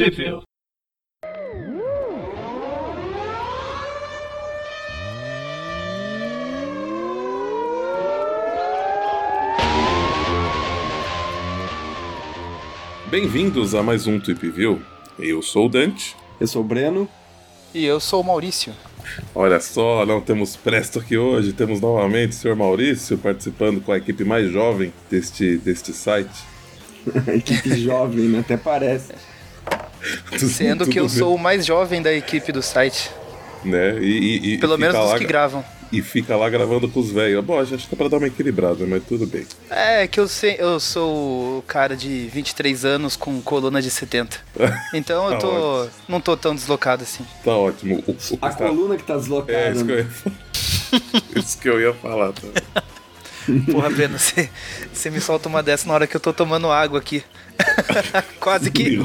Tweepville. 0.00 0.40
Bem-vindos 13.10 13.74
a 13.74 13.82
mais 13.82 14.06
um 14.06 14.18
Tweep 14.18 14.48
View. 14.48 14.80
Eu 15.18 15.42
sou 15.42 15.66
o 15.66 15.68
Dante. 15.68 16.16
Eu 16.40 16.46
sou 16.46 16.62
o 16.62 16.64
Breno. 16.64 17.06
E 17.74 17.84
eu 17.84 18.00
sou 18.00 18.22
o 18.22 18.24
Maurício. 18.24 18.72
Olha 19.34 19.60
só, 19.60 20.06
não 20.06 20.22
temos 20.22 20.56
Presto 20.56 21.00
aqui 21.00 21.18
hoje, 21.18 21.52
temos 21.52 21.78
novamente 21.78 22.30
o 22.30 22.36
senhor 22.36 22.56
Maurício 22.56 23.18
participando 23.18 23.82
com 23.82 23.92
a 23.92 23.98
equipe 23.98 24.24
mais 24.24 24.50
jovem 24.50 24.94
deste, 25.10 25.58
deste 25.58 25.92
site. 25.92 26.42
equipe 27.36 27.78
jovem, 27.78 28.30
né? 28.30 28.38
Até 28.38 28.56
parece. 28.56 29.12
Sendo 30.38 30.86
que 30.86 30.98
eu 30.98 31.08
bem. 31.08 31.18
sou 31.18 31.34
o 31.34 31.38
mais 31.38 31.64
jovem 31.64 32.00
da 32.02 32.12
equipe 32.12 32.52
do 32.52 32.62
site. 32.62 33.10
Né? 33.64 33.98
E, 34.00 34.06
e, 34.06 34.54
e 34.54 34.58
Pelo 34.58 34.78
menos 34.78 34.96
dos 34.96 35.18
que 35.18 35.24
gravam 35.24 35.64
e 35.92 36.00
fica 36.02 36.36
lá 36.36 36.48
gravando 36.48 36.88
com 36.88 37.00
os 37.00 37.10
velhos. 37.10 37.44
Bom, 37.44 37.58
acho 37.58 37.76
que 37.76 37.94
é 37.94 37.96
pra 37.96 38.08
dar 38.08 38.18
uma 38.18 38.26
equilibrada, 38.26 38.86
mas 38.86 39.02
tudo 39.04 39.26
bem. 39.26 39.46
É, 39.68 40.06
que 40.06 40.20
eu, 40.20 40.28
sei, 40.28 40.56
eu 40.58 40.78
sou 40.78 41.58
o 41.58 41.62
cara 41.62 41.96
de 41.96 42.28
23 42.32 42.84
anos 42.84 43.16
com 43.16 43.40
coluna 43.42 43.82
de 43.82 43.90
70. 43.90 44.38
Então 44.94 45.26
eu 45.26 45.32
tá 45.32 45.38
tô. 45.38 45.88
não 46.08 46.20
tô 46.20 46.36
tão 46.36 46.54
deslocado 46.54 47.02
assim. 47.02 47.24
Tá 47.44 47.52
ótimo. 47.52 48.02
O, 48.06 48.12
o, 48.12 48.38
a 48.40 48.50
tá... 48.50 48.66
coluna 48.66 48.96
que 48.96 49.02
tá 49.02 49.16
deslocada. 49.16 49.58
É, 49.58 49.72
isso 49.72 49.84
que 49.84 49.92
eu 49.92 49.98
ia, 49.98 50.06
isso 51.36 51.58
que 51.58 51.68
eu 51.68 51.80
ia 51.80 51.94
falar. 51.94 52.32
Tá? 52.32 52.82
Porra, 53.70 53.90
Breno, 53.90 54.18
você, 54.18 54.50
você 54.92 55.10
me 55.10 55.20
solta 55.20 55.48
uma 55.48 55.62
dessa 55.62 55.88
na 55.88 55.94
hora 55.94 56.06
que 56.06 56.16
eu 56.16 56.20
tô 56.20 56.32
tomando 56.32 56.70
água 56.70 56.98
aqui. 56.98 57.22
Quase 58.38 58.70
que. 58.70 58.98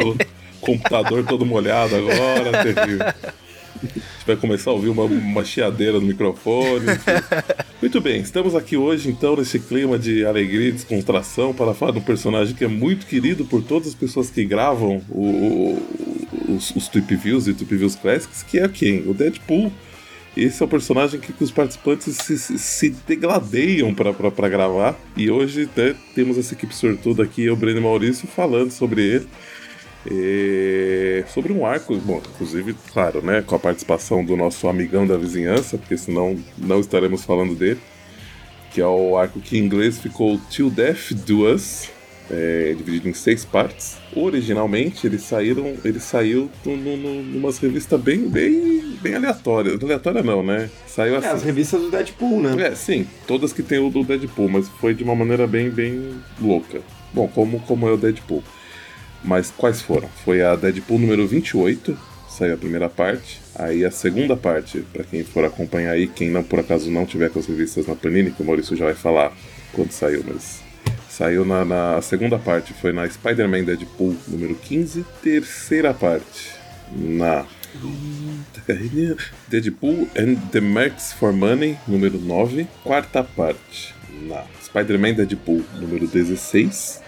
Computador 0.65 1.25
todo 1.25 1.45
molhado 1.45 1.95
agora. 1.95 2.59
A 2.59 2.63
gente 2.65 3.35
vai 4.25 4.35
começar 4.35 4.71
a 4.71 4.73
ouvir 4.73 4.89
uma, 4.89 5.03
uma 5.03 5.45
chiadeira 5.45 5.99
no 5.99 6.05
microfone. 6.05 6.85
Muito 7.81 8.01
bem, 8.01 8.21
estamos 8.21 8.55
aqui 8.55 8.75
hoje 8.75 9.09
então 9.09 9.35
nesse 9.35 9.59
clima 9.59 9.99
de 9.99 10.25
alegria 10.25 10.69
e 10.69 10.71
descontração 10.71 11.53
para 11.53 11.73
falar 11.73 11.91
de 11.91 11.99
um 11.99 12.03
personagem 12.03 12.55
que 12.55 12.63
é 12.63 12.67
muito 12.67 13.05
querido 13.05 13.45
por 13.45 13.61
todas 13.61 13.89
as 13.89 13.95
pessoas 13.95 14.29
que 14.29 14.43
gravam 14.43 15.01
o, 15.09 15.21
o, 15.21 16.55
os, 16.55 16.75
os 16.75 16.87
Tweep 16.87 17.15
Views 17.15 17.47
e 17.47 17.53
Tweep 17.53 17.75
Views 17.75 17.95
Classics, 17.95 18.43
que 18.43 18.59
é 18.59 18.67
quem? 18.67 19.07
O 19.07 19.13
Deadpool. 19.13 19.71
Esse 20.35 20.61
é 20.61 20.65
o 20.65 20.67
personagem 20.67 21.17
que, 21.17 21.31
que 21.31 21.43
os 21.43 21.51
participantes 21.51 22.17
se, 22.17 22.37
se, 22.37 22.59
se 22.59 22.89
degladeiam 23.07 23.93
para 23.93 24.49
gravar. 24.49 24.93
E 25.15 25.31
hoje 25.31 25.69
né, 25.77 25.95
temos 26.13 26.37
essa 26.37 26.53
equipe 26.53 26.75
sortuda 26.75 27.23
aqui, 27.23 27.45
eu, 27.45 27.55
Breno 27.55 27.81
Maurício, 27.81 28.27
falando 28.27 28.69
sobre 28.69 29.01
ele. 29.01 29.27
E 30.09 31.23
sobre 31.33 31.51
um 31.51 31.65
arco, 31.65 31.95
bom, 31.97 32.21
inclusive, 32.33 32.75
claro, 32.93 33.21
né, 33.21 33.41
com 33.41 33.55
a 33.55 33.59
participação 33.59 34.23
do 34.23 34.37
nosso 34.37 34.67
amigão 34.67 35.07
da 35.07 35.17
vizinhança, 35.17 35.77
porque 35.77 35.97
senão 35.97 36.37
não 36.57 36.79
estaremos 36.79 37.23
falando 37.23 37.55
dele, 37.55 37.79
que 38.71 38.81
é 38.81 38.87
o 38.87 39.17
arco 39.17 39.39
que 39.39 39.57
em 39.57 39.61
inglês 39.63 39.99
ficou 39.99 40.39
Till 40.49 40.69
Death 40.69 41.13
Do 41.25 41.51
Us, 41.51 41.89
é, 42.29 42.73
dividido 42.77 43.09
em 43.09 43.13
seis 43.13 43.45
partes. 43.45 43.97
Originalmente 44.15 45.05
ele 45.05 45.19
saíram, 45.19 45.75
ele 45.83 45.99
saiu 45.99 46.49
numa 46.65 47.51
revista 47.51 47.97
bem, 47.97 48.27
bem, 48.27 48.97
bem 49.01 49.15
aleatória. 49.15 49.77
Aleatória 49.81 50.23
não, 50.23 50.43
né? 50.43 50.69
Saiu 50.87 51.15
assim. 51.17 51.27
É, 51.27 51.31
as 51.31 51.43
revistas 51.43 51.81
do 51.81 51.91
Deadpool, 51.91 52.41
né? 52.41 52.67
É, 52.67 52.75
sim, 52.75 53.07
todas 53.27 53.53
que 53.53 53.61
tem 53.61 53.79
o 53.79 53.89
do 53.89 54.03
Deadpool, 54.03 54.49
mas 54.49 54.67
foi 54.67 54.93
de 54.93 55.03
uma 55.03 55.15
maneira 55.15 55.45
bem, 55.47 55.69
bem 55.69 56.15
louca. 56.41 56.81
Bom, 57.13 57.27
como, 57.27 57.59
como 57.61 57.87
é 57.87 57.91
o 57.91 57.97
Deadpool. 57.97 58.43
Mas 59.25 59.51
quais 59.51 59.81
foram? 59.81 60.07
Foi 60.23 60.43
a 60.43 60.55
Deadpool 60.55 60.99
número 60.99 61.27
28, 61.27 61.97
saiu 62.29 62.53
a 62.53 62.57
primeira 62.57 62.87
parte. 62.87 63.41
Aí 63.55 63.83
a 63.83 63.89
segunda 63.89 64.37
parte, 64.37 64.81
para 64.93 65.03
quem 65.03 65.23
for 65.23 65.43
acompanhar 65.43 65.91
aí, 65.91 66.07
quem 66.07 66.29
não 66.29 66.43
por 66.43 66.59
acaso 66.59 66.91
não 66.91 67.05
tiver 67.05 67.29
com 67.29 67.39
as 67.39 67.47
revistas 67.47 67.87
na 67.87 67.95
Panini, 67.95 68.31
que 68.31 68.43
o 68.43 68.45
Maurício 68.45 68.75
já 68.75 68.85
vai 68.85 68.93
falar 68.93 69.33
quando 69.73 69.91
saiu, 69.91 70.23
mas 70.27 70.61
saiu 71.09 71.43
na, 71.43 71.65
na 71.65 72.01
segunda 72.01 72.37
parte, 72.37 72.73
foi 72.73 72.93
na 72.93 73.09
Spider-Man 73.09 73.63
Deadpool 73.63 74.15
número 74.27 74.53
15, 74.55 75.05
terceira 75.23 75.93
parte 75.93 76.51
na 76.91 77.45
Deadpool 79.47 80.07
and 80.17 80.35
the 80.51 80.61
Marks 80.61 81.13
for 81.13 81.33
Money 81.33 81.77
número 81.87 82.19
9, 82.19 82.67
quarta 82.83 83.23
parte 83.23 83.95
na 84.27 84.43
Spider-Man 84.61 85.13
Deadpool 85.13 85.63
número 85.79 86.07
16, 86.07 87.01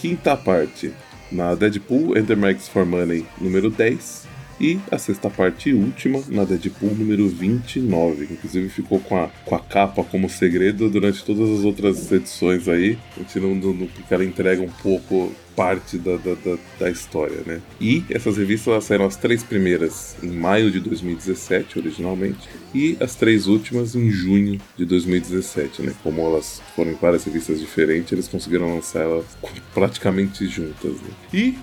Quinta 0.00 0.36
parte, 0.36 0.92
na 1.32 1.54
Deadpool 1.54 2.16
and 2.16 2.26
the 2.26 2.36
Max 2.36 2.68
for 2.68 2.84
Money 2.86 3.26
número 3.40 3.70
10. 3.70 4.33
E 4.60 4.78
a 4.90 4.98
sexta 4.98 5.28
parte 5.28 5.70
e 5.70 5.74
última 5.74 6.22
na 6.28 6.44
Deadpool 6.44 6.94
número 6.94 7.28
29. 7.28 8.24
Inclusive 8.30 8.68
ficou 8.68 9.00
com 9.00 9.16
a, 9.16 9.28
com 9.44 9.54
a 9.54 9.60
capa 9.60 10.04
como 10.04 10.28
segredo 10.28 10.88
durante 10.88 11.24
todas 11.24 11.50
as 11.50 11.64
outras 11.64 12.10
edições 12.12 12.68
aí. 12.68 12.98
A 13.16 13.20
gente 13.20 13.40
porque 13.94 14.14
ela 14.14 14.24
entrega 14.24 14.62
um 14.62 14.70
pouco 14.70 15.32
parte 15.54 15.98
da, 15.98 16.16
da, 16.16 16.34
da, 16.34 16.58
da, 16.78 16.90
história, 16.90 17.40
né? 17.46 17.60
E 17.80 18.04
essas 18.10 18.36
revistas 18.36 18.68
elas 18.68 18.84
saíram 18.84 19.06
as 19.06 19.16
três 19.16 19.42
primeiras 19.42 20.16
em 20.22 20.30
maio 20.30 20.70
de 20.70 20.80
2017, 20.80 21.78
originalmente, 21.78 22.48
e 22.74 22.96
as 23.00 23.14
três 23.14 23.46
últimas 23.46 23.94
em 23.94 24.10
junho 24.10 24.60
de 24.76 24.84
2017, 24.84 25.82
né? 25.82 25.92
Como 26.02 26.20
elas 26.22 26.60
foram 26.74 26.92
em 26.92 26.94
várias 26.94 27.24
revistas 27.24 27.60
diferentes, 27.60 28.12
eles 28.12 28.28
conseguiram 28.28 28.74
lançar 28.74 29.02
elas 29.02 29.24
praticamente 29.72 30.46
juntas, 30.46 30.92
né? 30.92 31.10
E 31.32 31.56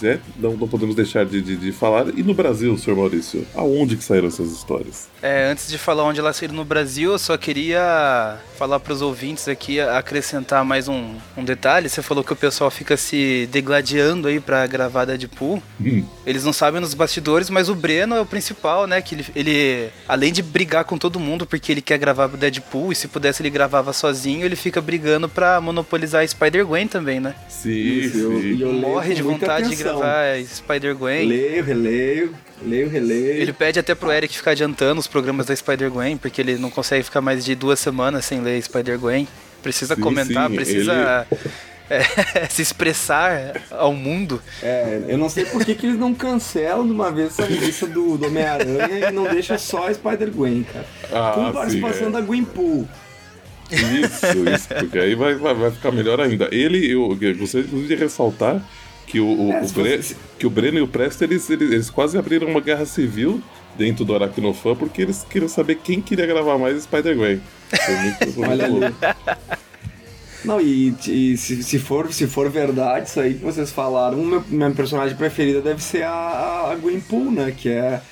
Zé, 0.00 0.18
não, 0.36 0.56
não 0.56 0.68
podemos 0.68 0.94
deixar 0.94 1.24
de, 1.24 1.40
de, 1.40 1.56
de, 1.56 1.72
falar. 1.72 2.06
E 2.16 2.22
no 2.22 2.34
Brasil, 2.34 2.76
senhor 2.78 2.96
Maurício, 2.96 3.46
aonde 3.54 3.96
que 3.96 4.04
saíram 4.04 4.28
essas 4.28 4.50
histórias? 4.50 5.08
É, 5.22 5.50
antes 5.50 5.68
de 5.68 5.76
falar 5.76 6.04
onde 6.04 6.20
elas 6.20 6.36
saíram 6.36 6.54
no 6.54 6.64
Brasil, 6.64 7.12
eu 7.12 7.18
só 7.18 7.36
queria 7.36 8.38
falar 8.56 8.80
para 8.80 8.92
os 8.92 9.02
ouvintes 9.02 9.48
aqui, 9.48 9.80
acrescentar 9.80 10.64
mais 10.64 10.88
um, 10.88 11.16
um 11.36 11.44
detalhe. 11.44 11.88
Você 11.88 12.02
falou 12.02 12.24
que 12.24 12.32
o 12.32 12.36
pessoal 12.36 12.70
fica 12.70 12.96
se 12.96 13.48
degladiando 13.52 14.28
aí 14.28 14.40
pra 14.40 14.66
gravar 14.66 15.04
Deadpool. 15.04 15.62
Hum. 15.80 16.04
Eles 16.26 16.44
não 16.44 16.52
sabem 16.52 16.80
nos 16.80 16.94
bastidores, 16.94 17.50
mas 17.50 17.68
o 17.68 17.74
Breno 17.74 18.14
é 18.14 18.20
o 18.20 18.26
principal, 18.26 18.86
né? 18.86 19.02
Que 19.02 19.14
ele, 19.14 19.26
ele, 19.34 19.90
além 20.08 20.32
de 20.32 20.42
brigar 20.42 20.84
com 20.84 20.96
todo 20.96 21.20
mundo 21.20 21.46
porque 21.46 21.72
ele 21.72 21.82
quer 21.82 21.98
gravar 21.98 22.32
o 22.32 22.36
Deadpool, 22.36 22.92
e 22.92 22.94
se 22.94 23.08
pudesse 23.08 23.42
ele 23.42 23.50
gravava 23.50 23.92
sozinho, 23.92 24.44
ele 24.44 24.56
fica 24.56 24.80
brigando 24.80 25.28
pra 25.28 25.60
monopolizar 25.60 26.26
Spider-Gwen 26.26 26.88
também, 26.88 27.20
né? 27.20 27.34
Sim, 27.48 28.08
sim. 28.10 28.20
Eu, 28.60 28.68
eu 28.68 28.72
morre 28.72 29.14
de 29.14 29.22
vontade 29.22 29.73
de 29.76 29.82
gravar 29.82 30.42
Spider-Gwen. 30.44 31.28
Leio, 31.28 31.64
releio, 31.64 32.34
leio, 32.62 32.88
releio. 32.88 33.42
Ele 33.42 33.52
pede 33.52 33.78
até 33.78 33.94
pro 33.94 34.12
Eric 34.12 34.36
ficar 34.36 34.52
adiantando 34.52 35.00
os 35.00 35.06
programas 35.06 35.46
da 35.46 35.56
Spider-Gwen, 35.56 36.16
porque 36.16 36.40
ele 36.40 36.56
não 36.56 36.70
consegue 36.70 37.02
ficar 37.02 37.20
mais 37.20 37.44
de 37.44 37.54
duas 37.54 37.78
semanas 37.78 38.24
sem 38.24 38.40
ler 38.40 38.62
Spider-Gwen. 38.62 39.28
Precisa 39.62 39.94
sim, 39.94 40.00
comentar, 40.00 40.48
sim, 40.48 40.56
precisa... 40.56 41.26
Ele... 41.30 41.40
É, 41.90 42.00
se 42.48 42.62
expressar 42.62 43.60
ao 43.70 43.92
mundo. 43.92 44.40
É, 44.62 45.02
eu 45.06 45.18
não 45.18 45.28
sei 45.28 45.44
por 45.44 45.62
que, 45.62 45.74
que 45.74 45.86
eles 45.86 45.98
não 45.98 46.14
cancelam 46.14 46.86
de 46.86 46.92
uma 46.92 47.10
vez 47.12 47.38
essa 47.38 47.44
revista 47.44 47.86
do, 47.86 48.16
do 48.16 48.26
Homem-Aranha 48.26 49.10
e 49.10 49.12
não 49.12 49.24
deixa 49.24 49.58
só 49.58 49.88
a 49.88 49.92
Spider-Gwen, 49.92 50.64
cara. 50.64 50.86
Ah, 51.12 51.32
Com 51.34 51.52
participação 51.52 52.04
sim, 52.04 52.08
é. 52.08 52.10
da 52.10 52.20
Gwenpool. 52.22 52.88
Isso, 53.70 54.48
isso, 54.48 54.68
porque 54.68 54.98
aí 54.98 55.14
vai, 55.14 55.34
vai, 55.34 55.54
vai 55.54 55.70
ficar 55.70 55.90
melhor 55.90 56.20
ainda. 56.20 56.48
Ele, 56.52 56.90
eu, 56.90 57.16
eu 57.20 57.36
gostaria 57.36 57.66
de 57.66 57.94
ressaltar 57.94 58.62
que 59.06 59.20
o, 59.20 59.26
o, 59.26 59.52
é, 59.52 59.62
o 59.62 59.68
Bre... 59.68 60.02
você... 60.02 60.16
que 60.38 60.46
o 60.46 60.50
Breno 60.50 60.78
e 60.78 60.82
o 60.82 60.88
Presto 60.88 61.22
eles, 61.22 61.48
eles, 61.50 61.70
eles, 61.70 61.90
quase 61.90 62.18
abriram 62.18 62.48
uma 62.48 62.60
guerra 62.60 62.86
civil 62.86 63.42
dentro 63.76 64.04
do 64.04 64.14
Aracnofan 64.14 64.74
porque 64.74 65.02
eles 65.02 65.26
queriam 65.28 65.48
saber 65.48 65.76
quem 65.76 66.00
queria 66.00 66.26
gravar 66.26 66.58
mais 66.58 66.82
Spider-Gwen. 66.82 67.40
Olha 68.48 68.64
ali. 68.64 68.80
Não, 70.44 70.60
e, 70.60 70.94
e 71.08 71.36
se, 71.38 71.62
se, 71.62 71.78
for, 71.78 72.12
se 72.12 72.26
for 72.26 72.50
verdade 72.50 73.08
isso 73.08 73.18
aí 73.18 73.34
que 73.34 73.42
vocês 73.42 73.72
falaram, 73.72 74.18
meu, 74.18 74.44
minha 74.48 74.70
personagem 74.72 75.16
preferida 75.16 75.62
deve 75.62 75.82
ser 75.82 76.02
a, 76.02 76.70
a 76.70 76.76
Gwenpool, 76.76 77.30
né? 77.30 77.54
Que 77.56 77.70
é 77.72 78.02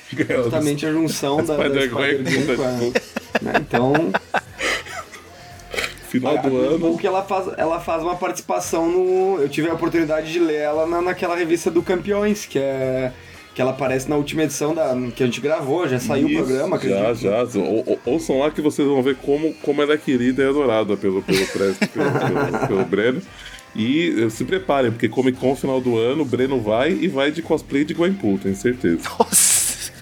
justamente 0.42 0.86
a 0.86 0.92
junção 0.92 1.36
da, 1.44 1.56
da 1.56 1.64
Spider-Gwen 1.64 2.24
Spider. 2.24 3.02
Né? 3.42 3.52
Então 3.60 3.92
final 6.12 6.38
do 6.38 6.56
ano. 6.56 6.98
que 6.98 7.06
ela 7.06 7.22
faz, 7.22 7.48
ela 7.56 7.80
faz 7.80 8.02
uma 8.02 8.16
participação 8.16 8.90
no. 8.90 9.40
Eu 9.40 9.48
tive 9.48 9.68
a 9.68 9.74
oportunidade 9.74 10.30
de 10.30 10.38
ler 10.38 10.60
ela 10.60 10.86
na, 10.86 11.00
naquela 11.00 11.34
revista 11.34 11.70
do 11.70 11.82
Campeões, 11.82 12.44
que 12.44 12.58
é. 12.58 13.12
Que 13.54 13.60
ela 13.60 13.72
aparece 13.72 14.08
na 14.08 14.16
última 14.16 14.44
edição 14.44 14.74
da, 14.74 14.96
que 15.14 15.22
a 15.22 15.26
gente 15.26 15.38
gravou, 15.38 15.86
já 15.86 16.00
saiu 16.00 16.26
Isso, 16.26 16.40
o 16.40 16.46
programa, 16.46 16.76
acredito. 16.76 17.14
Já, 17.16 17.44
já. 17.44 17.60
Ou, 17.60 17.98
ouçam 18.06 18.38
lá 18.38 18.50
que 18.50 18.62
vocês 18.62 18.88
vão 18.88 19.02
ver 19.02 19.16
como, 19.16 19.52
como 19.56 19.82
ela 19.82 19.92
é 19.92 19.98
querida 19.98 20.42
e 20.42 20.48
adorada 20.48 20.96
pelo, 20.96 21.22
pelo, 21.22 21.46
pelo, 21.48 21.74
pelo, 21.74 22.66
pelo 22.66 22.84
Breno. 22.86 23.20
E 23.76 24.30
se 24.30 24.44
preparem, 24.44 24.90
porque 24.90 25.06
Comic 25.06 25.38
Con 25.38 25.54
final 25.54 25.82
do 25.82 25.98
ano, 25.98 26.22
o 26.22 26.24
Breno 26.24 26.60
vai 26.60 26.92
e 26.92 27.08
vai 27.08 27.30
de 27.30 27.42
cosplay 27.42 27.84
de 27.84 27.92
Gwenpool, 27.92 28.38
tenho 28.38 28.56
certeza. 28.56 29.02
Nossa! 29.18 29.92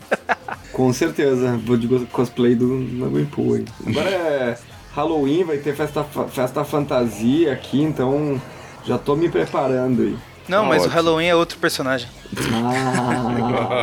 Com 0.72 0.92
certeza, 0.92 1.60
vou 1.64 1.76
de 1.76 1.88
cosplay 2.06 2.54
do 2.54 2.86
Gwenpool. 3.10 3.64
Agora 3.86 4.10
é. 4.10 4.58
Halloween, 4.94 5.44
vai 5.44 5.58
ter 5.58 5.74
festa, 5.74 6.04
festa 6.04 6.64
fantasia 6.64 7.52
aqui, 7.52 7.80
então 7.82 8.40
já 8.84 8.98
tô 8.98 9.14
me 9.16 9.28
preparando 9.28 10.02
aí. 10.02 10.16
Não, 10.48 10.64
Ah, 10.64 10.68
mas 10.68 10.82
ótimo. 10.82 10.92
o 10.92 10.96
Halloween 10.96 11.26
é 11.28 11.34
outro 11.36 11.58
personagem. 11.58 12.08
Ah, 12.52 13.80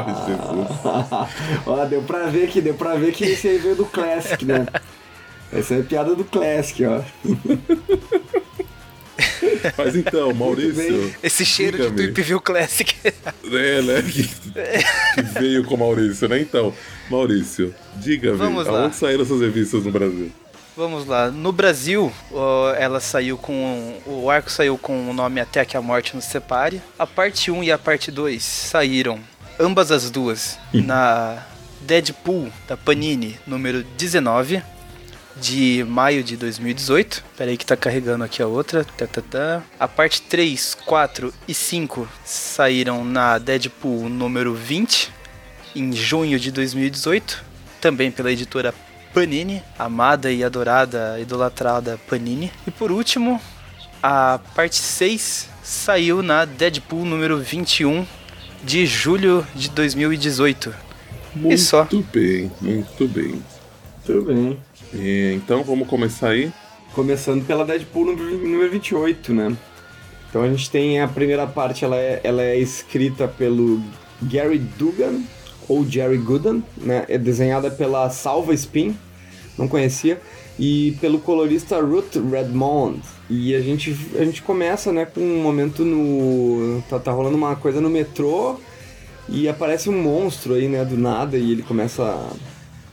ó, 1.65 1.85
deu 1.85 2.01
pra 2.01 2.25
ver 2.27 2.49
que 2.49 2.59
deu 2.59 2.73
pra 2.73 2.95
ver 2.95 3.13
que 3.13 3.23
esse 3.23 3.47
aí 3.47 3.57
veio 3.57 3.75
do 3.75 3.85
Classic, 3.85 4.43
né? 4.43 4.65
Essa 5.53 5.75
é 5.75 5.79
a 5.79 5.83
piada 5.83 6.13
do 6.13 6.25
Classic, 6.25 6.83
ó. 6.85 7.01
Mas 9.77 9.95
então, 9.95 10.33
Maurício. 10.33 11.13
Esse 11.23 11.45
cheiro 11.45 11.89
de. 11.89 11.95
Tweep 11.95 12.21
View 12.21 12.41
Classic. 12.41 12.93
É, 13.49 13.81
né? 13.81 14.01
Que, 14.01 14.23
que 14.23 15.21
veio 15.39 15.63
com 15.63 15.75
o 15.75 15.77
Maurício, 15.77 16.27
né? 16.27 16.41
Então, 16.41 16.73
Maurício, 17.09 17.73
diga-me, 17.95 18.41
aonde 18.43 18.93
saíram 18.95 19.23
essas 19.23 19.39
revistas 19.39 19.85
no 19.85 19.91
Brasil? 19.91 20.29
Vamos 20.77 21.07
lá. 21.07 21.31
No 21.31 21.51
Brasil, 21.51 22.13
ela 22.77 22.99
saiu 22.99 23.35
com. 23.35 23.99
O 24.05 24.29
arco 24.29 24.51
saiu 24.51 24.77
com 24.77 25.09
o 25.09 25.13
nome 25.13 25.41
Até 25.41 25.65
que 25.65 25.75
a 25.75 25.81
Morte 25.81 26.15
nos 26.15 26.25
Separe. 26.25 26.79
A 26.99 27.07
parte 27.07 27.49
1 27.49 27.63
e 27.63 27.71
a 27.71 27.79
parte 27.79 28.11
2 28.11 28.43
saíram, 28.43 29.19
ambas 29.59 29.91
as 29.91 30.11
duas, 30.11 30.59
na 30.71 31.43
Deadpool 31.81 32.51
da 32.67 32.77
Panini, 32.77 33.39
número 33.47 33.83
19, 33.97 34.61
de 35.35 35.83
maio 35.87 36.23
de 36.23 36.37
2018. 36.37 37.23
Pera 37.35 37.49
aí 37.49 37.57
que 37.57 37.65
tá 37.65 37.75
carregando 37.75 38.23
aqui 38.23 38.43
a 38.43 38.45
outra. 38.45 38.85
Tá, 38.85 39.07
tá, 39.07 39.21
tá. 39.23 39.63
A 39.79 39.87
parte 39.87 40.21
3, 40.21 40.75
4 40.85 41.33
e 41.47 41.55
5 41.55 42.07
saíram 42.23 43.03
na 43.03 43.39
Deadpool 43.39 44.07
número 44.09 44.53
20, 44.53 45.11
em 45.75 45.91
junho 45.91 46.39
de 46.39 46.51
2018, 46.51 47.43
também 47.81 48.11
pela 48.11 48.31
editora 48.31 48.71
Panini, 49.17 49.63
amada 49.79 50.31
e 50.31 50.43
adorada, 50.43 51.19
idolatrada 51.19 51.99
Panini. 52.07 52.51
E 52.67 52.69
por 52.69 52.91
último, 52.91 53.41
a 54.01 54.39
parte 54.53 54.75
6 54.75 55.49
saiu 55.63 56.21
na 56.21 56.45
Deadpool 56.45 57.03
número 57.03 57.39
21 57.39 58.05
de 58.63 58.85
julho 58.85 59.43
de 59.55 59.71
2018. 59.71 60.71
Muito 61.35 61.57
só. 61.57 61.87
bem, 62.13 62.51
muito 62.61 63.07
bem. 63.07 63.41
Tudo 64.05 64.21
bem. 64.31 64.59
E, 64.93 65.33
então, 65.33 65.63
vamos 65.63 65.87
começar 65.87 66.29
aí? 66.29 66.53
Começando 66.93 67.43
pela 67.43 67.65
Deadpool 67.65 68.05
número 68.05 68.37
número 68.37 68.69
28, 68.69 69.33
né? 69.33 69.57
Então 70.29 70.43
a 70.43 70.47
gente 70.47 70.69
tem 70.69 71.01
a 71.01 71.07
primeira 71.07 71.47
parte, 71.47 71.83
ela 71.83 71.95
é, 71.95 72.21
ela 72.23 72.43
é 72.43 72.55
escrita 72.59 73.27
pelo 73.27 73.81
Gary 74.21 74.59
Dugan, 74.59 75.23
ou 75.67 75.85
Jerry 75.85 76.17
Gooden, 76.17 76.63
né? 76.77 77.05
É 77.09 77.17
desenhada 77.17 77.69
pela 77.69 78.09
Salva 78.09 78.53
Spin, 78.53 78.95
não 79.57 79.67
conhecia, 79.67 80.19
e 80.59 80.97
pelo 81.01 81.19
colorista 81.19 81.79
Ruth 81.79 82.15
Redmond. 82.15 83.01
E 83.29 83.55
a 83.55 83.61
gente, 83.61 83.95
a 84.15 84.23
gente 84.23 84.41
começa, 84.41 84.91
né, 84.91 85.05
com 85.05 85.21
um 85.21 85.41
momento 85.41 85.83
no... 85.83 86.81
Tá, 86.89 86.99
tá 86.99 87.11
rolando 87.11 87.35
uma 87.35 87.55
coisa 87.55 87.81
no 87.81 87.89
metrô, 87.89 88.59
e 89.29 89.47
aparece 89.47 89.89
um 89.89 90.01
monstro 90.01 90.53
aí, 90.53 90.67
né, 90.67 90.85
do 90.85 90.97
nada, 90.97 91.37
e 91.37 91.51
ele 91.51 91.63
começa 91.63 92.03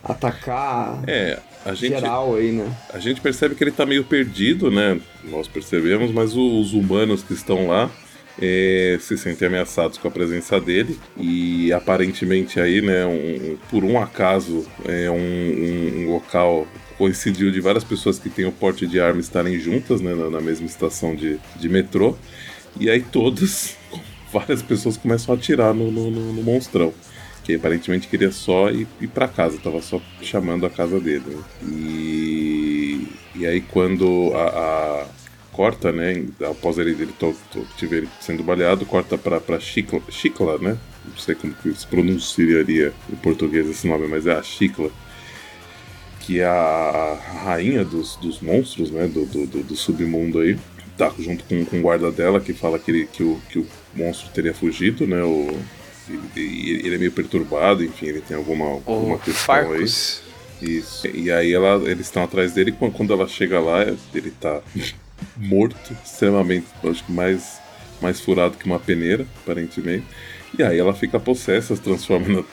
a 0.03 0.13
atacar 0.13 1.03
É, 1.07 1.39
a 1.65 1.73
gente, 1.73 1.91
geral 1.91 2.35
aí, 2.37 2.53
né? 2.53 2.71
a 2.93 2.99
gente 2.99 3.21
percebe 3.21 3.55
que 3.55 3.65
ele 3.65 3.71
tá 3.71 3.87
meio 3.87 4.05
perdido, 4.05 4.71
né? 4.71 5.01
Nós 5.25 5.49
percebemos, 5.49 6.11
mas 6.11 6.37
os 6.37 6.75
humanos 6.75 7.23
que 7.23 7.33
estão 7.33 7.69
lá 7.69 7.91
é, 8.41 8.97
se 9.01 9.17
sentem 9.17 9.49
ameaçados 9.49 9.99
com 9.99 10.09
a 10.09 10.11
presença 10.11 10.61
dele 10.61 10.99
e 11.17 11.73
aparentemente 11.73 12.59
aí, 12.61 12.81
né, 12.83 13.05
um- 13.07 13.57
por 13.71 13.85
um 13.85 13.99
acaso, 14.01 14.67
é 14.85 15.11
um, 15.11 15.17
um- 15.17 16.05
um 16.07 16.11
local 16.13 16.67
coincidiu 16.99 17.51
de 17.51 17.61
várias 17.61 17.85
pessoas 17.85 18.19
que 18.19 18.29
têm 18.31 18.45
o 18.45 18.53
porte 18.53 18.87
de 18.87 19.01
arma 19.01 19.21
estarem 19.21 19.59
juntas, 19.59 20.01
né, 20.01 20.15
na, 20.15 20.31
na 20.31 20.41
mesma 20.41 20.67
estação 20.67 21.15
de, 21.15 21.39
de 21.57 21.69
metrô 21.69 22.17
e 22.79 22.89
aí 22.91 23.01
todas, 23.03 23.77
várias 24.33 24.63
pessoas 24.63 24.97
começam 24.97 25.35
a 25.35 25.39
atirar 25.39 25.73
no, 25.75 25.91
no, 25.91 26.11
no- 26.11 26.33
no 26.33 26.43
monstrão. 26.43 26.93
Que 27.45 27.57
aparentemente 27.57 28.09
queria 28.09 28.33
só 28.33 28.71
ir, 28.71 28.87
ir 29.03 29.07
pra 29.09 29.29
casa, 29.29 29.59
tava 29.63 29.83
só 29.83 30.01
chamando 30.23 30.65
a 30.65 30.71
casa 30.71 30.99
dele. 30.99 31.25
né? 31.27 31.43
E, 31.71 33.07
e 33.37 33.47
aí 33.47 33.61
quando 33.61 34.33
a, 34.35 34.45
a- 34.49 35.07
corta, 35.55 35.93
né? 35.93 36.25
Após 36.51 36.79
ele, 36.79 36.91
ele 36.91 37.13
to, 37.19 37.35
to, 37.53 37.67
tiver 37.77 38.05
sendo 38.21 38.43
baleado, 38.43 38.85
corta 38.85 39.17
pra, 39.17 39.41
pra 39.41 39.61
Chicla, 39.61 40.01
Chicla, 40.11 40.59
né? 40.59 40.77
Não 41.07 41.17
sei 41.17 41.35
como 41.35 41.55
que 41.55 41.73
se 41.75 41.87
pronunciaria 41.87 42.93
em 43.13 43.17
português 43.17 43.69
esse 43.69 43.87
nome, 43.87 44.07
mas 44.09 44.27
é 44.27 44.33
a 44.33 44.43
Chicla. 44.43 44.91
Que 46.21 46.41
é 46.41 46.45
a, 46.47 47.19
rainha 47.45 47.85
dos, 47.85 48.17
dos 48.17 48.41
monstros, 48.41 48.91
né? 48.91 49.07
Do, 49.07 49.27
do, 49.27 49.47
do- 49.47 49.63
do 49.63 49.77
submundo 49.77 50.41
aí. 50.41 50.59
Tá 50.97 51.13
junto 51.19 51.45
com, 51.45 51.65
com 51.65 51.79
o 51.79 51.83
guarda 51.83 52.11
dela 52.11 52.41
que 52.41 52.53
fala 52.55 52.79
que, 52.79 52.91
ele, 52.91 53.07
que, 53.13 53.23
o, 53.23 53.41
que 53.51 53.59
o 53.59 53.67
monstro 53.95 54.31
teria 54.33 54.55
fugido, 54.55 55.07
né? 55.07 55.23
O, 55.23 55.59
ele, 56.09 56.81
ele 56.87 56.95
é 56.95 56.99
meio 56.99 57.13
perturbado, 57.13 57.85
enfim, 57.85 58.07
ele 58.07 58.21
tem 58.21 58.37
alguma, 58.37 58.65
alguma 58.87 59.17
O 59.17 59.19
questão 59.19 59.73
aí. 59.73 59.89
Farcus. 59.89 60.23
Isso. 60.63 61.07
E 61.09 61.31
aí 61.31 61.53
ela, 61.53 61.77
eles 61.91 62.07
estão 62.07 62.23
atrás 62.23 62.53
dele. 62.55 62.73
Quando, 62.73 62.93
quando 62.93 63.13
ela 63.13 63.27
chega 63.29 63.61
lá, 63.61 63.83
ele 64.15 64.31
tá 64.31 64.63
morto, 65.37 65.97
extremamente, 66.05 66.67
acho 66.85 67.05
que 67.05 67.13
mais, 67.13 67.59
mais 68.01 68.21
furado 68.21 68.57
que 68.57 68.67
uma 68.67 68.79
peneira, 68.79 69.27
aparentemente. 69.43 70.05
E 70.59 70.63
aí 70.63 70.79
ela 70.79 70.95
fica 70.95 71.19
possessa, 71.19 71.75
se 71.75 71.83
transforma 71.83 72.29
na, 72.29 72.45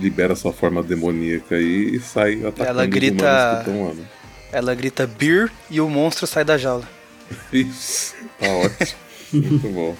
libera 0.00 0.36
sua 0.36 0.52
forma 0.52 0.82
demoníaca 0.82 1.56
aí 1.56 1.94
e 1.96 2.00
sai 2.00 2.34
atacando 2.44 2.68
Ela 2.68 2.82
os 2.84 2.88
grita- 2.88 3.24
humanos 3.24 3.64
que 3.64 3.70
estão 3.70 3.86
lá. 3.88 3.94
Né? 3.94 4.04
Ela 4.52 4.74
grita 4.74 5.06
beer 5.06 5.50
e 5.70 5.80
o 5.80 5.88
monstro 5.88 6.26
sai 6.26 6.44
da 6.44 6.56
jaula. 6.56 6.88
Isso, 7.52 8.14
tá 8.38 8.46
ótimo. 8.48 8.98
Muito 9.32 9.68
bom. 9.68 9.96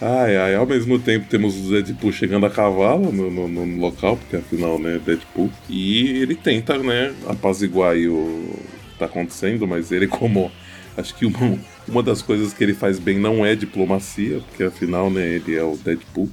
Ai, 0.00 0.36
ai, 0.36 0.54
ao 0.54 0.64
mesmo 0.66 0.98
tempo 0.98 1.26
temos 1.28 1.56
o 1.56 1.70
Deadpool 1.70 2.12
chegando 2.12 2.46
a 2.46 2.50
cavalo 2.50 3.10
no, 3.12 3.30
no- 3.30 3.48
no 3.48 3.80
local, 3.80 4.16
porque 4.16 4.36
afinal, 4.36 4.78
né, 4.78 5.00
Deadpool. 5.04 5.50
E 5.68 6.18
ele 6.22 6.36
tenta, 6.36 6.78
né, 6.78 7.12
apaziguar 7.26 7.92
aí 7.92 8.06
o 8.08 8.48
que 8.92 8.98
tá 8.98 9.06
acontecendo, 9.06 9.66
mas 9.66 9.90
ele 9.92 10.06
como... 10.06 10.50
Acho 10.98 11.14
que 11.14 11.24
uma, 11.26 11.58
uma 11.86 12.02
das 12.02 12.20
coisas 12.22 12.52
que 12.52 12.62
ele 12.64 12.74
faz 12.74 12.98
bem 12.98 13.18
não 13.18 13.46
é 13.46 13.54
diplomacia, 13.54 14.40
porque 14.40 14.64
afinal, 14.64 15.08
né, 15.10 15.26
ele 15.36 15.54
é 15.56 15.62
o 15.62 15.76
Deadpool. 15.76 16.28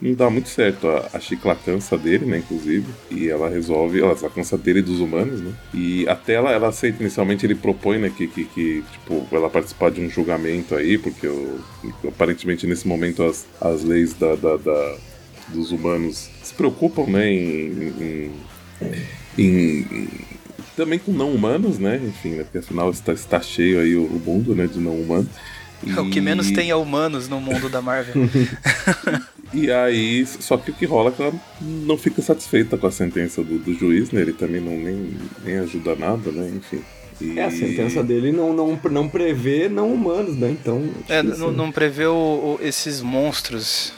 Não 0.00 0.12
dá 0.12 0.28
muito 0.28 0.48
certo. 0.48 0.88
A, 0.88 1.08
a 1.14 1.20
Chicla 1.20 1.54
cansa 1.54 1.96
dele, 1.96 2.26
né, 2.26 2.38
inclusive. 2.38 2.86
E 3.10 3.28
ela 3.28 3.48
resolve, 3.48 4.00
ela, 4.00 4.10
ela 4.18 4.30
cansa 4.30 4.58
dele 4.58 4.80
e 4.80 4.82
dos 4.82 4.98
humanos, 4.98 5.40
né? 5.40 5.52
E 5.72 6.06
até 6.08 6.34
ela, 6.34 6.50
ela 6.50 6.68
aceita 6.68 7.00
inicialmente, 7.00 7.46
ele 7.46 7.54
propõe, 7.54 7.98
né, 7.98 8.10
que, 8.14 8.26
que, 8.26 8.44
que, 8.46 8.84
tipo, 8.92 9.26
ela 9.30 9.48
participar 9.48 9.90
de 9.92 10.00
um 10.00 10.10
julgamento 10.10 10.74
aí, 10.74 10.98
porque 10.98 11.26
o- 11.28 11.60
aparentemente 12.08 12.66
nesse 12.66 12.86
momento 12.88 13.22
as, 13.22 13.46
as 13.60 13.84
leis 13.84 14.14
da, 14.14 14.34
da- 14.34 14.56
da- 14.56 14.96
dos 15.48 15.70
humanos 15.70 16.28
se 16.42 16.52
preocupam, 16.54 17.06
né, 17.06 17.30
em- 17.32 17.92
em- 18.00 18.30
em- 19.38 19.86
em 19.92 20.08
também 20.78 20.98
com 20.98 21.12
não 21.12 21.30
humanos, 21.34 21.78
né? 21.78 22.00
Enfim, 22.02 22.30
né? 22.36 22.44
Porque 22.44 22.58
afinal 22.58 22.90
está, 22.90 23.12
está 23.12 23.40
cheio 23.40 23.80
aí 23.80 23.94
o, 23.96 24.04
o 24.04 24.18
mundo, 24.24 24.54
né? 24.54 24.66
De 24.66 24.78
não 24.78 24.92
humanos. 24.98 25.28
O 25.96 26.10
que 26.10 26.20
menos 26.20 26.50
E- 26.50 26.54
tem 26.54 26.70
é 26.70 26.74
humanos 26.74 27.28
no 27.28 27.40
mundo 27.40 27.68
da 27.68 27.80
Marvel. 27.80 28.14
E 29.54 29.70
aí, 29.72 30.26
só 30.26 30.56
que 30.58 30.70
o 30.70 30.74
que 30.74 30.84
rola 30.84 31.08
é 31.08 31.12
que 31.12 31.22
ela 31.22 31.32
não 31.60 31.96
fica 31.96 32.20
satisfeita 32.20 32.76
com 32.76 32.86
a 32.86 32.90
sentença 32.90 33.42
do, 33.42 33.58
do 33.58 33.72
juiz, 33.72 34.10
né? 34.10 34.20
Ele 34.20 34.32
também 34.34 34.60
não 34.60 34.72
nem, 34.76 35.16
nem 35.42 35.58
ajuda 35.58 35.94
nada, 35.96 36.30
né? 36.30 36.50
Enfim. 36.54 36.82
E- 37.20 37.38
É, 37.38 37.44
a 37.44 37.50
sentença 37.50 38.02
dele 38.02 38.30
não, 38.30 38.52
não, 38.52 38.78
não 38.90 39.08
prevê 39.08 39.68
não 39.68 39.92
humanos, 39.94 40.36
né? 40.36 40.50
Então. 40.50 40.90
É, 41.08 41.22
não, 41.22 41.50
não 41.50 41.72
prevê 41.72 42.04
o- 42.06 42.12
o- 42.12 42.58
esses 42.60 43.00
monstros. 43.00 43.92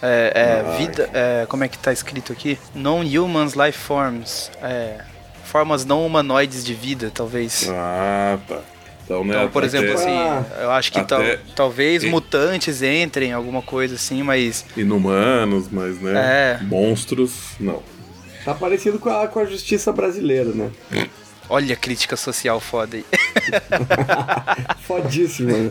É, 0.00 0.32
é, 0.34 0.64
Ai. 0.70 0.78
vida. 0.78 1.10
é, 1.12 1.46
como 1.48 1.64
é 1.64 1.68
que 1.68 1.78
tá 1.78 1.92
escrito 1.92 2.32
aqui? 2.32 2.56
Non-humans 2.74 3.54
life 3.54 3.78
forms. 3.78 4.50
É, 4.62 4.98
formas 5.44 5.84
não 5.84 6.04
humanoides 6.06 6.64
de 6.64 6.74
vida, 6.74 7.10
talvez. 7.12 7.68
Ah, 7.70 8.38
tá. 8.48 8.60
Então, 9.04 9.24
né? 9.24 9.34
Então, 9.36 9.48
por 9.50 9.64
até- 9.64 9.76
exemplo, 9.78 9.94
assim, 9.94 10.16
eu 10.62 10.70
acho 10.70 10.92
que 10.92 11.02
tal- 11.04 11.20
até- 11.20 11.38
talvez 11.56 12.04
e- 12.04 12.06
mutantes 12.08 12.82
entrem, 12.82 13.32
alguma 13.32 13.60
coisa 13.60 13.96
assim, 13.96 14.22
mas. 14.22 14.64
Inumanos, 14.76 15.68
mas, 15.70 16.00
né? 16.00 16.58
É. 16.60 16.64
Monstros, 16.64 17.32
não. 17.58 17.82
Tá 18.44 18.54
parecido 18.54 18.98
com 18.98 19.08
a, 19.08 19.26
com 19.28 19.40
a 19.40 19.44
justiça 19.44 19.92
brasileira, 19.92 20.50
né? 20.50 20.70
Olha 21.48 21.74
a 21.74 21.76
crítica 21.76 22.16
social 22.16 22.58
foda 22.60 22.96
aí. 22.96 23.04
Fodíssimo, 24.82 25.48
né? 25.50 25.70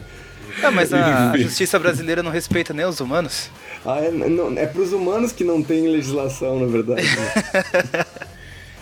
Ah, 0.62 0.70
mas 0.72 0.94
a, 0.94 1.32
a 1.32 1.38
justiça 1.38 1.80
brasileira 1.80 2.22
não 2.22 2.30
respeita 2.32 2.74
nem 2.74 2.86
os 2.86 3.00
humanos. 3.00 3.50
Ah, 3.86 4.00
é, 4.00 4.12
não, 4.12 4.56
é 4.58 4.66
pros 4.68 4.92
humanos 4.94 5.32
que 5.32 5.44
não 5.44 5.64
tem 5.64 5.88
legislação, 5.88 6.60
na 6.60 6.68
verdade. 6.68 7.04
né? 7.04 8.06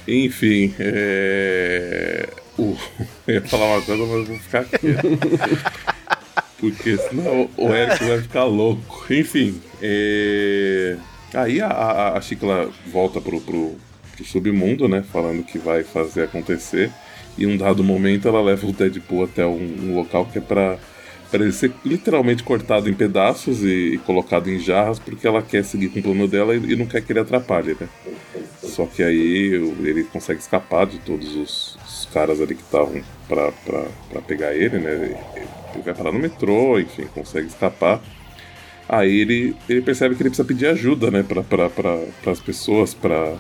Enfim, 0.10 0.74
é. 0.80 2.28
O... 2.58 2.76
Eu 3.28 3.36
ia 3.36 3.42
falar 3.42 3.76
uma 3.78 3.82
coisa, 3.82 4.06
mas 4.06 4.28
vou 4.28 4.40
ficar 4.40 4.66
quieto. 4.66 5.08
Porque 6.60 6.98
senão 6.98 7.50
o 7.56 7.70
Eric 7.70 8.04
vai 8.04 8.22
ficar 8.22 8.44
louco. 8.46 9.06
Enfim, 9.14 9.62
é... 9.82 10.98
aí 11.34 11.62
a, 11.62 11.68
a, 11.68 12.18
a 12.18 12.22
Chicla 12.22 12.70
volta 12.88 13.22
pro, 13.22 13.40
pro, 13.40 13.76
pro 14.16 14.26
submundo, 14.26 14.88
né? 14.88 15.04
Falando 15.14 15.44
que 15.44 15.60
vai 15.60 15.84
fazer 15.84 16.24
acontecer. 16.24 16.92
E 17.38 17.46
um 17.46 17.56
dado 17.56 17.84
momento 17.84 18.28
ela 18.28 18.42
leva 18.42 18.68
o 18.68 18.74
Deadpool 18.74 19.24
até 19.24 19.46
um, 19.46 19.76
um 19.84 19.96
local 19.96 20.26
que 20.26 20.40
é 20.40 20.42
pra 20.42 20.78
para 21.32 21.44
ele 21.44 21.52
ser 21.52 21.72
literalmente 21.86 22.44
cortado 22.44 22.90
em 22.90 22.94
pedaços 22.94 23.64
e, 23.64 23.94
e, 23.94 23.98
colocado 24.00 24.50
em 24.50 24.60
jarras 24.60 25.00
porque 25.00 25.28
ela 25.28 25.42
quer 25.42 25.64
seguir 25.64 25.90
com 25.90 26.00
o 26.00 26.04
plano 26.04 26.28
dela 26.28 26.56
e, 26.56 26.74
e 26.74 26.76
não 26.76 26.86
quer 26.86 27.02
que 27.02 27.12
ele 27.12 27.20
atrapalhe, 27.20 27.78
né? 27.80 27.88
Só 28.64 28.86
que 28.86 29.04
aí 29.04 29.54
ele 29.84 30.04
consegue 30.06 30.40
escapar 30.40 30.86
de 30.86 31.00
todos 31.00 31.36
os, 31.36 31.78
os 31.88 32.10
caras 32.12 32.42
ali 32.42 32.56
que 32.56 32.62
estavam 32.62 33.02
para 33.28 34.22
pegar 34.28 34.56
ele, 34.56 34.80
né? 34.80 35.18
Ele 35.74 35.84
vai 35.84 35.94
parar 35.94 36.12
no 36.12 36.20
metrô, 36.20 36.80
enfim, 36.80 37.06
consegue 37.14 37.48
escapar. 37.48 38.02
Aí 38.88 39.20
ele, 39.20 39.56
ele 39.70 39.82
percebe 39.82 40.16
que 40.16 40.24
ele 40.24 40.30
precisa 40.30 40.48
pedir 40.48 40.66
ajuda, 40.66 41.12
né, 41.12 41.24
para 41.24 41.70
pra, 41.70 42.00
as 42.26 42.40
pessoas, 42.40 42.94
para 42.94 43.38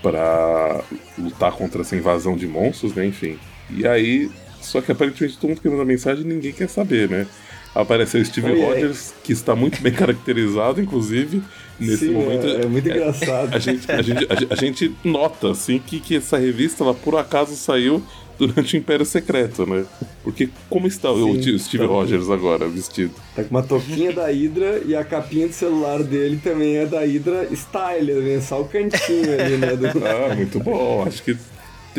para 0.00 0.80
lutar 1.18 1.52
contra 1.52 1.80
essa 1.80 1.96
invasão 1.96 2.36
de 2.36 2.46
monstros, 2.46 2.94
né, 2.94 3.04
enfim. 3.04 3.36
E 3.68 3.86
aí, 3.86 4.30
só 4.60 4.80
que 4.80 4.92
aparentemente 4.92 5.38
todo 5.38 5.50
mundo 5.50 5.60
que 5.60 5.68
manda 5.68 5.84
mensagem 5.84 6.24
ninguém 6.24 6.52
quer 6.52 6.68
saber, 6.68 7.08
né? 7.08 7.26
Apareceu 7.74 8.24
Steve 8.24 8.50
Oi, 8.50 8.60
Rogers, 8.60 9.14
que 9.22 9.32
está 9.32 9.54
muito 9.54 9.80
bem 9.80 9.92
caracterizado, 9.94 10.80
inclusive, 10.80 11.42
nesse 11.78 12.06
Sim, 12.06 12.12
momento. 12.12 12.46
É, 12.46 12.62
é 12.62 12.66
muito 12.66 12.88
engraçado. 12.88 13.54
A, 13.54 13.58
gente, 13.58 13.90
a, 13.90 14.02
gente, 14.02 14.26
a, 14.50 14.54
gente 14.56 14.94
nota, 15.04 15.50
assim, 15.50 15.78
que, 15.78 16.00
que 16.00 16.16
essa 16.16 16.38
revista, 16.38 16.82
ela 16.82 16.94
por 16.94 17.16
acaso 17.16 17.54
saiu 17.54 18.02
durante 18.38 18.76
o 18.76 18.78
Império 18.78 19.04
Secreto, 19.04 19.66
né? 19.66 19.84
Porque 20.22 20.48
como 20.70 20.86
está 20.86 21.12
Sim, 21.12 21.52
o 21.52 21.58
Steve 21.58 21.84
tá 21.84 21.90
Rogers 21.90 22.30
agora 22.30 22.68
vestido? 22.68 23.12
Tá 23.34 23.42
com 23.42 23.50
uma 23.50 23.62
toquinha 23.62 24.12
da 24.12 24.26
Hydra 24.26 24.82
e 24.86 24.94
a 24.94 25.04
capinha 25.04 25.48
do 25.48 25.52
celular 25.52 26.02
dele 26.02 26.40
também 26.42 26.76
é 26.76 26.86
da 26.86 27.00
Hydra 27.00 27.48
Style, 27.52 28.14
né? 28.14 28.40
Só 28.40 28.60
o 28.60 28.68
cantinho 28.68 29.40
ali, 29.40 29.56
né? 29.56 29.76
Do... 29.76 29.86
Ah, 30.06 30.34
muito 30.34 30.60
bom. 30.60 31.04
Acho 31.06 31.22
que 31.22 31.36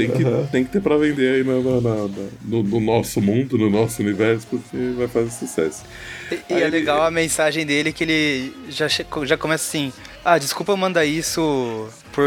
tem 0.07 0.17
que, 0.17 0.23
uhum. 0.23 0.47
tem 0.47 0.63
que 0.63 0.71
ter 0.71 0.81
pra 0.81 0.97
vender 0.97 1.35
aí 1.35 1.43
no, 1.43 1.61
no, 1.61 1.81
no, 1.81 2.63
no, 2.63 2.79
nosso 2.79 3.21
mundo, 3.21 3.57
no 3.57 3.69
nosso 3.69 4.01
universo, 4.01 4.47
porque 4.47 4.77
vai 4.97 5.07
fazer 5.07 5.31
sucesso. 5.31 5.83
E, 6.31 6.53
e 6.53 6.61
é 6.61 6.67
legal 6.67 7.01
a 7.03 7.11
mensagem 7.11 7.65
dele 7.65 7.91
que 7.91 8.03
ele 8.03 8.53
já, 8.69 8.87
já 8.87 9.37
começa 9.37 9.67
assim: 9.67 9.91
Ah, 10.23 10.37
desculpa 10.37 10.75
mandar 10.75 11.05
isso 11.05 11.87
por, 12.11 12.25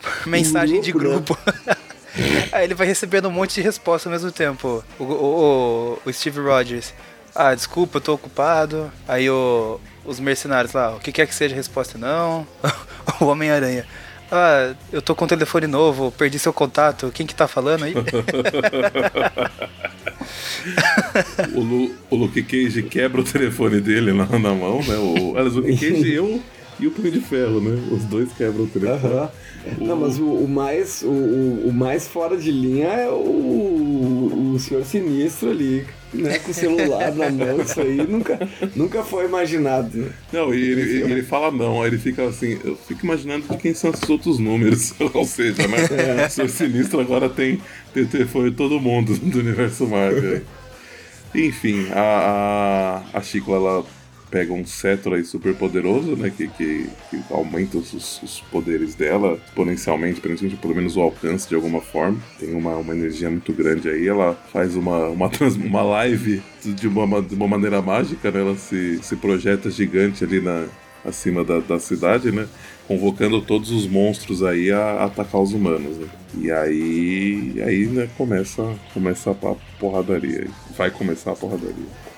por 0.00 0.28
mensagem 0.28 0.80
de 0.80 0.92
grupo. 0.92 1.36
Né? 1.66 1.76
Aí 2.52 2.64
ele 2.64 2.74
vai 2.74 2.86
recebendo 2.86 3.28
um 3.28 3.32
monte 3.32 3.54
de 3.54 3.60
resposta 3.60 4.08
ao 4.08 4.12
mesmo 4.12 4.32
tempo. 4.32 4.84
O, 4.98 5.04
o, 5.04 5.98
o 6.04 6.12
Steve 6.12 6.40
Rogers. 6.40 6.92
Ah, 7.34 7.54
desculpa, 7.54 7.98
eu 7.98 8.00
tô 8.00 8.14
ocupado. 8.14 8.90
Aí 9.06 9.30
o, 9.30 9.80
os 10.04 10.18
mercenários 10.18 10.72
lá, 10.72 10.96
o 10.96 11.00
que 11.00 11.12
quer 11.12 11.26
que 11.26 11.34
seja 11.34 11.54
a 11.54 11.56
resposta 11.56 11.96
não. 11.96 12.46
o 13.20 13.26
Homem-Aranha. 13.26 13.86
Ah, 14.30 14.74
eu 14.92 15.02
tô 15.02 15.14
com 15.14 15.24
um 15.24 15.28
telefone 15.28 15.66
novo, 15.66 16.12
perdi 16.12 16.38
seu 16.38 16.52
contato, 16.52 17.10
quem 17.12 17.26
que 17.26 17.34
tá 17.34 17.48
falando 17.48 17.84
aí? 17.84 17.94
o, 21.54 21.60
Lu, 21.60 21.94
o 22.08 22.16
Luke 22.16 22.42
Cage 22.42 22.82
quebra 22.84 23.20
o 23.20 23.24
telefone 23.24 23.80
dele 23.80 24.12
na, 24.12 24.26
na 24.26 24.54
mão, 24.54 24.80
né? 24.82 24.96
O, 24.96 25.36
aliás, 25.36 25.56
o 25.56 25.60
Luke 25.60 25.76
Cage 25.76 26.08
e 26.08 26.14
eu 26.14 26.40
e 26.80 26.86
o 26.86 26.90
Punho 26.90 27.10
de 27.10 27.20
Ferro, 27.20 27.60
né? 27.60 27.78
Os 27.90 28.04
dois 28.04 28.32
quebram 28.32 28.64
o 28.64 28.66
telefone. 28.66 29.14
Uhum. 29.14 29.28
O... 29.78 29.84
Não, 29.84 29.96
mas 29.96 30.18
o, 30.18 30.24
o 30.24 30.48
mais, 30.48 31.02
o, 31.02 31.10
o, 31.10 31.72
mais 31.72 32.08
fora 32.08 32.36
de 32.36 32.50
linha 32.50 32.88
é 32.88 33.08
o, 33.08 33.14
o 34.26 34.58
Senhor 34.58 34.84
Sinistro 34.84 35.50
ali, 35.50 35.86
né? 36.12 36.38
Com 36.38 36.50
o 36.50 36.54
celular 36.54 37.14
na 37.14 37.30
mão, 37.30 37.60
isso 37.60 37.80
aí 37.80 37.96
nunca, 38.06 38.38
nunca 38.74 39.02
foi 39.02 39.24
imaginado. 39.26 40.12
Não, 40.32 40.54
e 40.54 40.62
ele, 40.62 41.12
ele 41.12 41.22
fala 41.22 41.50
não, 41.50 41.82
aí 41.82 41.88
ele 41.88 41.98
fica 41.98 42.24
assim, 42.24 42.58
eu 42.64 42.76
fico 42.76 43.04
imaginando 43.04 43.46
de 43.48 43.56
quem 43.56 43.74
são 43.74 43.90
esses 43.90 44.08
outros 44.08 44.38
números. 44.38 44.94
Ou 45.14 45.24
seja, 45.24 45.66
né? 45.66 45.78
É. 46.22 46.26
O 46.26 46.30
Senhor 46.30 46.48
Sinistro 46.48 47.00
agora 47.00 47.28
tem, 47.28 47.60
tem 47.94 48.06
telefone 48.06 48.50
de 48.50 48.56
todo 48.56 48.80
mundo 48.80 49.16
do 49.16 49.38
universo 49.38 49.86
Marvel. 49.86 50.42
Enfim, 51.34 51.86
a, 51.92 53.02
a, 53.12 53.18
a 53.18 53.22
Chico, 53.22 53.54
ela 53.54 53.84
pega 54.30 54.52
um 54.52 54.64
cetro 54.64 55.14
aí 55.14 55.24
super 55.24 55.54
poderoso, 55.54 56.16
né? 56.16 56.30
Que, 56.34 56.48
que, 56.48 56.88
que 57.10 57.22
aumenta 57.30 57.78
os, 57.78 58.22
os, 58.22 58.40
poderes 58.50 58.94
dela 58.94 59.38
exponencialmente, 59.46 60.20
pelo 60.20 60.74
menos 60.74 60.96
o 60.96 61.00
alcance 61.00 61.48
de 61.48 61.54
alguma 61.54 61.80
forma. 61.80 62.18
Tem 62.38 62.54
uma, 62.54 62.76
uma 62.76 62.94
energia 62.94 63.28
muito 63.28 63.52
grande 63.52 63.88
aí. 63.88 64.06
Ela 64.06 64.34
faz 64.52 64.76
uma, 64.76 65.08
uma, 65.08 65.28
trans, 65.28 65.56
uma 65.56 65.82
live 65.82 66.42
de 66.64 66.88
uma, 66.88 67.20
de 67.20 67.34
uma 67.34 67.48
maneira 67.48 67.82
mágica, 67.82 68.30
né? 68.30 68.40
Ela 68.40 68.56
se, 68.56 69.00
se 69.02 69.16
projeta 69.16 69.70
gigante 69.70 70.24
ali 70.24 70.40
na, 70.40 70.66
acima 71.04 71.44
da, 71.44 71.58
da 71.58 71.78
cidade, 71.78 72.30
né? 72.30 72.46
Convocando 72.86 73.40
todos 73.40 73.70
os 73.70 73.86
monstros 73.86 74.42
aí 74.42 74.70
a, 74.70 74.78
a 74.78 75.04
atacar 75.04 75.40
os 75.40 75.52
humanos, 75.52 75.96
né? 75.96 76.06
E 76.36 76.50
aí, 76.50 77.62
aí 77.64 77.86
né, 77.86 78.08
começa, 78.16 78.62
começa 78.94 79.30
a 79.30 79.54
porradaria. 79.78 80.46
Vai 80.76 80.90
começar 80.90 81.32
a 81.32 81.36
porradaria. 81.36 82.09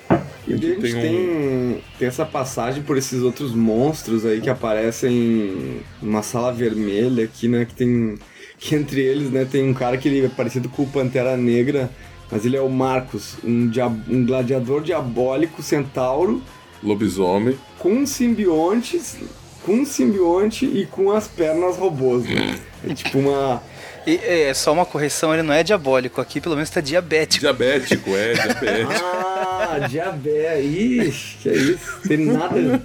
E 0.47 0.53
a 0.53 0.57
gente 0.57 0.81
tem, 0.81 0.93
tem, 0.93 1.83
tem, 1.97 2.07
essa 2.07 2.25
passagem 2.25 2.83
por 2.83 2.97
esses 2.97 3.21
outros 3.21 3.53
monstros 3.53 4.25
aí 4.25 4.41
que 4.41 4.49
aparecem 4.49 5.81
numa 6.01 6.21
sala 6.21 6.51
vermelha 6.51 7.23
aqui, 7.23 7.47
né? 7.47 7.65
Que 7.65 7.73
tem. 7.73 8.17
Que 8.57 8.75
entre 8.75 9.01
eles, 9.01 9.29
né, 9.29 9.45
tem 9.49 9.67
um 9.67 9.73
cara 9.73 9.97
que 9.97 10.07
ele 10.07 10.25
é 10.25 10.29
parecido 10.29 10.69
com 10.69 10.83
o 10.83 10.87
Pantera 10.87 11.35
Negra, 11.35 11.89
mas 12.31 12.45
ele 12.45 12.55
é 12.55 12.61
o 12.61 12.69
Marcos, 12.69 13.35
um, 13.43 13.69
um 14.09 14.25
gladiador 14.25 14.81
diabólico 14.81 15.61
centauro. 15.61 16.41
Lobisomem. 16.81 17.57
Com 17.77 18.05
simbiontes. 18.05 19.17
Com 19.65 19.75
um 19.75 19.85
simbionte 19.85 20.65
e 20.65 20.85
com 20.85 21.11
as 21.11 21.27
pernas 21.27 21.77
robôs, 21.77 22.23
né? 22.25 22.57
É 22.87 22.93
tipo 22.93 23.17
uma 23.17 23.61
e, 24.05 24.15
é 24.15 24.53
só 24.53 24.73
uma 24.73 24.85
correção, 24.85 25.33
ele 25.33 25.43
não 25.43 25.53
é 25.53 25.63
diabólico. 25.63 26.21
Aqui 26.21 26.41
pelo 26.41 26.55
menos 26.55 26.69
tá 26.69 26.81
diabético. 26.81 27.41
Diabético, 27.41 28.09
é, 28.15 28.33
diabético. 28.33 28.91
ah, 28.93 29.87
diabetes. 29.89 31.07
Ixi, 31.07 31.37
que 31.41 31.49
é 31.49 31.55
isso. 31.55 31.99
Tem 32.07 32.17
nada, 32.17 32.83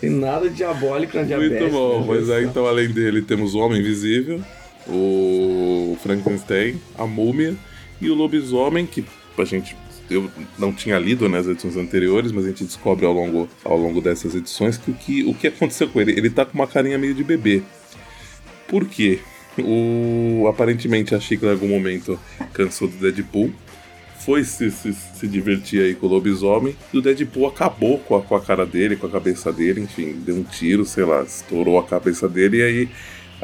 tem 0.00 0.10
nada 0.10 0.48
diabólico 0.50 1.16
na 1.16 1.22
diabetes. 1.24 1.60
Muito 1.60 1.72
bom, 1.72 2.04
mas 2.06 2.30
aí 2.30 2.44
então 2.44 2.66
além 2.66 2.88
dele 2.88 3.22
temos 3.22 3.54
o 3.54 3.58
Homem 3.58 3.80
Invisível, 3.80 4.40
o 4.86 5.96
Frankenstein, 6.02 6.80
a 6.96 7.06
Múmia 7.06 7.54
e 8.00 8.10
o 8.10 8.14
Lobisomem, 8.14 8.86
que 8.86 9.04
a 9.38 9.44
gente 9.44 9.76
eu 10.10 10.30
não 10.58 10.72
tinha 10.72 10.98
lido 10.98 11.28
nas 11.28 11.46
edições 11.46 11.76
anteriores, 11.76 12.30
mas 12.30 12.44
a 12.44 12.48
gente 12.48 12.64
descobre 12.64 13.06
ao 13.06 13.12
longo, 13.12 13.48
ao 13.64 13.76
longo 13.76 14.00
dessas 14.00 14.34
edições 14.34 14.76
que 14.76 14.90
o, 14.90 14.94
que 14.94 15.24
o 15.24 15.34
que 15.34 15.46
aconteceu 15.46 15.88
com 15.88 16.00
ele. 16.00 16.12
Ele 16.12 16.30
tá 16.30 16.44
com 16.44 16.54
uma 16.54 16.66
carinha 16.66 16.98
meio 16.98 17.14
de 17.14 17.24
bebê. 17.24 17.62
Por 18.68 18.84
quê? 18.86 19.20
O, 19.58 20.46
aparentemente 20.48 21.14
a 21.14 21.20
Chica 21.20 21.46
em 21.46 21.50
algum 21.50 21.68
momento 21.68 22.18
cansou 22.52 22.88
do 22.88 22.96
Deadpool. 22.96 23.52
Foi 24.18 24.42
se, 24.42 24.70
se, 24.70 24.92
se 24.92 25.28
divertir 25.28 25.82
aí 25.82 25.94
com 25.94 26.06
o 26.06 26.08
lobisomem. 26.08 26.74
E 26.92 26.98
o 26.98 27.02
Deadpool 27.02 27.46
acabou 27.46 27.98
com 27.98 28.16
a, 28.16 28.22
com 28.22 28.34
a 28.34 28.40
cara 28.40 28.64
dele, 28.64 28.96
com 28.96 29.06
a 29.06 29.10
cabeça 29.10 29.52
dele, 29.52 29.82
enfim, 29.82 30.12
deu 30.24 30.36
um 30.36 30.42
tiro, 30.42 30.84
sei 30.84 31.04
lá, 31.04 31.22
estourou 31.22 31.78
a 31.78 31.84
cabeça 31.84 32.28
dele 32.28 32.58
e 32.58 32.62
aí 32.62 32.88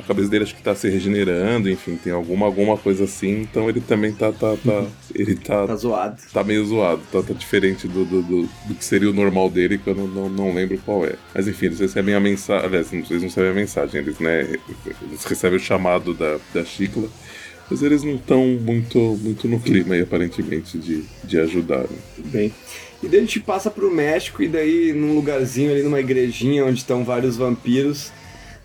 a 0.00 0.06
cabeça 0.06 0.28
dele 0.28 0.44
acho 0.44 0.54
que 0.54 0.62
tá 0.62 0.74
se 0.74 0.88
regenerando, 0.88 1.70
enfim, 1.70 1.96
tem 1.96 2.12
alguma, 2.12 2.46
alguma 2.46 2.76
coisa 2.76 3.04
assim, 3.04 3.42
então 3.42 3.68
ele 3.68 3.80
também 3.80 4.12
tá. 4.12 4.32
tá, 4.32 4.56
tá 4.56 4.72
uhum. 4.72 4.88
ele 5.14 5.36
tá. 5.36 5.66
Tá 5.66 5.76
zoado. 5.76 6.16
Tá 6.32 6.44
meio 6.44 6.64
zoado, 6.64 7.02
tá, 7.12 7.22
tá 7.22 7.32
diferente 7.34 7.86
do, 7.86 8.04
do, 8.04 8.22
do, 8.22 8.42
do, 8.42 8.74
que 8.74 8.84
seria 8.84 9.10
o 9.10 9.12
normal 9.12 9.50
dele, 9.50 9.78
que 9.78 9.88
eu 9.88 9.94
não, 9.94 10.06
não, 10.06 10.28
não 10.28 10.54
lembro 10.54 10.78
qual 10.84 11.04
é. 11.04 11.14
Mas 11.34 11.46
enfim, 11.46 11.66
eles 11.66 11.80
recebem 11.80 12.14
a 12.14 12.20
mensagem. 12.20 12.66
Aliás, 12.66 12.92
eles 12.92 13.10
não 13.10 13.20
recebem 13.20 13.50
a 13.50 13.54
mensagem, 13.54 14.00
eles, 14.00 14.18
né? 14.18 14.58
Eles 15.02 15.24
recebem 15.24 15.58
o 15.58 15.62
chamado 15.62 16.14
da, 16.14 16.38
da 16.52 16.64
Chicla. 16.64 17.08
Mas 17.70 17.82
eles 17.82 18.02
não 18.02 18.16
estão 18.16 18.44
muito, 18.44 18.98
muito 19.22 19.46
no 19.46 19.60
clima 19.60 19.94
aí, 19.94 20.00
aparentemente, 20.00 20.76
de, 20.76 21.04
de 21.22 21.38
ajudar. 21.38 21.82
Né? 21.82 21.98
Bem. 22.24 22.52
E 23.02 23.08
daí 23.08 23.18
a 23.18 23.22
gente 23.22 23.40
passa 23.40 23.70
pro 23.70 23.94
México 23.94 24.42
e 24.42 24.48
daí 24.48 24.92
num 24.92 25.14
lugarzinho 25.14 25.70
ali, 25.70 25.82
numa 25.82 26.00
igrejinha 26.00 26.66
onde 26.66 26.80
estão 26.80 27.04
vários 27.04 27.36
vampiros 27.36 28.12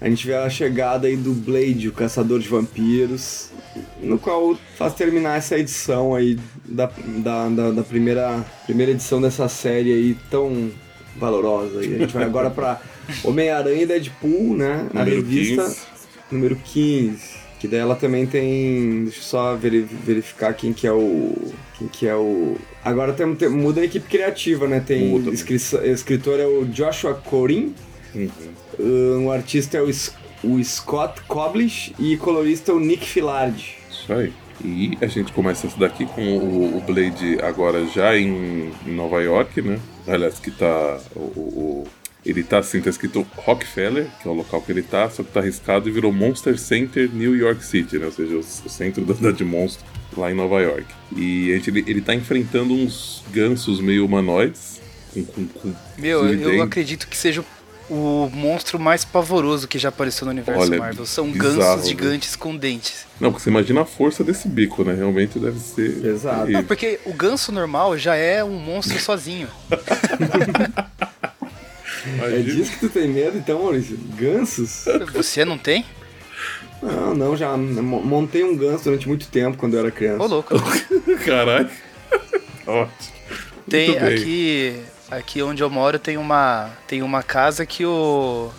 a 0.05 0.07
gente 0.07 0.27
vê 0.27 0.35
a 0.35 0.47
chegada 0.47 1.07
aí 1.07 1.17
do 1.17 1.33
Blade, 1.33 1.89
o 1.89 1.91
caçador 1.91 2.37
de 2.37 2.47
vampiros, 2.47 3.49
no 3.99 4.19
qual 4.19 4.55
faz 4.77 4.93
terminar 4.93 5.35
essa 5.35 5.57
edição 5.57 6.13
aí 6.13 6.37
da, 6.63 6.91
da, 7.23 7.49
da, 7.49 7.71
da 7.71 7.81
primeira, 7.81 8.45
primeira 8.67 8.91
edição 8.91 9.19
dessa 9.19 9.49
série 9.49 9.91
aí 9.91 10.15
tão 10.29 10.69
valorosa. 11.17 11.83
E 11.83 11.95
a 11.95 11.97
gente 11.97 12.13
vai 12.13 12.21
agora 12.23 12.51
para 12.51 12.79
Homem-Aranha 13.23 13.81
e 13.81 13.85
Deadpool, 13.87 14.55
né? 14.55 14.87
A 14.93 14.99
número 14.99 15.15
revista 15.15 15.63
15. 15.63 15.79
número 16.31 16.55
15. 16.55 17.35
Que 17.59 17.67
daí 17.67 17.79
ela 17.79 17.95
também 17.95 18.27
tem. 18.27 19.05
Deixa 19.05 19.17
eu 19.17 19.23
só 19.23 19.55
verificar 19.55 20.53
quem 20.53 20.71
que 20.71 20.85
é 20.85 20.91
o. 20.91 21.33
Quem 21.79 21.87
que 21.87 22.07
é 22.07 22.13
o. 22.13 22.57
Agora 22.83 23.11
tem, 23.11 23.33
tem 23.33 23.49
muda 23.49 23.81
a 23.81 23.85
equipe 23.85 24.07
criativa, 24.07 24.67
né? 24.67 24.83
Tem. 24.85 25.15
Escritor 25.83 26.39
é 26.39 26.45
o 26.45 26.63
Joshua 26.63 27.15
Corin. 27.15 27.73
Uhum. 28.13 28.29
Um, 28.79 29.27
o 29.27 29.31
artista 29.31 29.77
é 29.77 29.81
o, 29.81 29.89
o 30.43 30.63
Scott 30.63 31.21
Koblish 31.27 31.93
e 31.99 32.17
colorista 32.17 32.71
é 32.71 32.75
o 32.75 32.79
Nick 32.79 33.05
Filard. 33.05 33.75
Isso 33.89 34.13
aí. 34.13 34.33
E 34.63 34.97
a 35.01 35.07
gente 35.07 35.31
começa 35.33 35.67
isso 35.67 35.77
daqui 35.77 36.05
com 36.05 36.37
o, 36.37 36.77
o 36.77 36.81
Blade 36.81 37.37
agora 37.41 37.85
já 37.87 38.17
em, 38.17 38.71
Nova 38.85 39.21
York, 39.21 39.61
né? 39.61 39.79
Aliás, 40.07 40.39
que 40.39 40.51
tá. 40.51 40.99
O, 41.15 41.19
o, 41.19 41.87
Ele 42.25 42.43
tá 42.43 42.59
assim, 42.59 42.79
tá 42.79 42.89
escrito 42.89 43.25
Rockefeller, 43.35 44.07
que 44.21 44.27
é 44.27 44.31
o 44.31 44.33
local 44.33 44.61
que 44.61 44.71
ele 44.71 44.81
tá, 44.81 45.09
só 45.09 45.23
que 45.23 45.31
tá 45.31 45.39
arriscado 45.39 45.89
e 45.89 45.91
virou 45.91 46.11
Monster 46.13 46.57
Center 46.57 47.09
New 47.11 47.35
York 47.35 47.63
City, 47.65 47.97
né? 47.97 48.05
Ou 48.05 48.11
seja, 48.11 48.35
o, 48.35 48.39
o 48.39 48.69
centro 48.69 49.03
da 49.05 49.13
cidade 49.13 49.37
de 49.37 49.45
monstro 49.45 49.85
lá 50.15 50.31
em 50.31 50.35
Nova 50.35 50.61
York. 50.61 50.85
E 51.15 51.51
a 51.51 51.55
gente, 51.55 51.69
ele, 51.69 51.83
ele 51.87 52.01
tá 52.01 52.15
enfrentando 52.15 52.73
uns 52.73 53.23
gansos 53.31 53.81
meio 53.81 54.05
humanoides. 54.05 54.81
Com, 55.13 55.25
com, 55.25 55.47
com 55.47 55.73
Meu, 55.97 56.25
eu 56.27 56.61
acredito 56.61 57.07
que 57.07 57.17
seja 57.17 57.41
o 57.41 57.45
monstro 57.89 58.79
mais 58.79 59.05
pavoroso 59.05 59.67
que 59.67 59.77
já 59.77 59.89
apareceu 59.89 60.25
no 60.25 60.31
universo 60.31 60.61
Olha, 60.61 60.79
Marvel. 60.79 61.05
São 61.05 61.29
bizarro, 61.29 61.57
gansos 61.57 61.87
gigantes 61.87 62.31
né? 62.31 62.37
com 62.39 62.55
dentes. 62.55 63.05
Não, 63.19 63.31
porque 63.31 63.43
você 63.43 63.49
imagina 63.49 63.81
a 63.81 63.85
força 63.85 64.23
desse 64.23 64.47
bico, 64.47 64.83
né? 64.83 64.93
Realmente 64.93 65.37
deve 65.37 65.59
ser. 65.59 66.05
Exato. 66.05 66.49
Não, 66.49 66.63
porque 66.63 66.99
o 67.05 67.13
ganso 67.13 67.51
normal 67.51 67.97
já 67.97 68.15
é 68.15 68.43
um 68.43 68.57
monstro 68.57 68.99
sozinho. 68.99 69.47
é 72.21 72.39
disso 72.41 72.71
que 72.71 72.79
tu 72.79 72.89
tem 72.89 73.07
medo, 73.07 73.37
então, 73.37 73.61
Maurício? 73.61 73.97
Gansos? 74.15 74.85
Você 75.13 75.45
não 75.45 75.57
tem? 75.57 75.85
Não, 76.81 77.15
não, 77.15 77.37
já 77.37 77.55
montei 77.55 78.43
um 78.43 78.55
ganso 78.55 78.83
durante 78.83 79.07
muito 79.07 79.27
tempo 79.27 79.57
quando 79.57 79.75
eu 79.75 79.79
era 79.79 79.91
criança. 79.91 80.23
Ô, 80.23 80.27
louco. 80.27 80.55
Caralho. 81.25 81.69
Ótimo. 82.67 83.15
Tem 83.69 83.97
aqui 83.97 84.83
Aqui 85.09 85.41
onde 85.41 85.61
eu 85.61 85.69
moro 85.69 85.99
tem 85.99 86.17
uma, 86.17 86.69
tem 86.87 87.01
uma 87.01 87.21
casa 87.21 87.65
que 87.65 87.85
o. 87.85 88.49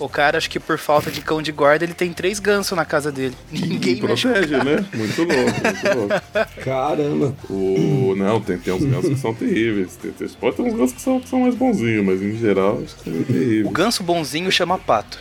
O 0.00 0.08
cara, 0.08 0.38
acho 0.38 0.48
que 0.48 0.60
por 0.60 0.78
falta 0.78 1.10
de 1.10 1.20
cão 1.20 1.42
de 1.42 1.50
guarda, 1.50 1.84
ele 1.84 1.92
tem 1.92 2.12
três 2.12 2.38
gansos 2.38 2.76
na 2.76 2.84
casa 2.84 3.10
dele. 3.10 3.34
Ninguém 3.50 3.96
protege, 3.96 4.56
né? 4.58 4.86
Muito 4.94 5.24
louco, 5.24 5.60
muito 5.60 5.98
louco. 5.98 6.24
Caramba. 6.62 7.34
O... 7.50 8.14
Não, 8.16 8.40
tem, 8.40 8.58
tem 8.58 8.72
uns 8.72 8.84
gansos 8.84 9.08
que 9.10 9.16
são 9.16 9.34
terríveis. 9.34 9.96
Tem, 9.96 10.12
tem, 10.12 10.28
pode 10.28 10.54
ter 10.54 10.62
uns 10.62 10.74
gansos 10.74 10.92
que 10.92 11.00
são, 11.02 11.18
que 11.18 11.28
são 11.28 11.40
mais 11.40 11.56
bonzinhos, 11.56 12.04
mas 12.06 12.22
em 12.22 12.36
geral, 12.38 12.80
acho 12.84 12.94
que 12.94 13.10
são 13.10 13.24
terríveis. 13.24 13.66
O 13.66 13.70
ganso 13.70 14.04
bonzinho 14.04 14.52
chama 14.52 14.78
pato. 14.78 15.18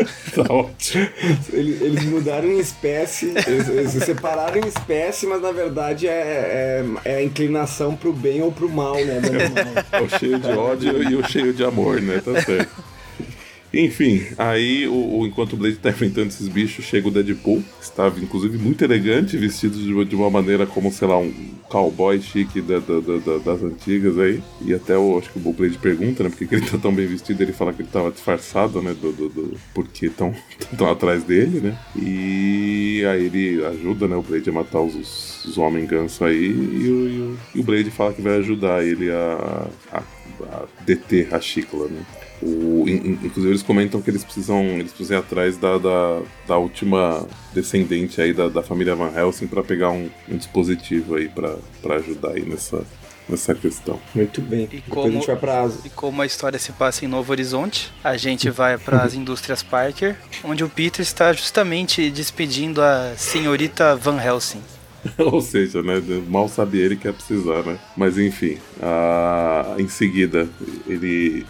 tá 0.34 0.52
ótimo. 0.52 1.08
Eles, 1.52 1.80
eles 1.80 2.04
mudaram 2.04 2.48
em 2.48 2.58
espécie, 2.58 3.32
eles, 3.46 3.68
eles, 3.68 3.90
separaram 4.04 4.58
em 4.58 4.66
espécie, 4.66 5.26
mas 5.26 5.42
na 5.42 5.52
verdade 5.52 6.08
é, 6.08 6.84
é, 7.04 7.12
é 7.12 7.16
a 7.16 7.22
inclinação 7.22 7.96
pro 7.96 8.12
bem 8.12 8.42
ou 8.42 8.52
pro 8.52 8.68
mal, 8.68 8.94
né? 8.94 9.20
É 9.92 10.00
o 10.00 10.08
cheio 10.08 10.38
de 10.38 10.50
ódio 10.50 11.02
e 11.10 11.16
o 11.16 11.28
cheio 11.28 11.52
de 11.52 11.64
amor, 11.64 12.00
né? 12.00 12.20
Tá 12.24 12.40
certo. 12.40 12.91
Enfim, 13.74 14.22
aí 14.36 14.86
o, 14.86 15.20
o, 15.20 15.26
enquanto 15.26 15.54
o 15.54 15.56
Blade 15.56 15.76
tá 15.76 15.88
enfrentando 15.88 16.28
esses 16.28 16.46
bichos, 16.46 16.84
chega 16.84 17.08
o 17.08 17.10
Deadpool, 17.10 17.62
estava 17.80 18.20
inclusive 18.20 18.58
muito 18.58 18.84
elegante, 18.84 19.36
vestido 19.36 19.78
de, 19.78 20.04
de 20.04 20.14
uma 20.14 20.28
maneira 20.28 20.66
como, 20.66 20.92
sei 20.92 21.08
lá, 21.08 21.18
um 21.18 21.32
cowboy 21.70 22.20
chique 22.20 22.60
da, 22.60 22.78
da, 22.80 23.00
da, 23.00 23.38
das 23.38 23.62
antigas 23.62 24.18
aí. 24.18 24.42
E 24.60 24.74
até 24.74 24.96
o, 24.98 25.18
acho 25.18 25.32
que 25.32 25.38
o 25.38 25.52
Blade 25.52 25.78
pergunta, 25.78 26.22
né, 26.22 26.28
por 26.28 26.46
que 26.46 26.54
ele 26.54 26.68
tá 26.68 26.76
tão 26.76 26.92
bem 26.94 27.06
vestido, 27.06 27.42
ele 27.42 27.52
fala 27.52 27.72
que 27.72 27.80
ele 27.80 27.88
tava 27.90 28.10
disfarçado, 28.10 28.82
né, 28.82 28.94
do, 29.00 29.10
do, 29.10 29.28
do 29.30 29.60
porque 29.72 30.06
estão 30.06 30.34
tão 30.76 30.90
atrás 30.90 31.24
dele, 31.24 31.60
né. 31.60 31.78
E 31.96 33.02
aí 33.06 33.24
ele 33.24 33.64
ajuda, 33.64 34.06
né, 34.06 34.16
o 34.16 34.22
Blade 34.22 34.50
a 34.50 34.52
matar 34.52 34.80
os, 34.80 35.46
os 35.46 35.56
homens 35.56 35.88
ganso 35.88 36.24
aí, 36.24 36.46
e 36.46 36.50
o, 36.50 37.08
e 37.08 37.20
o, 37.20 37.38
e 37.54 37.60
o 37.60 37.62
Blade 37.62 37.90
fala 37.90 38.12
que 38.12 38.20
vai 38.20 38.36
ajudar 38.36 38.84
ele 38.84 39.10
a, 39.10 39.68
a, 39.92 40.02
a 40.42 40.64
deter 40.84 41.34
a 41.34 41.40
Chicla, 41.40 41.88
né. 41.88 42.04
O, 42.42 42.84
inclusive 42.88 43.50
eles 43.50 43.62
comentam 43.62 44.02
que 44.02 44.10
eles 44.10 44.24
precisam, 44.24 44.60
eles 44.62 44.90
precisam 44.90 45.18
ir 45.18 45.20
atrás 45.20 45.56
da, 45.56 45.78
da, 45.78 46.22
da 46.46 46.58
última 46.58 47.26
descendente 47.54 48.20
aí 48.20 48.32
da, 48.32 48.48
da 48.48 48.62
família 48.62 48.96
Van 48.96 49.12
Helsing 49.16 49.46
para 49.46 49.62
pegar 49.62 49.90
um, 49.90 50.10
um, 50.28 50.36
dispositivo 50.36 51.14
aí 51.14 51.28
para 51.28 51.56
ajudar 51.96 52.30
aí 52.30 52.42
nessa, 52.42 52.84
nessa 53.28 53.54
questão. 53.54 54.00
Muito 54.12 54.40
bem. 54.40 54.68
E 54.72 54.80
como, 54.80 55.06
a 55.06 55.10
gente 55.10 55.26
vai 55.26 55.36
pra... 55.36 55.70
e 55.84 55.90
como 55.90 56.20
a 56.20 56.26
história 56.26 56.58
se 56.58 56.72
passa 56.72 57.04
em 57.04 57.08
Novo 57.08 57.30
Horizonte, 57.30 57.92
a 58.02 58.16
gente 58.16 58.50
vai 58.50 58.76
para 58.76 59.02
as 59.04 59.14
indústrias 59.14 59.62
Parker, 59.62 60.16
onde 60.42 60.64
o 60.64 60.68
Peter 60.68 61.00
está 61.00 61.32
justamente 61.32 62.10
despedindo 62.10 62.82
a 62.82 63.14
senhorita 63.16 63.94
Van 63.94 64.20
Helsing. 64.20 64.62
Ou 65.18 65.40
seja, 65.40 65.82
né, 65.82 66.00
mal 66.28 66.48
sabe 66.48 66.78
ele 66.78 66.96
que 66.96 67.08
é 67.08 67.12
precisar, 67.12 67.62
né? 67.62 67.78
Mas 67.96 68.18
enfim, 68.18 68.58
a... 68.80 69.74
em 69.78 69.88
seguida 69.88 70.48
ele 70.86 71.44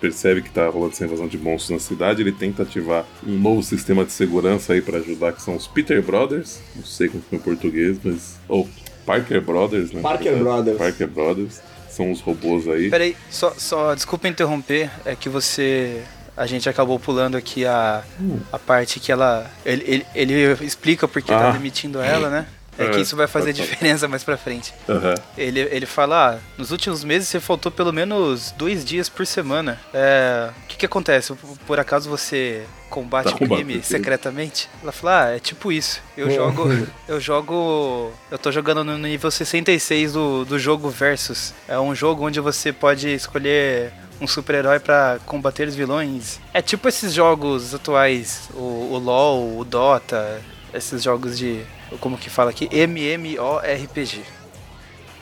percebe 0.00 0.42
que 0.42 0.50
tá 0.50 0.68
rolando 0.68 0.92
essa 0.92 1.04
invasão 1.04 1.28
de 1.28 1.38
monstros 1.38 1.70
na 1.70 1.78
cidade, 1.78 2.22
ele 2.22 2.32
tenta 2.32 2.62
ativar 2.62 3.04
um 3.26 3.38
novo 3.38 3.62
sistema 3.62 4.04
de 4.04 4.12
segurança 4.12 4.72
aí 4.72 4.82
para 4.82 4.98
ajudar, 4.98 5.32
que 5.32 5.42
são 5.42 5.56
os 5.56 5.66
Peter 5.66 6.02
Brothers, 6.02 6.60
não 6.74 6.84
sei 6.84 7.08
como 7.08 7.22
ficou 7.22 7.38
em 7.38 7.42
português, 7.42 7.98
mas... 8.02 8.38
ou 8.48 8.68
Parker 9.04 9.40
Brothers, 9.40 9.92
né? 9.92 10.02
Parker 10.02 10.36
Brothers. 10.36 10.78
Parker 10.78 11.08
Brothers. 11.08 11.60
São 11.88 12.10
os 12.10 12.20
robôs 12.20 12.68
aí. 12.68 12.90
Peraí, 12.90 13.16
só, 13.30 13.54
só 13.56 13.94
desculpa 13.94 14.28
interromper, 14.28 14.90
é 15.04 15.14
que 15.14 15.30
você 15.30 16.02
a 16.36 16.44
gente 16.44 16.68
acabou 16.68 16.98
pulando 16.98 17.36
aqui 17.36 17.64
a, 17.64 18.02
hum. 18.20 18.38
a 18.52 18.58
parte 18.58 19.00
que 19.00 19.10
ela. 19.10 19.50
Ele, 19.64 20.04
ele, 20.14 20.34
ele 20.34 20.64
explica 20.64 21.08
porque 21.08 21.32
tá 21.32 21.38
ah. 21.38 21.42
tá 21.44 21.50
demitindo 21.52 22.00
ela, 22.00 22.28
né? 22.28 22.46
É 22.78 22.88
que 22.88 23.00
isso 23.00 23.16
vai 23.16 23.26
fazer 23.26 23.52
diferença 23.52 24.06
mais 24.06 24.22
pra 24.22 24.36
frente. 24.36 24.72
Uhum. 24.88 25.14
Ele, 25.36 25.60
ele 25.60 25.86
fala: 25.86 26.34
ah, 26.34 26.38
nos 26.58 26.70
últimos 26.70 27.04
meses 27.04 27.28
você 27.28 27.40
faltou 27.40 27.72
pelo 27.72 27.92
menos 27.92 28.52
dois 28.52 28.84
dias 28.84 29.08
por 29.08 29.26
semana. 29.26 29.80
É, 29.92 30.50
o 30.64 30.66
que, 30.66 30.76
que 30.76 30.86
acontece? 30.86 31.34
Por 31.66 31.80
acaso 31.80 32.08
você 32.08 32.64
combate 32.90 33.32
tá 33.32 33.38
crime 33.38 33.82
secretamente? 33.82 34.68
Ela 34.82 34.92
fala: 34.92 35.24
ah, 35.24 35.36
é 35.36 35.38
tipo 35.38 35.72
isso. 35.72 36.00
Eu 36.16 36.30
jogo. 36.30 36.64
eu 37.08 37.20
jogo. 37.20 38.12
Eu 38.30 38.38
tô 38.38 38.52
jogando 38.52 38.84
no 38.84 38.98
nível 38.98 39.30
66 39.30 40.12
do, 40.12 40.44
do 40.44 40.58
jogo 40.58 40.88
Versus. 40.90 41.54
É 41.68 41.78
um 41.78 41.94
jogo 41.94 42.26
onde 42.26 42.40
você 42.40 42.72
pode 42.72 43.08
escolher 43.08 43.92
um 44.20 44.26
super-herói 44.26 44.80
para 44.80 45.18
combater 45.26 45.68
os 45.68 45.74
vilões. 45.74 46.40
É 46.52 46.62
tipo 46.62 46.88
esses 46.88 47.12
jogos 47.12 47.74
atuais, 47.74 48.48
o, 48.54 48.92
o 48.92 48.98
LoL, 48.98 49.58
o 49.58 49.64
Dota, 49.64 50.40
esses 50.72 51.02
jogos 51.02 51.38
de 51.38 51.62
como 52.00 52.18
que 52.18 52.30
fala 52.30 52.50
aqui? 52.50 52.68
MMORPG. 52.72 54.22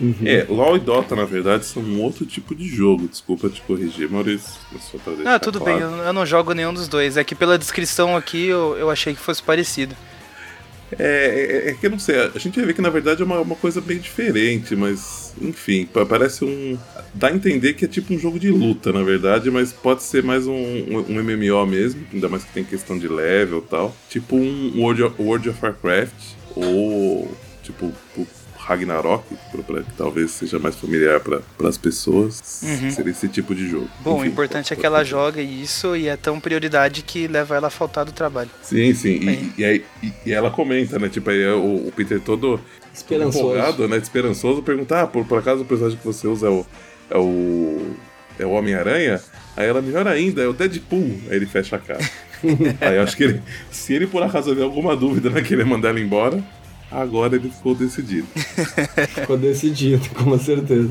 Uhum. 0.00 0.14
É, 0.24 0.44
LoL 0.48 0.76
e 0.76 0.80
Dota, 0.80 1.14
na 1.14 1.24
verdade, 1.24 1.64
são 1.64 1.82
um 1.82 2.02
outro 2.02 2.26
tipo 2.26 2.54
de 2.54 2.66
jogo. 2.66 3.06
Desculpa 3.06 3.48
te 3.48 3.62
corrigir, 3.62 4.10
Maurício. 4.10 4.54
Só 4.80 4.98
pra 4.98 5.14
deixar 5.14 5.34
ah, 5.34 5.38
tudo 5.38 5.60
claro. 5.60 5.78
bem, 5.78 6.06
eu 6.06 6.12
não 6.12 6.26
jogo 6.26 6.52
nenhum 6.52 6.74
dos 6.74 6.88
dois. 6.88 7.16
É 7.16 7.22
que 7.22 7.34
pela 7.34 7.56
descrição 7.56 8.16
aqui 8.16 8.46
eu, 8.46 8.76
eu 8.76 8.90
achei 8.90 9.14
que 9.14 9.20
fosse 9.20 9.42
parecido. 9.42 9.94
É, 10.98 11.66
é, 11.66 11.70
é 11.70 11.74
que 11.74 11.86
eu 11.86 11.90
não 11.90 11.98
sei, 11.98 12.16
a 12.20 12.38
gente 12.38 12.56
vai 12.56 12.66
ver 12.66 12.74
que 12.74 12.82
na 12.82 12.90
verdade 12.90 13.22
é 13.22 13.24
uma, 13.24 13.40
uma 13.40 13.56
coisa 13.56 13.80
bem 13.80 13.98
diferente, 13.98 14.76
mas 14.76 15.34
enfim, 15.40 15.88
parece 16.08 16.44
um. 16.44 16.78
dá 17.12 17.28
a 17.28 17.32
entender 17.32 17.72
que 17.74 17.84
é 17.84 17.88
tipo 17.88 18.14
um 18.14 18.18
jogo 18.18 18.38
de 18.38 18.50
luta, 18.50 18.92
na 18.92 19.02
verdade, 19.02 19.50
mas 19.50 19.72
pode 19.72 20.02
ser 20.02 20.22
mais 20.22 20.46
um, 20.46 20.52
um, 20.52 21.04
um 21.08 21.22
MMO 21.22 21.66
mesmo, 21.66 22.06
ainda 22.12 22.28
mais 22.28 22.44
que 22.44 22.52
tem 22.52 22.62
questão 22.62 22.98
de 22.98 23.08
level 23.08 23.64
e 23.66 23.68
tal. 23.68 23.96
Tipo 24.08 24.36
um 24.36 24.80
World 24.80 25.02
of, 25.02 25.20
World 25.20 25.48
of 25.48 25.58
Warcraft 25.60 26.12
ou 26.56 27.30
tipo 27.62 27.92
Ragnarok, 28.64 29.24
que 29.28 29.92
talvez 29.96 30.30
seja 30.30 30.58
mais 30.58 30.74
familiar 30.74 31.20
para 31.20 31.42
as 31.68 31.76
pessoas, 31.76 32.62
uhum. 32.62 32.90
seria 32.90 33.10
esse 33.10 33.28
tipo 33.28 33.54
de 33.54 33.68
jogo. 33.68 33.90
Bom, 34.00 34.16
Enfim, 34.16 34.28
o 34.28 34.30
importante 34.30 34.72
é 34.72 34.76
que 34.76 34.86
ela 34.86 35.04
joga 35.04 35.42
isso 35.42 35.94
e 35.94 36.08
é 36.08 36.16
tão 36.16 36.40
prioridade 36.40 37.02
que 37.02 37.26
leva 37.28 37.56
ela 37.56 37.68
a 37.68 37.70
faltar 37.70 38.06
do 38.06 38.12
trabalho. 38.12 38.50
Sim, 38.62 38.94
sim. 38.94 39.20
E, 39.20 39.60
e, 39.60 39.64
aí, 39.64 39.84
e, 40.02 40.12
e, 40.26 40.32
ela 40.32 40.50
comenta, 40.50 40.98
né? 40.98 41.08
Tipo, 41.10 41.30
aí 41.30 41.42
é 41.42 41.52
o, 41.52 41.88
o 41.88 41.92
Peter 41.94 42.18
todo 42.20 42.58
esperançoso. 42.92 43.38
empolgado, 43.38 43.86
né? 43.86 43.98
Esperançoso, 43.98 44.62
perguntar, 44.62 45.02
ah, 45.02 45.06
por, 45.06 45.26
por 45.26 45.38
acaso 45.38 45.62
o 45.62 45.66
personagem 45.66 45.98
que 45.98 46.06
você 46.06 46.26
usa 46.26 46.46
é 46.46 46.50
o. 46.50 46.66
É 47.10 47.18
o. 47.18 47.94
É 48.38 48.46
o 48.46 48.50
Homem-Aranha? 48.50 49.20
Aí 49.56 49.68
ela, 49.68 49.80
melhor 49.80 50.08
ainda, 50.08 50.42
é 50.42 50.48
o 50.48 50.52
Deadpool. 50.52 51.20
Aí 51.28 51.36
ele 51.36 51.46
fecha 51.46 51.76
a 51.76 51.78
cara. 51.78 52.00
aí 52.80 52.96
eu 52.96 53.02
acho 53.02 53.16
que 53.16 53.24
ele, 53.24 53.42
se 53.70 53.92
ele 53.92 54.06
por 54.06 54.22
acaso 54.22 54.50
tiver 54.50 54.62
alguma 54.62 54.96
dúvida, 54.96 55.30
né, 55.30 55.42
querer 55.42 55.64
mandar 55.64 55.90
ela 55.90 56.00
embora, 56.00 56.42
agora 56.90 57.36
ele 57.36 57.50
ficou 57.50 57.74
decidido. 57.74 58.26
ficou 59.14 59.36
decidido, 59.36 60.08
com 60.10 60.38
certeza. 60.38 60.90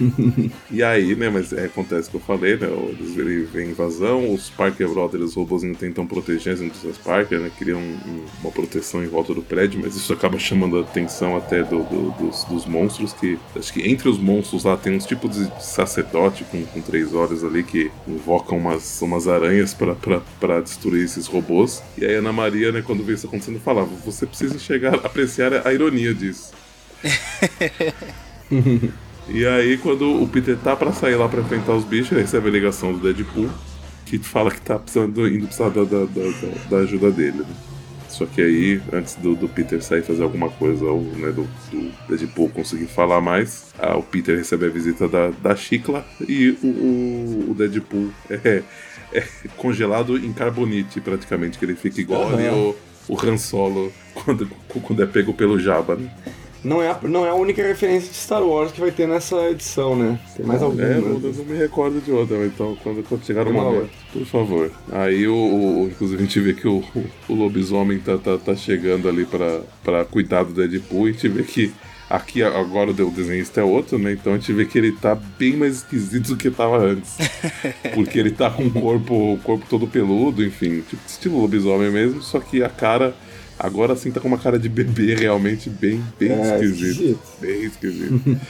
e 0.70 0.82
aí, 0.82 1.14
né, 1.14 1.28
mas 1.28 1.52
é, 1.52 1.66
acontece 1.66 2.08
o 2.08 2.12
que 2.12 2.16
eu 2.16 2.20
falei, 2.20 2.56
né, 2.56 2.68
eles 2.68 3.50
vêm 3.50 3.70
invasão, 3.70 4.32
os 4.32 4.50
Parker 4.50 4.88
Brothers, 4.88 5.24
os 5.24 5.34
robôzinhos 5.34 5.78
tentam 5.78 6.06
proteger 6.06 6.54
as 6.54 6.60
indústrias 6.60 6.98
Parker, 6.98 7.40
né, 7.40 7.50
criam 7.58 7.80
um, 7.80 8.24
uma 8.40 8.52
proteção 8.52 9.02
em 9.02 9.08
volta 9.08 9.34
do 9.34 9.42
prédio, 9.42 9.80
mas 9.82 9.96
isso 9.96 10.12
acaba 10.12 10.38
chamando 10.38 10.78
a 10.78 10.82
atenção 10.82 11.36
até 11.36 11.62
do, 11.62 11.82
do, 11.84 12.10
dos, 12.12 12.44
dos, 12.44 12.66
monstros, 12.66 13.12
que 13.12 13.38
acho 13.56 13.72
que 13.72 13.88
entre 13.88 14.08
os 14.08 14.18
monstros 14.18 14.64
lá 14.64 14.76
tem 14.76 14.94
uns 14.94 15.06
tipos 15.06 15.36
de 15.36 15.62
sacerdote 15.62 16.44
com, 16.44 16.64
com 16.66 16.80
três 16.80 17.14
olhos 17.14 17.44
ali 17.44 17.62
que 17.62 17.90
invocam 18.06 18.58
umas, 18.58 19.00
umas 19.02 19.26
aranhas 19.26 19.74
para 19.74 20.60
destruir 20.60 21.04
esses 21.04 21.26
robôs. 21.26 21.82
E 21.96 22.04
aí 22.04 22.16
a 22.16 22.18
Ana 22.18 22.32
Maria, 22.32 22.72
né, 22.72 22.82
quando 22.84 23.04
vê 23.04 23.14
isso 23.14 23.26
acontecendo, 23.26 23.60
falava, 23.60 23.88
você 24.04 24.26
precisa 24.26 24.58
chegar 24.58 24.94
a 24.94 25.06
apreciar 25.06 25.66
a 25.66 25.72
ironia 25.72 26.14
disso. 26.14 26.52
E 29.28 29.46
aí, 29.46 29.76
quando 29.76 30.22
o 30.22 30.26
Peter 30.26 30.56
tá 30.56 30.74
pra 30.74 30.92
sair 30.92 31.16
lá 31.16 31.28
pra 31.28 31.40
enfrentar 31.40 31.74
os 31.74 31.84
bichos, 31.84 32.12
ele 32.12 32.22
recebe 32.22 32.48
a 32.48 32.52
ligação 32.52 32.92
do 32.92 32.98
Deadpool, 32.98 33.50
que 34.06 34.18
fala 34.18 34.50
que 34.50 34.60
tá 34.60 34.78
precisando, 34.78 35.28
indo 35.28 35.46
precisar 35.46 35.68
da, 35.68 35.84
da, 35.84 36.04
da, 36.04 36.68
da 36.70 36.76
ajuda 36.78 37.10
dele. 37.10 37.38
Né? 37.38 37.56
Só 38.08 38.24
que 38.24 38.40
aí, 38.40 38.80
antes 38.92 39.16
do, 39.16 39.36
do 39.36 39.48
Peter 39.48 39.82
sair 39.82 40.02
fazer 40.02 40.22
alguma 40.22 40.48
coisa, 40.48 40.84
ou 40.84 41.02
né, 41.02 41.30
do, 41.30 41.46
do 41.70 41.92
Deadpool 42.08 42.48
conseguir 42.48 42.86
falar 42.86 43.20
mais, 43.20 43.66
ah, 43.78 43.96
o 43.98 44.02
Peter 44.02 44.36
recebe 44.36 44.66
a 44.66 44.70
visita 44.70 45.06
da, 45.06 45.30
da 45.30 45.54
Chicla 45.54 46.04
e 46.26 46.56
o, 46.62 46.66
o, 46.66 47.50
o 47.50 47.54
Deadpool 47.54 48.10
é, 48.30 48.62
é, 49.12 49.24
congelado 49.58 50.16
em 50.16 50.32
carbonite, 50.32 51.00
praticamente, 51.00 51.58
que 51.58 51.64
ele 51.64 51.76
fica 51.76 52.00
igual 52.00 52.22
uhum. 52.22 52.34
ali 52.34 52.48
o, 52.48 52.76
o 53.08 53.26
Han 53.26 53.36
Solo 53.36 53.92
quando, 54.14 54.48
quando 54.82 55.02
é 55.02 55.06
pego 55.06 55.34
pelo 55.34 55.60
Jabba, 55.60 55.96
né? 55.96 56.10
Não 56.64 56.82
é, 56.82 56.90
a, 56.90 56.98
não 57.02 57.24
é 57.24 57.30
a 57.30 57.34
única 57.34 57.62
referência 57.62 58.10
de 58.10 58.16
Star 58.16 58.42
Wars 58.42 58.72
que 58.72 58.80
vai 58.80 58.90
ter 58.90 59.06
nessa 59.06 59.50
edição, 59.50 59.94
né? 59.94 60.18
Tem 60.36 60.44
mais 60.44 60.62
alguma. 60.62 60.82
É, 60.82 60.98
eu 60.98 61.20
não 61.20 61.44
me 61.44 61.56
recordo 61.56 62.00
de 62.00 62.10
outra, 62.10 62.44
então 62.46 62.76
quando, 62.82 63.02
quando 63.08 63.24
chegar 63.24 63.44
no 63.44 63.52
momento, 63.52 63.90
por 64.12 64.26
favor. 64.26 64.70
Aí 64.90 65.26
o, 65.28 65.34
o, 65.34 65.86
inclusive 65.86 66.20
a 66.20 66.26
gente 66.26 66.40
vê 66.40 66.54
que 66.54 66.66
o, 66.66 66.82
o, 67.28 67.34
lobisomem 67.34 67.98
tá, 68.00 68.18
tá, 68.18 68.36
tá 68.36 68.56
chegando 68.56 69.08
ali 69.08 69.24
pra, 69.24 69.60
pra 69.84 70.04
cuidar 70.04 70.42
do 70.42 70.52
Deadpool 70.52 71.06
e 71.06 71.10
a 71.10 71.12
gente 71.12 71.28
vê 71.28 71.42
que 71.44 71.72
Aqui 72.10 72.42
agora 72.42 72.90
o 72.90 73.10
desenhista 73.10 73.60
é 73.60 73.64
outro, 73.64 73.98
né? 73.98 74.12
Então 74.12 74.32
a 74.32 74.38
gente 74.38 74.50
vê 74.54 74.64
que 74.64 74.78
ele 74.78 74.92
tá 74.92 75.14
bem 75.14 75.54
mais 75.58 75.76
esquisito 75.76 76.28
do 76.28 76.36
que 76.38 76.50
tava 76.50 76.78
antes. 76.78 77.18
Porque 77.94 78.18
ele 78.18 78.30
tá 78.30 78.48
com 78.48 78.66
o 78.66 78.70
corpo, 78.70 79.34
o 79.34 79.38
corpo 79.38 79.66
todo 79.68 79.86
peludo, 79.86 80.42
enfim, 80.42 80.80
tipo 80.80 81.02
estilo 81.06 81.38
lobisomem 81.38 81.90
mesmo, 81.90 82.22
só 82.22 82.40
que 82.40 82.62
a 82.62 82.68
cara 82.70 83.14
Agora 83.58 83.96
sim 83.96 84.10
tá 84.10 84.20
com 84.20 84.28
uma 84.28 84.38
cara 84.38 84.58
de 84.58 84.68
bebê 84.68 85.14
realmente 85.14 85.68
bem, 85.68 86.02
bem 86.18 86.30
é, 86.30 86.64
esquisito. 86.64 87.20
Bem 87.40 87.64
esquisito. 87.64 88.40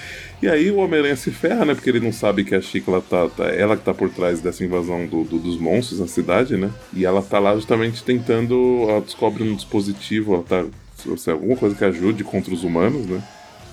e 0.43 0.49
aí 0.49 0.71
o 0.71 0.77
Homem-Aranha 0.77 1.17
se 1.17 1.31
ferra, 1.31 1.65
né? 1.65 1.75
Porque 1.75 1.89
ele 1.89 2.01
não 2.01 2.13
sabe 2.13 2.45
que 2.45 2.55
a 2.55 2.61
Chicla 2.61 3.01
tá, 3.01 3.29
tá. 3.29 3.45
Ela 3.45 3.77
que 3.77 3.85
tá 3.85 3.95
por 3.95 4.11
trás 4.11 4.41
dessa 4.41 4.65
invasão 4.65 5.07
do, 5.07 5.25
do, 5.25 5.39
dos 5.39 5.59
monstros 5.59 6.01
na 6.01 6.07
cidade, 6.07 6.57
né? 6.57 6.71
E 6.93 7.07
ela 7.07 7.23
tá 7.23 7.39
lá 7.39 7.55
justamente 7.55 8.03
tentando. 8.03 8.87
Ela 8.89 9.01
descobre 9.01 9.43
um 9.43 9.55
dispositivo, 9.55 10.35
ela 10.35 10.43
tá. 10.43 10.67
Seja, 10.97 11.33
alguma 11.33 11.57
coisa 11.57 11.77
que 11.77 11.85
ajude 11.85 12.25
contra 12.25 12.53
os 12.53 12.65
humanos, 12.65 13.07
né? 13.07 13.23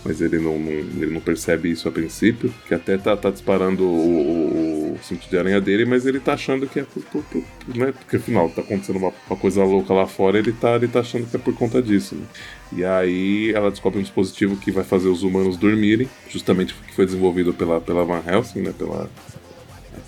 mas 0.05 0.21
ele 0.21 0.37
não, 0.37 0.59
não, 0.59 0.71
ele 0.71 1.07
não 1.07 1.19
percebe 1.19 1.71
isso 1.71 1.89
a 1.89 1.91
princípio, 1.91 2.53
que 2.67 2.75
até 2.75 2.95
tá, 2.95 3.17
tá 3.17 3.31
disparando 3.31 3.83
o, 3.83 3.87
o, 3.87 4.64
cinto 5.01 5.29
de 5.29 5.37
aranha 5.37 5.59
dele, 5.61 5.85
mas 5.85 6.05
ele 6.05 6.19
tá 6.19 6.33
achando 6.33 6.67
que 6.67 6.79
é 6.79 6.83
por, 6.83 7.03
por, 7.03 7.23
por 7.23 7.43
né? 7.75 7.91
Porque 7.91 8.17
afinal 8.17 8.49
tá 8.49 8.61
acontecendo 8.61 8.97
uma, 8.97 9.13
uma, 9.29 9.37
coisa 9.37 9.63
louca 9.63 9.93
lá 9.93 10.07
fora, 10.07 10.37
ele 10.37 10.51
tá, 10.51 10.75
ele 10.75 10.87
tá 10.87 10.99
achando 10.99 11.29
que 11.29 11.35
é 11.35 11.39
por 11.39 11.55
conta 11.55 11.81
disso, 11.81 12.15
né? 12.15 12.25
E 12.73 12.83
aí 12.83 13.51
ela 13.53 13.69
descobre 13.69 13.99
um 13.99 14.03
dispositivo 14.03 14.57
que 14.57 14.71
vai 14.71 14.83
fazer 14.83 15.07
os 15.07 15.23
humanos 15.23 15.57
dormirem, 15.57 16.09
justamente 16.29 16.73
que 16.73 16.95
foi 16.95 17.05
desenvolvido 17.05 17.53
pela, 17.53 17.79
pela 17.79 18.03
Van 18.03 18.23
Helsing, 18.25 18.61
né? 18.61 18.73
Pela 18.77 19.09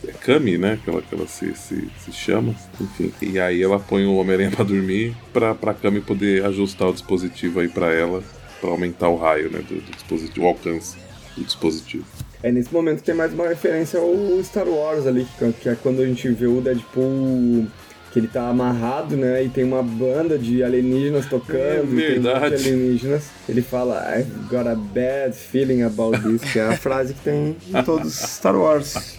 é 0.07 0.11
Kami, 0.11 0.57
né? 0.57 0.79
Que 0.83 0.89
ela, 0.89 1.01
que 1.01 1.13
ela 1.13 1.27
se, 1.27 1.53
se, 1.55 1.87
se 1.99 2.11
chama. 2.11 2.55
Enfim. 2.79 3.11
E 3.21 3.39
aí 3.39 3.61
ela 3.61 3.79
põe 3.79 4.05
o 4.05 4.15
Homem-Aranha 4.15 4.51
pra 4.51 4.63
dormir 4.63 5.15
pra, 5.33 5.55
pra 5.55 5.73
Kami 5.73 6.01
poder 6.01 6.45
ajustar 6.45 6.89
o 6.89 6.93
dispositivo 6.93 7.59
aí 7.59 7.67
pra 7.67 7.93
ela 7.93 8.23
para 8.59 8.69
aumentar 8.69 9.09
o 9.09 9.17
raio 9.17 9.51
né, 9.51 9.59
do, 9.59 9.75
do, 9.75 9.91
dispositivo, 9.91 10.45
o 10.45 10.49
alcance 10.49 10.97
do 11.35 11.43
dispositivo. 11.43 12.05
É 12.43 12.51
nesse 12.51 12.71
momento 12.71 12.97
que 12.97 13.03
tem 13.03 13.15
mais 13.15 13.33
uma 13.33 13.47
referência 13.47 13.99
ao 13.99 14.43
Star 14.43 14.67
Wars 14.67 15.07
ali, 15.07 15.27
que 15.59 15.69
é 15.69 15.75
quando 15.75 16.01
a 16.01 16.05
gente 16.05 16.29
vê 16.29 16.45
o 16.45 16.61
Deadpool 16.61 17.67
que 18.11 18.19
ele 18.19 18.27
tá 18.27 18.49
amarrado, 18.49 19.17
né? 19.17 19.43
E 19.43 19.49
tem 19.49 19.63
uma 19.63 19.83
banda 19.83 20.37
de 20.37 20.63
alienígenas 20.63 21.25
tocando. 21.25 21.99
É 21.99 22.07
verdade. 22.07 22.63
tem 22.63 22.73
alienígenas. 22.73 23.29
Ele 23.49 23.61
fala, 23.61 24.17
I've 24.17 24.31
got 24.49 24.67
a 24.67 24.75
bad 24.75 25.35
feeling 25.35 25.81
about 25.81 26.19
this, 26.21 26.41
que 26.51 26.59
é 26.59 26.67
a 26.67 26.77
frase 26.77 27.13
que 27.13 27.21
tem 27.21 27.55
em 27.67 27.83
todos 27.83 28.07
os 28.07 28.29
Star 28.29 28.55
Wars. 28.55 29.17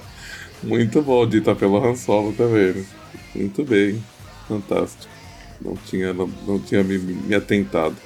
Muito 0.62 1.00
bom, 1.02 1.26
dita 1.26 1.54
pelo 1.54 1.84
Han 1.84 1.96
Solo 1.96 2.32
também. 2.32 2.74
Né? 2.74 2.84
Muito 3.34 3.64
bem. 3.64 4.02
Fantástico. 4.46 5.10
Não 5.60 5.74
tinha, 5.76 6.12
não, 6.12 6.30
não 6.46 6.58
tinha 6.58 6.82
me, 6.82 6.98
me 6.98 7.34
atentado. 7.34 7.96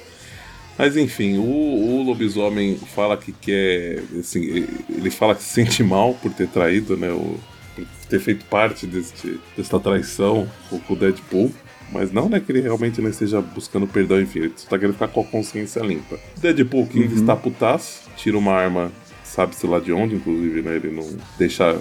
Mas 0.77 0.97
enfim, 0.97 1.37
o, 1.37 1.43
o, 1.43 2.03
lobisomem 2.03 2.77
fala 2.77 3.17
que 3.17 3.31
quer. 3.31 4.03
Assim, 4.19 4.67
ele 4.89 5.09
fala 5.09 5.35
que 5.35 5.43
se 5.43 5.49
sente 5.49 5.83
mal 5.83 6.13
por 6.15 6.31
ter 6.33 6.47
traído, 6.47 6.97
né? 6.97 7.11
O, 7.11 7.39
por 7.75 7.85
ter 8.09 8.19
feito 8.19 8.45
parte 8.45 8.85
deste, 8.85 9.39
desta 9.55 9.79
traição 9.79 10.49
com 10.69 10.93
o 10.93 10.95
Deadpool. 10.95 11.51
Mas 11.91 12.11
não 12.11 12.29
é 12.33 12.39
que 12.39 12.51
ele 12.51 12.61
realmente 12.61 12.99
não 12.99 13.09
esteja 13.09 13.39
buscando 13.41 13.85
perdão, 13.85 14.19
enfim, 14.19 14.39
ele 14.39 14.53
só 14.55 14.67
tá 14.69 14.77
querendo 14.79 14.93
ficar 14.93 15.07
com 15.07 15.21
a 15.21 15.23
consciência 15.23 15.81
limpa. 15.81 16.19
Deadpool, 16.37 16.87
que 16.87 16.99
uhum. 16.99 17.13
está 17.13 17.35
putaço, 17.35 18.09
tira 18.17 18.37
uma 18.37 18.53
arma 18.53 18.91
sabe-se 19.35 19.67
lá 19.67 19.79
de 19.79 19.91
onde, 19.91 20.15
inclusive, 20.15 20.61
né? 20.61 20.77
Ele 20.77 20.91
não 20.91 21.05
deixa. 21.37 21.77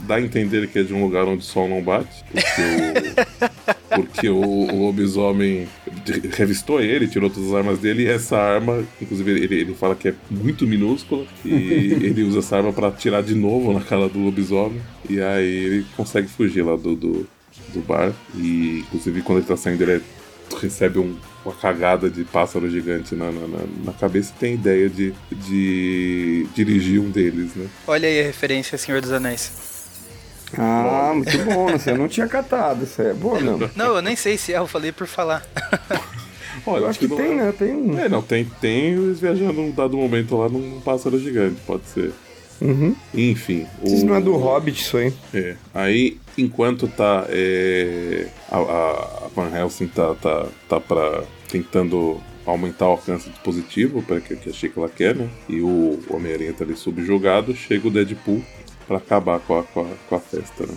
dá 0.00 0.16
a 0.16 0.20
entender 0.20 0.66
que 0.68 0.78
é 0.78 0.82
de 0.82 0.94
um 0.94 1.02
lugar 1.02 1.24
onde 1.24 1.42
o 1.42 1.46
sol 1.46 1.68
não 1.68 1.82
bate, 1.82 2.24
porque 2.32 2.62
o, 2.62 3.94
porque 3.94 4.28
o, 4.28 4.40
o 4.40 4.86
lobisomem 4.86 5.68
revistou 6.32 6.80
ele, 6.80 7.06
tirou 7.06 7.28
todas 7.28 7.50
as 7.50 7.54
armas 7.54 7.78
dele, 7.78 8.04
e 8.04 8.08
essa 8.08 8.38
arma, 8.38 8.82
inclusive, 9.00 9.30
ele, 9.30 9.54
ele 9.54 9.74
fala 9.74 9.94
que 9.94 10.08
é 10.08 10.14
muito 10.30 10.66
minúscula, 10.66 11.26
e 11.44 11.52
ele 12.02 12.22
usa 12.22 12.38
essa 12.38 12.56
arma 12.56 12.72
para 12.72 12.88
atirar 12.88 13.22
de 13.22 13.34
novo 13.34 13.72
na 13.72 13.80
cara 13.80 14.08
do 14.08 14.18
lobisomem, 14.18 14.80
e 15.08 15.20
aí 15.20 15.46
ele 15.46 15.86
consegue 15.96 16.28
fugir 16.28 16.62
lá 16.62 16.74
do, 16.74 16.96
do, 16.96 17.28
do 17.74 17.80
bar, 17.86 18.14
e 18.34 18.78
inclusive 18.78 19.20
quando 19.20 19.38
ele 19.38 19.46
tá 19.46 19.56
saindo, 19.56 19.82
ele 19.82 20.02
recebe 20.62 20.98
um, 20.98 21.16
uma 21.44 21.54
cagada 21.54 22.08
de 22.08 22.24
pássaro 22.24 22.68
gigante 22.70 23.14
na, 23.14 23.30
na, 23.30 23.46
na, 23.84 23.92
cabeça 23.92 24.32
e 24.34 24.40
tem 24.40 24.54
ideia 24.54 24.88
de, 24.88 25.12
de 25.30 26.46
dirigir 26.54 27.00
um 27.00 27.10
deles, 27.10 27.54
né? 27.54 27.66
Olha 27.86 28.08
aí 28.08 28.20
a 28.20 28.24
referência 28.24 28.78
Senhor 28.78 29.00
dos 29.00 29.12
Anéis. 29.12 29.52
Ah, 30.56 31.12
muito 31.14 31.36
bom? 31.44 31.66
Eu 31.86 31.98
não 31.98 32.08
tinha 32.08 32.28
catado, 32.28 32.84
isso 32.84 33.02
é 33.02 33.12
bom, 33.12 33.40
não. 33.40 33.58
Não, 33.74 33.96
eu 33.96 34.02
nem 34.02 34.16
sei 34.16 34.38
se 34.38 34.52
é, 34.52 34.58
eu 34.58 34.66
falei 34.66 34.92
por 34.92 35.06
falar. 35.06 35.44
Olha, 36.66 36.82
eu 36.82 36.88
acho 36.88 36.98
que, 36.98 37.08
que 37.08 37.16
tem, 37.16 37.32
é... 37.32 37.34
né? 37.34 37.54
Tem 37.56 37.74
um. 37.74 37.98
É, 37.98 38.08
não, 38.08 38.22
tem, 38.22 38.44
tem 38.60 38.92
eles 38.92 39.20
viajando 39.20 39.54
num 39.54 39.70
dado 39.70 39.96
momento 39.96 40.36
lá 40.36 40.48
num 40.48 40.80
pássaro 40.80 41.18
gigante, 41.18 41.60
pode 41.66 41.86
ser. 41.86 42.12
Uhum. 42.60 42.94
Enfim. 43.12 43.66
Isso 43.82 44.04
o... 44.04 44.06
não 44.06 44.14
é 44.14 44.20
do 44.20 44.36
Hobbit, 44.36 44.80
isso 44.80 44.96
aí. 44.96 45.12
É. 45.34 45.56
Aí, 45.74 46.18
enquanto 46.38 46.86
tá. 46.88 47.26
É... 47.28 48.26
A, 48.50 48.58
a, 48.58 49.23
Van 49.34 49.50
Helsing 49.50 49.88
tá, 49.88 50.14
tá, 50.14 50.46
tá 50.68 50.80
pra, 50.80 51.24
tentando 51.48 52.20
aumentar 52.46 52.86
o 52.86 52.92
alcance 52.92 53.28
do 53.28 53.32
dispositivo, 53.32 54.02
para 54.02 54.20
que, 54.20 54.36
que 54.36 54.50
a 54.50 54.52
Sheikla 54.52 54.88
quer, 54.88 55.14
né? 55.14 55.28
E 55.48 55.60
o 55.60 55.98
Homem-Aranha 56.10 56.52
tá 56.52 56.64
ali 56.64 56.76
subjugado, 56.76 57.54
chega 57.54 57.88
o 57.88 57.90
Deadpool 57.90 58.42
para 58.86 58.98
acabar 58.98 59.40
com 59.40 59.58
a, 59.58 59.62
com 59.62 59.80
a, 59.80 59.86
com 60.08 60.14
a 60.14 60.20
festa, 60.20 60.66
né? 60.66 60.74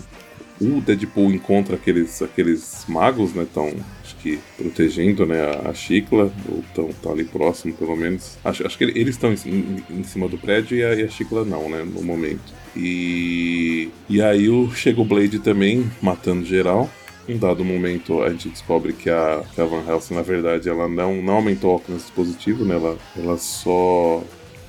O 0.60 0.80
Deadpool 0.80 1.30
encontra 1.30 1.76
aqueles, 1.76 2.20
aqueles 2.20 2.84
magos, 2.88 3.32
né? 3.32 3.46
Tão, 3.54 3.72
acho 4.02 4.16
que 4.16 4.40
protegendo 4.56 5.24
né, 5.24 5.40
a, 5.40 5.70
a 5.70 5.74
Chicla, 5.74 6.32
ou 6.48 6.88
estão 6.90 7.12
ali 7.12 7.24
próximo, 7.24 7.74
pelo 7.74 7.94
menos. 7.96 8.36
Acho, 8.44 8.66
acho 8.66 8.76
que 8.76 8.84
eles 8.84 9.14
estão 9.14 9.32
em, 9.32 9.84
em, 9.88 10.02
cima 10.02 10.26
do 10.26 10.36
prédio 10.36 10.76
e 10.76 10.84
a, 10.84 10.94
e 10.94 11.04
a 11.04 11.08
Chicla 11.08 11.44
não, 11.44 11.68
né? 11.68 11.84
No 11.84 12.02
momento. 12.02 12.52
E, 12.74 13.88
e 14.08 14.20
aí 14.20 14.48
o, 14.48 14.68
chega 14.72 15.00
o 15.00 15.04
Blade 15.04 15.38
também, 15.38 15.88
matando 16.02 16.44
geral. 16.44 16.90
Em 17.28 17.36
dado 17.36 17.64
momento, 17.64 18.22
a 18.22 18.30
gente 18.30 18.48
descobre 18.48 18.92
que 18.92 19.10
a, 19.10 19.42
que 19.54 19.60
a 19.60 19.64
Van 19.64 19.84
Helsing, 19.86 20.14
na 20.14 20.22
verdade, 20.22 20.68
ela 20.68 20.88
não, 20.88 21.14
não 21.16 21.34
aumentou 21.34 21.70
o 21.70 21.74
alcance 21.74 22.04
dispositivo, 22.04 22.64
né? 22.64 22.76
Ela, 22.76 22.96
ela 23.16 23.36
só. 23.36 24.22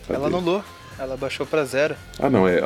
Cadê? 0.05 0.19
Ela 0.19 0.27
anulou. 0.27 0.63
Ela 0.99 1.15
baixou 1.15 1.45
pra 1.45 1.63
zero. 1.63 1.95
Ah, 2.19 2.29
não, 2.29 2.45
é, 2.45 2.57
é 2.57 2.61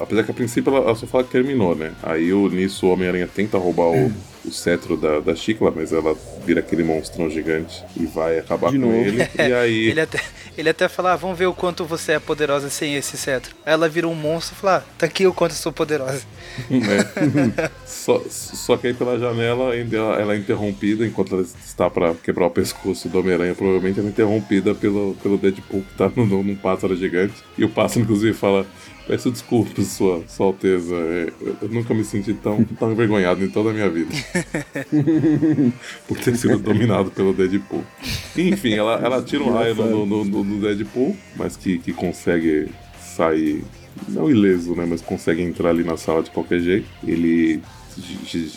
apesar 0.00 0.24
que 0.24 0.32
a 0.32 0.34
princípio 0.34 0.74
ela, 0.74 0.84
ela, 0.84 0.96
só 0.96 1.06
fala 1.06 1.22
que 1.22 1.30
terminou, 1.30 1.76
né? 1.76 1.92
Aí 2.02 2.32
o, 2.32 2.48
nisso 2.48 2.86
o 2.86 2.92
Homem-Aranha 2.92 3.28
tenta 3.32 3.56
roubar 3.56 3.86
o, 3.86 4.12
o 4.44 4.50
cetro 4.50 4.96
da, 4.96 5.20
da 5.20 5.36
Chicla, 5.36 5.70
mas 5.70 5.92
ela 5.92 6.16
vira 6.44 6.58
aquele 6.58 6.82
monstrão 6.82 7.30
gigante 7.30 7.84
e 7.96 8.04
vai 8.04 8.40
acabar 8.40 8.72
De 8.72 8.78
com 8.80 8.86
novo. 8.86 8.96
ele. 8.96 9.28
E 9.38 9.40
aí. 9.54 9.88
ele, 9.90 10.00
até, 10.00 10.20
ele 10.58 10.68
até 10.70 10.88
fala: 10.88 11.12
ah, 11.12 11.16
vamos 11.16 11.38
ver 11.38 11.46
o 11.46 11.54
quanto 11.54 11.84
você 11.84 12.12
é 12.12 12.18
poderosa 12.18 12.68
sem 12.68 12.96
esse 12.96 13.16
cetro. 13.16 13.54
Aí 13.64 13.72
ela 13.72 13.88
vira 13.88 14.08
um 14.08 14.14
monstro 14.16 14.56
e 14.56 14.60
fala: 14.60 14.78
ah, 14.78 14.92
tá 14.98 15.06
aqui 15.06 15.24
o 15.24 15.32
quanto 15.32 15.52
eu 15.52 15.58
sou 15.58 15.72
poderosa. 15.72 16.22
É. 16.70 17.70
só, 17.86 18.22
só 18.28 18.76
que 18.76 18.88
aí 18.88 18.94
pela 18.94 19.18
janela 19.18 19.74
ela, 19.74 20.20
ela 20.20 20.34
é 20.34 20.38
interrompida 20.38 21.06
enquanto 21.06 21.34
ela 21.34 21.42
está 21.42 21.88
para 21.88 22.14
quebrar 22.14 22.46
o 22.46 22.50
pescoço 22.50 23.08
do 23.08 23.18
Homem-Aranha. 23.18 23.54
Provavelmente 23.54 23.98
ela 23.98 24.08
é 24.08 24.10
interrompida 24.10 24.74
pelo, 24.74 25.16
pelo 25.22 25.38
Deadpool 25.38 25.82
que 25.82 25.94
tá 25.96 26.10
num, 26.14 26.42
num 26.42 26.56
pássaro 26.56 26.96
gigante. 26.96 27.34
E 27.56 27.64
o 27.64 27.68
pássaro, 27.68 28.02
inclusive, 28.02 28.34
fala: 28.34 28.66
Peço 29.06 29.30
desculpas, 29.30 29.86
sua, 29.88 30.22
sua 30.28 30.46
Alteza. 30.46 30.94
É, 30.94 31.32
eu 31.60 31.68
nunca 31.68 31.92
me 31.92 32.04
senti 32.04 32.32
tão, 32.34 32.64
tão 32.64 32.92
envergonhado 32.92 33.44
em 33.44 33.48
toda 33.48 33.70
a 33.70 33.72
minha 33.72 33.88
vida. 33.88 34.10
Por 36.06 36.18
ter 36.18 36.36
sido 36.36 36.58
dominado 36.58 37.10
pelo 37.10 37.32
Deadpool. 37.32 37.84
Enfim, 38.36 38.74
ela, 38.74 38.94
ela 39.02 39.22
tira 39.22 39.42
um 39.42 39.52
raio 39.52 39.74
no, 39.74 40.06
no, 40.06 40.24
no, 40.24 40.44
no 40.44 40.60
Deadpool, 40.60 41.16
mas 41.36 41.56
que, 41.56 41.78
que 41.78 41.92
consegue 41.92 42.68
sair. 43.00 43.64
Não 44.08 44.30
ileso, 44.30 44.74
né? 44.74 44.86
Mas 44.88 45.00
consegue 45.00 45.42
entrar 45.42 45.70
ali 45.70 45.84
na 45.84 45.96
sala 45.96 46.22
de 46.22 46.30
qualquer 46.30 46.60
jeito. 46.60 46.88
Ele 47.06 47.62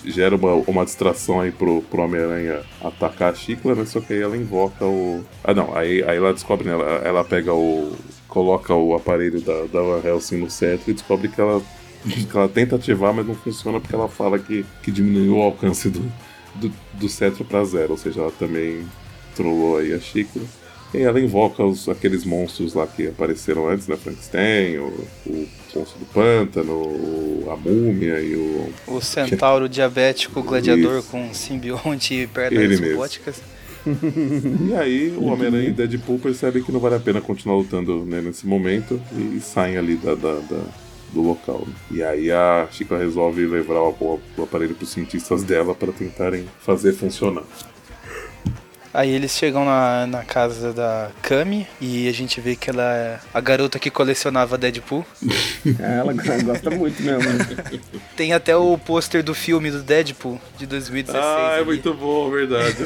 gera 0.06 0.36
uma, 0.36 0.54
uma 0.54 0.86
distração 0.86 1.42
aí 1.42 1.52
pro, 1.52 1.82
pro 1.84 2.04
Homem-Aranha 2.04 2.62
atacar 2.82 3.34
a 3.34 3.36
Chicla, 3.36 3.76
né? 3.76 3.86
Só 3.86 4.00
que 4.00 4.14
aí 4.14 4.22
ela 4.22 4.38
invoca 4.38 4.86
o. 4.86 5.24
Ah, 5.44 5.54
não, 5.54 5.76
aí, 5.76 6.04
aí 6.04 6.18
ela 6.18 6.34
descobre, 6.34 6.68
né? 6.68 6.74
Ela, 6.74 6.86
ela 7.04 7.24
pega 7.24 7.54
o. 7.54 7.94
coloca 8.28 8.74
o 8.74 8.96
aparelho 8.96 9.42
da, 9.42 9.66
da 9.66 9.82
Van 9.82 10.02
Helsing 10.04 10.38
no 10.38 10.50
cetro 10.50 10.90
e 10.90 10.94
descobre 10.94 11.28
que 11.28 11.40
ela, 11.40 11.62
que 12.04 12.28
ela 12.36 12.48
tenta 12.48 12.76
ativar, 12.76 13.14
mas 13.14 13.28
não 13.28 13.36
funciona 13.36 13.80
porque 13.80 13.96
ela 13.96 14.08
fala 14.08 14.40
que, 14.40 14.66
que 14.82 14.92
diminuiu 14.92 15.38
o 15.38 15.42
alcance 15.42 15.90
do, 15.90 16.02
do, 16.56 16.72
do 16.94 17.10
cetro 17.10 17.44
pra 17.44 17.64
zero, 17.66 17.92
ou 17.92 17.98
seja, 17.98 18.22
ela 18.22 18.32
também 18.32 18.86
trollou 19.36 19.78
aí 19.78 19.94
a 19.94 20.00
xícara. 20.00 20.46
E 20.96 21.02
ela 21.02 21.20
invoca 21.20 21.64
os, 21.64 21.90
aqueles 21.90 22.24
monstros 22.24 22.74
lá 22.74 22.88
que 22.88 23.08
apareceram 23.08 23.68
antes, 23.68 23.88
né? 23.88 23.98
Frankenstein, 23.98 24.78
o, 24.78 25.08
o 25.26 25.48
monstro 25.76 26.00
do 26.00 26.06
pântano, 26.06 26.74
o, 26.74 27.48
a 27.52 27.58
múmia 27.58 28.20
e 28.20 28.36
o. 28.36 28.74
O 28.88 29.02
centauro 29.02 29.68
diabético 29.68 30.42
gladiador 30.42 31.00
Isso. 31.00 31.10
com 31.10 31.34
simbionte 31.34 32.14
e 32.14 32.28
pernas 32.28 32.80
robóticas. 32.80 33.42
e 33.86 34.74
aí 34.74 35.10
o 35.16 35.26
Homem-Aranha 35.26 35.70
e 35.70 35.72
Deadpool 35.72 36.18
percebem 36.18 36.64
que 36.64 36.72
não 36.72 36.80
vale 36.80 36.96
a 36.96 37.00
pena 37.00 37.22
continuar 37.22 37.58
lutando 37.58 38.04
né, 38.04 38.20
nesse 38.20 38.48
momento 38.48 39.00
e 39.16 39.40
saem 39.40 39.78
ali 39.78 39.96
da, 39.96 40.16
da, 40.16 40.40
da 40.40 40.64
do 41.14 41.22
local. 41.22 41.68
E 41.92 42.04
aí 42.04 42.32
a 42.32 42.68
Chica 42.72 42.98
resolve 42.98 43.46
levar 43.46 43.80
o 43.80 44.20
aparelho 44.42 44.76
para 44.76 44.84
os 44.84 44.90
cientistas 44.90 45.44
dela 45.44 45.74
para 45.74 45.92
tentarem 45.92 46.46
fazer 46.60 46.94
funcionar. 46.94 47.44
Aí 48.96 49.12
eles 49.12 49.32
chegam 49.32 49.66
na, 49.66 50.08
na 50.08 50.24
casa 50.24 50.72
da 50.72 51.12
Kami 51.22 51.68
e 51.82 52.08
a 52.08 52.14
gente 52.14 52.40
vê 52.40 52.56
que 52.56 52.70
ela 52.70 52.96
é 52.96 53.20
a 53.34 53.42
garota 53.42 53.78
que 53.78 53.92
colecionava 53.92 54.58
Deadpool. 54.58 55.06
É, 55.80 55.98
ela 55.98 56.14
gosta 56.14 56.70
muito 56.70 57.02
mesmo. 57.02 57.24
Tem 58.16 58.34
até 58.34 58.56
o 58.56 58.78
pôster 58.78 59.24
do 59.24 59.34
filme 59.34 59.72
do 59.72 59.82
Deadpool 59.82 60.40
de 60.60 60.68
2016. 60.68 61.26
Ah, 61.26 61.54
é 61.54 61.56
ali. 61.56 61.66
muito 61.66 61.92
bom, 61.96 62.30
verdade. 62.30 62.76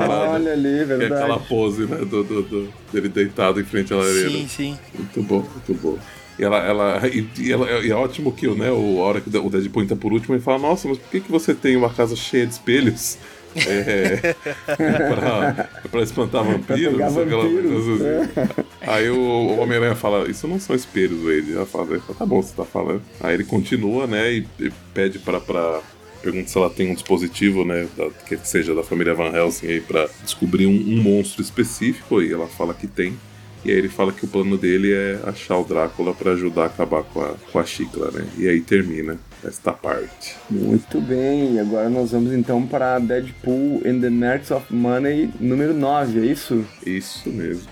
Olha 0.00 0.52
ali, 0.52 0.84
verdade. 0.84 1.12
É 1.12 1.16
aquela 1.16 1.38
pose, 1.38 1.84
né, 1.84 1.98
do, 1.98 2.24
do, 2.24 2.42
do, 2.42 2.74
dele 2.90 3.10
deitado 3.10 3.60
em 3.60 3.64
frente 3.64 3.92
à 3.92 3.98
lareira. 3.98 4.30
Sim, 4.30 4.48
sim. 4.48 4.78
Muito 4.94 5.22
bom, 5.22 5.40
muito 5.40 5.74
bom. 5.74 5.98
E 6.38 6.42
ela, 6.42 6.58
ela, 6.58 7.06
e, 7.06 7.28
e, 7.38 7.52
ela, 7.52 7.70
e 7.84 7.90
é 7.90 7.94
ótimo 7.94 8.32
que 8.32 8.48
né, 8.48 8.70
o, 8.70 9.00
a 9.00 9.04
hora 9.04 9.20
que 9.20 9.28
o 9.28 9.50
Deadpool 9.50 9.82
entra 9.82 9.96
por 9.96 10.10
último, 10.10 10.34
ele 10.34 10.42
fala: 10.42 10.58
Nossa, 10.58 10.88
mas 10.88 10.96
por 10.96 11.10
que, 11.10 11.20
que 11.20 11.30
você 11.30 11.54
tem 11.54 11.76
uma 11.76 11.90
casa 11.90 12.16
cheia 12.16 12.46
de 12.46 12.54
espelhos? 12.54 13.18
É, 13.56 14.34
pra, 15.14 15.68
pra 15.90 16.02
espantar 16.02 16.44
vampiros. 16.44 16.96
Pra 16.96 17.08
vampiros 17.08 17.88
assim. 17.88 18.64
Aí 18.80 19.08
o, 19.10 19.18
o 19.18 19.60
Homem-Aranha 19.60 19.94
fala: 19.94 20.28
Isso 20.28 20.48
não 20.48 20.58
são 20.58 20.74
espelhos, 20.74 21.22
Wade. 21.22 21.54
Ela 21.54 21.66
fala: 21.66 21.98
Tá 22.18 22.26
bom, 22.26 22.42
você 22.42 22.54
tá 22.54 22.64
falando. 22.64 23.02
Aí 23.20 23.34
ele 23.34 23.44
continua, 23.44 24.06
né, 24.06 24.32
e, 24.32 24.46
e 24.58 24.72
pede 24.92 25.18
pra, 25.18 25.40
pra 25.40 25.80
pergunta 26.22 26.48
se 26.48 26.56
ela 26.56 26.70
tem 26.70 26.90
um 26.90 26.94
dispositivo, 26.94 27.64
né, 27.64 27.86
da, 27.96 28.08
que 28.26 28.36
seja 28.46 28.74
da 28.74 28.82
família 28.82 29.14
Van 29.14 29.30
Helsing 29.30 29.66
aí 29.66 29.80
para 29.80 30.08
descobrir 30.22 30.66
um, 30.66 30.70
um, 30.70 31.02
monstro 31.02 31.42
específico 31.42 32.22
e 32.22 32.32
ela 32.32 32.46
fala 32.46 32.72
que 32.72 32.86
tem. 32.86 33.16
E 33.64 33.70
aí 33.70 33.78
ele 33.78 33.88
fala 33.88 34.12
que 34.12 34.24
o 34.24 34.28
plano 34.28 34.58
dele 34.58 34.92
é 34.92 35.20
achar 35.24 35.56
o 35.56 35.64
Drácula 35.64 36.12
para 36.14 36.32
ajudar 36.32 36.64
a 36.64 36.66
acabar 36.66 37.02
com 37.02 37.22
a, 37.22 37.34
com 37.50 37.58
a 37.58 37.64
Chicla, 37.64 38.10
né? 38.10 38.26
E 38.36 38.48
aí 38.48 38.60
termina 38.60 39.18
esta 39.48 39.72
parte. 39.72 40.36
Muito 40.50 41.00
bem, 41.00 41.58
agora 41.58 41.88
nós 41.88 42.12
vamos 42.12 42.32
então 42.32 42.66
para 42.66 42.98
Deadpool 42.98 43.82
and 43.86 44.00
the 44.00 44.10
Nerds 44.10 44.50
of 44.50 44.72
Money 44.74 45.30
número 45.40 45.74
9, 45.74 46.20
é 46.20 46.24
isso? 46.26 46.64
Isso 46.84 47.28
mesmo. 47.30 47.68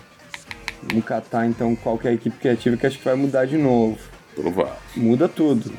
Vamos 0.82 1.04
catar 1.04 1.46
então 1.46 1.76
qual 1.76 1.98
é 2.04 2.08
a 2.08 2.12
equipe 2.12 2.36
criativa 2.38 2.76
que 2.76 2.86
acho 2.86 2.98
que 2.98 3.04
vai 3.04 3.14
mudar 3.14 3.46
de 3.46 3.56
novo. 3.56 3.98
Provável. 4.34 4.74
Muda 4.96 5.28
tudo. 5.28 5.72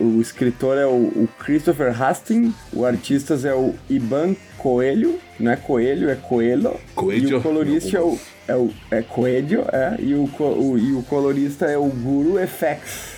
O 0.00 0.20
escritor 0.20 0.76
é 0.76 0.86
o, 0.86 1.28
Christopher 1.38 2.00
Hastings, 2.00 2.54
o 2.72 2.84
artista 2.84 3.34
é 3.34 3.54
o 3.54 3.74
Iban 3.88 4.34
Coelho, 4.58 5.18
não 5.38 5.52
é 5.52 5.56
Coelho, 5.56 6.10
é 6.10 6.14
Coelho. 6.14 6.78
Coelho. 6.94 7.28
E 7.28 7.34
o 7.34 7.40
colorista 7.40 7.96
é 7.96 8.00
o, 8.00 8.18
é 8.48 8.56
o 8.56 8.70
é 8.90 9.02
Coelho, 9.02 9.64
é, 9.72 9.96
e 9.98 10.14
o, 10.14 10.24
o, 10.24 10.78
e 10.78 10.92
o 10.92 11.02
colorista 11.02 11.66
é 11.66 11.78
o 11.78 11.86
Guru 11.86 12.36
FX. 12.46 13.14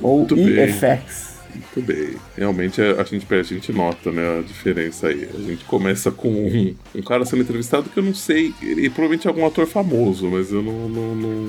Ou 0.00 0.18
Muito 0.18 0.38
EFX. 0.38 1.29
Muito 1.54 1.82
bem. 1.82 2.16
Realmente 2.36 2.80
a 2.80 3.02
gente, 3.04 3.26
a 3.34 3.42
gente 3.42 3.72
nota 3.72 4.10
né, 4.10 4.38
a 4.38 4.42
diferença 4.42 5.08
aí. 5.08 5.28
A 5.32 5.40
gente 5.40 5.64
começa 5.64 6.10
com 6.10 6.28
um, 6.28 6.74
um 6.94 7.02
cara 7.02 7.24
sendo 7.24 7.42
entrevistado 7.42 7.88
que 7.88 7.98
eu 7.98 8.02
não 8.02 8.14
sei, 8.14 8.54
ele 8.62 8.88
provavelmente 8.90 9.26
é 9.26 9.30
algum 9.30 9.46
ator 9.46 9.66
famoso, 9.66 10.28
mas 10.28 10.52
eu 10.52 10.62
não. 10.62 10.88
não, 10.88 11.14
não, 11.14 11.46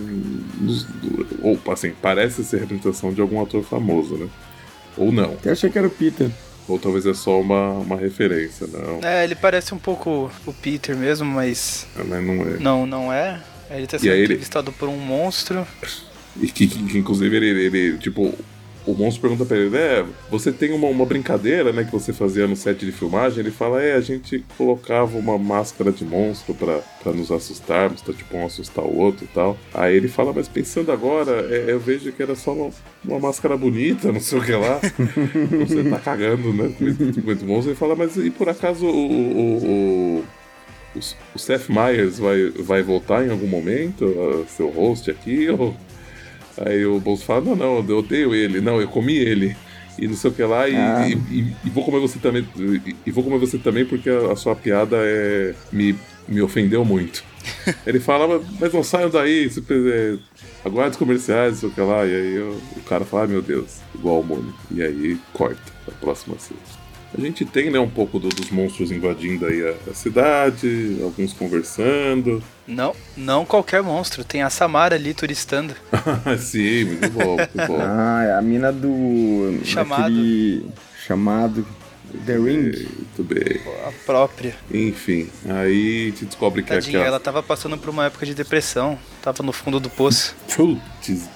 não 0.62 0.92
ou 1.42 1.60
assim, 1.72 1.94
parece 2.02 2.44
ser 2.44 2.58
a 2.58 2.60
representação 2.60 3.14
de 3.14 3.22
algum 3.22 3.42
ator 3.42 3.64
famoso, 3.64 4.16
né? 4.16 4.28
Ou 4.98 5.12
não. 5.12 5.38
Eu 5.44 5.52
achei 5.52 5.70
que 5.70 5.78
era 5.78 5.88
o 5.88 5.92
Peter. 5.92 6.30
Ou 6.68 6.78
talvez 6.78 7.06
é 7.06 7.14
só 7.14 7.40
uma, 7.40 7.72
uma 7.72 7.98
referência, 7.98 8.68
não. 8.68 9.00
É, 9.04 9.24
ele 9.24 9.36
parece 9.36 9.74
um 9.74 9.78
pouco 9.78 10.32
o 10.46 10.54
Peter 10.54 10.96
mesmo, 10.96 11.26
mas. 11.26 11.88
É, 11.98 12.04
mas 12.04 12.24
não 12.24 12.34
é. 12.44 12.60
Não, 12.60 12.86
não 12.86 13.14
é. 13.14 13.42
Ele 13.70 13.88
tá 13.88 13.98
sendo 13.98 14.16
entrevistado 14.16 14.70
ele... 14.70 14.78
por 14.78 14.90
um 14.90 14.98
monstro. 14.98 15.66
E 16.40 16.48
que, 16.48 16.66
que 16.66 16.98
inclusive 16.98 17.36
ele, 17.36 17.66
ele, 17.66 17.98
tipo, 17.98 18.34
o 18.86 18.94
monstro 18.94 19.22
pergunta 19.22 19.46
pra 19.46 19.58
ele, 19.58 19.76
é, 19.78 20.06
você 20.30 20.52
tem 20.52 20.72
uma, 20.74 20.88
uma 20.88 21.06
brincadeira, 21.06 21.72
né, 21.72 21.84
que 21.84 21.92
você 21.92 22.12
fazia 22.12 22.48
no 22.48 22.56
set 22.56 22.86
de 22.86 22.92
filmagem? 22.92 23.40
Ele 23.40 23.52
fala, 23.52 23.82
é, 23.82 23.94
a 23.94 24.02
gente 24.02 24.44
colocava 24.58 25.18
uma 25.18 25.38
máscara 25.38 25.92
de 25.92 26.04
monstro 26.04 26.54
pra, 26.56 26.80
pra 27.02 27.12
nos 27.12 27.32
assustarmos, 27.32 28.02
pra 28.02 28.14
tipo 28.14 28.36
um 28.36 28.46
assustar 28.46 28.84
o 28.84 28.98
outro 28.98 29.26
e 29.26 29.28
tal. 29.28 29.58
Aí 29.74 29.96
ele 29.96 30.08
fala, 30.08 30.34
mas 30.34 30.48
pensando 30.48 30.92
agora, 30.92 31.48
é, 31.50 31.66
eu 31.72 31.80
vejo 31.80 32.12
que 32.12 32.24
era 32.24 32.36
só 32.36 32.54
uma, 32.54 32.72
uma, 33.06 33.20
máscara 33.20 33.56
bonita, 33.56 34.12
não 34.12 34.20
sei 34.20 34.40
o 34.40 34.44
que 34.44 34.54
lá. 34.54 34.80
você 35.68 35.84
tá 35.90 36.00
cagando, 36.00 36.52
né, 36.54 36.74
com 36.78 37.22
muito 37.22 37.46
monstro. 37.46 37.72
Ele 37.72 37.78
fala, 37.78 37.96
mas 37.96 38.18
e 38.18 38.30
por 38.30 38.50
acaso 38.50 38.86
o, 38.86 38.90
o, 38.90 40.18
o 40.20 40.24
o 41.34 41.40
Seth 41.40 41.70
Meyers 41.70 42.20
vai, 42.20 42.50
vai 42.50 42.84
voltar 42.84 43.26
em 43.26 43.30
algum 43.30 43.48
momento, 43.48 44.46
seu 44.50 44.70
host 44.70 45.10
aqui, 45.10 45.50
ou 45.50 45.74
Aí 46.58 46.86
o 46.86 47.00
Bolso 47.00 47.26
fala: 47.26 47.42
Não, 47.42 47.56
não, 47.56 47.86
eu 47.88 48.00
odeio 48.00 48.34
ele. 48.36 48.62
Não, 48.62 48.82
eu 48.82 48.88
comi 48.88 49.16
ele. 49.16 49.56
E 50.00 50.08
não 50.08 50.16
sei 50.16 50.32
o 50.32 50.34
que 50.34 50.42
lá, 50.42 50.68
e, 50.68 50.76
ah. 50.76 51.08
e, 51.08 51.14
e, 51.14 51.56
e 51.66 51.70
vou 51.70 51.84
comer 51.84 52.00
você 52.00 52.18
também. 52.18 52.48
E, 53.06 53.12
vou 53.12 53.24
comer 53.24 53.38
você 53.38 53.58
também 53.58 53.86
porque 53.86 54.10
a, 54.10 54.32
a, 54.32 54.36
sua 54.36 54.56
piada 54.56 54.96
é, 55.00 55.54
me, 55.72 55.96
me 56.28 56.42
ofendeu 56.42 56.84
muito. 56.86 57.24
Ele 57.86 58.00
fala, 58.00 58.42
mas 58.60 58.74
não 58.74 58.84
saiam 58.84 59.10
daí, 59.10 59.50
se, 59.50 59.62
é, 59.70 60.18
aguarde 60.64 60.92
os 60.92 60.98
comerciais, 60.98 61.54
não 61.54 61.60
sei 61.60 61.70
o 61.70 61.72
que 61.74 61.82
lá. 61.82 62.06
E 62.06 62.16
aí 62.16 62.36
eu, 62.36 62.60
o 62.78 62.82
cara 62.82 63.04
fala, 63.06 63.24
ah, 63.24 63.28
meu 63.28 63.42
Deus, 63.42 63.80
igual 63.94 64.22
o 64.22 64.24
mundo. 64.24 64.54
E 64.72 64.82
aí 64.82 65.20
corta 65.34 65.62
a 65.88 65.92
próxima 65.92 66.36
cena. 66.40 66.81
A 67.18 67.20
gente 67.20 67.44
tem, 67.44 67.70
né, 67.70 67.80
um 67.80 67.90
pouco 67.90 68.20
do, 68.20 68.30
dos 68.30 68.50
monstros 68.50 68.92
invadindo 68.92 69.46
aí 69.46 69.68
a, 69.68 69.92
a, 69.92 69.94
cidade, 69.94 70.98
alguns 71.04 71.34
conversando. 71.34 72.42
Não, 72.66 72.96
não 73.18 73.46
qualquer 73.46 73.84
monstro. 73.84 74.24
Tem 74.24 74.42
a 74.42 74.50
Samara 74.50 74.96
ali 74.96 75.14
turistando. 75.14 75.76
Sim, 76.40 76.86
muito 76.86 77.10
bom, 77.10 77.36
muito 77.36 77.68
bom. 77.68 77.78
Ah, 77.82 78.24
é 78.24 78.34
a 78.34 78.42
mina 78.42 78.72
do... 78.72 79.60
Chamado. 79.64 80.72
Chamado. 81.06 81.68
The 82.26 82.34
Ring. 82.34 82.72
Muito 82.72 83.24
bem. 83.24 83.62
A 83.88 83.92
própria. 84.06 84.56
Enfim, 84.72 85.30
aí 85.50 86.04
a 86.04 86.10
gente 86.10 86.26
descobre 86.26 86.62
que 86.62 86.70
Tadinha, 86.70 87.00
aquela... 87.00 87.08
ela 87.08 87.20
tava 87.20 87.42
passando 87.42 87.78
por 87.78 87.90
uma 87.90 88.06
época 88.06 88.26
de 88.26 88.34
depressão. 88.34 88.98
Tava 89.22 89.44
no 89.44 89.52
fundo 89.52 89.80
do 89.80 89.90
poço. 89.90 90.36
Putz. 90.54 91.30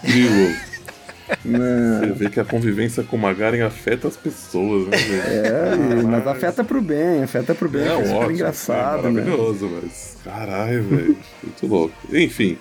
Você 1.44 2.14
vê 2.14 2.30
que 2.30 2.40
a 2.40 2.46
convivência 2.46 3.04
com 3.04 3.16
o 3.16 3.20
Magaren 3.20 3.62
afeta 3.64 4.08
as 4.08 4.18
pessoas, 4.18 4.88
né? 4.88 4.98
É, 4.98 6.04
mas 6.04 6.28
afeta 6.28 6.64
pro 6.64 6.82
bem, 6.82 7.24
afeta 7.24 7.56
pro 7.56 7.70
bem. 7.70 7.84
É, 7.84 7.88
é 7.88 8.14
ótimo, 8.14 8.32
engraçado, 8.32 9.08
é 9.08 9.10
maravilhoso, 9.10 9.66
né? 9.68 9.80
mas. 9.84 10.18
Caralho, 10.24 10.84
velho. 10.84 11.18
Muito 11.44 11.68
louco. 11.68 11.96
Enfim. 12.12 12.58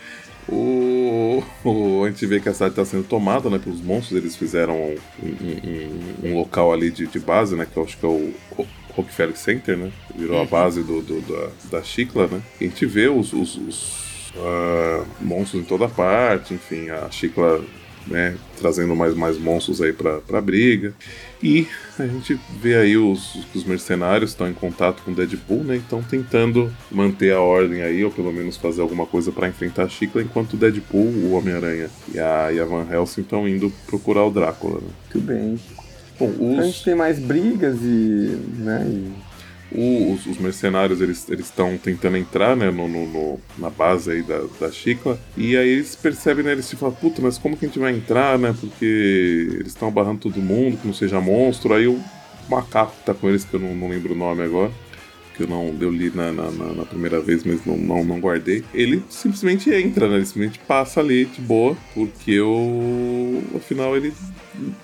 O, 0.47 1.43
o, 1.65 2.05
a 2.05 2.11
gente 2.11 2.27
vê 2.27 2.39
que 2.39 2.49
a 2.51 2.53
cidade 2.53 2.73
está 2.73 2.85
sendo 2.85 3.05
tomada 3.05 3.49
né, 3.49 3.59
pelos 3.59 3.81
monstros. 3.81 4.19
Eles 4.19 4.37
fizeram 4.37 4.75
um, 4.75 4.97
um, 5.23 6.29
um, 6.29 6.35
local 6.35 6.71
ali 6.71 6.91
de, 6.91 7.07
de, 7.07 7.19
base, 7.19 7.57
né? 7.57 7.67
Que 7.71 7.79
eu 7.79 7.83
acho 7.83 7.97
que 7.97 8.05
é 8.05 8.09
o, 8.09 8.35
Rockefeller 8.95 9.37
Center, 9.37 9.77
né? 9.77 9.91
Virou 10.15 10.37
uhum. 10.37 10.43
a 10.43 10.47
base 10.47 10.83
do, 10.83 11.03
do, 11.03 11.21
da, 11.21 11.79
da 11.79 11.83
Chicla, 11.83 12.27
né? 12.27 12.41
E 12.61 12.67
a 12.67 12.69
gente 12.69 12.87
vê 12.87 13.09
os, 13.09 13.33
os, 13.33 13.57
os 13.57 14.31
uh, 14.37 15.07
monstros 15.21 15.63
em 15.63 15.65
toda 15.65 15.89
parte, 15.89 16.55
enfim, 16.55 16.91
a 16.91 17.11
Chicla 17.11 17.65
né, 18.07 18.37
trazendo 18.59 18.95
mais, 18.95 19.15
mais 19.15 19.39
monstros 19.39 19.81
aí 19.81 19.93
pra, 19.93 20.19
pra 20.19 20.41
briga. 20.41 20.95
E 21.43 21.67
a 21.99 22.07
gente 22.07 22.39
vê 22.61 22.77
aí 22.77 22.97
os, 22.97 23.47
os 23.55 23.65
mercenários 23.65 24.31
estão 24.31 24.49
em 24.49 24.55
contato 24.55 25.03
com 25.03 25.13
Deadpool, 25.13 25.63
né? 25.63 25.77
Estão 25.77 26.03
tentando 26.03 26.75
manter 26.91 27.33
a 27.35 27.41
ordem 27.41 27.83
aí, 27.83 28.05
ou 28.05 28.11
pelo 28.11 28.33
menos 28.33 28.57
fazer 28.57 28.81
alguma 28.81 29.05
coisa 29.07 29.31
para 29.31 29.49
enfrentar 29.49 29.85
a 29.85 29.89
Chicla, 29.89 30.23
enquanto 30.23 30.55
o 30.55 30.57
Deadpool, 30.57 31.07
o 31.07 31.33
Homem-Aranha 31.33 31.91
e 32.13 32.19
a, 32.19 32.53
e 32.53 32.61
a 32.61 32.65
Van 32.65 32.87
Helsing 32.91 33.23
estão 33.23 33.49
indo 33.49 33.73
procurar 33.87 34.25
o 34.25 34.31
Drácula. 34.31 34.81
Né? 34.81 34.89
Muito 35.15 35.27
bem. 35.27 35.61
Bom, 36.19 36.29
os... 36.29 36.35
Então 36.35 36.61
a 36.61 36.63
gente 36.63 36.85
tem 36.85 36.95
mais 36.95 37.19
brigas 37.19 37.77
e. 37.83 38.39
Né, 38.59 38.87
e 38.87 39.24
o, 39.75 40.13
os, 40.13 40.27
os, 40.27 40.39
mercenários 40.39 41.01
eles 41.01 41.29
estão 41.29 41.77
tentando 41.77 42.17
entrar 42.17 42.57
né, 42.57 42.71
no, 42.71 42.89
no, 42.89 43.07
no, 43.07 43.41
na 43.59 43.71
base 43.71 44.11
aí 44.11 44.23
da, 44.23 44.41
da 44.61 44.71
Chicla. 44.71 45.19
E 45.37 45.57
aí 45.57 45.69
eles 45.69 45.97
percebem, 45.97 46.45
né? 46.45 46.53
Eles 46.53 46.67
se 46.67 46.77
falam, 46.77 46.95
puta, 46.95 47.21
mas 47.21 47.39
como 47.39 47.57
que 47.57 47.65
a 47.65 47.69
gente 47.69 47.79
vai 47.79 47.93
entrar, 47.93 48.39
né? 48.39 48.55
Porque 48.59 49.49
eles 49.53 49.69
estão 49.69 49.91
barrando 49.91 50.21
todo 50.21 50.41
mundo, 50.41 50.77
que 50.77 50.87
não 50.87 50.95
seja 50.95 51.21
monstro. 51.21 51.75
Aí 51.75 51.87
o 51.87 52.01
macaco 52.49 52.97
que 52.97 53.05
tá 53.05 53.15
com 53.15 53.29
eles, 53.29 53.45
que 53.45 53.55
eu 53.55 53.61
não, 53.61 53.75
não 53.75 53.89
lembro 53.89 54.15
o 54.15 54.17
nome 54.17 54.43
agora 54.43 54.71
que 55.35 55.43
eu 55.43 55.49
não 55.49 55.75
eu 55.81 55.91
li 55.91 56.11
na, 56.15 56.33
na, 56.33 56.51
na, 56.51 56.85
primeira 56.85 57.21
vez, 57.21 57.43
mas 57.45 57.65
não, 57.67 57.77
não, 57.77 58.05
não 58.05 58.21
guardei. 58.21 58.65
Ele 58.73 59.03
simplesmente 59.09 59.69
entra, 59.69 60.09
né? 60.09 60.17
Ele 60.17 60.27
simplesmente 60.27 60.61
passa 60.61 61.01
ali 61.01 61.25
de 61.25 61.41
boa, 61.41 61.77
porque 61.93 62.41
o. 62.41 63.43
Afinal, 63.57 63.97
ele 63.97 64.13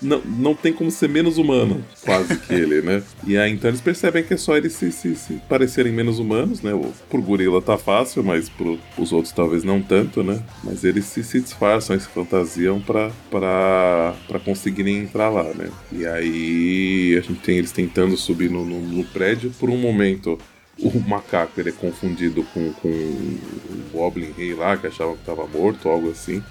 não, 0.02 0.20
não 0.22 0.54
tem 0.54 0.72
como 0.72 0.90
ser 0.90 1.08
menos 1.08 1.38
humano, 1.38 1.84
quase 2.04 2.36
que 2.38 2.52
ele, 2.52 2.82
né? 2.82 3.02
E 3.26 3.36
aí 3.36 3.52
então 3.52 3.70
eles 3.70 3.80
percebem 3.80 4.24
que 4.24 4.34
é 4.34 4.36
só 4.36 4.56
eles 4.56 4.72
se, 4.72 4.90
se, 4.90 5.14
se 5.14 5.34
parecerem 5.48 5.92
menos 5.92 6.18
humanos, 6.18 6.60
né? 6.60 6.74
O, 6.74 6.92
por 7.08 7.20
gorila 7.20 7.62
tá 7.62 7.78
fácil, 7.78 8.24
mas 8.24 8.48
pro, 8.48 8.78
os 8.98 9.12
outros 9.12 9.32
talvez 9.32 9.62
não 9.62 9.80
tanto, 9.80 10.22
né? 10.22 10.42
Mas 10.64 10.82
eles 10.82 11.04
se, 11.04 11.22
se 11.22 11.40
disfarçam 11.40 12.00
se 12.00 12.08
fantasiam 12.08 12.80
pra, 12.80 13.10
pra, 13.30 14.14
pra 14.26 14.38
conseguirem 14.40 14.98
entrar 14.98 15.28
lá, 15.28 15.44
né? 15.54 15.70
E 15.92 16.06
aí 16.06 17.16
a 17.18 17.20
gente 17.20 17.40
tem 17.40 17.58
eles 17.58 17.72
tentando 17.72 18.16
subir 18.16 18.50
no, 18.50 18.64
no, 18.64 18.80
no 18.80 19.04
prédio. 19.04 19.52
Por 19.58 19.70
um 19.70 19.76
momento, 19.76 20.38
o 20.78 20.98
macaco 21.00 21.60
ele 21.60 21.70
é 21.70 21.72
confundido 21.72 22.42
com, 22.54 22.72
com 22.74 22.88
o 22.88 23.90
Goblin 23.92 24.32
Rei 24.36 24.54
lá, 24.54 24.76
que 24.76 24.86
achava 24.86 25.12
que 25.12 25.20
estava 25.20 25.46
morto, 25.46 25.88
algo 25.88 26.10
assim. 26.10 26.42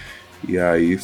E 0.48 0.58
aí, 0.58 0.98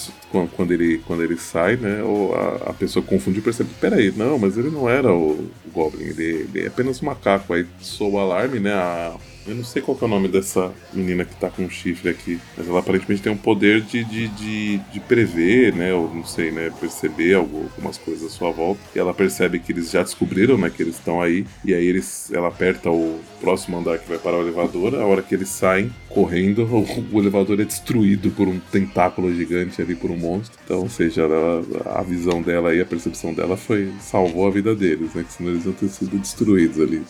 quando 0.56 0.72
ele, 0.72 1.00
quando 1.00 1.24
ele 1.24 1.38
sai, 1.38 1.76
né, 1.76 2.00
a, 2.34 2.70
a 2.70 2.74
pessoa 2.74 3.06
confundiu 3.06 3.42
e 3.42 3.44
percebe: 3.44 3.70
peraí, 3.80 4.12
não, 4.12 4.40
mas 4.40 4.58
ele 4.58 4.70
não 4.70 4.90
era 4.90 5.14
o 5.14 5.50
Goblin, 5.74 6.06
ele, 6.06 6.48
ele 6.54 6.64
é 6.64 6.68
apenas 6.68 7.02
um 7.02 7.06
macaco. 7.06 7.54
Aí 7.54 7.66
soa 7.80 8.10
o 8.10 8.20
alarme, 8.20 8.60
né, 8.60 8.74
a, 8.74 9.16
eu 9.48 9.56
não 9.56 9.64
sei 9.64 9.82
qual 9.82 9.98
é 10.02 10.06
o 10.06 10.08
nome 10.08 10.28
dessa 10.28 10.74
menina 10.94 11.24
que 11.24 11.36
tá 11.36 11.50
com 11.50 11.64
um 11.64 11.70
chifre 11.70 12.10
aqui, 12.10 12.40
mas 12.58 12.68
ela 12.68 12.80
aparentemente 12.80 13.22
tem 13.22 13.32
um 13.32 13.38
poder 13.38 13.82
de, 13.82 14.04
de, 14.04 14.28
de, 14.30 14.78
de 14.78 15.00
prever, 15.00 15.74
né? 15.74 15.94
Ou 15.94 16.14
não 16.14 16.26
sei, 16.26 16.52
né? 16.52 16.72
Perceber 16.80 17.36
algumas 17.36 17.98
coisas 17.98 18.26
à 18.26 18.30
sua 18.30 18.52
volta. 18.52 18.82
E 18.96 19.00
ela 19.00 19.14
percebe 19.14 19.60
que 19.60 19.72
eles 19.72 19.92
já 19.92 20.02
descobriram, 20.02 20.58
né? 20.58 20.70
Que 20.70 20.82
eles 20.82 20.96
estão 20.96 21.22
aí. 21.22 21.46
E 21.64 21.74
aí 21.74 21.86
eles, 21.86 22.32
ela 22.32 22.48
aperta 22.48 22.90
o 22.90 23.20
próximo 23.40 23.78
andar 23.78 24.00
que 24.00 24.10
vai 24.10 24.18
parar 24.18 24.38
o 24.38 24.42
elevador. 24.42 24.96
A 24.96 25.06
hora 25.06 25.22
que 25.22 25.36
eles 25.36 25.50
saem 25.50 25.94
correndo, 26.10 26.64
o, 26.74 27.16
o 27.16 27.20
elevador 27.20 27.60
é 27.60 27.66
destruído 27.66 28.32
por 28.32 28.48
um 28.48 28.60
tentáculo 28.60 29.34
gigante 29.34 29.82
ali, 29.82 29.96
por 29.96 30.10
um 30.10 30.18
monstro. 30.18 30.58
Então, 30.64 30.80
ou 30.80 30.90
seja, 30.90 31.22
ela, 31.22 31.64
a 31.86 32.02
visão 32.02 32.42
dela 32.42 32.74
e 32.74 32.82
a 32.82 32.86
percepção 32.86 33.34
dela 33.34 33.56
foi 33.56 33.92
salvou 34.02 34.48
a 34.48 34.52
vida 34.52 34.76
deles, 34.76 35.14
né? 35.14 35.24
Que 35.24 35.34
senão 35.34 35.52
eles 35.52 35.66
iam 35.66 35.74
ter 35.74 35.90
sido 35.90 36.18
destruídos 36.18 36.80
ali, 36.80 37.04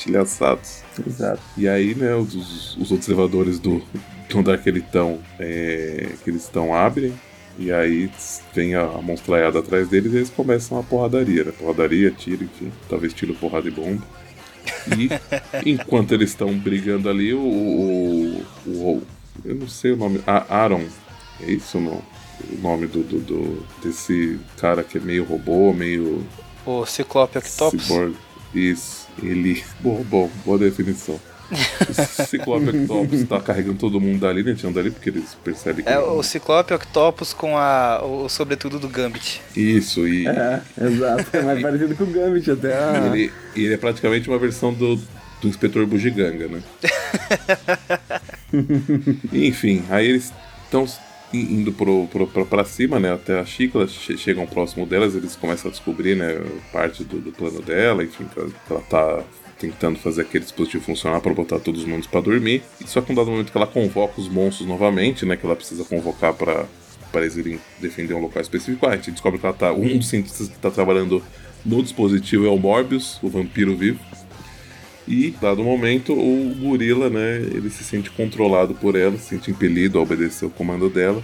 estilhaçados. 0.00 0.82
Exato. 1.06 1.42
E 1.56 1.68
aí, 1.68 1.94
né, 1.94 2.14
os, 2.14 2.76
os 2.76 2.90
outros 2.90 3.08
elevadores 3.08 3.58
do, 3.58 3.82
do 4.28 4.38
andar 4.38 4.58
que 4.58 4.68
eles 4.68 4.84
estão, 4.84 5.18
é, 5.38 6.08
que 6.24 6.30
eles 6.30 6.42
estão 6.42 6.74
abrem, 6.74 7.12
e 7.58 7.70
aí 7.70 8.10
vem 8.54 8.74
a 8.74 8.86
monstraiada 9.02 9.58
atrás 9.58 9.88
deles 9.88 10.12
e 10.12 10.16
eles 10.16 10.30
começam 10.30 10.78
a 10.78 10.82
porradaria, 10.82 11.44
né? 11.44 11.52
Porradaria, 11.52 12.10
tiro, 12.10 12.44
enfim, 12.44 12.72
talvez 12.88 13.12
tiro, 13.12 13.34
porrada 13.34 13.68
e 13.68 13.70
bomba. 13.70 14.02
E 14.96 15.10
enquanto 15.68 16.12
eles 16.12 16.30
estão 16.30 16.56
brigando 16.56 17.08
ali, 17.08 17.34
o, 17.34 17.40
o, 17.40 18.44
o, 18.66 19.02
Eu 19.44 19.56
não 19.56 19.68
sei 19.68 19.92
o 19.92 19.96
nome. 19.96 20.22
A 20.26 20.54
Aaron, 20.54 20.86
é 21.40 21.50
isso 21.50 21.76
o 21.76 21.80
nome? 21.80 22.02
O 22.50 22.62
nome 22.62 22.86
do, 22.86 23.02
do, 23.02 23.18
do, 23.18 23.66
desse 23.82 24.38
cara 24.56 24.82
que 24.82 24.96
é 24.96 25.00
meio 25.00 25.24
robô, 25.24 25.74
meio. 25.74 26.24
O 26.64 26.86
Ciclope 26.86 27.36
Octopus? 27.36 27.82
Cyborg. 27.82 28.16
Isso. 28.54 28.99
Ele. 29.22 29.62
Bom, 29.80 30.04
bom, 30.04 30.30
boa 30.44 30.58
definição. 30.58 31.20
O 31.50 32.26
Ciclope 32.26 32.68
Octopus 32.68 33.24
tá 33.24 33.40
carregando 33.40 33.76
todo 33.76 34.00
mundo 34.00 34.20
dali, 34.20 34.44
né? 34.44 34.54
Tirando 34.54 34.76
dali, 34.76 34.90
porque 34.90 35.08
eles 35.08 35.36
percebem 35.42 35.84
que. 35.84 35.90
É 35.90 35.98
o 35.98 36.22
Ciclope 36.22 36.72
Octopus 36.72 37.32
com 37.32 37.56
a, 37.56 38.00
o 38.04 38.28
sobretudo 38.28 38.78
do 38.78 38.88
Gambit. 38.88 39.42
Isso, 39.56 40.06
e. 40.06 40.28
É, 40.28 40.60
exato. 40.80 41.36
É 41.36 41.42
mais 41.42 41.60
parecido 41.62 41.96
com 41.96 42.04
o 42.04 42.06
Gambit 42.06 42.50
até. 42.50 42.72
A... 42.72 43.06
Ele, 43.06 43.32
ele 43.56 43.74
é 43.74 43.76
praticamente 43.76 44.28
uma 44.28 44.38
versão 44.38 44.72
do, 44.72 44.94
do 44.96 45.48
Inspetor 45.48 45.86
Bugiganga, 45.86 46.46
né? 46.46 46.62
Enfim, 49.32 49.84
aí 49.90 50.06
eles 50.06 50.32
estão 50.64 50.86
indo 51.32 51.72
pro, 51.72 52.08
pra 52.46 52.64
cima, 52.64 52.98
né, 52.98 53.12
até 53.12 53.38
a 53.38 53.44
Chicla, 53.44 53.86
che 53.86 54.16
chegam 54.16 54.46
próximo 54.46 54.84
delas, 54.84 55.14
eles 55.14 55.36
começam 55.36 55.68
a 55.68 55.72
descobrir, 55.72 56.16
né, 56.16 56.40
parte 56.72 57.04
do, 57.04 57.20
do 57.20 57.32
plano 57.32 57.62
dela, 57.62 58.02
enfim, 58.02 58.24
que 58.24 58.38
ela, 58.38 58.50
ela 58.68 58.80
tá 58.80 59.24
tentando 59.58 59.98
fazer 59.98 60.22
aquele 60.22 60.42
dispositivo 60.42 60.82
funcionar 60.82 61.20
para 61.20 61.34
botar 61.34 61.60
todos 61.60 61.82
os 61.82 61.86
mundos 61.86 62.06
para 62.06 62.20
dormir. 62.20 62.62
E 62.80 62.88
só 62.88 63.00
que 63.00 63.12
um 63.12 63.14
dado 63.14 63.30
momento 63.30 63.52
que 63.52 63.58
ela 63.58 63.66
convoca 63.66 64.20
os 64.20 64.28
monstros 64.28 64.66
novamente, 64.66 65.26
né, 65.26 65.36
que 65.36 65.44
ela 65.44 65.56
precisa 65.56 65.84
convocar 65.84 66.34
para 66.34 66.66
para 67.10 67.22
eles 67.22 67.36
irem 67.36 67.58
defender 67.80 68.14
um 68.14 68.20
local 68.20 68.40
específico, 68.40 68.86
a 68.86 68.94
gente 68.94 69.10
descobre 69.10 69.40
que 69.40 69.44
ela 69.44 69.54
tá, 69.54 69.72
um 69.72 69.98
dos 69.98 70.08
cientistas 70.08 70.48
que 70.48 70.54
está 70.54 70.70
trabalhando 70.70 71.20
no 71.64 71.82
dispositivo 71.82 72.46
é 72.46 72.48
o 72.48 72.56
Morbius, 72.56 73.18
o 73.22 73.28
vampiro 73.28 73.76
vivo. 73.76 73.98
E, 75.10 75.34
dado 75.40 75.64
momento, 75.64 76.12
o 76.12 76.54
gorila, 76.54 77.10
né, 77.10 77.38
ele 77.52 77.68
se 77.68 77.82
sente 77.82 78.08
controlado 78.12 78.74
por 78.76 78.94
ela, 78.94 79.18
se 79.18 79.30
sente 79.30 79.50
impelido 79.50 79.98
a 79.98 80.02
obedecer 80.02 80.46
o 80.46 80.50
comando 80.50 80.88
dela. 80.88 81.20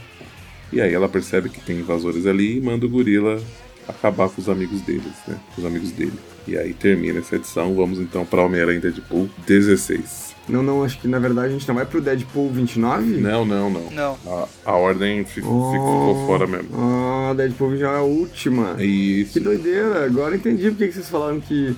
E 0.73 0.81
aí 0.81 0.93
ela 0.93 1.09
percebe 1.09 1.49
que 1.49 1.61
tem 1.61 1.79
invasores 1.79 2.27
ali 2.27 2.57
e 2.57 2.61
manda 2.61 2.85
o 2.85 2.89
gorila 2.89 3.41
acabar 3.87 4.29
com 4.29 4.41
os 4.41 4.49
amigos 4.49 4.81
deles, 4.81 5.13
né, 5.29 5.39
com 5.55 5.61
os 5.61 5.65
amigos 5.65 5.93
dele. 5.93 6.19
E 6.49 6.59
aí 6.59 6.75
termina 6.75 7.21
essa 7.21 7.37
edição, 7.37 7.77
vamos 7.77 8.01
então 8.01 8.27
para 8.27 8.43
Homem-Aranha 8.43 8.81
Deadpool 8.81 9.31
16. 9.47 10.35
Não, 10.49 10.65
não, 10.65 10.83
acho 10.83 10.99
que 11.01 11.07
na 11.07 11.21
verdade 11.21 11.49
a 11.49 11.53
gente 11.53 11.69
não 11.69 11.77
vai 11.77 11.87
pro 11.87 12.01
Deadpool 12.01 12.51
29? 12.51 13.21
Não, 13.21 13.45
não, 13.45 13.71
não. 13.71 13.91
Não. 13.93 14.19
A, 14.27 14.49
a 14.65 14.73
ordem 14.75 15.25
fico, 15.25 15.49
oh, 15.49 15.73
ficou 15.73 16.27
fora 16.27 16.49
mesmo. 16.49 16.71
Ah, 16.75 17.35
Deadpool 17.37 17.71
29 17.71 17.95
é 17.95 17.99
a 17.99 18.03
última. 18.03 18.83
Isso. 18.83 19.35
Que 19.35 19.41
doideira, 19.41 20.05
agora 20.05 20.35
entendi 20.35 20.71
porque 20.71 20.89
que 20.89 20.95
vocês 20.95 21.09
falaram 21.09 21.41
que 21.41 21.77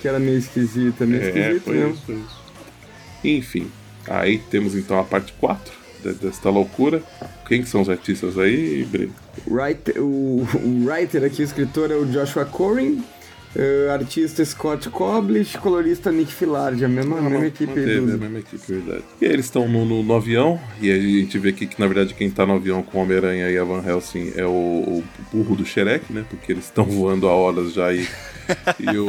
que 0.00 0.08
era 0.08 0.18
meio 0.18 0.38
esquisita, 0.38 1.06
meio 1.06 1.22
é, 1.22 1.26
esquisito 1.28 1.64
foi 1.64 1.74
mesmo. 1.74 1.92
Isso, 1.92 2.02
foi 2.06 2.14
isso. 2.16 2.40
Enfim, 3.22 3.70
aí 4.08 4.38
temos 4.38 4.74
então 4.74 4.98
a 4.98 5.04
parte 5.04 5.32
4 5.34 5.72
desta 6.20 6.48
loucura. 6.48 7.02
Quem 7.46 7.64
são 7.64 7.82
os 7.82 7.88
artistas 7.88 8.38
aí, 8.38 8.84
Breno? 8.84 9.14
Writer, 9.46 10.02
o, 10.02 10.46
o 10.54 10.86
writer 10.86 11.24
aqui, 11.24 11.42
o 11.42 11.44
escritor 11.44 11.90
é 11.90 11.94
o 11.94 12.06
Joshua 12.06 12.44
Corin, 12.44 13.04
uh, 13.56 13.90
artista 13.90 14.44
Scott 14.44 14.88
Koblish, 14.90 15.56
colorista 15.58 16.10
Nick 16.10 16.32
Filardi, 16.32 16.84
a 16.84 16.88
mesma, 16.88 17.18
a 17.18 17.22
mesma 17.22 17.46
equipe. 17.46 17.66
Manteve, 17.66 17.98
a 18.12 18.16
mesma 18.16 18.38
equipe, 18.38 18.72
verdade. 18.72 19.04
E 19.20 19.26
aí 19.26 19.32
eles 19.32 19.46
estão 19.46 19.68
no, 19.68 19.84
no, 19.84 20.02
no, 20.02 20.14
avião, 20.14 20.60
e 20.80 20.90
a 20.90 20.98
gente 20.98 21.38
vê 21.38 21.50
aqui 21.50 21.66
que 21.66 21.80
na 21.80 21.86
verdade 21.86 22.14
quem 22.14 22.30
tá 22.30 22.46
no 22.46 22.54
avião 22.54 22.82
com 22.82 22.98
o 22.98 23.02
Homem-Aranha 23.02 23.50
e 23.50 23.58
a 23.58 23.64
Van 23.64 23.82
Helsing 23.86 24.32
é 24.36 24.44
o, 24.44 24.50
o 24.50 25.04
burro 25.32 25.56
do 25.56 25.64
Shrek, 25.64 26.12
né? 26.12 26.24
Porque 26.28 26.52
eles 26.52 26.64
estão 26.64 26.84
voando 26.90 27.28
a 27.28 27.32
horas 27.32 27.72
já 27.72 27.92
e, 27.92 28.06
e 28.78 28.98
o... 28.98 29.06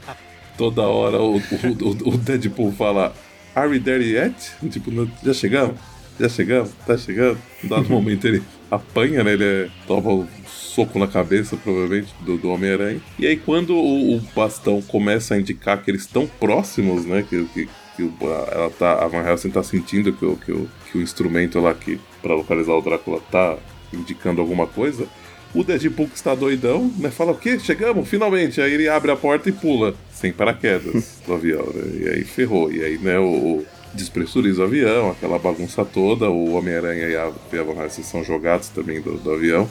toda 0.56 0.82
hora 0.82 1.20
o, 1.20 1.36
o, 1.36 2.14
o 2.14 2.16
Deadpool 2.16 2.70
fala 2.72 3.12
Are 3.54 3.68
we 3.68 3.78
there 3.78 4.02
yet? 4.02 4.34
Tipo, 4.70 4.90
já 5.22 5.32
chegamos? 5.32 5.76
Já 6.18 6.28
chegamos? 6.28 6.70
Tá 6.86 6.96
chegando? 6.96 7.38
Dado 7.62 7.88
momento 7.88 8.26
ele 8.26 8.42
apanha, 8.70 9.22
né? 9.24 9.32
Ele 9.32 9.44
é, 9.44 9.68
toma 9.86 10.12
um 10.12 10.26
soco 10.46 10.98
na 10.98 11.06
cabeça, 11.06 11.56
provavelmente, 11.56 12.14
do, 12.20 12.36
do 12.36 12.50
Homem-Aranha. 12.50 13.00
E 13.18 13.26
aí, 13.26 13.36
quando 13.36 13.74
o, 13.74 14.16
o, 14.16 14.20
bastão 14.34 14.82
começa 14.82 15.34
a 15.34 15.38
indicar 15.38 15.82
que 15.82 15.90
eles 15.90 16.02
estão 16.02 16.26
próximos, 16.26 17.04
né? 17.04 17.24
Que, 17.28 17.44
que, 17.46 17.68
que 17.96 18.10
ela 18.20 18.70
tá, 18.70 19.04
a 19.04 19.08
Van 19.08 19.22
Helsing 19.22 19.50
tá 19.50 19.62
sentindo 19.62 20.12
que, 20.12 20.24
o, 20.24 20.36
que, 20.36 20.52
o, 20.52 20.68
que 20.90 20.98
o 20.98 21.02
instrumento 21.02 21.60
lá 21.60 21.74
que, 21.74 22.00
pra 22.20 22.34
localizar 22.34 22.72
o 22.72 22.82
Drácula 22.82 23.20
tá 23.30 23.56
indicando 23.92 24.40
alguma 24.40 24.66
coisa 24.66 25.06
o 25.54 25.62
Deadpool 25.62 26.08
que 26.08 26.16
está 26.16 26.34
doidão, 26.34 26.92
né? 26.98 27.10
Fala 27.10 27.32
o 27.32 27.38
quê? 27.38 27.58
Chegamos, 27.60 28.08
finalmente. 28.08 28.60
Aí 28.60 28.72
ele 28.72 28.88
abre 28.88 29.12
a 29.12 29.16
porta 29.16 29.48
e 29.48 29.52
pula, 29.52 29.94
sem 30.12 30.32
paraquedas 30.32 31.20
do 31.24 31.34
avião, 31.34 31.64
né? 31.72 32.00
E 32.00 32.08
aí 32.08 32.24
ferrou. 32.24 32.72
E 32.72 32.82
aí, 32.82 32.98
né, 32.98 33.18
o 33.18 33.64
despressuriza 33.94 34.62
o 34.62 34.64
avião, 34.64 35.10
aquela 35.10 35.38
bagunça 35.38 35.84
toda. 35.84 36.28
O 36.30 36.54
Homem-Aranha 36.54 37.06
e 37.08 37.16
a 37.16 37.62
Van 37.62 37.82
Helsing 37.82 38.02
são 38.02 38.24
jogados 38.24 38.68
também 38.68 39.00
do, 39.00 39.16
do, 39.16 39.32
avião. 39.32 39.68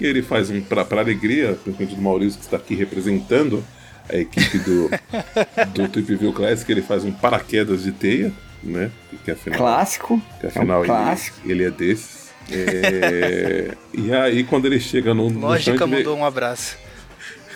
E 0.00 0.06
ele 0.06 0.22
faz 0.22 0.50
um, 0.50 0.60
pra, 0.60 0.84
pra 0.84 1.00
alegria, 1.00 1.58
principalmente 1.62 1.96
do 1.96 2.02
Maurício 2.02 2.38
que 2.38 2.44
está 2.44 2.56
aqui 2.56 2.74
representando 2.74 3.62
a 4.08 4.16
equipe 4.16 4.58
do, 4.58 4.90
do 5.72 5.88
Trip 5.88 6.14
View 6.16 6.32
Classic, 6.32 6.70
ele 6.70 6.82
faz 6.82 7.04
um 7.04 7.12
paraquedas 7.12 7.84
de 7.84 7.92
teia, 7.92 8.32
né? 8.62 8.90
Que 9.24 9.30
afinal, 9.30 9.58
clássico. 9.58 10.20
Que 10.40 10.46
afinal 10.46 10.80
é 10.80 10.82
um 10.82 10.86
clássico. 10.86 11.38
Ele, 11.44 11.52
ele 11.52 11.64
é 11.64 11.70
desses. 11.70 12.30
É... 12.52 13.74
e 13.94 14.12
aí, 14.12 14.42
quando 14.44 14.66
ele 14.66 14.80
chega 14.80 15.14
no, 15.14 15.30
no 15.30 15.40
Lógica 15.40 15.78
chão. 15.78 15.86
mandou 15.86 16.16
vê... 16.16 16.22
um 16.22 16.24
abraço. 16.24 16.76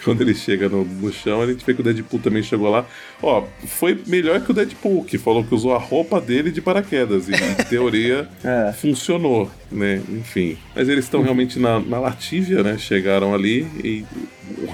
Quando 0.04 0.20
ele 0.20 0.34
chega 0.34 0.68
no, 0.68 0.84
no, 0.84 1.12
chão, 1.12 1.40
a 1.40 1.46
gente 1.46 1.64
vê 1.64 1.72
que 1.72 1.80
o 1.80 1.84
Deadpool 1.84 2.20
também 2.20 2.42
chegou 2.42 2.70
lá. 2.70 2.86
Ó, 3.22 3.44
foi 3.66 3.98
melhor 4.06 4.40
que 4.40 4.50
o 4.50 4.54
Deadpool, 4.54 5.04
que 5.04 5.16
falou 5.16 5.42
que 5.42 5.54
usou 5.54 5.74
a 5.74 5.78
roupa 5.78 6.20
dele 6.20 6.50
de 6.50 6.60
paraquedas. 6.60 7.28
E, 7.28 7.32
em 7.34 7.54
teoria, 7.68 8.28
é. 8.44 8.72
funcionou, 8.72 9.50
né? 9.72 10.02
Enfim. 10.08 10.58
Mas 10.74 10.88
eles 10.88 11.04
estão 11.04 11.22
realmente 11.22 11.58
na, 11.58 11.80
na 11.80 11.98
Latívia, 11.98 12.62
né? 12.62 12.76
Chegaram 12.76 13.34
ali 13.34 13.66
e 13.82 14.04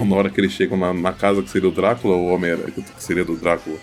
na 0.05 0.17
hora 0.17 0.31
que 0.31 0.41
eles 0.41 0.53
chegam 0.53 0.77
na, 0.77 0.93
na 0.93 1.13
casa 1.13 1.43
que 1.43 1.51
seria 1.51 1.69
o 1.69 1.73
Drácula, 1.73 2.17
o 2.17 2.27
homem 2.27 2.57
que 2.75 3.03
seria 3.03 3.25
do 3.25 3.37
Drácula 3.37 3.77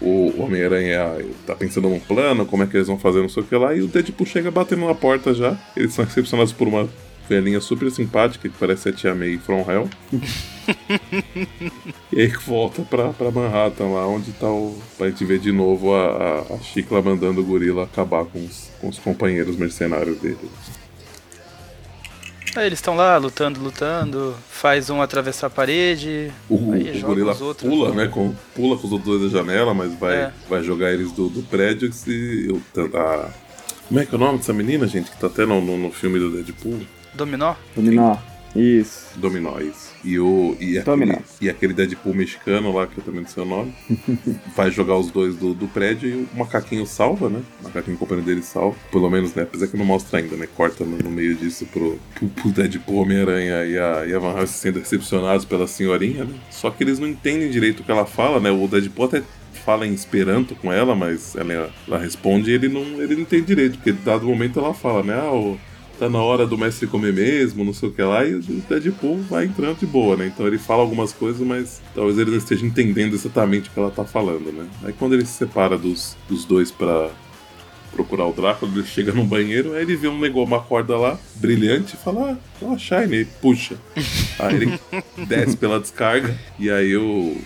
o 0.00 0.42
Homem-Aranha 0.42 1.24
tá 1.46 1.54
pensando 1.54 1.88
num 1.88 1.98
plano, 1.98 2.44
como 2.44 2.62
é 2.62 2.66
que 2.66 2.76
eles 2.76 2.86
vão 2.86 2.98
fazer, 2.98 3.20
não 3.20 3.28
sei 3.28 3.42
o 3.42 3.46
que 3.46 3.56
lá, 3.56 3.74
e 3.74 3.80
o 3.80 3.86
Deadpool 3.86 4.26
chega 4.26 4.50
batendo 4.50 4.86
na 4.86 4.94
porta 4.94 5.32
já. 5.32 5.56
Eles 5.76 5.94
são 5.94 6.04
recepcionados 6.04 6.52
por 6.52 6.68
uma 6.68 6.88
velhinha 7.28 7.60
super 7.60 7.90
simpática, 7.90 8.48
que 8.48 8.54
parece 8.58 8.88
a 8.88 8.92
Tia 8.92 9.14
May 9.14 9.38
from 9.38 9.64
Hell. 9.68 9.88
e 12.12 12.20
aí 12.20 12.28
volta 12.28 12.82
pra, 12.82 13.12
pra 13.12 13.30
Manhattan, 13.30 13.86
lá 13.88 14.06
onde 14.06 14.32
tá 14.32 14.48
o. 14.48 14.76
pra 14.96 15.08
gente 15.08 15.24
ver 15.24 15.38
de 15.38 15.52
novo 15.52 15.94
a, 15.94 16.06
a, 16.06 16.54
a 16.54 16.58
Chicla 16.58 17.02
mandando 17.02 17.40
o 17.40 17.44
gorila 17.44 17.84
acabar 17.84 18.24
com 18.24 18.44
os, 18.44 18.70
com 18.80 18.88
os 18.88 18.98
companheiros 18.98 19.56
mercenários 19.56 20.18
dele. 20.18 20.38
Aí 22.56 22.64
eles 22.66 22.78
estão 22.78 22.96
lá 22.96 23.18
lutando, 23.18 23.60
lutando, 23.60 24.34
faz 24.48 24.88
um 24.88 25.02
atravessar 25.02 25.48
a 25.48 25.50
parede, 25.50 26.32
O, 26.48 26.72
aí 26.72 26.90
o 26.90 26.94
joga 26.94 27.06
gorila 27.08 27.32
os 27.32 27.42
outros. 27.42 27.68
pula, 27.70 27.94
né? 27.94 28.08
Com, 28.08 28.34
pula 28.54 28.78
com 28.78 28.86
os 28.86 28.92
outros 28.94 29.18
dois 29.20 29.30
da 29.30 29.38
janela, 29.38 29.74
mas 29.74 29.92
vai, 29.98 30.16
É. 30.16 30.32
vai 30.48 30.62
jogar 30.62 30.90
eles 30.90 31.12
do, 31.12 31.28
do 31.28 31.42
prédio. 31.42 31.90
E, 32.06 32.48
o- 32.50 32.62
a, 32.96 33.28
como 33.88 34.00
é 34.00 34.06
que 34.06 34.14
é 34.14 34.16
o 34.16 34.18
nome 34.18 34.38
dessa 34.38 34.54
menina, 34.54 34.86
gente? 34.86 35.10
Que 35.10 35.18
tá 35.18 35.26
até 35.26 35.44
no, 35.44 35.60
no, 35.60 35.76
no 35.76 35.92
filme 35.92 36.18
do 36.18 36.30
Deadpool? 36.30 36.80
Dominó? 37.16 37.54
Dominó. 37.74 38.16
Isso. 38.54 39.08
Dominó, 39.16 39.58
isso. 39.58 39.92
E, 40.02 40.18
o, 40.18 40.56
e, 40.60 40.78
Dominó. 40.80 41.14
aquele, 41.14 41.24
e 41.40 41.50
aquele 41.50 41.74
Deadpool 41.74 42.14
mexicano 42.14 42.72
lá, 42.72 42.86
que 42.86 42.98
eu 42.98 43.04
também 43.04 43.20
não 43.20 43.28
sei 43.28 43.42
o 43.42 43.46
nome, 43.46 43.74
vai 44.56 44.70
jogar 44.70 44.96
os 44.96 45.10
dois 45.10 45.36
do, 45.36 45.52
do 45.52 45.68
prédio 45.68 46.08
e 46.08 46.14
o 46.14 46.28
macaquinho 46.38 46.86
salva, 46.86 47.28
né? 47.28 47.42
O 47.60 47.64
macaquinho 47.64 47.98
companheiro 47.98 48.26
dele 48.26 48.42
salva. 48.42 48.76
Pelo 48.90 49.10
menos, 49.10 49.34
né? 49.34 49.42
Apesar 49.42 49.66
que 49.66 49.76
não 49.76 49.84
mostra 49.84 50.20
ainda, 50.20 50.36
né? 50.36 50.46
Corta 50.56 50.84
no, 50.84 50.96
no 50.96 51.10
meio 51.10 51.34
disso 51.34 51.66
pro, 51.66 51.98
pro, 52.14 52.28
pro 52.28 52.50
Deadpool, 52.50 53.02
Homem-Aranha 53.02 53.64
e 53.64 53.78
a, 53.78 54.06
e 54.06 54.14
a 54.14 54.18
Van 54.18 54.38
Helsing 54.38 54.58
sendo 54.58 54.80
decepcionados 54.80 55.44
pela 55.44 55.66
senhorinha, 55.66 56.24
né? 56.24 56.34
Só 56.50 56.70
que 56.70 56.82
eles 56.82 56.98
não 56.98 57.08
entendem 57.08 57.50
direito 57.50 57.80
o 57.80 57.84
que 57.84 57.90
ela 57.90 58.06
fala, 58.06 58.40
né? 58.40 58.50
O 58.50 58.66
Deadpool 58.66 59.06
até 59.06 59.22
fala 59.66 59.86
em 59.86 59.92
esperanto 59.92 60.54
com 60.54 60.72
ela, 60.72 60.94
mas 60.94 61.34
ela, 61.34 61.70
ela 61.86 61.98
responde 61.98 62.50
e 62.50 62.54
ele 62.54 62.68
não, 62.68 62.82
ele 63.02 63.16
não 63.16 63.22
entende 63.22 63.46
direito, 63.46 63.78
porque 63.78 63.92
dado 63.92 64.26
momento 64.26 64.60
ela 64.60 64.72
fala, 64.72 65.02
né? 65.02 65.14
Ah, 65.14 65.32
o, 65.32 65.58
tá 65.98 66.08
na 66.08 66.22
hora 66.22 66.46
do 66.46 66.56
mestre 66.56 66.86
comer 66.86 67.12
mesmo, 67.12 67.64
não 67.64 67.72
sei 67.72 67.88
o 67.88 67.92
que 67.92 68.02
lá, 68.02 68.24
e 68.24 68.34
o 68.34 68.40
Deadpool 68.40 69.18
vai 69.22 69.44
entrando 69.46 69.78
de 69.78 69.86
boa, 69.86 70.16
né? 70.16 70.26
Então 70.26 70.46
ele 70.46 70.58
fala 70.58 70.82
algumas 70.82 71.12
coisas, 71.12 71.46
mas 71.46 71.80
talvez 71.94 72.18
ele 72.18 72.30
não 72.30 72.38
esteja 72.38 72.64
entendendo 72.64 73.14
exatamente 73.14 73.68
o 73.68 73.72
que 73.72 73.78
ela 73.78 73.90
tá 73.90 74.04
falando, 74.04 74.52
né? 74.52 74.66
Aí 74.84 74.92
quando 74.92 75.14
ele 75.14 75.24
se 75.24 75.32
separa 75.32 75.76
dos, 75.76 76.16
dos 76.28 76.44
dois 76.44 76.70
pra 76.70 77.10
procurar 77.92 78.26
o 78.26 78.32
Drácula, 78.32 78.70
ele 78.74 78.86
chega 78.86 79.12
no 79.12 79.24
banheiro, 79.24 79.72
aí 79.72 79.82
ele 79.82 79.96
vê 79.96 80.06
um 80.06 80.18
negócio, 80.18 80.46
uma 80.46 80.60
corda 80.60 80.96
lá, 80.96 81.18
brilhante, 81.36 81.94
e 81.94 81.96
fala, 81.96 82.32
ah, 82.32 82.36
ó, 82.62 82.76
Shine, 82.76 83.22
e 83.22 83.24
puxa. 83.24 83.76
Aí 84.38 84.54
ele 84.54 84.80
desce 85.26 85.56
pela 85.56 85.80
descarga, 85.80 86.38
e 86.58 86.70
aí 86.70 86.94
o 86.96 87.36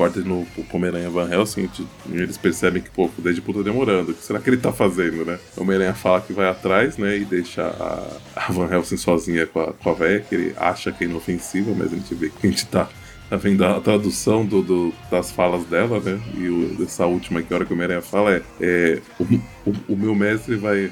corta 0.00 0.20
pro 0.22 0.46
Homem-Aranha 0.72 1.10
Van 1.10 1.28
Helsing 1.30 1.68
e 2.08 2.14
eles 2.14 2.38
percebem 2.38 2.80
que, 2.80 2.88
pô, 2.88 3.04
o 3.18 3.20
Deadpool 3.20 3.56
tá 3.56 3.60
demorando. 3.62 4.12
O 4.12 4.14
que 4.14 4.24
será 4.24 4.38
que 4.40 4.48
ele 4.48 4.56
tá 4.56 4.72
fazendo, 4.72 5.26
né? 5.26 5.38
O 5.54 5.60
Homem-Aranha 5.60 5.92
fala 5.92 6.22
que 6.22 6.32
vai 6.32 6.48
atrás, 6.48 6.96
né? 6.96 7.18
E 7.18 7.24
deixa 7.26 7.62
a, 7.66 8.06
a 8.34 8.50
Van 8.52 8.66
Helsing 8.72 8.96
sozinha 8.96 9.46
com 9.46 9.60
a, 9.60 9.72
com 9.74 9.90
a 9.90 9.92
véia, 9.92 10.20
que 10.20 10.34
ele 10.34 10.54
acha 10.56 10.90
que 10.90 11.04
é 11.04 11.06
inofensiva, 11.06 11.72
mas 11.76 11.92
a 11.92 11.96
gente 11.96 12.14
vê 12.14 12.30
que 12.30 12.46
a 12.46 12.50
gente 12.50 12.64
tá, 12.66 12.88
tá 13.28 13.36
vendo 13.36 13.62
a 13.62 13.78
tradução 13.78 14.42
do, 14.46 14.62
do- 14.62 14.94
das 15.10 15.30
falas 15.30 15.64
dela, 15.64 16.00
né? 16.00 16.18
E 16.34 16.48
o, 16.48 16.82
essa 16.82 17.04
última 17.04 17.42
que 17.42 17.52
a 17.52 17.56
hora 17.56 17.66
que 17.66 17.72
o 17.72 17.74
Homem-Aranha 17.74 18.00
fala 18.02 18.32
é, 18.36 18.42
é 18.60 18.98
o, 19.18 19.24
o, 19.70 19.74
o 19.90 19.96
meu 19.96 20.14
mestre 20.14 20.56
vai... 20.56 20.90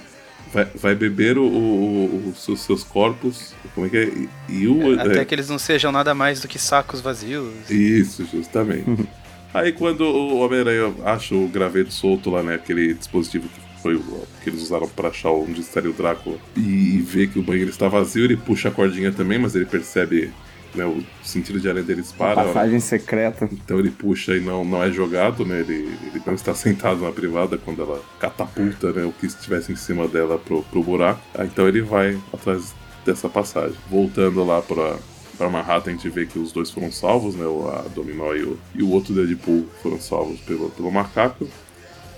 Vai, 0.53 0.65
vai 0.75 0.95
beber 0.95 1.37
o, 1.39 1.43
o- 1.45 2.05
o- 2.27 2.29
os 2.31 2.61
seus, 2.61 2.83
corpos. 2.83 3.53
Como 3.75 3.87
é 3.87 3.91
que 3.91 3.97
é? 3.97 4.13
E, 4.49 4.67
o. 4.67 4.99
Até 5.01 5.21
é, 5.21 5.25
que 5.25 5.35
eles 5.35 5.49
não 5.49 5.59
sejam 5.59 5.93
nada 5.93 6.15
mais 6.15 6.41
do 6.41 6.49
que 6.49 6.59
sacos 6.59 7.01
vazios. 7.01 7.53
isso, 7.71 8.27
justamente. 8.33 9.07
Aí 9.53 9.73
quando 9.73 10.03
o 10.03 10.39
Homem-Aranha 10.41 10.95
acha 11.05 11.35
o 11.35 11.49
graveto 11.49 11.93
solto 11.93 12.31
lá, 12.31 12.43
né? 12.43 12.55
Aquele 12.55 12.93
dispositivo 12.95 13.49
que 13.49 13.83
foi 13.83 13.95
o 13.95 14.23
que 14.43 14.51
eles 14.51 14.61
usaram 14.63 14.89
pra 14.89 15.09
achar 15.09 15.31
onde 15.31 15.61
estaria 15.61 15.89
o 15.91 15.93
Drácula 15.95 16.37
e, 16.57 16.61
e 16.97 16.99
vê 17.01 17.27
que 17.27 17.39
o 17.39 17.43
banheiro 17.43 17.71
está 17.71 17.89
vazio, 17.89 18.25
ele 18.25 18.37
puxa 18.37 18.69
a 18.69 18.73
cordinha 18.73 19.11
também, 19.13 19.39
mas 19.39 19.55
ele 19.55 19.65
percebe 19.65 20.31
né, 20.75 20.85
o 20.85 21.03
sentido 21.25 21.61
de 21.61 21.69
aranha 21.69 21.85
dele 21.85 22.03
dispara. 22.03 22.45
Passagem 22.45 22.81
secreta. 22.81 23.49
Então 23.51 23.79
ele 23.79 23.91
puxa 23.91 24.37
e 24.37 24.41
não, 24.41 24.65
não 24.65 24.83
é 24.83 24.91
jogado, 24.91 25.45
né? 25.45 25.61
Ele, 25.61 25.97
ele 26.03 26.23
não 26.27 26.35
está 26.35 26.55
sentado 26.55 27.01
na 27.01 27.13
privada 27.13 27.59
quando 27.59 27.83
ela 27.83 28.01
catapulta 28.19 28.93
né, 28.93 29.05
o 29.05 29.13
que 29.13 29.27
estivesse 29.27 29.73
em 29.73 29.77
cima 29.77 30.07
dela 30.09 30.39
pro, 30.39 30.63
pro 30.65 30.83
buraco. 30.83 31.21
Ah, 31.35 31.45
Então 31.45 31.67
ele 31.69 31.81
vai 31.83 32.19
atrás 32.33 32.75
dessa 33.05 33.29
passagem. 33.29 33.77
Voltando 33.91 34.45
lá 34.45 34.61
pra, 34.61 34.97
pra 35.37 35.49
Manhattan, 35.49 35.91
a 35.91 35.95
gente 35.95 36.09
vê 36.11 36.27
que 36.27 36.39
os 36.39 36.53
dois 36.53 36.71
foram 36.71 36.93
salvos, 36.93 37.35
né? 37.35 37.47
O 37.47 37.69
a 37.69 37.83
Dominó 37.95 38.35
e 38.35 38.43
o, 38.43 38.59
e 38.75 38.83
o 38.83 38.91
outro 38.91 39.15
Deadpool 39.15 39.67
foram 39.83 40.01
salvos 40.01 40.41
pelo, 40.41 40.71
pelo 40.71 40.91
macaco. 40.91 41.49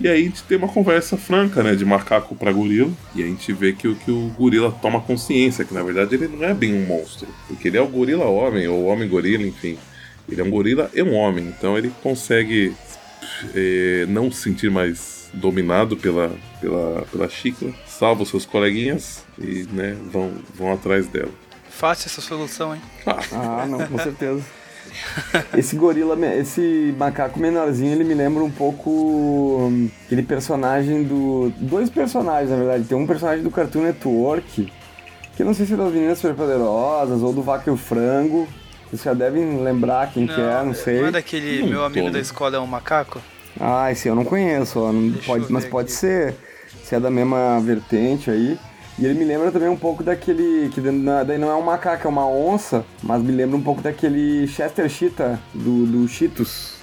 E 0.00 0.08
aí 0.08 0.22
a 0.22 0.24
gente 0.24 0.42
tem 0.44 0.56
uma 0.56 0.66
conversa 0.68 1.16
franca, 1.16 1.62
né, 1.62 1.74
de 1.74 1.84
macaco 1.84 2.34
pra 2.34 2.50
gorila. 2.50 2.90
E 3.14 3.22
a 3.22 3.26
gente 3.26 3.52
vê 3.52 3.72
que, 3.74 3.86
o- 3.86 3.94
que 3.96 4.10
o 4.10 4.28
gorila 4.38 4.72
toma 4.80 5.00
consciência, 5.00 5.64
que 5.64 5.74
na 5.74 5.82
verdade 5.82 6.14
ele 6.14 6.26
não 6.28 6.42
é 6.44 6.54
bem 6.54 6.72
um 6.74 6.86
monstro. 6.86 7.28
Porque 7.46 7.68
ele 7.68 7.76
é 7.76 7.82
o 7.82 7.86
gorila 7.86 8.24
homem, 8.24 8.66
ou 8.66 8.86
homem 8.86 9.06
gorila, 9.08 9.42
enfim. 9.44 9.76
Ele 10.28 10.40
é 10.40 10.44
um 10.44 10.50
gorila 10.50 10.90
e 10.94 11.02
um 11.02 11.12
homem. 11.14 11.44
Então 11.48 11.76
ele 11.76 11.92
consegue 12.02 12.72
eh, 13.54 14.06
não 14.08 14.30
se 14.30 14.42
sentir 14.42 14.70
mais 14.70 15.28
dominado 15.34 15.96
pela, 15.96 16.34
pela, 16.60 17.02
pela 17.12 17.28
xícara. 17.28 17.72
Salva 17.86 18.22
os 18.22 18.30
seus 18.30 18.46
coleguinhas 18.46 19.24
e, 19.38 19.66
né, 19.72 19.96
vão, 20.10 20.32
vão 20.54 20.72
atrás 20.72 21.06
dela. 21.08 21.30
Fácil 21.68 22.08
essa 22.08 22.20
solução, 22.20 22.74
hein? 22.74 22.80
Ah, 23.32 23.66
não, 23.68 23.86
com 23.86 23.98
certeza. 23.98 24.42
Esse 25.56 25.76
gorila, 25.76 26.16
esse 26.36 26.94
macaco 26.98 27.38
menorzinho, 27.38 27.92
ele 27.92 28.04
me 28.04 28.14
lembra 28.14 28.42
um 28.42 28.50
pouco 28.50 28.90
hum, 28.90 29.88
aquele 30.06 30.22
personagem 30.22 31.02
do. 31.02 31.52
Dois 31.58 31.90
personagens, 31.90 32.50
na 32.50 32.56
verdade. 32.56 32.84
Tem 32.84 32.96
um 32.96 33.06
personagem 33.06 33.42
do 33.42 33.50
Cartoon 33.50 33.82
Network, 33.82 34.72
que 35.36 35.42
eu 35.42 35.46
não 35.46 35.54
sei 35.54 35.66
se 35.66 35.74
é 35.74 35.76
das 35.76 35.92
Meninas 35.92 36.18
Superpoderosas 36.18 37.22
ou 37.22 37.32
do 37.32 37.42
Vaca 37.42 37.68
e 37.70 37.72
o 37.72 37.76
Frango. 37.76 38.48
Vocês 38.88 39.02
já 39.02 39.14
devem 39.14 39.62
lembrar 39.62 40.12
quem 40.12 40.26
que 40.26 40.40
é, 40.40 40.62
não 40.64 40.74
sei. 40.74 41.00
Não 41.00 41.08
é 41.08 41.12
daquele 41.12 41.62
Não 41.62 41.68
meu 41.68 41.84
amigo 41.84 42.06
tô, 42.06 42.12
da 42.12 42.20
escola 42.20 42.56
é 42.56 42.60
um 42.60 42.66
macaco? 42.66 43.20
Ah, 43.58 43.90
esse 43.92 44.08
eu 44.08 44.14
não 44.14 44.24
conheço, 44.24 44.80
ó, 44.80 44.92
não 44.92 45.12
pode, 45.24 45.50
mas 45.50 45.64
ver 45.64 45.70
pode 45.70 45.88
aqui. 45.88 45.96
ser. 45.96 46.34
Se 46.84 46.94
é 46.96 47.00
da 47.00 47.10
mesma 47.10 47.60
vertente 47.60 48.30
aí. 48.30 48.58
E 49.00 49.06
ele 49.06 49.18
me 49.18 49.24
lembra 49.24 49.50
também 49.50 49.68
um 49.68 49.76
pouco 49.76 50.02
daquele. 50.04 50.68
Que 50.68 50.80
na- 50.82 51.24
daí 51.24 51.38
não 51.38 51.50
é 51.50 51.54
um 51.54 51.62
macaco, 51.62 52.06
é 52.06 52.10
uma 52.10 52.28
onça, 52.28 52.84
mas 53.02 53.22
me 53.22 53.32
lembra 53.32 53.56
um 53.56 53.62
pouco 53.62 53.80
daquele 53.80 54.46
Chester 54.46 54.88
Cheetah 54.90 55.40
do, 55.54 55.86
do 55.86 56.06
Cheetos. 56.06 56.74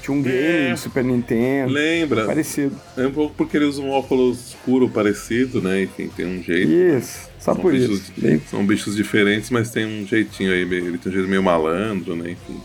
Tinha 0.00 0.16
um 0.16 0.22
game 0.22 0.68
É. 0.68 0.70
do 0.72 0.78
Super 0.78 1.04
Nintendo. 1.04 1.70
Lembra? 1.70 2.24
Parecido. 2.24 2.74
É 2.96 3.06
um 3.06 3.12
pouco 3.12 3.34
porque 3.36 3.58
ele 3.58 3.66
usa 3.66 3.82
um 3.82 3.90
óculos 3.90 4.48
escuro 4.48 4.88
parecido, 4.88 5.60
né? 5.60 5.82
Enfim, 5.82 6.08
tem 6.16 6.24
um 6.24 6.42
jeito. 6.42 6.70
Isso, 6.72 7.28
só 7.38 7.52
São 7.52 7.56
por 7.60 7.72
bichos, 7.72 8.00
isso. 8.00 8.12
Bem- 8.16 8.40
são 8.50 8.64
bichos 8.64 8.96
diferentes, 8.96 9.50
mas 9.50 9.70
tem 9.70 9.84
um 9.84 10.06
jeitinho 10.06 10.50
aí, 10.50 10.62
ele 10.62 10.96
tem 10.96 11.12
um 11.12 11.14
jeito 11.14 11.28
meio 11.28 11.42
malandro, 11.42 12.16
né? 12.16 12.30
Enfim. 12.30 12.60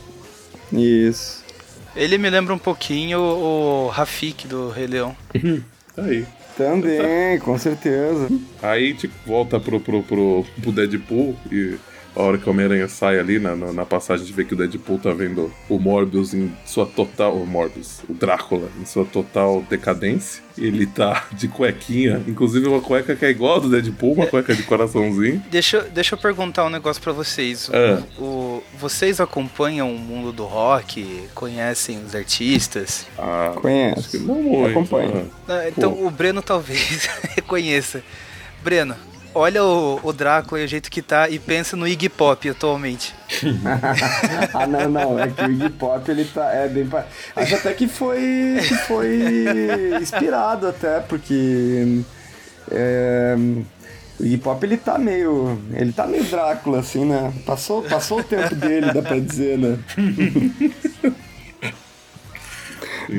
Isso. 0.72 1.44
Ele 1.96 2.18
me 2.18 2.30
lembra 2.30 2.54
um 2.54 2.58
pouquinho 2.58 3.20
o 3.20 3.88
Rafik 3.90 4.48
do 4.48 4.70
Rei 4.70 4.88
Leão. 4.88 5.16
Tá 5.96 6.04
aí. 6.04 6.26
Também, 6.58 7.40
com 7.40 7.58
certeza. 7.58 8.28
Aí 8.62 8.90
gente 8.90 9.10
volta 9.26 9.60
pro, 9.60 9.80
pro, 9.80 10.04
pro, 10.04 10.46
pro 10.62 10.72
Deadpool 10.72 11.36
e 11.52 11.78
a 12.16 12.22
hora 12.22 12.38
que 12.38 12.48
o 12.48 12.52
Homem-Aranha 12.52 12.88
sai 12.88 13.18
ali 13.20 13.40
na, 13.40 13.56
na, 13.56 13.74
na 13.74 13.86
passagem, 13.86 14.24
a 14.24 14.28
gente 14.28 14.36
vê 14.36 14.44
que 14.44 14.54
o 14.54 14.58
Deadpool 14.58 15.00
tá 15.00 15.12
vendo 15.12 15.52
o 15.68 15.80
Morbius 15.80 16.34
em 16.34 16.52
sua 16.66 16.86
total. 16.86 17.36
O 17.36 17.46
Morbius, 17.46 18.02
o 18.08 18.14
Drácula, 18.14 18.70
em 18.80 18.86
sua 18.86 19.04
total 19.06 19.64
decadência. 19.70 20.44
Ele 20.56 20.86
tá 20.86 21.26
de 21.34 21.48
cuequinha, 21.48 22.22
inclusive 22.28 22.68
uma 22.68 22.80
cueca 22.80 23.16
que 23.16 23.26
é 23.26 23.30
igual 23.32 23.56
a 23.56 23.60
do 23.60 23.70
Deadpool, 23.70 24.14
uma 24.14 24.28
cueca 24.28 24.54
de 24.54 24.62
coraçãozinho. 24.64 25.42
Deixa, 25.50 25.78
eu- 25.78 25.90
deixa 25.90 26.14
eu 26.14 26.20
perguntar 26.20 26.66
um 26.66 26.70
negócio 26.70 27.02
pra 27.02 27.12
vocês. 27.12 27.68
O- 27.70 27.72
Ah. 27.76 28.04
o- 28.22 28.64
vocês 28.78 29.20
acompanham 29.20 29.92
o 29.94 29.98
mundo 29.98 30.32
do 30.32 30.44
rock? 30.46 31.24
Conhecem 31.34 32.04
os 32.06 32.14
artistas? 32.14 33.08
Ah, 33.18 33.54
Conheço. 33.56 34.00
acho 34.00 34.10
que 34.12 34.18
não 34.20 34.36
muito. 34.44 34.70
Acompanho. 34.70 35.16
né? 35.16 35.26
Ah, 35.48 35.68
Então 35.70 35.92
Pô. 35.94 36.06
o 36.08 36.12
Breno 36.12 36.42
talvez 36.44 37.10
reconheça. 37.36 38.04
Breno, 38.64 38.96
olha 39.34 39.64
o, 39.64 40.00
o 40.04 40.14
Drácula 40.14 40.62
e 40.62 40.66
o 40.66 40.68
jeito 40.68 40.90
que 40.90 41.02
tá 41.02 41.30
e 41.30 41.40
pensa 41.40 41.76
no 41.76 41.88
Iggy 41.88 42.10
Pop 42.10 42.48
atualmente. 42.50 43.14
ah, 44.54 44.68
não, 44.68 44.90
não. 44.90 45.20
É 45.20 45.28
que 45.28 45.42
o 45.44 45.52
Iggy 45.52 45.70
Pop, 45.72 46.10
ele 46.10 46.26
tá. 46.26 46.52
É 46.52 46.68
bem. 46.68 46.90
Acho 47.36 47.56
até 47.56 47.74
que 47.74 47.88
foi. 47.88 48.60
que 48.68 48.76
foi 48.76 49.46
inspirado, 50.02 50.68
até, 50.68 51.00
porque. 51.00 52.04
É, 52.72 53.36
o 54.20 54.26
Iggy 54.26 54.38
Pop, 54.38 54.66
ele 54.66 54.78
tá 54.78 54.98
meio. 54.98 55.60
Ele 55.74 55.92
tá 55.92 56.06
meio 56.08 56.24
Drácula, 56.24 56.80
assim, 56.80 57.06
né? 57.06 57.34
Passou, 57.46 57.82
passou 57.84 58.20
o 58.20 58.24
tempo 58.24 58.56
dele, 58.56 58.94
dá 58.94 59.02
pra 59.02 59.20
dizer, 59.20 59.58
né? 59.58 59.80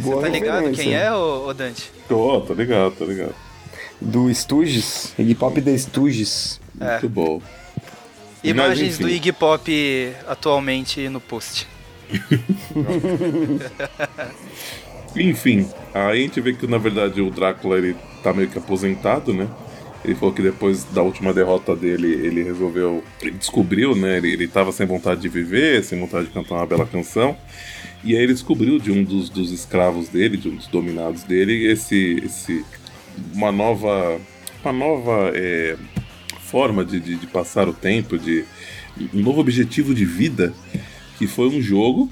Boa 0.03 0.23
Tá 0.23 0.29
ligado 0.29 0.73
quem 0.73 0.95
é, 0.95 1.13
ô, 1.13 1.47
ô 1.47 1.55
Dante? 1.55 1.91
Tô, 2.09 2.41
tô 2.41 2.55
ligado, 2.55 2.95
tô 2.97 3.05
ligado. 3.05 3.35
Do 4.05 4.31
Stooges. 4.31 5.13
Iggy 5.19 5.35
Pop 5.35 5.61
da 5.61 5.73
Stooges. 5.77 6.61
É. 6.81 6.93
Muito 6.93 7.09
bom. 7.09 7.41
Mas, 7.41 8.51
Imagens 8.51 8.95
enfim. 8.95 9.03
do 9.03 9.09
Iggy 9.09 9.33
Pop 9.33 10.13
atualmente 10.27 11.09
no 11.09 11.21
post. 11.21 11.67
Enfim, 15.17 15.69
aí 15.95 16.19
a 16.19 16.23
gente 16.23 16.41
vê 16.41 16.53
que 16.53 16.67
na 16.67 16.77
verdade 16.77 17.21
o 17.21 17.31
Drácula 17.31 17.79
ele 17.79 17.97
tá 18.23 18.33
meio 18.33 18.49
que 18.49 18.59
aposentado, 18.59 19.33
né? 19.33 19.49
Ele 20.05 20.15
falou 20.15 20.35
que 20.35 20.43
depois 20.43 20.85
da 20.85 21.03
última 21.03 21.33
derrota 21.33 21.75
dele, 21.75 22.13
ele 22.13 22.43
resolveu. 22.43 23.03
Ele 23.23 23.31
descobriu, 23.31 23.97
né? 23.97 24.19
Ele, 24.19 24.33
ele 24.35 24.47
tava 24.47 24.71
sem 24.71 24.87
vontade 24.87 25.23
de 25.23 25.29
viver, 25.29 25.83
sem 25.83 25.99
vontade 25.99 26.27
de 26.27 26.33
cantar 26.33 26.57
uma 26.57 26.67
bela 26.67 26.85
canção. 26.85 27.35
E 28.03 28.15
aí 28.15 28.23
ele 28.23 28.35
descobriu 28.35 28.79
de 28.79 28.93
um 28.93 29.03
dos, 29.03 29.31
dos 29.31 29.51
escravos 29.51 30.09
dele, 30.11 30.37
de 30.37 30.51
um 30.51 30.57
dos 30.57 30.67
dominados 30.67 31.23
dele, 31.23 31.67
esse. 31.67 32.21
esse 32.23 32.65
uma 33.33 33.53
nova. 33.53 34.21
Uma 34.63 34.73
nova. 34.73 35.31
é, 35.35 35.77
forma 36.55 36.85
de, 36.85 37.01
de, 37.01 37.17
de 37.17 37.27
passar 37.27 37.69
o 37.69 37.73
tempo, 37.73 38.17
de 38.17 38.45
um 39.13 39.23
novo 39.23 39.41
objetivo 39.41 39.93
de 39.93 40.05
vida, 40.05 40.55
que 41.19 41.27
foi 41.27 41.49
um 41.49 41.61
jogo 41.61 42.09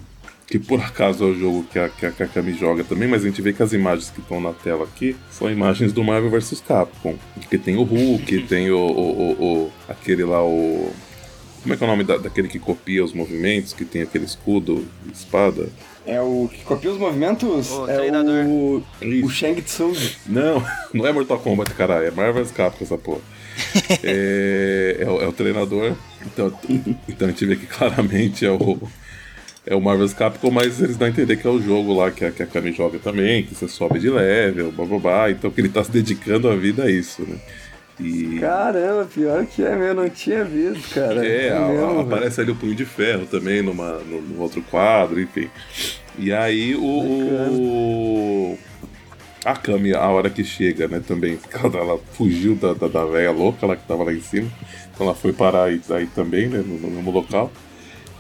que 0.49 0.59
por 0.59 0.81
acaso 0.81 1.23
é 1.23 1.27
o 1.29 1.39
jogo 1.39 1.65
que 1.71 1.79
a, 1.79 1.89
que 1.89 2.05
a, 2.05 2.11
que 2.11 2.23
a 2.25 2.27
Kami 2.27 2.53
joga 2.53 2.83
também, 2.83 3.09
mas 3.09 3.23
a 3.23 3.27
gente 3.29 3.41
vê 3.41 3.53
que 3.53 3.63
as 3.63 3.73
imagens 3.73 4.11
que 4.11 4.21
estão 4.21 4.41
na 4.41 4.53
tela 4.53 4.83
aqui 4.85 5.17
são 5.31 5.49
imagens 5.49 5.93
do 5.93 6.03
Marvel 6.03 6.29
vs 6.29 6.61
Capcom. 6.61 7.17
Que 7.49 7.57
tem 7.57 7.77
o 7.77 7.85
Hulk, 7.85 8.43
tem 8.49 8.71
o, 8.73 8.77
o, 8.77 9.11
o, 9.11 9.45
o, 9.45 9.73
aquele 9.89 10.25
lá, 10.25 10.45
o. 10.45 10.93
Como 11.63 11.73
é 11.73 11.77
que 11.77 11.85
é 11.85 11.87
o 11.87 11.91
nome 11.91 12.03
da, 12.03 12.17
daquele 12.17 12.49
que 12.49 12.59
copia 12.59 13.05
os 13.05 13.13
movimentos, 13.13 13.73
que 13.73 13.85
tem 13.85 14.03
aquele 14.03 14.25
escudo, 14.25 14.85
espada? 15.13 15.69
É 16.07 16.21
o 16.21 16.49
que 16.53 16.65
copia 16.65 16.91
os 16.91 16.99
movimentos? 16.99 17.71
O 17.71 17.89
é 17.89 17.97
treinador. 17.97 18.45
o. 18.47 18.85
Isso. 19.01 19.27
O 19.27 19.31
Shang 19.31 19.63
Tsung. 19.63 19.97
Não, 20.27 20.65
não 20.93 21.07
é 21.07 21.13
Mortal 21.13 21.39
Kombat, 21.39 21.73
caralho, 21.75 22.07
é 22.07 22.11
Marvel 22.11 22.45
vs 22.45 22.53
Capcom 22.53 22.85
essa 22.85 22.99
porra. 22.99 23.21
é, 24.03 24.97
é, 25.01 25.09
o, 25.09 25.23
é 25.23 25.29
o 25.29 25.33
treinador. 25.33 25.95
Então, 26.27 26.53
então 27.09 27.29
a 27.29 27.31
gente 27.31 27.47
vê 27.47 27.57
que 27.57 27.67
claramente 27.67 28.45
é 28.45 28.51
o, 28.51 28.79
é 29.67 29.75
o 29.75 29.81
Marvel's 29.81 30.13
Capcom, 30.13 30.51
mas 30.51 30.81
eles 30.81 30.97
dão 30.97 31.07
a 31.07 31.11
entender 31.11 31.37
que 31.37 31.47
é 31.47 31.51
o 31.51 31.61
jogo 31.61 31.95
lá 31.95 32.11
que 32.11 32.25
a, 32.25 32.33
que 32.33 32.43
a 32.43 32.47
Kami 32.47 32.73
joga 32.73 32.99
também, 32.99 33.45
que 33.45 33.55
você 33.55 33.69
sobe 33.69 33.99
de 33.99 34.11
level, 34.11 34.73
blá 34.73 34.87
blá 34.87 34.99
blá, 34.99 35.31
então 35.31 35.51
que 35.51 35.61
ele 35.61 35.69
tá 35.69 35.85
se 35.85 35.91
dedicando 35.91 36.49
a 36.49 36.57
vida 36.57 36.85
a 36.85 36.91
isso, 36.91 37.23
né? 37.23 37.37
E. 38.03 38.39
Caramba, 38.41 39.05
pior 39.13 39.45
que 39.47 39.63
é 39.63 39.75
mesmo, 39.77 40.03
não 40.03 40.11
tinha 40.11 40.45
visto, 40.45 40.95
cara. 40.95 41.25
É, 41.27 41.51
mesmo, 41.51 41.65
a- 41.85 41.89
velho. 41.89 42.01
aparece 42.01 42.41
ali 42.41 42.51
o 42.51 42.57
Punho 42.57 42.75
de 42.75 42.85
Ferro 42.85 43.27
também 43.27 43.63
numa, 43.63 44.01
outro 44.39 44.63
quadro, 44.63 45.21
enfim. 45.21 45.49
E 46.19 46.33
aí 46.33 46.75
o. 46.75 46.81
o- 46.83 48.59
a 49.45 49.57
Kami, 49.57 49.93
a 49.93 50.07
hora 50.09 50.31
que 50.31 50.45
chega, 50.45 50.87
né, 50.87 51.03
também, 51.07 51.37
ela, 51.53 51.99
fugiu 52.13 52.55
da, 52.55 52.75
da, 52.75 52.87
da 52.87 53.05
véia 53.05 53.33
louca 53.33 53.67
lá 53.67 53.75
que 53.77 53.87
tava 53.89 54.05
lá 54.05 54.13
em 54.13 54.21
cima. 54.21 54.49
Então 54.95 55.07
ela 55.07 55.15
foi 55.17 55.33
parar 55.33 55.65
aí, 55.65 55.81
aí 55.91 56.07
também, 56.07 56.47
né, 56.49 56.59
no, 56.65 56.79
no 56.79 56.91
mesmo 56.91 57.11
local. 57.11 57.51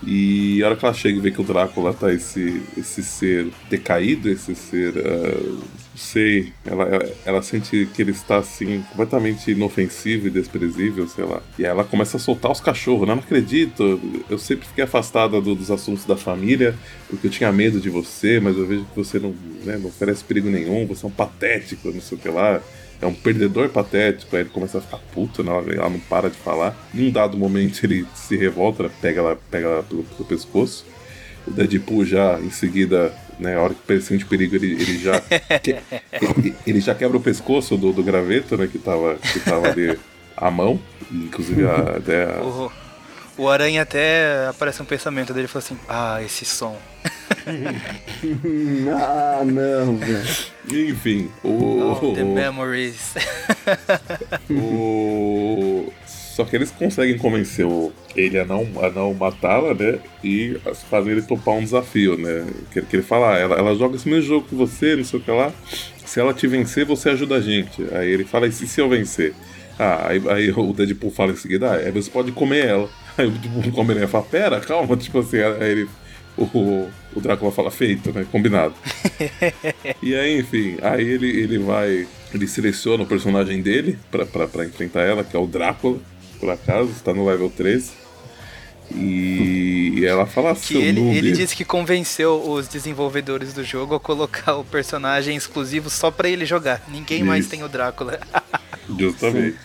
E 0.05 0.61
a 0.63 0.67
hora 0.67 0.75
que 0.77 0.85
ela 0.85 0.93
chega 0.95 1.17
e 1.19 1.21
vê 1.21 1.31
que 1.31 1.41
o 1.41 1.45
Drácula 1.45 1.95
tá 1.95 2.13
esse, 2.13 2.61
esse 2.77 3.05
ser 3.05 3.47
decaído, 3.71 4.29
esse 4.29 4.53
ser. 4.57 4.95
não 4.97 5.82
sei. 6.03 6.53
Ela, 6.65 6.85
ela, 6.85 7.13
ela 7.25 7.43
sente 7.43 7.87
que 7.95 8.03
ele 8.03 8.11
está 8.13 8.39
assim, 8.39 8.83
completamente 8.91 9.51
inofensivo 9.51 10.27
e 10.27 10.31
desprezível, 10.31 11.07
sei 11.09 11.25
lá. 11.25 11.43
E 11.59 11.65
ela 11.65 11.85
começa 11.85 12.17
a 12.17 12.21
soltar 12.21 12.51
os 12.51 12.61
cachorros. 12.61 13.07
Não, 13.09 13.17
não 13.17 13.23
acredito. 13.23 14.01
Eu 14.29 14.39
sempre 14.39 14.67
fiquei 14.69 14.85
afastada 14.85 15.41
do- 15.41 15.55
dos 15.55 15.71
assuntos 15.71 16.05
da 16.05 16.17
família, 16.17 16.75
porque 17.09 17.27
eu 17.27 17.31
tinha 17.31 17.53
medo 17.53 17.81
de 17.81 17.91
você, 17.91 18.41
mas 18.41 18.57
eu 18.57 18.67
vejo 18.67 18.85
que 18.85 18.97
você 18.97 19.19
não, 19.19 19.35
né, 19.65 19.79
não 19.79 19.89
oferece 19.89 20.25
perigo 20.25 20.51
nenhum, 20.51 20.87
você 20.87 21.05
é 21.05 21.09
um 21.09 21.13
patético, 21.13 21.91
não 21.93 22.01
sei 22.01 22.19
o 22.19 22.21
que 22.21 22.29
lá. 22.29 22.61
É 23.01 23.07
um 23.07 23.15
perdedor 23.15 23.69
patético, 23.71 24.37
aí 24.37 24.43
ele 24.43 24.51
começa 24.51 24.79
a 24.79 24.81
ficar 24.81 24.99
puto, 25.13 25.43
né? 25.43 25.51
ela, 25.51 25.91
não 25.91 25.99
para 25.99 26.31
de 26.31 26.37
falar. 26.37 26.77
Em 26.95 27.09
um 27.09 27.11
dado 27.11 27.37
momento 27.37 27.85
ele 27.85 28.07
se 28.15 28.37
revolta, 28.37 28.89
pega 29.01 29.21
ela, 29.21 29.39
pega 29.51 29.67
ela 29.67 29.83
pelo, 29.83 30.05
pelo 30.05 30.25
pescoço. 30.25 30.85
O 31.47 31.51
Deadpool 31.51 32.05
já 32.05 32.39
em 32.41 32.51
seguida, 32.51 33.13
né, 33.43 33.57
a 33.57 33.61
hora 33.63 33.75
que 33.75 34.01
sente 34.01 34.25
perigo, 34.25 34.55
ele, 34.57 34.73
ele 34.73 34.99
já 34.99 35.21
que- 35.61 35.77
ele, 36.39 36.55
ele 36.67 36.81
já 36.81 36.95
quebra 36.95 37.17
o 37.17 37.21
pescoço 37.21 37.77
do, 37.77 37.93
do 37.93 38.03
graveto, 38.03 38.57
né, 38.57 38.67
que 38.71 38.79
tava, 38.79 39.17
que 39.17 39.41
tava 39.41 39.69
ali 39.69 39.99
à 40.37 40.51
mão. 40.51 40.81
Inclusive 41.11 41.67
a, 41.67 41.97
até 41.99 42.25
a- 42.25 42.41
O, 42.43 42.73
o 43.37 43.49
Aranha 43.49 43.83
até 43.83 44.47
aparece 44.49 44.81
um 44.81 44.85
pensamento 44.87 45.35
dele 45.35 45.45
e 45.47 45.49
fala 45.49 45.65
assim: 45.65 45.79
Ah, 45.89 46.23
esse 46.23 46.45
som. 46.47 46.77
Ah, 48.95 49.43
não, 49.45 49.97
velho. 49.97 50.23
Enfim, 50.91 51.29
o, 51.43 51.99
Oh, 52.01 52.13
the 52.15 52.23
memories. 52.25 53.15
o- 54.51 55.93
Só 56.07 56.45
que 56.45 56.57
eles 56.57 56.71
conseguem 56.71 57.19
convencer 57.19 57.67
o- 57.67 57.93
ele 58.17 58.39
a 58.39 58.45
não, 58.45 58.67
a 58.81 58.91
não 58.91 59.15
matá-la, 59.15 59.75
né? 59.75 59.99
E 60.23 60.57
fazem 60.91 61.13
ele 61.13 61.23
topar 61.23 61.55
um 61.55 61.65
desafio, 61.65 62.17
né? 62.17 62.47
Que, 62.73 62.83
que 62.83 62.97
ele 62.97 63.03
fala, 63.03 63.35
ah, 63.35 63.39
ela, 63.39 63.57
ela 63.57 63.75
joga 63.75 63.97
esse 63.97 64.09
mesmo 64.09 64.23
jogo 64.29 64.47
que 64.49 64.55
você, 64.55 64.97
não 64.97 65.05
sei 65.05 65.19
o 65.19 65.23
que 65.23 65.31
lá. 65.31 65.53
Se 66.05 66.21
ela 66.21 66.35
te 66.35 66.47
vencer, 66.47 66.85
você 66.85 67.11
ajuda 67.11 67.37
a 67.37 67.41
gente. 67.41 67.83
Aí 67.93 68.11
ele 68.11 68.25
fala, 68.25 68.47
e 68.47 68.53
se, 68.53 68.67
se 68.67 68.81
eu 68.81 68.89
vencer? 68.89 69.35
Ah, 69.79 70.09
aí, 70.09 70.23
aí 70.29 70.51
o 70.51 70.73
Deadpool 70.73 71.11
fala 71.11 71.33
em 71.33 71.37
seguida, 71.37 71.71
ah, 71.71 71.77
aí 71.77 71.91
você 71.91 72.11
pode 72.11 72.33
comer 72.33 72.67
ela. 72.67 72.89
Aí 73.19 73.27
o 73.27 73.31
Deadpool 73.31 73.73
come 73.73 73.93
ela 73.93 74.05
e 74.05 74.09
fala, 74.09 74.25
pera, 74.25 74.61
calma, 74.61 74.97
tipo 74.97 75.19
assim, 75.19 75.37
aí 75.37 75.71
ele. 75.71 75.89
O, 76.35 76.89
o 77.15 77.21
Drácula 77.21 77.53
fala, 77.53 77.71
feito, 77.71 78.11
né? 78.11 78.27
Combinado. 78.31 78.75
E 80.03 80.17
aí, 80.17 80.41
enfim, 80.41 80.79
aí 80.83 81.05
ele, 81.07 81.29
ele 81.29 81.59
vai. 81.59 82.09
Ele 82.35 82.47
seleciona 82.49 83.05
o 83.05 83.07
personagem 83.07 83.61
dele 83.61 83.99
pra, 84.11 84.25
pra, 84.27 84.49
pra 84.49 84.65
enfrentar 84.65 85.03
ela, 85.03 85.23
que 85.23 85.37
é 85.37 85.39
o 85.39 85.47
Drácula, 85.47 85.99
por 86.41 86.51
acaso, 86.51 86.91
está 86.91 87.13
no 87.15 87.27
level 87.27 87.51
13. 87.51 88.02
E, 88.95 90.05
ela 90.05 90.27
fala 90.27 90.55
Que 90.55 90.77
ele, 90.77 91.01
ele 91.01 91.33
disse 91.33 91.55
que 91.55 91.65
convenceu 91.65 92.43
os 92.43 92.69
desenvolvedores 92.69 93.53
do 93.53 93.65
jogo 93.65 93.95
a 93.95 94.01
colocar 94.01 94.57
o 94.57 94.65
personagem 94.65 95.37
exclusivo 95.37 95.89
só 95.89 96.11
pra 96.11 96.29
ele 96.29 96.45
jogar. 96.45 96.83
Ninguém 96.89 97.23
mais 97.23 97.43
Isso. 97.43 97.51
tem 97.51 97.63
o 97.63 97.69
Drácula. 97.69 98.21
Justamente. 98.99 99.57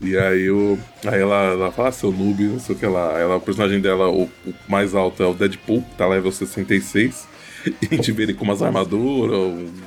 E 0.00 0.16
aí, 0.18 0.50
o, 0.50 0.78
aí 1.06 1.20
ela, 1.20 1.44
ela 1.44 1.72
fala, 1.72 1.88
ah, 1.88 1.92
seu 1.92 2.12
noob, 2.12 2.42
não 2.44 2.60
sei 2.60 2.74
o 2.74 2.78
que 2.78 2.86
lá. 2.86 3.18
Ela, 3.18 3.36
o 3.36 3.40
personagem 3.40 3.80
dela, 3.80 4.10
o, 4.10 4.24
o 4.24 4.54
mais 4.68 4.94
alto 4.94 5.22
é 5.22 5.26
o 5.26 5.34
Deadpool, 5.34 5.82
que 5.82 5.96
tá 5.96 6.06
level 6.06 6.30
66. 6.30 7.34
E 7.80 7.88
a 7.90 7.94
gente 7.94 8.12
vê 8.12 8.24
ele 8.24 8.34
com 8.34 8.44
umas 8.44 8.60
armaduras, 8.60 9.38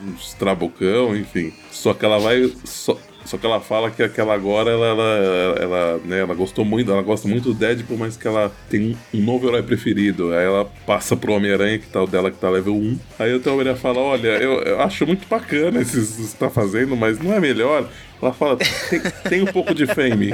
uns 0.08 0.34
trabucão, 0.34 1.16
enfim. 1.16 1.54
Só 1.72 1.94
que 1.94 2.04
ela 2.04 2.18
vai. 2.18 2.52
Só, 2.66 2.98
só 3.28 3.38
que 3.38 3.46
ela 3.46 3.60
fala 3.60 3.92
que 3.92 4.02
aquela 4.02 4.34
agora, 4.34 4.72
ela, 4.72 4.86
ela, 4.88 5.56
ela, 5.60 6.02
né, 6.06 6.22
ela 6.22 6.34
gostou 6.34 6.64
muito, 6.64 6.90
ela 6.90 7.02
gosta 7.02 7.28
muito 7.28 7.52
do 7.52 7.54
Deadpool, 7.54 7.98
mas 7.98 8.16
que 8.16 8.26
ela 8.26 8.50
tem 8.70 8.98
um, 9.14 9.20
novo 9.20 9.50
herói 9.50 9.62
preferido. 9.62 10.34
Aí 10.34 10.46
ela 10.46 10.64
passa 10.86 11.14
pro 11.14 11.34
Homem-Aranha, 11.34 11.78
que 11.78 11.88
tá 11.88 12.02
o 12.02 12.08
dela, 12.08 12.32
que 12.32 12.38
tá 12.38 12.50
level 12.50 12.74
1. 12.74 13.00
Aí 13.20 13.36
o 13.36 13.42
Homem-Aranha 13.46 13.76
fala, 13.76 14.00
olha, 14.00 14.30
eu, 14.30 14.62
eu 14.62 14.82
acho 14.82 15.06
muito 15.06 15.28
bacana 15.28 15.82
isso 15.82 15.92
que 16.00 16.00
você 16.24 16.38
tá 16.38 16.50
fazendo, 16.50 16.96
mas 16.96 17.20
não 17.20 17.34
é 17.34 17.40
melhor? 17.42 17.90
Ela 18.22 18.32
fala, 18.32 18.56
tem, 18.56 19.02
tem 19.30 19.42
um 19.42 19.48
pouco 19.48 19.76
de 19.76 19.86
fé 19.88 20.08
em 20.08 20.16
mim. 20.16 20.32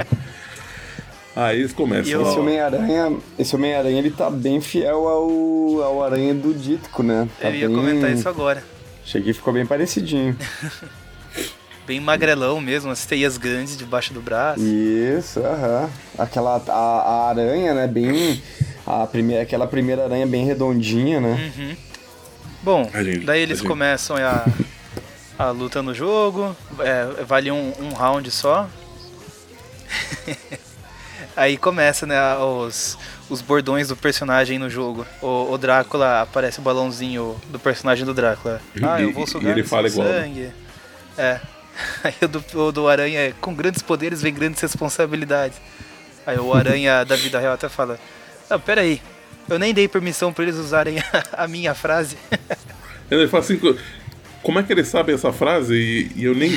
Aí 1.35 1.61
eles 1.61 1.73
começam. 1.73 2.07
E 2.07 2.11
eu- 2.11 2.21
Esse 2.21 2.37
Homem-Aranha, 2.37 3.17
esse 3.39 3.55
Homem-Aranha, 3.55 3.97
ele 3.97 4.11
tá 4.11 4.29
bem 4.29 4.61
fiel 4.61 5.07
ao, 5.07 5.81
ao 5.83 6.03
Aranha 6.03 6.31
do 6.35 6.53
Dítico, 6.53 7.01
né? 7.01 7.27
Tá 7.41 7.49
Eu 7.49 7.55
ia 7.55 7.67
bem... 7.67 7.75
comentar 7.75 8.11
isso 8.11 8.29
agora. 8.29 8.63
Cheguei 9.03 9.33
ficou 9.33 9.51
bem 9.51 9.65
parecidinho. 9.65 10.37
Bem 11.85 11.99
magrelão 11.99 12.61
mesmo, 12.61 12.89
as 12.91 13.05
teias 13.05 13.37
grandes 13.37 13.77
debaixo 13.77 14.13
do 14.13 14.21
braço. 14.21 14.61
Isso, 14.61 15.39
aham. 15.41 15.89
Aquela 16.17 16.61
a, 16.67 16.71
a 16.73 17.29
aranha, 17.29 17.73
né? 17.73 17.87
Bem. 17.87 18.41
A 18.85 19.05
primeira, 19.05 19.43
aquela 19.43 19.67
primeira 19.67 20.03
aranha 20.05 20.25
bem 20.25 20.45
redondinha, 20.45 21.19
né? 21.19 21.51
Uhum. 21.57 21.75
Bom, 22.61 22.89
A 22.93 23.03
gente- 23.03 23.25
daí 23.25 23.39
a 23.39 23.43
eles 23.43 23.59
gente- 23.59 23.67
começam 23.67 24.15
a, 24.17 24.45
a 25.37 25.49
luta 25.51 25.81
no 25.81 25.93
jogo, 25.93 26.55
é, 26.79 27.23
vale 27.25 27.51
um, 27.51 27.73
um 27.81 27.89
round 27.93 28.29
só. 28.31 28.67
Aí 31.35 31.57
começa, 31.57 32.05
né, 32.05 32.15
os, 32.37 32.97
os 33.29 33.41
bordões 33.41 33.87
do 33.87 33.95
personagem 33.95 34.59
no 34.59 34.69
jogo. 34.69 35.05
O, 35.21 35.51
o 35.51 35.57
Drácula, 35.57 36.21
aparece 36.21 36.59
o 36.59 36.61
balãozinho 36.61 37.35
do 37.49 37.57
personagem 37.59 38.05
do 38.05 38.13
Drácula. 38.13 38.61
Ah, 38.83 39.01
eu 39.01 39.11
vou 39.11 39.25
sugar 39.25 39.49
e 39.49 39.59
ele 39.59 39.63
fala 39.67 39.87
igual, 39.87 40.07
né? 40.07 40.21
sangue. 40.21 40.51
É. 41.17 41.39
Aí 42.03 42.13
o 42.21 42.27
do, 42.27 42.43
o 42.59 42.71
do 42.71 42.87
Aranha 42.87 43.19
é, 43.19 43.33
com 43.41 43.53
grandes 43.53 43.81
poderes 43.81 44.21
vem 44.21 44.33
grandes 44.33 44.61
responsabilidades. 44.61 45.57
Aí 46.25 46.37
o 46.37 46.53
Aranha 46.53 47.03
da 47.05 47.15
vida 47.15 47.39
real 47.39 47.53
até 47.53 47.67
fala, 47.69 47.99
não, 48.49 48.59
pera 48.59 48.81
aí, 48.81 49.01
eu 49.49 49.57
nem 49.59 49.73
dei 49.73 49.87
permissão 49.87 50.31
pra 50.31 50.43
eles 50.43 50.55
usarem 50.55 50.99
a, 50.99 51.23
a 51.43 51.47
minha 51.47 51.73
frase. 51.73 52.17
Ele 53.09 53.27
fala 53.27 53.43
assim, 53.43 53.57
co- 53.57 53.75
como 54.41 54.59
é 54.59 54.63
que 54.63 54.71
eles 54.73 54.87
sabem 54.87 55.15
essa 55.15 55.31
frase? 55.33 55.73
E, 55.75 56.11
e 56.15 56.25
eu 56.25 56.35
nem 56.35 56.51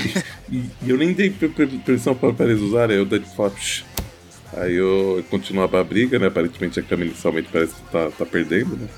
e, 0.51 0.65
eu 0.87 0.97
nem 0.97 1.13
dei 1.13 1.31
per- 1.31 1.51
per- 1.51 1.69
permissão 1.85 2.15
pra, 2.15 2.33
pra 2.33 2.47
eles 2.47 2.61
usarem. 2.61 2.97
Aí 2.97 3.03
o 3.03 3.07
Deadpool 3.07 3.35
fala. 3.35 3.53
Aí 4.59 4.75
eu 4.75 5.25
continuava 5.29 5.81
a 5.81 5.85
briga, 5.85 6.19
né? 6.19 6.29
Aparentemente 6.29 6.79
a 6.79 6.83
Camila 6.83 7.11
inicialmente 7.11 7.49
parece 7.53 7.75
que 7.75 7.83
tá, 7.91 8.11
tá 8.11 8.25
perdendo, 8.25 8.77
né? 8.77 8.89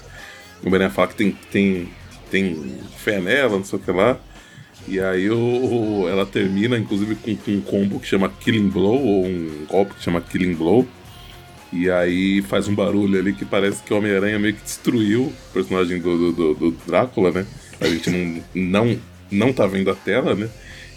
O 0.63 0.67
Homem-Aranha 0.67 0.91
fala 0.91 1.09
que 1.09 1.15
tem, 1.15 1.33
tem, 1.51 1.89
tem 2.31 2.79
fé 2.99 3.19
nela, 3.21 3.57
não 3.57 3.65
sei 3.65 3.79
o 3.79 3.83
que 3.83 3.91
lá. 3.91 4.19
E 4.91 4.99
aí 5.01 5.29
o, 5.31 6.07
ela 6.09 6.25
termina, 6.25 6.79
inclusive, 6.79 7.15
com, 7.17 7.37
com 7.37 7.51
um 7.53 7.61
combo 7.61 8.01
que 8.01 8.07
chama 8.07 8.29
Killing 8.41 8.69
Blow, 8.69 9.01
ou 9.05 9.27
um 9.27 9.67
golpe 9.69 9.95
que 9.95 10.03
chama 10.03 10.21
Killing 10.21 10.55
Blow. 10.55 10.87
E 11.73 11.91
aí 11.91 12.41
faz 12.43 12.67
um 12.67 12.75
barulho 12.75 13.19
ali 13.19 13.35
que 13.35 13.45
parece 13.45 13.83
que 13.83 13.93
o 13.93 13.99
Homem-Aranha 13.99 14.39
meio 14.39 14.55
que 14.55 14.63
destruiu 14.63 15.25
o 15.25 15.33
personagem 15.53 16.01
do, 16.01 16.33
do, 16.33 16.55
do- 16.55 16.77
Drácula, 16.87 17.31
né? 17.31 17.47
A 17.81 17.87
gente 17.87 18.09
não, 18.11 18.43
não, 18.55 18.99
não 19.31 19.53
tá 19.53 19.67
vendo 19.67 19.91
a 19.91 19.95
tela, 19.95 20.35
né? 20.35 20.49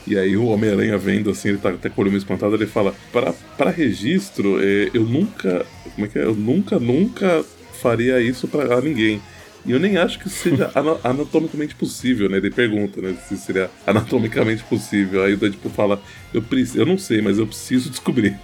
E 0.07 0.17
aí 0.17 0.37
o 0.37 0.45
Homem-Aranha 0.45 0.97
vendo 0.97 1.29
assim, 1.29 1.49
ele 1.49 1.57
tá 1.57 1.69
até 1.69 1.89
com 1.89 1.99
o 1.99 2.03
olho 2.03 2.11
meio 2.11 2.19
espantado, 2.19 2.55
ele 2.55 2.65
fala, 2.65 2.95
para, 3.11 3.33
para 3.57 3.69
registro, 3.69 4.57
eh, 4.63 4.89
eu 4.93 5.03
nunca. 5.03 5.65
Como 5.93 6.05
é 6.07 6.09
que 6.09 6.17
é? 6.17 6.23
Eu 6.23 6.33
nunca, 6.33 6.79
nunca 6.79 7.43
faria 7.81 8.21
isso 8.21 8.47
pra 8.47 8.79
ninguém. 8.79 9.21
E 9.66 9.72
eu 9.72 9.80
nem 9.80 9.97
acho 9.97 10.18
que 10.18 10.28
isso 10.28 10.49
seja 10.49 10.72
anatomicamente 11.03 11.76
possível, 11.76 12.28
né? 12.28 12.38
Ele 12.38 12.49
pergunta, 12.49 12.99
né? 12.99 13.16
Se 13.28 13.38
seria 13.38 13.70
anatomicamente 13.86 14.64
possível. 14.64 15.24
Aí 15.24 15.34
o 15.34 15.38
Deadpool 15.38 15.72
fala, 15.72 16.01
eu, 16.34 16.41
preciso, 16.41 16.80
eu 16.80 16.86
não 16.86 16.97
sei, 16.97 17.22
mas 17.22 17.38
eu 17.38 17.45
preciso 17.45 17.89
descobrir. 17.89 18.39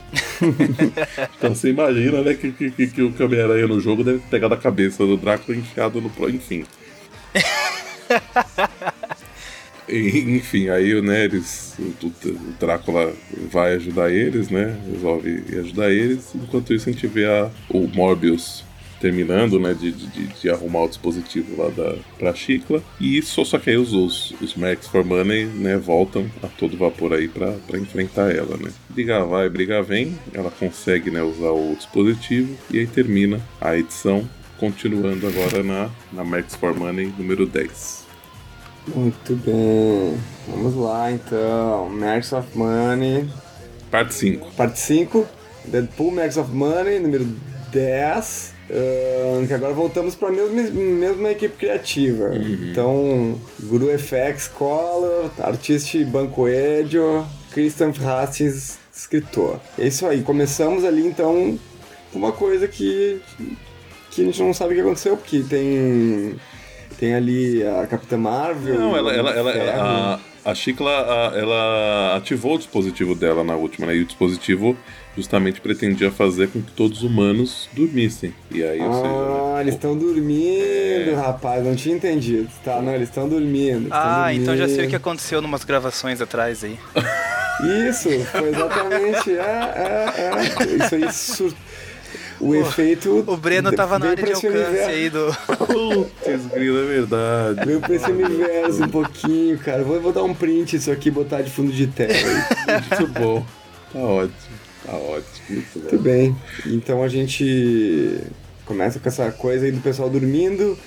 então 1.38 1.56
você 1.56 1.70
imagina, 1.70 2.22
né, 2.22 2.36
que, 2.36 2.52
que, 2.52 2.88
que 2.88 3.02
o 3.02 3.14
Homem-Aranha 3.20 3.68
no 3.68 3.80
jogo 3.80 4.04
deve 4.04 4.20
pegar 4.30 4.48
da 4.48 4.58
cabeça 4.58 5.06
do 5.06 5.18
Drácula 5.18 5.58
enfiado 5.58 6.00
no... 6.00 6.12
Enfim. 6.30 6.66
enfim, 9.90 10.70
aí 10.70 11.02
né, 11.02 11.26
eles, 11.26 11.76
o, 11.80 12.08
o, 12.08 12.14
Drácula 12.60 13.12
vai 13.52 13.74
ajudar 13.74 14.12
eles, 14.12 14.50
né? 14.50 14.78
Resolve 14.92 15.44
ajudar 15.60 15.92
eles. 15.92 16.36
Enquanto 16.36 16.76
isso, 16.76 16.90
a 16.90 16.92
gente 16.92 17.08
vê 17.08 17.26
a, 17.26 17.50
o 17.70 17.88
Morbius 17.88 18.67
terminando, 19.00 19.60
né, 19.60 19.74
de, 19.74 19.92
de, 19.92 20.28
de, 20.28 20.50
arrumar 20.50 20.84
o 20.84 20.88
dispositivo 20.88 21.62
lá 21.62 21.70
da, 21.70 21.96
pra 22.18 22.34
Chicla. 22.34 22.82
E 23.00 23.22
só, 23.22 23.44
só 23.44 23.58
que 23.58 23.70
aí 23.70 23.78
os, 23.78 23.94
os, 23.94 24.34
os 24.42 24.56
Max 24.56 24.88
for 24.88 25.04
Money, 25.04 25.46
né, 25.46 25.78
voltam 25.78 26.30
a 26.44 26.48
todo 26.48 26.78
vapor 26.78 27.14
aí 27.14 27.28
pra, 27.28 27.52
pra 27.68 27.80
enfrentar 27.80 28.36
ela, 28.36 28.58
né. 28.58 28.72
Briga 28.90 29.24
vai, 29.26 29.50
briga 29.50 29.82
vem, 29.82 30.18
ela 30.34 30.52
consegue, 30.52 31.12
né, 31.12 31.22
usar 31.22 31.52
o 31.52 31.76
dispositivo 31.76 32.56
e 32.72 32.80
aí 32.80 32.88
termina 32.88 33.40
a 33.62 33.78
edição, 33.78 34.28
continuando 34.60 35.28
agora 35.28 35.64
na, 35.64 35.90
na 36.12 36.24
Max 36.24 36.56
for 36.56 36.76
Money 36.76 37.14
número 37.18 37.46
10. 37.46 38.08
Muito 38.96 39.36
bem. 39.36 40.18
Vamos 40.48 40.76
lá 40.76 41.12
então. 41.12 41.90
Max 41.90 42.32
of 42.32 42.58
Money. 42.58 43.30
Parte 43.92 44.14
5. 44.14 44.52
Parte 44.54 44.80
5. 44.80 45.28
Deadpool 45.66 46.12
Max 46.12 46.38
of 46.38 46.52
Money, 46.52 47.00
número 47.00 47.26
10. 47.72 48.54
Uh, 48.70 49.48
que 49.48 49.54
agora 49.54 49.74
voltamos 49.74 50.14
para 50.14 50.28
a 50.28 50.32
mesma, 50.32 50.72
mesma 50.72 51.32
equipe 51.32 51.56
criativa. 51.56 52.26
Uhum. 52.26 52.70
Então, 52.70 53.42
Guru 53.62 53.88
FX 53.98 54.50
Color, 54.50 55.32
Artista 55.40 55.98
Banco 56.06 56.48
Edio, 56.50 57.26
Christian 57.52 57.92
Hastings, 57.92 58.78
escritor. 58.94 59.60
É 59.78 59.88
isso 59.88 60.06
aí. 60.06 60.22
Começamos 60.22 60.84
ali 60.84 61.08
então 61.08 61.58
com 62.12 62.20
uma 62.20 62.32
coisa 62.32 62.68
que, 62.68 63.22
que 64.12 64.22
a 64.22 64.26
gente 64.26 64.42
não 64.42 64.54
sabe 64.54 64.74
o 64.74 64.76
que 64.76 64.82
aconteceu, 64.82 65.16
porque 65.16 65.44
tem 65.44 66.36
tem 67.00 67.14
ali 67.14 67.66
a 67.66 67.86
Capitã 67.88 68.18
Marvel. 68.18 68.80
Não, 68.80 68.98
ela, 68.98 69.14
ela, 69.14 69.32
ela, 69.32 69.52
ela 69.52 70.14
a, 70.16 70.20
a 70.48 70.56
Chicla, 70.56 70.90
ela 71.36 72.16
ativou 72.16 72.56
o 72.56 72.58
dispositivo 72.58 73.14
dela 73.14 73.44
na 73.44 73.54
última, 73.54 73.86
né? 73.86 73.98
E 73.98 74.02
o 74.02 74.06
dispositivo 74.06 74.78
justamente 75.14 75.60
pretendia 75.60 76.10
fazer 76.10 76.48
com 76.48 76.62
que 76.62 76.72
todos 76.72 77.00
os 77.00 77.04
humanos 77.04 77.68
dormissem. 77.74 78.34
E 78.50 78.64
aí, 78.64 78.80
ah, 78.80 78.94
seja, 78.94 79.62
eles 79.62 79.74
estão 79.74 79.98
dormindo, 79.98 81.12
é... 81.12 81.16
rapaz, 81.16 81.66
não 81.66 81.76
tinha 81.76 81.96
entendido. 81.96 82.48
Tá, 82.64 82.82
não, 82.82 82.94
eles 82.96 83.10
estão 83.10 83.28
dormindo. 83.28 83.90
ah, 83.92 84.24
dormindo. 84.28 84.42
então 84.42 84.56
já 84.56 84.70
sei 84.70 84.86
o 84.86 84.90
que 84.90 84.96
aconteceu 84.96 85.42
numas 85.42 85.66
gravações 85.66 86.22
atrás 86.22 86.64
aí. 86.64 86.80
Isso, 87.90 88.10
foi 88.32 88.50
exatamente. 88.50 89.32
É, 89.32 89.42
é, 89.76 90.64
é. 90.64 90.86
Isso 90.86 90.96
aí 90.96 91.12
sur 91.12 91.54
o 92.40 92.56
efeito. 92.56 93.24
O 93.28 93.38
Breno 93.38 93.72
tava 93.72 93.98
na 93.98 94.10
área 94.10 94.24
de 94.24 94.34
alcance 94.34 94.48
universo. 94.48 94.90
aí 94.90 95.10
do. 95.10 95.36
Putz, 95.58 96.46
grilo, 96.54 96.80
é 96.80 96.86
verdade. 96.86 97.66
Veio 97.66 97.80
pra 97.80 97.96
esse 97.96 98.12
universo 98.12 98.84
um 98.84 98.90
pouquinho, 98.90 99.58
cara. 99.60 99.84
Vou, 99.84 100.00
vou 100.00 100.14
dar 100.14 100.24
um 100.24 100.34
print 100.34 100.76
isso 100.76 100.92
aqui 100.92 101.10
e 101.10 101.12
botar 101.12 101.42
de 101.42 101.50
fundo 101.50 101.72
de 101.72 101.88
tela. 101.88 102.14
Muito 103.00 103.14
bom. 103.14 103.46
Tá 103.92 104.00
ótimo. 104.00 104.58
Tá 104.86 104.94
ótimo. 104.94 105.46
Muito, 105.50 105.80
Muito 105.80 106.00
bem. 106.00 106.36
Então 106.66 107.04
a 107.04 107.08
gente 107.08 108.22
começa 108.66 109.00
com 109.00 109.08
essa 109.08 109.32
coisa 109.32 109.66
aí 109.66 109.72
do 109.72 109.82
pessoal 109.82 110.10
dormindo. 110.10 110.78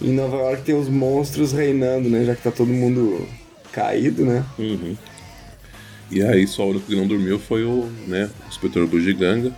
Em 0.00 0.12
Nova 0.12 0.36
York 0.36 0.62
tem 0.62 0.74
os 0.74 0.88
monstros 0.88 1.52
reinando, 1.52 2.08
né? 2.08 2.24
Já 2.24 2.34
que 2.34 2.42
tá 2.42 2.50
todo 2.50 2.68
mundo 2.68 3.26
caído, 3.72 4.24
né? 4.24 4.44
Uhum. 4.58 4.96
E 6.10 6.22
aí 6.22 6.46
só 6.46 6.64
o 6.64 6.70
único 6.70 6.86
que 6.86 6.94
não 6.94 7.06
dormiu 7.06 7.38
foi 7.38 7.64
o, 7.64 7.88
né, 8.06 8.30
o 8.44 8.48
inspetor 8.48 8.86
Bugiganga, 8.86 9.52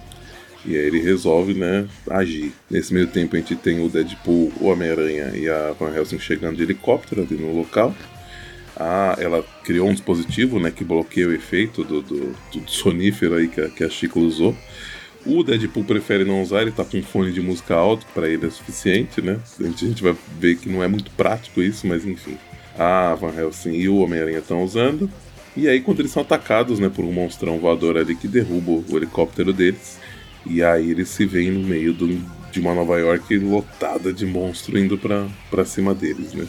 e 0.65 0.77
aí 0.77 0.87
ele 0.87 1.01
resolve, 1.01 1.55
né, 1.55 1.87
agir. 2.11 2.53
Nesse 2.71 2.93
meio 2.93 3.07
tempo 3.07 3.37
a 3.37 3.39
gente 3.39 3.57
tem 3.57 3.85
o 3.85 3.89
Deadpool, 3.89 4.53
o 4.61 4.67
Homem-Aranha 4.67 5.33
e 5.35 5.49
a 5.49 5.73
Van 5.79 5.95
Helsing 5.95 6.19
chegando 6.19 6.57
de 6.57 6.63
helicóptero 6.63 7.23
ali 7.23 7.37
no 7.37 7.57
local. 7.57 7.95
Ah, 8.77 9.17
ela 9.19 9.45
criou 9.65 9.89
um 9.89 9.93
dispositivo, 9.93 10.61
né, 10.61 10.71
que 10.71 10.85
bloqueia 10.85 11.29
o 11.29 11.33
efeito 11.33 11.83
do, 11.83 12.01
do, 12.01 12.37
do 12.53 12.71
sonífero 12.71 13.35
aí 13.35 13.49
que 13.49 13.61
a, 13.61 13.69
que 13.69 13.85
a 13.85 13.89
usou. 14.17 14.55
O 15.27 15.43
Deadpool 15.43 15.85
prefere 15.85 16.25
não 16.25 16.43
usar, 16.43 16.63
ele 16.63 16.71
tá 16.71 16.85
com 16.85 16.99
um 16.99 17.03
fone 17.03 17.33
de 17.33 17.41
música 17.41 17.75
alto, 17.75 18.07
para 18.15 18.29
ele 18.29 18.47
é 18.47 18.51
suficiente, 18.51 19.21
né? 19.21 19.39
A 19.59 19.65
gente, 19.65 19.85
a 19.85 19.89
gente 19.89 20.03
vai 20.03 20.17
ver 20.39 20.57
que 20.57 20.69
não 20.69 20.83
é 20.83 20.89
muito 20.89 21.11
prático 21.11 21.61
isso, 21.61 21.87
mas 21.87 22.07
enfim. 22.07 22.39
A 22.79 23.15
Van 23.17 23.35
Helsing 23.37 23.75
e 23.75 23.89
o 23.89 23.99
Homem-Aranha 23.99 24.39
estão 24.39 24.63
usando. 24.63 25.11
E 25.57 25.69
aí, 25.69 25.81
quando 25.81 25.99
eles 26.01 26.13
são 26.13 26.23
atacados, 26.23 26.79
né, 26.79 26.89
por 26.89 27.05
um 27.05 27.13
monstrão 27.13 27.59
voador 27.59 27.97
ali 27.97 28.15
que 28.15 28.29
derruba 28.29 28.71
o 28.89 28.97
helicóptero 28.97 29.53
deles, 29.53 29.99
e 30.49 30.63
aí 30.63 30.91
eles 30.91 31.09
se 31.09 31.27
veem 31.27 31.51
no 31.51 31.67
meio 31.67 31.93
do, 31.93 32.09
de 32.51 32.61
uma 32.61 32.75
Nova 32.75 32.99
York 32.99 33.39
lotada 33.39 34.13
de 34.13 34.27
monstro 34.27 34.79
indo 34.79 34.97
pra, 34.99 35.27
pra 35.51 35.65
cima 35.65 35.95
deles, 35.95 36.33
né? 36.33 36.47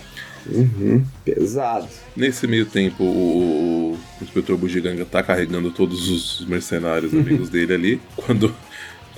Uhum, 0.47 1.03
pesado. 1.23 1.87
Nesse 2.15 2.47
meio 2.47 2.65
tempo, 2.65 3.03
o, 3.03 3.93
o 3.93 4.23
inspetor 4.23 4.57
Bugiganga 4.57 5.05
tá 5.05 5.21
carregando 5.21 5.69
todos 5.71 6.09
os 6.09 6.47
mercenários 6.47 7.13
amigos 7.13 7.49
dele 7.51 7.73
ali. 7.73 8.01
Quando, 8.15 8.55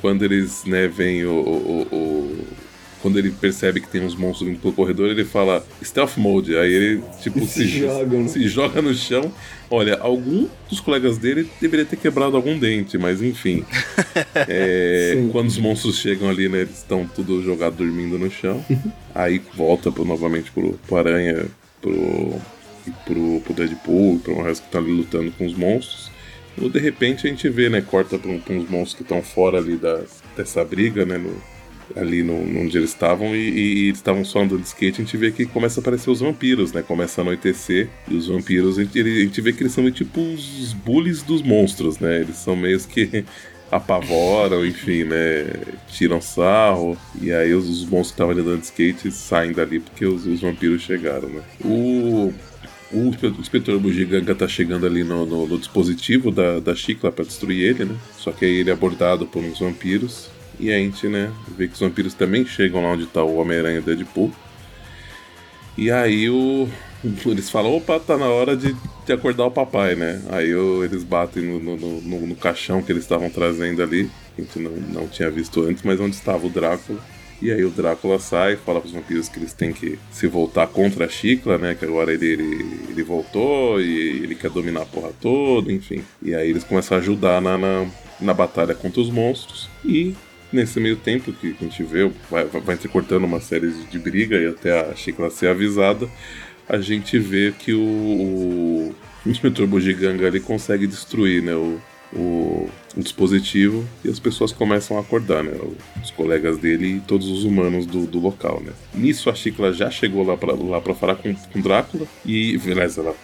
quando 0.01 0.25
eles, 0.25 0.65
né, 0.65 0.88
veem 0.88 1.25
o, 1.25 1.32
o, 1.32 1.88
o 1.91 2.47
quando 3.02 3.18
ele 3.18 3.32
percebe 3.32 3.82
que 3.82 3.88
tem 3.88 4.04
uns 4.04 4.16
monstros 4.16 4.47
vindo 4.47 4.62
pelo 4.62 4.74
corredor, 4.74 5.10
ele 5.10 5.26
fala 5.26 5.66
stealth 5.84 6.18
mode. 6.18 6.56
Aí 6.56 6.72
ele, 6.72 7.04
tipo, 7.22 7.39
se, 7.45 7.47
se, 7.47 7.68
joga, 7.80 8.18
né? 8.18 8.28
se 8.28 8.47
joga 8.47 8.82
no 8.82 8.93
chão. 8.93 9.34
Olha, 9.70 9.97
algum 9.99 10.47
dos 10.70 10.80
colegas 10.80 11.18
dele 11.18 11.49
deveria 11.60 11.86
ter 11.86 11.95
quebrado 11.95 12.36
algum 12.36 12.58
dente, 12.58 12.97
mas 12.97 13.22
enfim. 13.22 13.66
é, 14.47 15.28
quando 15.32 15.47
os 15.47 15.58
monstros 15.58 15.97
chegam 15.97 16.30
ali, 16.30 16.47
né, 16.47 16.62
eles 16.62 16.78
estão 16.78 17.08
tudo 17.08 17.41
jogado 17.41 17.78
dormindo 17.78 18.20
no 18.20 18.30
chão. 18.30 18.64
aí 19.16 19.41
volta 19.56 19.91
pro, 19.91 20.06
novamente 20.06 20.52
pro, 20.52 20.80
pro 20.88 20.97
Aranha, 20.97 21.45
pro, 21.82 22.36
pro, 23.06 23.41
pro 23.41 23.54
Deadpool, 23.54 24.20
pro 24.20 24.43
resto 24.43 24.64
que 24.66 24.72
tá 24.72 24.80
ali 24.80 24.91
lutando 24.91 25.32
com 25.32 25.45
os 25.45 25.56
monstros. 25.56 26.12
Ou 26.62 26.70
de 26.70 26.80
repente 26.80 27.26
a 27.26 27.30
gente 27.30 27.47
vê, 27.49 27.70
né, 27.70 27.82
corta 27.82 28.20
pra, 28.20 28.38
pra 28.38 28.54
uns 28.54 28.70
monstros 28.70 28.93
que 28.93 29.04
estão 29.04 29.24
fora 29.24 29.58
ali 29.58 29.78
da, 29.78 30.02
dessa 30.36 30.64
briga, 30.66 31.06
né, 31.06 31.18
no, 31.18 31.41
ali 31.95 32.23
no, 32.23 32.33
onde 32.33 32.77
eles 32.77 32.89
estavam 32.89 33.35
e, 33.35 33.49
e, 33.49 33.87
eles 33.87 33.97
estavam 33.97 34.23
só 34.23 34.39
andando 34.39 34.61
de 34.61 34.67
skate, 34.67 35.01
a 35.01 35.03
gente 35.03 35.17
vê 35.17 35.31
que 35.31 35.45
começa 35.45 35.79
a 35.79 35.81
aparecer 35.81 36.09
os 36.09 36.19
vampiros, 36.19 36.71
né? 36.71 36.81
Começa 36.81 37.21
a 37.21 37.23
anoitecer 37.23 37.89
e 38.07 38.15
os 38.15 38.27
vampiros, 38.27 38.77
a 38.77 38.83
gente, 38.83 38.99
a 38.99 39.03
gente 39.03 39.41
vê 39.41 39.53
que 39.53 39.63
eles 39.63 39.73
são 39.73 39.89
tipo 39.91 40.21
os 40.21 40.73
bullies 40.73 41.21
dos 41.21 41.41
monstros, 41.41 41.99
né? 41.99 42.21
Eles 42.21 42.37
são 42.37 42.55
meio 42.55 42.79
que 42.81 43.25
apavoram, 43.71 44.65
enfim, 44.65 45.03
né? 45.03 45.45
Tiram 45.87 46.21
sarro. 46.21 46.97
E 47.21 47.31
aí 47.31 47.53
os, 47.53 47.69
os 47.69 47.83
monstros 47.83 48.07
que 48.07 48.13
estavam 48.13 48.33
andando 48.33 48.59
de 48.59 48.65
skate 48.65 49.11
saem 49.11 49.53
dali 49.53 49.79
porque 49.79 50.05
os, 50.05 50.25
os 50.25 50.41
vampiros 50.41 50.81
chegaram, 50.81 51.29
né? 51.29 51.41
O, 51.63 52.33
o 52.93 53.15
inspetor 53.39 53.79
Bugiganga 53.79 54.35
tá 54.35 54.47
chegando 54.47 54.85
ali 54.85 55.03
no, 55.03 55.25
no, 55.25 55.47
no 55.47 55.57
dispositivo 55.57 56.29
da, 56.29 56.59
da 56.59 56.75
Chicla 56.75 57.11
para 57.11 57.23
destruir 57.23 57.63
ele, 57.63 57.85
né? 57.85 57.95
Só 58.17 58.31
que 58.31 58.45
aí 58.45 58.57
ele 58.57 58.69
é 58.69 58.73
abordado 58.73 59.25
por 59.25 59.41
uns 59.41 59.59
vampiros. 59.59 60.29
E 60.62 60.72
a 60.72 60.78
gente, 60.78 61.07
né, 61.07 61.34
vê 61.57 61.68
que 61.68 61.74
os 61.74 61.80
vampiros 61.80 62.14
também 62.14 62.45
chegam 62.45 62.84
lá 62.84 62.91
onde 62.91 63.07
tá 63.07 63.24
o 63.24 63.38
Homem-Aranha 63.38 63.80
e 63.80 63.82
Deadpool. 63.82 64.32
E 65.76 65.89
aí 65.89 66.30
o, 66.30 66.70
eles 67.26 67.49
falam, 67.49 67.76
opa, 67.76 67.99
tá 67.99 68.16
na 68.16 68.28
hora 68.28 68.55
de, 68.55 68.76
de 69.05 69.12
acordar 69.12 69.45
o 69.45 69.51
papai, 69.51 69.95
né? 69.95 70.22
Aí 70.30 70.53
o, 70.53 70.84
eles 70.84 71.03
batem 71.03 71.41
no, 71.41 71.59
no, 71.59 72.01
no, 72.01 72.28
no, 72.28 72.36
caixão 72.36 72.84
que 72.84 72.91
eles 72.91 73.03
estavam 73.03 73.32
trazendo 73.32 73.82
ali, 73.82 74.07
a 74.38 74.41
gente 74.41 74.59
não, 74.59 74.72
não 74.72 75.07
tinha 75.07 75.32
visto 75.32 75.64
antes, 75.64 75.82
mas 75.82 75.99
onde 75.99 76.16
estava 76.16 76.45
o 76.45 76.49
Drácula. 76.49 76.99
E 77.41 77.51
aí 77.51 77.66
o 77.66 77.72
Drácula 77.72 78.20
sai, 78.20 78.55
fala 78.55 78.80
pros 78.80 78.93
vampiros 78.93 79.28
que 79.28 79.39
eles 79.39 79.51
têm 79.51 79.74
que 79.74 79.97
se 80.12 80.28
voltar 80.28 80.68
contra 80.68 81.05
a 81.05 81.09
Chicla, 81.09 81.57
né? 81.57 81.74
Que 81.74 81.86
agora 81.86 82.14
ele, 82.14 82.28
ele, 82.28 82.80
ele 82.88 83.01
voltou 83.01 83.82
e 83.82 84.22
ele 84.24 84.36
quer 84.36 84.51
dominar 84.51 84.84
a 84.84 84.86
porra 84.86 85.09
toda, 85.20 85.72
enfim. 85.72 86.03
E 86.22 86.36
aí 86.36 86.51
eles 86.51 86.64
começam 86.64 86.95
a 86.95 87.01
ajudar 87.01 87.41
na, 87.41 87.57
na, 87.57 87.88
na 88.20 88.32
batalha 88.32 88.76
contra 88.76 89.01
os 89.01 89.09
monstros. 89.09 89.68
E 89.84 90.14
Nesse 90.52 90.80
meio 90.80 90.97
tempo 90.97 91.32
que 91.32 91.56
a 91.60 91.64
gente 91.64 91.82
vê, 91.84 92.10
vai, 92.30 92.45
vai 92.45 92.78
cortando 92.78 93.24
uma 93.24 93.39
série 93.39 93.72
de, 93.72 93.99
briga 93.99 94.38
e 94.38 94.47
até 94.47 94.82
a 94.82 94.95
Chicla 94.95 95.30
ser 95.30 95.47
avisada, 95.47 96.10
a 96.68 96.78
gente 96.80 97.18
vê 97.18 97.54
que 97.58 97.74
o, 97.74 97.80
o, 97.80 98.95
inspetor 99.26 99.66
Bugiganga 99.66 100.28
ali 100.28 100.39
consegue 100.39 100.86
destruir 100.86 101.41
né, 101.41 101.56
o, 101.56 101.80
o, 102.14 102.70
o, 102.97 102.99
dispositivo 103.02 103.88
e 104.04 104.10
as 104.10 104.20
pessoas 104.20 104.52
começam 104.52 104.97
a 104.97 104.99
acordar, 104.99 105.41
né? 105.43 105.54
Os 106.04 106.12
colegas 106.12 106.58
dele 106.58 106.97
e 106.97 106.99
todos 106.99 107.30
os 107.30 107.45
humanos 107.45 107.86
do, 107.86 108.06
do 108.06 108.20
local, 108.20 108.62
né? 108.62 108.74
Nisso 108.93 109.30
a 109.30 109.34
Chicla 109.34 109.72
já 109.72 109.89
chegou 109.89 110.26
lá 110.26 110.36
pra, 110.36 110.54
lá 110.54 110.82
pra 110.82 110.93
falar 110.93 111.16
com, 111.16 111.34
com 111.34 111.62
Drácula 111.62 112.06
e, 112.26 112.58
beleza, 112.58 113.02
ela 113.02 113.16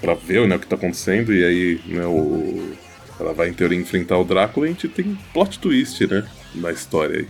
pra 0.00 0.14
ver 0.14 0.46
né, 0.46 0.56
o 0.56 0.58
que 0.58 0.66
tá 0.66 0.76
acontecendo 0.76 1.34
e 1.34 1.44
aí, 1.44 1.80
né, 1.86 2.06
o, 2.06 2.74
ela 3.18 3.32
vai 3.32 3.48
em 3.48 3.54
teoria 3.54 3.78
enfrentar 3.78 4.18
o 4.18 4.24
Drácula 4.24 4.66
e 4.66 4.70
a 4.70 4.72
gente 4.72 4.88
tem 4.88 5.16
plot 5.32 5.58
twist, 5.58 6.06
né? 6.06 6.24
Na 6.54 6.70
história 6.72 7.20
aí. 7.20 7.28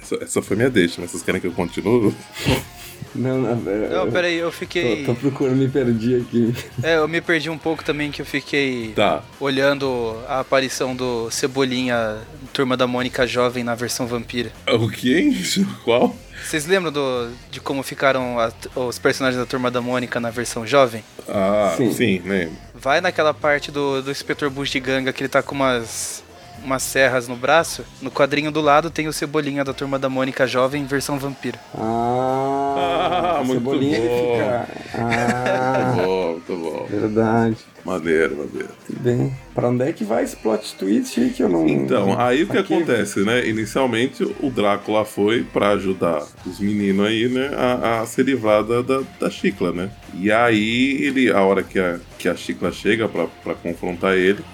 Essa, 0.00 0.14
essa 0.22 0.42
foi 0.42 0.56
minha 0.56 0.70
deixa, 0.70 1.00
mas 1.00 1.10
vocês 1.10 1.22
querem 1.22 1.40
que 1.40 1.46
eu 1.46 1.52
continue? 1.52 2.14
Não, 3.14 3.38
não, 3.38 3.50
é, 3.72 3.88
Não, 3.88 4.10
peraí, 4.10 4.36
eu 4.36 4.52
fiquei. 4.52 5.04
Tô, 5.04 5.14
tô 5.14 5.20
procurando, 5.20 5.56
me 5.56 5.68
perdi 5.68 6.16
aqui. 6.16 6.54
É, 6.82 6.96
eu 6.98 7.08
me 7.08 7.20
perdi 7.20 7.48
um 7.48 7.56
pouco 7.56 7.82
também 7.82 8.10
que 8.10 8.20
eu 8.20 8.26
fiquei 8.26 8.92
Tá. 8.94 9.22
olhando 9.40 10.14
a 10.28 10.40
aparição 10.40 10.94
do 10.94 11.30
Cebolinha, 11.30 12.18
Turma 12.52 12.76
da 12.76 12.86
Mônica 12.86 13.26
jovem 13.26 13.64
na 13.64 13.74
versão 13.74 14.06
vampira. 14.06 14.52
O 14.68 14.88
quem? 14.90 15.32
Qual? 15.84 16.14
Vocês 16.44 16.66
lembram 16.66 16.92
do, 16.92 17.30
de 17.50 17.60
como 17.60 17.82
ficaram 17.82 18.38
a- 18.38 18.52
os 18.76 18.98
personagens 18.98 19.40
da 19.40 19.46
Turma 19.46 19.70
da 19.70 19.80
Mônica 19.80 20.20
na 20.20 20.30
versão 20.30 20.66
jovem? 20.66 21.02
Ah, 21.28 21.74
sim, 21.76 21.92
Sim. 21.92 22.22
lembro. 22.24 22.56
Vai 22.74 23.00
naquela 23.00 23.32
parte 23.32 23.70
do, 23.72 24.02
do 24.02 24.10
inspetor 24.10 24.50
Bugiganga 24.50 25.12
que 25.12 25.22
ele 25.22 25.28
tá 25.28 25.42
com 25.42 25.54
umas, 25.54 26.22
umas 26.64 26.82
serras 26.82 27.28
no 27.28 27.36
braço. 27.36 27.84
No 28.02 28.10
quadrinho 28.10 28.50
do 28.50 28.60
lado 28.60 28.90
tem 28.90 29.08
o 29.08 29.12
Cebolinha 29.12 29.64
da 29.64 29.72
Turma 29.72 29.98
da 29.98 30.08
Mônica 30.08 30.46
jovem 30.46 30.84
versão 30.84 31.18
vampiro. 31.18 31.58
Ah, 31.74 33.36
Ah, 33.38 33.44
muito 33.44 33.58
cebolinha 33.60 33.96
ele 33.98 34.08
bom. 34.08 34.32
fica. 34.34 34.68
Muito 34.98 35.14
Ah, 35.14 35.92
bom, 35.96 36.30
muito 36.32 36.56
bom. 36.56 36.86
verdade. 36.90 37.56
Maneiro, 37.84 38.36
maneiro. 38.36 38.68
Tudo 38.86 39.00
bem. 39.00 39.32
Pra 39.54 39.68
onde 39.68 39.82
é 39.84 39.92
que 39.92 40.04
vai 40.04 40.22
esse 40.24 40.36
plot 40.36 40.74
twist 40.76 41.18
aí 41.20 41.30
que 41.30 41.42
eu 41.42 41.48
não. 41.48 41.66
Então, 41.66 42.18
aí 42.20 42.42
o 42.42 42.46
que 42.48 42.58
Aqui- 42.58 42.74
acontece, 42.74 43.20
né? 43.24 43.46
Inicialmente 43.48 44.22
o 44.40 44.50
Drácula 44.50 45.04
foi 45.04 45.42
pra 45.44 45.70
ajudar 45.70 46.22
os 46.46 46.60
meninos 46.60 47.06
aí, 47.06 47.28
né? 47.28 47.50
A, 47.56 48.00
a 48.00 48.06
se 48.06 48.22
livrar 48.22 48.62
da, 48.62 48.82
da, 48.82 49.00
da 49.18 49.30
Chicla, 49.30 49.72
né? 49.72 49.90
E 50.14 50.30
aí 50.30 50.98
ele, 51.02 51.30
a 51.32 51.40
hora 51.42 51.62
que 51.62 51.78
a, 51.78 51.98
que 52.18 52.28
a 52.28 52.34
Chicla 52.36 52.70
chega 52.72 53.08
pra, 53.08 53.26
pra 53.42 53.54
confrontar 53.54 54.14
ele, 54.16 54.44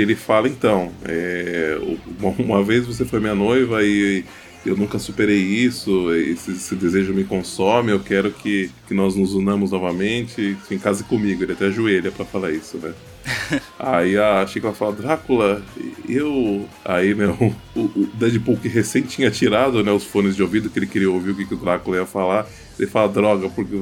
ele 0.00 0.14
fala 0.16 0.48
então, 0.48 0.92
é, 1.04 1.78
uma, 2.38 2.62
vez 2.62 2.86
você 2.86 3.04
foi 3.04 3.20
minha 3.20 3.34
noiva 3.34 3.82
e 3.82 4.24
eu 4.64 4.76
nunca 4.76 4.98
superei 4.98 5.38
isso, 5.42 6.12
esse, 6.14 6.52
esse 6.52 6.74
desejo 6.74 7.12
me 7.12 7.24
consome, 7.24 7.92
eu 7.92 8.00
quero 8.00 8.30
que, 8.32 8.70
que 8.88 8.94
nós 8.94 9.14
nos 9.14 9.34
unamos 9.34 9.72
novamente, 9.72 10.56
em 10.70 10.78
casa 10.78 11.04
comigo, 11.04 11.42
ele 11.42 11.52
até 11.52 11.66
ajoelha 11.66 12.10
pra 12.10 12.24
falar 12.24 12.50
isso, 12.50 12.78
né? 12.78 12.94
Aí 13.78 14.16
a 14.16 14.46
Chicla 14.46 14.72
fala, 14.72 14.92
Drácula, 14.92 15.62
eu. 16.08 16.66
Aí, 16.84 17.14
né, 17.14 17.26
o, 17.74 17.80
o 17.80 18.08
Deadpool 18.14 18.56
que 18.56 18.68
recém 18.68 19.02
tinha 19.02 19.30
tirado 19.30 19.82
né, 19.82 19.92
os 19.92 20.04
fones 20.04 20.34
de 20.36 20.42
ouvido, 20.42 20.70
que 20.70 20.78
ele 20.78 20.86
queria 20.86 21.10
ouvir 21.10 21.30
o 21.30 21.34
que, 21.36 21.44
que 21.46 21.54
o 21.54 21.58
Drácula 21.58 21.98
ia 21.98 22.06
falar, 22.06 22.46
ele 22.78 22.88
fala, 22.88 23.08
droga, 23.12 23.48
porque 23.50 23.74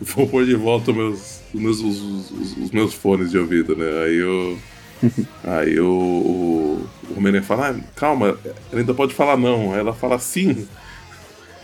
vou 0.00 0.28
pôr 0.28 0.44
de 0.44 0.54
volta 0.54 0.90
os 0.90 0.96
meus, 0.96 1.40
os 1.54 1.60
meus, 1.60 1.80
os, 1.80 2.30
os- 2.30 2.56
os 2.58 2.70
meus 2.70 2.92
fones 2.94 3.30
de 3.30 3.38
ouvido, 3.38 3.76
né? 3.76 3.86
Aí 4.04 4.16
eu. 4.16 4.58
Aí 5.44 5.78
o, 5.78 5.86
o, 5.86 6.88
o 7.10 7.18
Homem-Aranha 7.18 7.42
fala, 7.42 7.70
ah, 7.70 7.80
calma, 7.94 8.38
ela 8.70 8.80
ainda 8.80 8.94
pode 8.94 9.14
falar 9.14 9.36
não. 9.36 9.72
Aí 9.72 9.80
ela 9.80 9.92
fala 9.92 10.18
sim. 10.18 10.66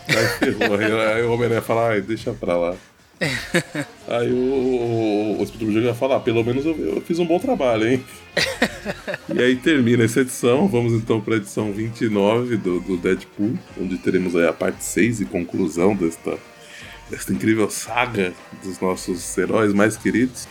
Aí 0.07 0.27
ferrou. 0.39 0.77
Aí, 0.77 0.91
aí 0.91 1.23
o 1.23 1.31
Homem-Aranha 1.31 1.61
fala, 1.61 1.89
ai, 1.89 2.01
deixa 2.01 2.33
pra 2.33 2.57
lá. 2.57 2.75
Aí 4.07 4.31
o, 4.31 4.35
o, 4.35 5.39
o 5.39 5.43
Espírito 5.43 5.71
Jogo 5.71 5.85
vai 5.85 5.95
falar, 5.95 6.17
ah, 6.17 6.19
pelo 6.19 6.43
menos 6.43 6.65
eu, 6.65 6.75
eu 6.77 7.01
fiz 7.01 7.19
um 7.19 7.25
bom 7.25 7.39
trabalho, 7.39 7.87
hein? 7.87 8.03
e 9.33 9.41
aí 9.41 9.55
termina 9.55 10.03
essa 10.03 10.21
edição, 10.21 10.67
vamos 10.67 10.93
então 10.93 11.21
para 11.21 11.35
a 11.35 11.37
edição 11.37 11.71
29 11.71 12.57
do, 12.57 12.79
do 12.81 12.97
Deadpool, 12.97 13.57
onde 13.79 13.97
teremos 13.97 14.35
aí 14.35 14.47
a 14.47 14.53
parte 14.53 14.83
6 14.83 15.21
e 15.21 15.25
conclusão 15.25 15.95
desta, 15.95 16.37
desta 17.09 17.31
incrível 17.31 17.69
saga 17.69 18.33
dos 18.63 18.79
nossos 18.79 19.37
heróis 19.37 19.73
mais 19.73 19.95
queridos. 19.95 20.47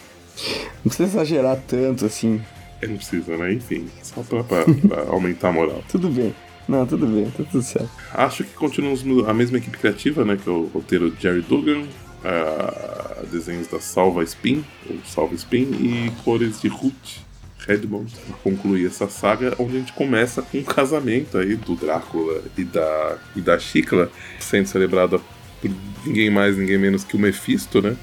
Não 0.84 0.84
precisa 0.84 1.08
exagerar 1.08 1.60
tanto 1.66 2.06
assim. 2.06 2.40
Não 2.86 2.96
precisa, 2.96 3.36
né? 3.36 3.52
Enfim, 3.52 3.86
só 4.02 4.22
pra, 4.22 4.42
pra- 4.44 4.64
pra 4.64 5.02
aumentar 5.12 5.48
a 5.48 5.52
moral. 5.52 5.82
Tudo 5.88 6.08
bem. 6.08 6.34
Não, 6.68 6.86
tudo 6.86 7.06
bem, 7.06 7.24
tá 7.30 7.42
tudo 7.50 7.62
certo. 7.62 7.90
Acho 8.14 8.44
que 8.44 8.54
continuamos 8.54 9.02
a 9.28 9.34
mesma 9.34 9.58
equipe 9.58 9.76
criativa, 9.78 10.24
né? 10.24 10.38
Que 10.42 10.48
é 10.48 10.52
o 10.52 10.66
roteiro 10.72 11.12
Jerry 11.20 11.42
Dugan, 11.42 11.84
ah, 12.24 13.22
desenhos 13.30 13.66
da 13.68 13.80
Salva 13.80 14.22
Spin, 14.24 14.64
ou 14.88 14.96
Salva 15.04 15.34
Spin, 15.34 15.62
e 15.72 16.12
cores 16.24 16.60
de 16.60 16.68
Ruth 16.68 17.20
Redmond, 17.66 18.12
para 18.26 18.36
concluir 18.38 18.86
essa 18.86 19.08
saga, 19.08 19.54
onde 19.58 19.76
a 19.76 19.78
gente 19.80 19.92
começa 19.92 20.42
com 20.42 20.58
um 20.58 20.62
casamento 20.64 21.38
aí 21.38 21.54
do 21.56 21.74
Drácula 21.76 22.42
e 22.56 22.64
da, 22.64 23.18
e 23.36 23.40
da 23.40 23.58
Chicla, 23.58 24.10
sendo 24.40 24.66
celebrada 24.66 25.18
por 25.60 25.70
ninguém 26.04 26.30
mais, 26.30 26.56
ninguém 26.56 26.78
menos 26.78 27.04
que 27.04 27.16
o 27.16 27.18
Mephisto, 27.20 27.80
né? 27.80 27.96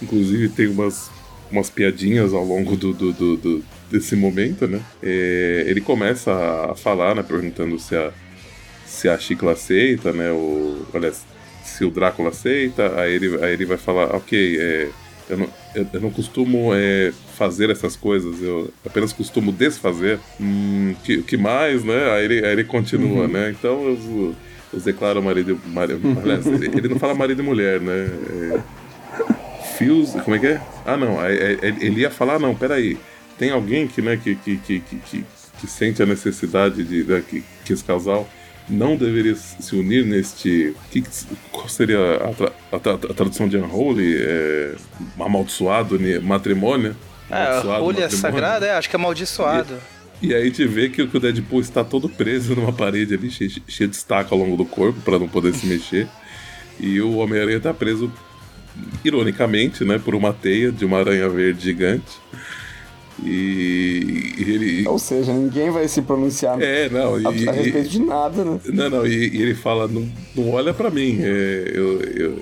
Inclusive 0.00 0.48
tem 0.48 0.66
umas, 0.68 1.10
umas 1.50 1.68
piadinhas 1.70 2.32
ao 2.32 2.44
longo 2.44 2.76
do, 2.76 2.92
do- 2.92 3.12
do- 3.12 3.36
do- 3.36 3.64
desse 3.92 4.16
momento, 4.16 4.66
né? 4.66 4.80
É, 5.02 5.64
ele 5.66 5.80
começa 5.80 6.32
a 6.70 6.74
falar, 6.74 7.14
né? 7.14 7.22
Perguntando 7.22 7.78
se 7.78 7.94
a, 7.94 8.10
se 8.86 9.08
a 9.08 9.18
Chicla 9.18 9.52
aceita, 9.52 10.12
né? 10.12 10.30
O, 10.32 10.84
olha, 10.92 11.12
se 11.62 11.84
o 11.84 11.90
Drácula 11.90 12.30
aceita, 12.30 13.00
aí 13.00 13.14
ele, 13.14 13.44
aí 13.44 13.52
ele 13.52 13.66
vai 13.66 13.76
falar, 13.76 14.16
ok, 14.16 14.58
é, 14.58 14.88
eu, 15.28 15.36
não, 15.36 15.48
eu, 15.74 15.86
eu 15.92 16.00
não 16.00 16.10
costumo 16.10 16.72
é, 16.74 17.12
fazer 17.36 17.70
essas 17.70 17.94
coisas, 17.94 18.42
eu 18.42 18.72
apenas 18.84 19.12
costumo 19.12 19.52
desfazer. 19.52 20.18
Hum, 20.40 20.94
que, 21.04 21.22
que 21.22 21.36
mais, 21.36 21.84
né? 21.84 22.12
Aí 22.12 22.24
ele, 22.24 22.44
aí 22.44 22.52
ele 22.52 22.64
continua, 22.64 23.28
né? 23.28 23.50
Então 23.50 23.84
eu, 23.84 24.34
eu 24.72 24.80
declaro 24.80 25.22
marido, 25.22 25.60
marido 25.66 26.00
aliás, 26.20 26.46
ele 26.46 26.88
não 26.88 26.98
fala 26.98 27.14
marido 27.14 27.42
e 27.42 27.44
mulher, 27.44 27.80
né? 27.80 28.08
É, 28.30 28.60
fios, 29.76 30.12
como 30.24 30.36
é 30.36 30.38
que 30.38 30.46
é? 30.46 30.60
Ah, 30.84 30.96
não, 30.96 31.16
ele 31.26 32.00
ia 32.00 32.10
falar, 32.10 32.38
não, 32.38 32.54
peraí, 32.54 32.98
tem 33.42 33.50
alguém 33.50 33.88
que, 33.88 34.00
né, 34.00 34.16
que, 34.16 34.36
que, 34.36 34.56
que, 34.58 34.78
que, 34.78 34.96
que- 35.60 35.66
sente 35.66 36.00
a 36.00 36.06
necessidade 36.06 36.84
de 36.84 37.02
né, 37.02 37.20
que, 37.28 37.42
que 37.64 37.72
esse 37.72 37.82
casal 37.82 38.28
não 38.68 38.96
deveria 38.96 39.34
se 39.34 39.74
unir 39.74 40.04
neste. 40.04 40.74
Que, 40.92 41.02
qual 41.50 41.68
seria 41.68 41.98
a, 42.16 42.32
tra- 42.32 42.52
a 42.70 42.78
tra- 42.78 42.92
a 43.10 43.14
tradução 43.14 43.48
de 43.48 43.56
unholy? 43.56 44.16
É, 44.16 44.74
amaldiçoado 45.18 45.98
ne- 45.98 46.20
matrimônio? 46.20 46.96
É, 47.28 47.34
a 47.34 47.38
Amaldiçoado 47.48 47.84
rolha 47.84 48.00
matrimônio. 48.02 48.18
sagrada, 48.18 48.66
é, 48.66 48.74
acho 48.76 48.88
que 48.88 48.94
é 48.94 48.98
amaldiçoado. 48.98 49.74
E 50.20 50.32
aí 50.32 50.42
a 50.42 50.44
gente 50.44 50.64
vê 50.66 50.88
que, 50.88 51.04
que 51.04 51.16
o 51.16 51.20
Deadpool 51.20 51.60
está 51.60 51.82
todo 51.82 52.08
preso 52.08 52.54
numa 52.54 52.72
parede 52.72 53.14
ali, 53.14 53.28
cheio, 53.28 53.50
cheio 53.66 53.90
de 53.90 53.96
estaca 53.96 54.32
ao 54.32 54.38
longo 54.38 54.56
do 54.56 54.64
corpo 54.64 55.00
para 55.00 55.18
não 55.18 55.26
poder 55.28 55.52
se 55.52 55.66
mexer. 55.66 56.06
E 56.78 57.00
o 57.00 57.16
Homem-Aranha 57.16 57.56
está 57.58 57.74
preso, 57.74 58.12
ironicamente, 59.04 59.84
né, 59.84 59.98
por 59.98 60.14
uma 60.14 60.32
teia 60.32 60.70
de 60.72 60.84
uma 60.84 60.98
aranha 61.00 61.28
verde 61.28 61.62
gigante. 61.64 62.12
E, 63.22 64.34
e 64.38 64.42
ele. 64.50 64.88
Ou 64.88 64.98
seja, 64.98 65.32
ninguém 65.32 65.70
vai 65.70 65.86
se 65.88 66.02
pronunciar 66.02 66.60
É, 66.60 66.88
não, 66.88 67.20
e, 67.20 67.26
a, 67.26 67.30
a 67.30 67.32
e- 67.34 67.44
respeito 67.44 67.88
de 67.88 67.98
nada, 68.00 68.44
né? 68.44 68.60
não, 68.66 68.90
não, 68.90 69.06
e, 69.06 69.12
ele 69.42 69.54
fala, 69.54 69.86
não, 69.88 70.08
não 70.34 70.50
olha 70.50 70.72
pra 70.72 70.90
mim, 70.90 71.18
é, 71.20 71.70
eu, 71.74 72.00
eu- 72.02 72.38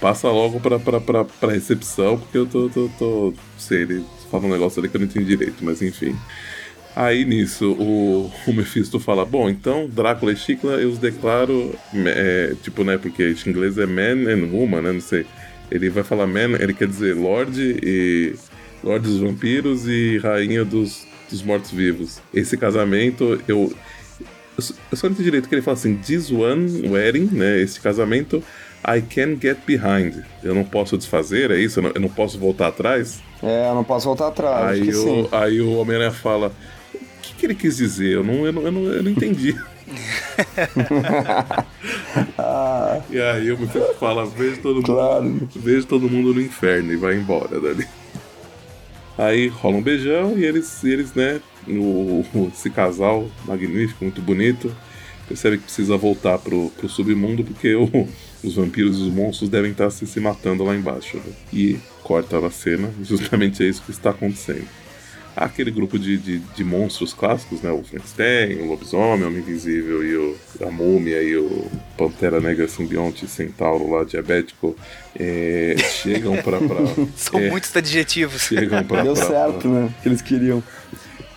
passa 0.00 0.28
logo 0.30 0.58
pra, 0.60 0.78
pra, 0.78 1.00
pra, 1.00 1.24
pra 1.24 1.52
recepção, 1.52 2.18
porque 2.18 2.36
eu 2.38 2.46
tô, 2.46 2.68
tô, 2.68 2.88
tô, 2.98 3.34
sei, 3.58 3.82
ele 3.82 4.04
fala 4.30 4.46
um 4.46 4.50
negócio 4.50 4.80
ali 4.80 4.88
que 4.88 4.96
eu 4.96 5.00
não 5.00 5.06
entendi 5.06 5.26
direito, 5.26 5.56
mas 5.64 5.80
enfim. 5.82 6.14
Aí 6.94 7.24
nisso, 7.24 7.72
o, 7.72 8.30
o 8.46 8.52
Mephisto 8.52 9.00
fala, 9.00 9.24
bom, 9.24 9.48
então 9.48 9.88
Drácula 9.88 10.32
e 10.32 10.36
Chicla 10.36 10.72
eu 10.72 10.90
os 10.90 10.98
declaro, 10.98 11.74
é, 11.94 12.54
tipo, 12.62 12.84
né, 12.84 12.98
porque 12.98 13.34
em 13.46 13.50
inglês 13.50 13.78
é 13.78 13.86
man 13.86 14.30
and 14.30 14.46
woman, 14.52 14.82
né, 14.82 14.92
não 14.92 15.00
sei. 15.00 15.24
Ele 15.70 15.88
vai 15.88 16.02
falar 16.02 16.26
man, 16.26 16.56
ele 16.60 16.74
quer 16.74 16.86
dizer 16.88 17.14
Lorde 17.16 17.78
e... 17.82 18.34
Lorde 18.82 19.06
dos 19.08 19.18
Vampiros 19.18 19.86
e 19.86 20.18
Rainha 20.18 20.64
dos, 20.64 21.06
dos 21.30 21.42
Mortos-Vivos. 21.42 22.20
Esse 22.34 22.56
casamento, 22.56 23.40
eu, 23.46 23.72
eu 24.58 24.62
só- 24.62 24.74
não 25.04 25.10
entendi 25.10 25.24
direito 25.24 25.48
que 25.48 25.54
ele 25.54 25.62
fala 25.62 25.76
assim: 25.76 25.96
This 25.96 26.30
one 26.30 26.88
wedding, 26.88 27.28
né? 27.32 27.60
Esse 27.60 27.80
casamento, 27.80 28.42
I 28.86 29.00
can 29.00 29.36
get 29.40 29.58
behind. 29.66 30.24
Eu 30.42 30.54
não 30.54 30.64
posso 30.64 30.98
desfazer, 30.98 31.50
é 31.50 31.58
isso? 31.58 31.78
Eu 31.78 31.84
não, 31.84 31.90
eu 31.94 32.00
não 32.00 32.08
posso 32.08 32.38
voltar 32.38 32.68
atrás? 32.68 33.20
É, 33.42 33.68
eu 33.68 33.74
não 33.74 33.84
posso 33.84 34.06
voltar 34.06 34.28
atrás. 34.28 34.80
Aí 34.80 34.94
o, 34.94 35.28
aí 35.32 35.60
o 35.60 35.72
Homem-Aranha 35.78 36.10
fala: 36.12 36.52
O 36.94 36.98
que, 37.22 37.34
que 37.34 37.46
ele 37.46 37.54
quis 37.54 37.76
dizer? 37.76 38.12
Eu 38.14 38.24
não, 38.24 38.44
eu 38.46 38.52
não, 38.52 38.62
eu 38.62 38.72
não, 38.72 38.82
eu 38.84 39.02
não 39.02 39.10
entendi. 39.10 39.56
E 43.10 43.20
aí 43.20 43.50
o 43.52 43.58
Mephisto 43.58 43.94
fala: 43.98 44.24
Vejo 44.26 44.60
todo 44.60 44.76
mundo. 44.76 44.86
Claro. 44.86 45.48
Vejo 45.54 45.86
todo 45.86 46.08
mundo 46.08 46.34
no 46.34 46.40
inferno 46.40 46.92
e 46.92 46.96
vai 46.96 47.14
embora 47.16 47.60
dali. 47.60 47.86
Aí 49.18 49.48
rola 49.48 49.76
um 49.76 49.82
beijão 49.82 50.38
e 50.38 50.44
eles, 50.44 50.82
eles 50.84 51.12
né, 51.14 51.40
o- 51.68 52.24
esse 52.54 52.70
casal 52.70 53.28
magnífico, 53.44 54.04
muito 54.04 54.20
bonito, 54.22 54.74
percebe 55.28 55.58
que 55.58 55.64
precisa 55.64 55.96
voltar 55.96 56.38
pro, 56.38 56.70
pro 56.70 56.88
submundo 56.88 57.44
porque 57.44 57.74
o- 57.74 58.08
os 58.42 58.54
vampiros 58.54 58.98
e 58.98 59.02
os 59.02 59.08
monstros 59.12 59.48
devem 59.50 59.70
estar 59.72 59.90
se, 59.90 60.06
se 60.06 60.18
matando 60.18 60.64
lá 60.64 60.74
embaixo. 60.74 61.16
né? 61.18 61.22
E 61.52 61.76
corta 62.02 62.44
a 62.44 62.50
cena, 62.50 62.90
justamente 63.02 63.62
é 63.62 63.68
isso 63.68 63.82
que 63.82 63.90
está 63.90 64.10
acontecendo. 64.10 64.66
Aquele 65.34 65.70
grupo 65.70 65.98
de, 65.98 66.18
de, 66.18 66.38
de 66.38 66.62
monstros 66.64 67.14
clássicos, 67.14 67.62
né? 67.62 67.70
O 67.70 67.82
Frankenstein, 67.82 68.60
o 68.60 68.66
lobisomem, 68.66 69.24
o 69.24 69.28
homem 69.28 69.38
invisível 69.40 70.04
e 70.06 70.14
o, 70.14 70.36
a 70.66 70.70
múmia 70.70 71.22
e 71.22 71.36
o 71.36 71.70
Pantera 71.96 72.38
Negra 72.38 72.68
simbionte 72.68 73.26
centauro 73.26 73.90
lá 73.90 74.04
diabético 74.04 74.76
é, 75.18 75.74
chegam 76.02 76.36
pra. 76.36 76.58
pra 76.58 76.76
São 77.16 77.40
é, 77.40 77.48
muitos 77.50 77.74
adjetivos. 77.74 78.42
Chegam 78.42 78.84
pra. 78.84 79.02
Deu 79.02 79.14
pra- 79.14 79.26
certo, 79.26 79.68
né? 79.68 79.94
Que 80.02 80.08
eles 80.10 80.20
queriam. 80.20 80.62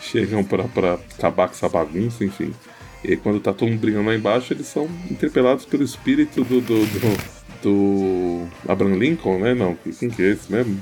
chegam 0.02 0.44
pra, 0.44 0.66
pra 0.66 0.96
acabar 1.18 1.48
com 1.48 1.54
essa 1.54 1.70
bagunça, 1.70 2.24
enfim. 2.26 2.54
E 3.02 3.16
quando 3.16 3.40
tá 3.40 3.54
todo 3.54 3.70
mundo 3.70 3.80
brigando 3.80 4.10
lá 4.10 4.16
embaixo, 4.16 4.52
eles 4.52 4.68
são 4.68 4.90
interpelados 5.10 5.64
pelo 5.66 5.84
espírito 5.84 6.44
do, 6.44 6.60
do, 6.60 6.86
do, 6.86 7.18
do 7.62 8.48
Abraham 8.68 8.96
Lincoln, 8.98 9.40
né? 9.40 9.54
Não, 9.54 9.78
quem 10.00 10.10
que 10.10 10.22
é 10.22 10.32
esse 10.32 10.52
mesmo? 10.52 10.80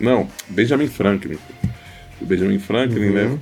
Não, 0.00 0.28
Benjamin 0.48 0.88
Franklin. 0.88 1.38
O 2.20 2.24
Benjamin 2.24 2.58
Franklin, 2.58 3.10
né? 3.10 3.24
uhum. 3.24 3.32
né? 3.34 3.38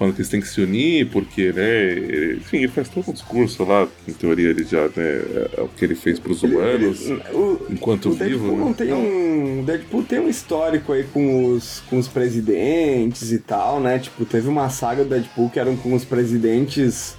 falando 0.00 0.14
que 0.14 0.22
eles 0.22 0.30
têm 0.30 0.40
que 0.40 0.48
se 0.48 0.62
unir, 0.62 1.10
porque, 1.10 1.52
né, 1.52 2.32
enfim, 2.38 2.56
ele 2.56 2.68
faz 2.68 2.88
todo 2.88 3.10
um 3.10 3.12
discurso 3.12 3.62
lá, 3.64 3.86
em 4.08 4.14
teoria 4.14 4.48
ele 4.48 4.64
já, 4.64 4.84
né, 4.84 5.20
é 5.58 5.60
o 5.60 5.68
que 5.68 5.84
ele 5.84 5.94
fez 5.94 6.18
para 6.18 6.32
os 6.32 6.42
humanos, 6.42 7.10
o, 7.34 7.66
enquanto 7.68 8.06
o 8.08 8.12
vivo, 8.12 8.48
Deadpool 8.48 8.68
né? 8.70 8.74
Tem 8.78 8.94
um, 8.94 9.62
Deadpool 9.62 10.02
tem 10.02 10.18
um 10.20 10.28
histórico 10.30 10.94
aí 10.94 11.04
com 11.04 11.44
os, 11.52 11.82
com 11.90 11.98
os 11.98 12.08
presidentes 12.08 13.30
e 13.30 13.38
tal, 13.40 13.78
né, 13.78 13.98
tipo, 13.98 14.24
teve 14.24 14.48
uma 14.48 14.70
saga 14.70 15.04
do 15.04 15.10
Deadpool 15.10 15.50
que 15.50 15.60
eram 15.60 15.76
com 15.76 15.92
os 15.92 16.02
presidentes 16.02 17.14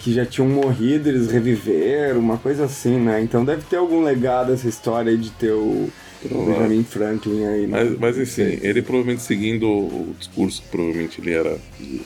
que 0.00 0.12
já 0.12 0.26
tinham 0.26 0.48
morrido, 0.48 1.08
eles 1.08 1.30
reviveram, 1.30 2.18
uma 2.18 2.38
coisa 2.38 2.64
assim, 2.64 2.98
né, 2.98 3.22
então 3.22 3.44
deve 3.44 3.62
ter 3.62 3.76
algum 3.76 4.02
legado 4.02 4.52
essa 4.52 4.66
história 4.66 5.12
aí 5.12 5.16
de 5.16 5.30
ter 5.30 5.52
o 5.52 5.88
o 6.30 6.46
Benjamin 6.46 6.84
Franklin 6.84 7.44
aí. 7.44 7.66
Né? 7.66 7.68
Mas, 7.68 7.98
mas 7.98 8.18
assim, 8.18 8.58
ele 8.62 8.82
provavelmente 8.82 9.22
seguindo 9.22 9.68
o 9.68 10.14
discurso 10.18 10.62
que 10.62 10.68
provavelmente 10.68 11.20
ele 11.20 11.32
era. 11.32 11.58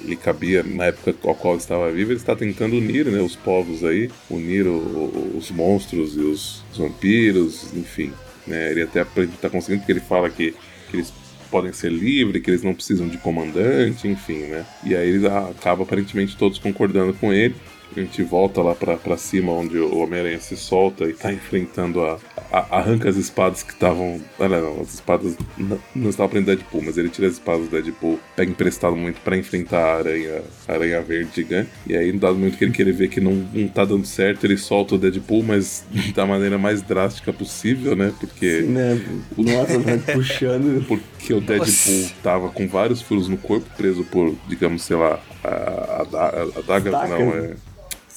ele 0.04 0.16
cabia 0.16 0.62
na 0.62 0.86
época 0.86 1.14
ao 1.28 1.34
qual 1.34 1.54
ele 1.54 1.62
estava 1.62 1.90
vivo, 1.90 2.12
ele 2.12 2.18
está 2.18 2.34
tentando 2.34 2.76
unir 2.76 3.06
né, 3.06 3.20
os 3.20 3.36
povos 3.36 3.84
aí, 3.84 4.10
unir 4.30 4.66
o, 4.66 4.76
o, 4.76 5.36
os 5.36 5.50
monstros 5.50 6.16
e 6.16 6.20
os, 6.20 6.62
os 6.72 6.78
vampiros, 6.78 7.74
enfim. 7.74 8.12
Né, 8.46 8.70
ele 8.70 8.82
até 8.82 9.02
está 9.02 9.48
conseguindo, 9.48 9.80
porque 9.80 9.92
ele 9.92 10.00
fala 10.00 10.28
que, 10.30 10.54
que 10.90 10.96
eles 10.96 11.12
podem 11.50 11.72
ser 11.72 11.90
livres, 11.90 12.42
que 12.42 12.50
eles 12.50 12.62
não 12.62 12.74
precisam 12.74 13.08
de 13.08 13.18
comandante, 13.18 14.06
enfim, 14.06 14.44
né? 14.44 14.64
E 14.84 14.94
aí 14.94 15.08
ele 15.08 15.26
acaba 15.26 15.82
aparentemente 15.82 16.36
todos 16.36 16.58
concordando 16.58 17.12
com 17.14 17.32
ele 17.32 17.54
a 17.96 18.00
gente 18.00 18.22
volta 18.22 18.62
lá 18.62 18.74
pra, 18.74 18.96
pra 18.96 19.16
cima 19.16 19.52
onde 19.52 19.78
o 19.78 19.98
Homem-Aranha 19.98 20.38
se 20.40 20.56
solta 20.56 21.04
e 21.04 21.12
tá 21.12 21.32
enfrentando 21.32 22.00
a. 22.02 22.18
a 22.52 22.78
arranca 22.78 23.08
as 23.08 23.16
espadas 23.16 23.62
que 23.62 23.72
estavam. 23.72 24.20
Ah, 24.38 24.48
não, 24.48 24.80
as 24.80 24.94
espadas 24.94 25.36
não, 25.58 25.78
não 25.94 26.10
estavam 26.10 26.30
prendendo 26.30 26.56
Deadpool, 26.56 26.82
mas 26.82 26.96
ele 26.96 27.08
tira 27.08 27.26
as 27.26 27.34
espadas 27.34 27.68
do 27.68 27.70
Deadpool, 27.70 28.18
pega 28.36 28.50
emprestado 28.50 28.96
muito 28.96 29.20
para 29.20 29.36
enfrentar 29.36 29.78
a 29.78 29.98
aranha, 29.98 30.42
a 30.68 30.72
aranha 30.72 31.00
verde 31.02 31.30
gigante. 31.34 31.70
E 31.86 31.96
aí, 31.96 32.12
no 32.12 32.20
dado 32.20 32.34
momento 32.34 32.56
que 32.56 32.64
ele 32.64 32.72
quer 32.72 32.92
ver 32.92 33.08
que 33.08 33.20
não, 33.20 33.34
não 33.52 33.68
tá 33.68 33.84
dando 33.84 34.06
certo, 34.06 34.44
ele 34.44 34.56
solta 34.56 34.94
o 34.94 34.98
Deadpool, 34.98 35.42
mas 35.42 35.84
da 36.14 36.26
maneira 36.26 36.58
mais 36.58 36.82
drástica 36.82 37.32
possível, 37.32 37.96
né? 37.96 38.12
Porque. 38.20 38.62
Sim, 38.62 38.68
né? 38.68 39.00
Nossa, 39.36 39.78
vai 39.78 39.98
puxando. 40.14 40.86
Porque 40.86 41.34
o 41.34 41.40
Deadpool 41.40 41.66
Nossa. 41.66 42.14
tava 42.22 42.48
com 42.50 42.68
vários 42.68 43.02
furos 43.02 43.28
no 43.28 43.36
corpo, 43.36 43.66
preso 43.76 44.04
por, 44.04 44.34
digamos, 44.48 44.82
sei 44.82 44.96
lá, 44.96 45.20
a, 45.42 45.48
a, 45.48 46.02
a, 46.02 46.42
a 46.58 46.62
daga, 46.66 46.90
não, 47.08 47.34
é 47.34 47.54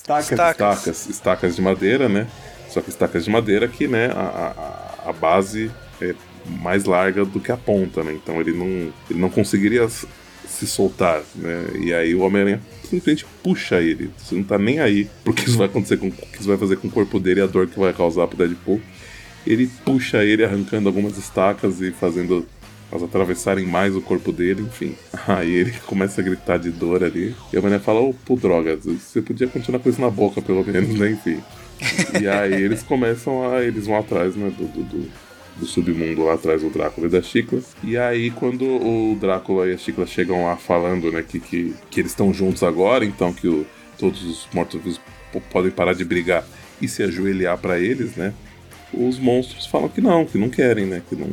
Estacas. 0.04 0.52
Estacas. 0.52 1.08
Estacas 1.08 1.56
de 1.56 1.62
madeira, 1.62 2.10
né? 2.10 2.28
Só 2.70 2.82
que 2.82 2.90
estacas 2.90 3.24
de 3.24 3.30
madeira 3.30 3.68
que, 3.68 3.88
né, 3.88 4.08
a, 4.08 5.04
a, 5.06 5.10
a 5.10 5.14
base 5.14 5.72
é 6.02 6.14
mais 6.62 6.86
larga 6.86 7.24
do 7.24 7.40
que 7.40 7.52
a 7.52 7.58
ponta, 7.58 8.04
né? 8.04 8.14
Então 8.14 8.42
ele 8.42 8.52
não, 8.52 8.94
ele 9.10 9.20
não 9.20 9.30
conseguiria 9.30 9.88
se 9.88 10.68
soltar, 10.68 11.22
né? 11.36 11.66
E 11.80 11.94
aí 11.94 12.14
o 12.14 12.22
Homem-Aranha 12.22 12.62
simplesmente 12.84 13.26
puxa 13.42 13.82
ele. 13.82 14.12
Você 14.18 14.36
não 14.36 14.44
tá 14.44 14.58
nem 14.58 14.80
aí 14.80 15.08
porque 15.24 15.44
isso 15.44 15.58
vai 15.58 15.68
acontecer 15.68 15.98
com 15.98 16.08
o 16.08 16.12
que 16.12 16.40
isso 16.40 16.48
vai 16.48 16.58
fazer 16.58 16.78
com 16.78 16.88
o 16.88 16.92
corpo 16.92 17.20
dele 17.20 17.40
e 17.40 17.44
a 17.44 17.48
dor 17.48 17.68
que 17.68 17.80
vai 17.80 17.94
causar 17.94 18.28
pro 18.28 18.38
Deadpool. 18.38 18.82
Ele 19.46 19.70
puxa 19.86 20.24
ele 20.24 20.44
arrancando 20.44 20.90
algumas 20.90 21.18
estacas 21.18 21.82
e 21.82 21.92
fazendo 21.92 22.46
elas 22.94 23.04
atravessarem 23.04 23.66
mais 23.66 23.96
o 23.96 24.02
corpo 24.02 24.32
dele, 24.32 24.62
enfim. 24.62 24.96
Aí 25.28 25.52
ele 25.52 25.74
começa 25.88 26.22
a 26.22 26.24
gritar 26.24 26.58
de 26.58 26.70
dor 26.70 27.04
ali. 27.04 27.36
E 27.52 27.58
a 27.58 27.62
mulher 27.62 27.80
fala, 27.80 28.00
ô, 28.00 28.10
oh, 28.10 28.14
pô, 28.14 28.36
droga, 28.36 28.76
você 28.76 29.22
podia 29.22 29.48
continuar 29.48 29.80
com 29.80 29.90
isso 29.90 30.00
na 30.00 30.12
boca, 30.12 30.42
pelo 30.42 30.64
menos, 30.64 30.98
né? 30.98 31.12
Enfim. 31.12 31.42
e 32.22 32.28
aí 32.28 32.54
eles 32.54 32.84
começam 32.84 33.52
a. 33.52 33.64
Eles 33.64 33.88
vão 33.88 33.98
atrás, 33.98 34.36
né, 34.36 34.54
do, 34.56 34.66
do, 34.66 34.84
do, 34.84 35.12
do 35.58 35.66
submundo 35.66 36.24
lá 36.24 36.36
atrás 36.36 36.62
do 36.62 36.70
Drácula 36.70 37.08
e 37.08 37.10
da 37.10 37.22
Chicla. 37.22 37.60
E 37.84 37.98
aí, 37.98 38.30
quando 38.30 38.64
o 38.64 39.18
Drácula 39.20 39.68
e 39.68 39.74
a 39.74 39.78
Chicla 39.78 40.06
chegam 40.06 40.46
lá 40.46 40.56
falando, 40.56 41.12
né, 41.12 41.24
que, 41.28 41.40
que, 41.40 41.74
que 41.90 42.00
eles 42.00 42.12
estão 42.12 42.32
juntos 42.32 42.64
agora, 42.64 43.04
então 43.04 43.34
que 43.34 43.48
o, 43.48 43.66
todos 43.98 44.24
os 44.24 44.48
mortos-vivos 44.54 45.02
podem 45.52 45.72
parar 45.72 45.94
de 45.94 46.06
brigar 46.06 46.46
e 46.80 46.88
se 46.88 47.02
ajoelhar 47.04 47.58
para 47.58 47.80
eles, 47.80 48.16
né? 48.16 48.34
Os 48.94 49.18
monstros 49.18 49.66
falam 49.66 49.90
que 49.90 50.00
não, 50.00 50.26
que 50.26 50.38
não 50.38 50.50
querem, 50.50 50.86
né? 50.86 51.02
Que 51.10 51.16
não, 51.16 51.28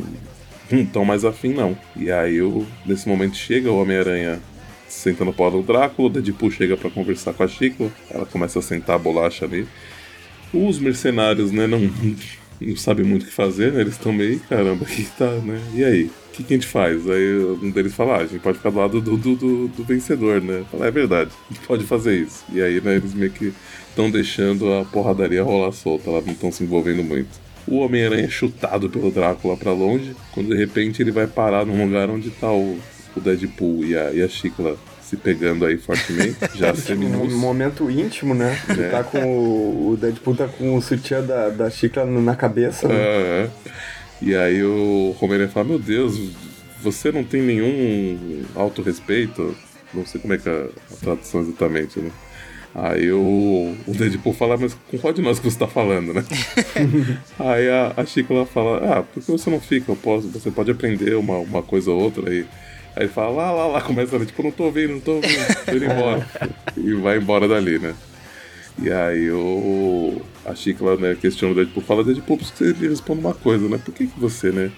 tão 0.92 1.04
mais 1.04 1.24
afim, 1.24 1.52
não. 1.52 1.76
E 1.96 2.10
aí, 2.10 2.36
eu, 2.36 2.66
nesse 2.86 3.08
momento, 3.08 3.36
chega 3.36 3.70
o 3.70 3.80
Homem-Aranha 3.80 4.40
senta 4.90 5.24
no 5.24 5.32
pó 5.32 5.48
do 5.50 5.62
Drácula, 5.62 6.08
o 6.08 6.10
Deadpool 6.10 6.50
chega 6.50 6.76
para 6.76 6.90
conversar 6.90 7.32
com 7.32 7.42
a 7.42 7.48
Chicla, 7.48 7.90
ela 8.10 8.26
começa 8.26 8.58
a 8.58 8.62
sentar 8.62 8.96
a 8.96 8.98
bolacha 8.98 9.44
ali. 9.44 9.66
Os 10.52 10.78
mercenários, 10.78 11.52
né, 11.52 11.66
não, 11.66 11.78
não 12.60 12.76
sabem 12.76 13.06
muito 13.06 13.22
o 13.22 13.26
que 13.26 13.32
fazer, 13.32 13.72
né? 13.72 13.80
Eles 13.80 13.94
estão 13.94 14.12
meio, 14.12 14.40
caramba, 14.40 14.84
que 14.84 15.04
tá, 15.04 15.30
né? 15.30 15.60
E 15.74 15.84
aí? 15.84 16.04
O 16.04 16.32
que, 16.32 16.44
que, 16.44 16.54
a 16.54 16.56
gente 16.56 16.66
faz? 16.66 17.08
Aí 17.08 17.36
um 17.60 17.70
deles 17.70 17.94
fala, 17.94 18.16
ah, 18.16 18.20
a 18.20 18.26
gente 18.26 18.40
pode 18.40 18.58
ficar 18.58 18.70
do 18.70 18.78
lado 18.78 19.00
do, 19.00 19.16
do, 19.16 19.36
do, 19.36 19.68
do 19.68 19.84
vencedor, 19.84 20.40
né? 20.40 20.64
Fala, 20.70 20.86
é 20.86 20.90
verdade, 20.90 21.30
a 21.50 21.52
gente 21.52 21.66
pode 21.66 21.84
fazer 21.84 22.18
isso. 22.18 22.44
E 22.52 22.62
aí, 22.62 22.80
né, 22.80 22.96
eles 22.96 23.14
meio 23.14 23.30
que 23.30 23.52
estão 23.88 24.10
deixando 24.10 24.72
a 24.72 24.84
porradaria 24.84 25.42
rolar 25.42 25.72
solta, 25.72 26.10
lá 26.10 26.20
não 26.20 26.32
estão 26.32 26.50
se 26.50 26.64
envolvendo 26.64 27.02
muito 27.02 27.49
o 27.66 27.78
Homem-Aranha 27.78 28.24
é 28.24 28.28
chutado 28.28 28.88
pelo 28.88 29.10
Drácula 29.10 29.56
para 29.56 29.72
longe, 29.72 30.14
quando 30.32 30.48
de 30.48 30.56
repente 30.56 31.02
ele 31.02 31.10
vai 31.10 31.26
parar 31.26 31.64
num 31.64 31.84
lugar 31.84 32.10
onde 32.10 32.30
tá 32.30 32.50
o, 32.50 32.78
o 33.16 33.20
Deadpool 33.20 33.84
e 33.84 33.96
a, 33.96 34.10
e 34.12 34.22
a 34.22 34.28
Chicla 34.28 34.76
se 35.02 35.16
pegando 35.16 35.66
aí 35.66 35.76
fortemente, 35.76 36.36
já 36.54 36.72
seminus. 36.74 37.32
Um 37.32 37.38
momento 37.38 37.90
íntimo, 37.90 38.32
né? 38.32 38.56
É. 38.68 38.88
Tá 38.90 39.02
com 39.02 39.24
o, 39.24 39.90
o, 39.90 39.96
Deadpool 39.96 40.36
tá 40.36 40.46
com 40.46 40.76
o 40.76 40.80
sutiã 40.80 41.20
da, 41.20 41.48
da 41.48 41.68
Chicla 41.68 42.06
na 42.06 42.36
cabeça, 42.36 42.86
né? 42.86 42.94
É, 42.94 42.98
é. 42.98 43.50
E 44.22 44.36
aí 44.36 44.62
o 44.62 45.16
Homem-Aranha 45.20 45.50
fala, 45.50 45.66
meu 45.66 45.78
Deus, 45.78 46.16
você 46.80 47.10
não 47.10 47.24
tem 47.24 47.42
nenhum 47.42 48.44
autorrespeito? 48.54 49.56
Não 49.92 50.06
sei 50.06 50.20
como 50.20 50.34
é 50.34 50.38
que 50.38 50.48
é 50.48 50.68
a 50.92 50.96
tradução 51.00 51.40
exatamente, 51.40 51.98
né? 51.98 52.10
Aí 52.74 53.10
o, 53.10 53.74
o 53.86 53.92
Deadpool 53.92 54.32
fala, 54.32 54.56
mas 54.56 54.76
com 54.88 54.98
qual 54.98 55.12
de 55.12 55.20
nós 55.20 55.40
que 55.40 55.50
você 55.50 55.58
tá 55.58 55.66
falando, 55.66 56.14
né? 56.14 56.24
aí 57.38 57.68
a, 57.68 57.94
a 57.96 58.06
Chico 58.06 58.44
fala, 58.46 58.98
ah, 58.98 59.02
por 59.02 59.22
que 59.22 59.30
você 59.30 59.50
não 59.50 59.60
fica? 59.60 59.90
Eu 59.90 59.96
posso, 59.96 60.28
você 60.28 60.50
pode 60.50 60.70
aprender 60.70 61.16
uma, 61.16 61.38
uma 61.38 61.62
coisa 61.62 61.90
ou 61.90 62.00
outra 62.00 62.30
aí. 62.30 62.46
Aí 62.94 63.04
ele 63.04 63.08
fala, 63.08 63.30
lá, 63.30 63.50
lá, 63.52 63.66
lá, 63.66 63.80
começa 63.80 64.16
a 64.16 64.24
tipo, 64.24 64.42
não 64.42 64.52
tô 64.52 64.64
ouvindo, 64.64 64.92
não 64.94 65.00
tô 65.00 65.14
ouvindo, 65.14 65.64
tô 65.64 65.72
indo 65.72 65.84
embora. 65.84 66.28
e 66.76 66.94
vai 66.94 67.18
embora 67.18 67.48
dali, 67.48 67.78
né? 67.78 67.94
E 68.80 68.90
aí 68.90 69.30
o, 69.30 70.22
a 70.46 70.54
Chicla 70.54 70.96
né, 70.96 71.16
questiona 71.20 71.52
o 71.52 71.56
Deadpool, 71.56 71.82
fala, 71.82 72.04
Deadpool, 72.04 72.38
por 72.38 72.52
que 72.52 72.58
você 72.58 72.88
responde 72.88 73.20
uma 73.20 73.34
coisa, 73.34 73.68
né? 73.68 73.78
Por 73.84 73.92
que, 73.92 74.06
que 74.06 74.18
você, 74.18 74.50
né, 74.50 74.70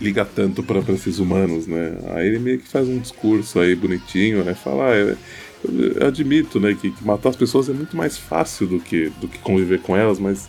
liga 0.00 0.24
tanto 0.24 0.62
pra, 0.62 0.82
pra 0.82 0.94
esses 0.94 1.18
humanos, 1.18 1.66
né? 1.66 1.96
Aí 2.14 2.28
ele 2.28 2.38
meio 2.38 2.58
que 2.58 2.68
faz 2.68 2.86
um 2.86 2.98
discurso 2.98 3.58
aí 3.58 3.74
bonitinho, 3.74 4.44
né? 4.44 4.54
Fala, 4.54 4.92
ah, 4.92 5.16
eu 5.64 6.06
admito, 6.06 6.58
né, 6.58 6.76
que, 6.80 6.90
que, 6.90 7.04
matar 7.04 7.30
as 7.30 7.36
pessoas 7.36 7.68
é 7.68 7.72
muito 7.72 7.96
mais 7.96 8.16
fácil 8.16 8.66
do 8.66 8.80
que, 8.80 9.10
do 9.20 9.28
que 9.28 9.38
conviver 9.38 9.80
com 9.80 9.96
elas, 9.96 10.18
mas 10.18 10.48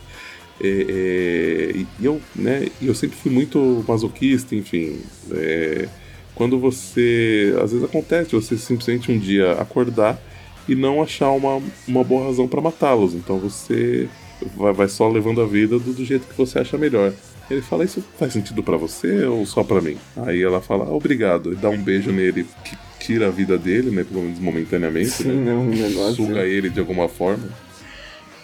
é, 0.60 1.74
é, 1.78 1.84
eu, 2.00 2.20
né, 2.34 2.68
eu 2.80 2.94
sempre 2.94 3.16
fui 3.16 3.30
muito 3.30 3.84
masoquista, 3.86 4.54
enfim. 4.54 5.00
É, 5.32 5.88
quando 6.34 6.58
você, 6.58 7.54
às 7.62 7.72
vezes 7.72 7.84
acontece, 7.84 8.34
você 8.34 8.56
simplesmente 8.56 9.12
um 9.12 9.18
dia 9.18 9.52
acordar 9.52 10.20
e 10.68 10.74
não 10.74 11.02
achar 11.02 11.30
uma, 11.32 11.60
uma 11.86 12.04
boa 12.04 12.26
razão 12.26 12.48
para 12.48 12.60
matá-los, 12.60 13.14
então 13.14 13.38
você 13.38 14.08
vai, 14.56 14.72
vai, 14.72 14.88
só 14.88 15.08
levando 15.08 15.40
a 15.40 15.46
vida 15.46 15.78
do, 15.78 15.92
do, 15.92 16.04
jeito 16.04 16.26
que 16.26 16.36
você 16.36 16.58
acha 16.58 16.78
melhor. 16.78 17.12
Ele 17.50 17.60
fala, 17.60 17.84
isso 17.84 18.02
faz 18.18 18.32
sentido 18.32 18.62
para 18.62 18.76
você 18.76 19.24
ou 19.24 19.44
só 19.44 19.62
para 19.62 19.80
mim? 19.80 19.98
Aí 20.16 20.42
ela 20.42 20.60
fala, 20.60 20.90
obrigado, 20.90 21.52
e 21.52 21.56
dá 21.56 21.68
um 21.68 21.82
beijo 21.82 22.10
nele, 22.10 22.46
que 22.64 22.76
tira 23.02 23.28
a 23.28 23.30
vida 23.30 23.58
dele, 23.58 23.90
né? 23.90 24.04
Pelo 24.04 24.22
menos 24.22 24.38
momentaneamente. 24.38 25.10
Sim, 25.10 25.32
né? 25.32 25.52
não, 25.52 25.62
um 25.62 25.70
negócio. 25.70 26.16
Suga 26.16 26.40
é. 26.40 26.48
ele 26.48 26.70
de 26.70 26.78
alguma 26.78 27.08
forma. 27.08 27.48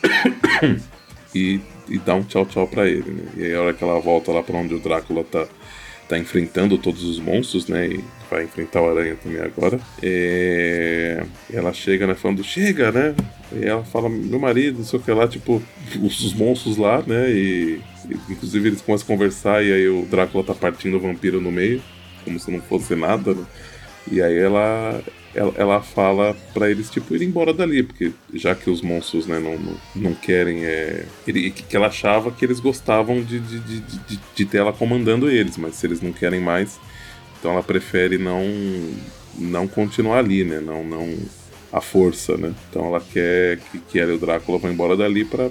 e, 1.35 1.61
e 1.89 1.99
dá 1.99 2.15
um 2.15 2.23
tchau 2.23 2.45
tchau 2.45 2.67
pra 2.67 2.89
ele, 2.89 3.11
né? 3.11 3.23
E 3.37 3.45
aí 3.45 3.55
a 3.55 3.63
hora 3.63 3.73
que 3.73 3.85
ela 3.85 4.01
volta 4.01 4.33
lá 4.33 4.43
pra 4.43 4.57
onde 4.57 4.75
o 4.75 4.81
Drácula 4.81 5.23
tá, 5.25 5.47
tá 6.09 6.19
enfrentando 6.19 6.77
todos 6.77 7.05
os 7.05 7.21
monstros, 7.21 7.69
né? 7.69 7.87
E 7.87 8.05
vai 8.29 8.45
enfrentar 8.45 8.83
o 8.83 8.91
Aranha 8.91 9.17
também 9.23 9.41
agora. 9.41 9.79
É... 10.03 11.25
ela 11.53 11.73
chega, 11.73 12.07
né? 12.07 12.15
Falando, 12.15 12.43
chega, 12.43 12.91
né? 12.91 13.15
E 13.53 13.65
ela 13.65 13.85
fala, 13.85 14.09
meu 14.09 14.39
marido, 14.39 14.79
não 14.79 14.85
sei 14.85 14.99
o 14.99 15.03
que 15.03 15.13
lá, 15.13 15.29
tipo, 15.29 15.63
os, 16.03 16.21
os 16.21 16.35
monstros 16.35 16.77
lá, 16.77 17.03
né? 17.07 17.31
E, 17.31 17.81
e, 18.09 18.33
inclusive 18.33 18.69
eles 18.69 18.83
começam 18.83 19.05
a 19.05 19.09
conversar 19.09 19.65
e 19.65 19.73
aí 19.73 19.89
o 19.89 20.05
Drácula 20.07 20.45
tá 20.45 20.55
partindo 20.55 20.97
o 20.97 21.01
vampiro 21.01 21.41
no 21.41 21.53
meio, 21.53 21.81
como 22.25 22.39
se 22.41 22.51
não 22.51 22.61
fosse 22.61 22.97
nada, 22.97 23.35
né? 23.35 23.45
E 24.11 24.23
aí 24.23 24.39
ela, 24.39 25.03
ela, 25.35 25.55
ela 25.57 25.83
fala 25.83 26.37
para 26.55 26.71
eles, 26.71 26.91
tipo, 26.91 27.15
ir 27.15 27.23
embora 27.23 27.53
dali, 27.53 27.83
porque 27.83 28.13
já 28.35 28.55
que 28.55 28.71
os 28.71 28.81
monstros, 28.81 29.27
né, 29.27 29.39
não, 29.39 29.59
não, 29.59 29.77
não 29.95 30.15
querem. 30.15 30.65
É, 30.65 31.05
ele, 31.27 31.51
que 31.51 31.77
ela 31.77 31.89
achava 31.89 32.31
que 32.31 32.45
eles 32.45 32.61
gostavam 32.61 33.23
de, 33.23 33.39
de, 33.39 33.59
de, 33.61 33.81
de, 33.81 34.21
de 34.35 34.45
ter 34.45 34.59
ela 34.59 34.73
comandando 34.73 35.31
eles, 35.31 35.57
mas 35.57 35.75
se 35.75 35.87
eles 35.87 36.01
não 36.01 36.13
querem 36.13 36.41
mais, 36.41 36.79
então 37.39 37.53
ela 37.53 37.63
prefere 37.63 38.19
não 38.19 38.45
não 39.39 39.69
continuar 39.69 40.19
ali, 40.19 40.43
né? 40.43 40.61
Não, 40.61 40.83
não, 40.83 41.17
a 41.73 41.81
força, 41.81 42.37
né? 42.37 42.53
Então 42.69 42.87
ela 42.87 43.01
quer 43.01 43.59
que, 43.59 43.79
que 43.79 43.99
ela 43.99 44.13
e 44.13 44.17
o 44.17 44.19
Drácula 44.19 44.59
vão 44.59 44.73
embora 44.73 44.97
dali 44.97 45.25
para 45.25 45.49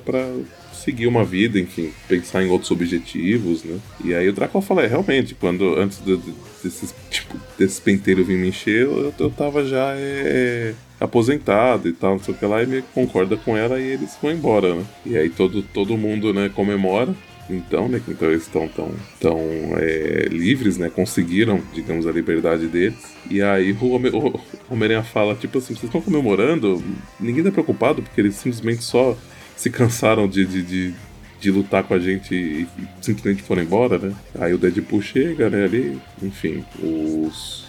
seguir 0.88 1.06
uma 1.06 1.26
vida, 1.26 1.60
enfim, 1.60 1.92
pensar 2.08 2.42
em 2.42 2.50
outros 2.50 2.72
objetivos, 2.72 3.62
né? 3.62 3.78
E 4.06 4.16
aí 4.16 4.30
o 4.30 4.32
Drácula 4.32 4.62
fala, 4.62 4.84
é, 4.84 4.88
realmente, 4.88 5.36
quando 5.36 5.76
antes 5.76 6.00
de, 6.00 6.16
de, 6.16 6.34
desses, 6.64 6.96
tipo, 7.12 7.38
desses 7.60 7.78
penteiros 7.78 8.26
vir 8.26 8.38
me 8.38 8.48
encher, 8.48 8.84
eu, 8.84 9.14
eu 9.20 9.30
tava 9.30 9.66
já 9.66 9.94
é, 9.98 10.74
aposentado 10.98 11.90
e 11.90 11.92
tal, 11.92 12.14
não 12.14 12.24
sei 12.24 12.34
o 12.34 12.38
que 12.38 12.46
lá, 12.46 12.64
e 12.64 12.66
me 12.66 12.82
concorda 12.94 13.36
com 13.36 13.58
ela 13.58 13.78
e 13.82 13.84
eles 13.84 14.18
vão 14.22 14.32
embora, 14.32 14.76
né? 14.76 14.86
E 15.06 15.18
aí 15.18 15.30
todo, 15.30 15.62
todo 15.62 15.98
mundo, 15.98 16.34
né, 16.34 16.50
comemora, 16.56 17.14
então, 17.50 17.90
né, 17.90 18.02
então 18.08 18.30
eles 18.30 18.44
estão 18.44 18.66
tão, 18.70 18.90
tão 19.20 19.40
é, 19.78 20.30
livres, 20.32 20.78
né, 20.78 20.90
conseguiram, 20.90 21.62
digamos, 21.74 22.08
a 22.08 22.14
liberdade 22.14 22.68
deles. 22.68 23.14
E 23.30 23.42
aí 23.42 23.74
o, 23.74 23.86
o 23.86 24.42
Homem-Aranha 24.70 25.04
fala, 25.04 25.36
tipo 25.36 25.58
assim, 25.58 25.74
vocês 25.74 25.84
estão 25.84 26.00
comemorando? 26.00 26.82
Ninguém 27.20 27.44
tá 27.44 27.52
preocupado, 27.52 28.02
porque 28.02 28.22
eles 28.22 28.36
simplesmente 28.36 28.86
só 28.86 29.18
se 29.58 29.70
cansaram 29.70 30.28
de, 30.28 30.46
de, 30.46 30.62
de, 30.62 30.94
de, 31.42 31.52
lutar 31.52 31.84
com 31.84 31.94
a 31.94 32.00
gente 32.00 32.34
e 32.34 32.68
simplesmente 33.02 33.44
foram 33.44 33.64
embora, 33.64 33.98
né? 33.98 34.16
Aí 34.40 34.54
o 34.54 34.58
Deadpool 34.58 35.02
chega, 35.02 35.50
né, 35.50 35.66
ali, 35.66 36.00
enfim, 36.22 36.64
os. 36.82 37.66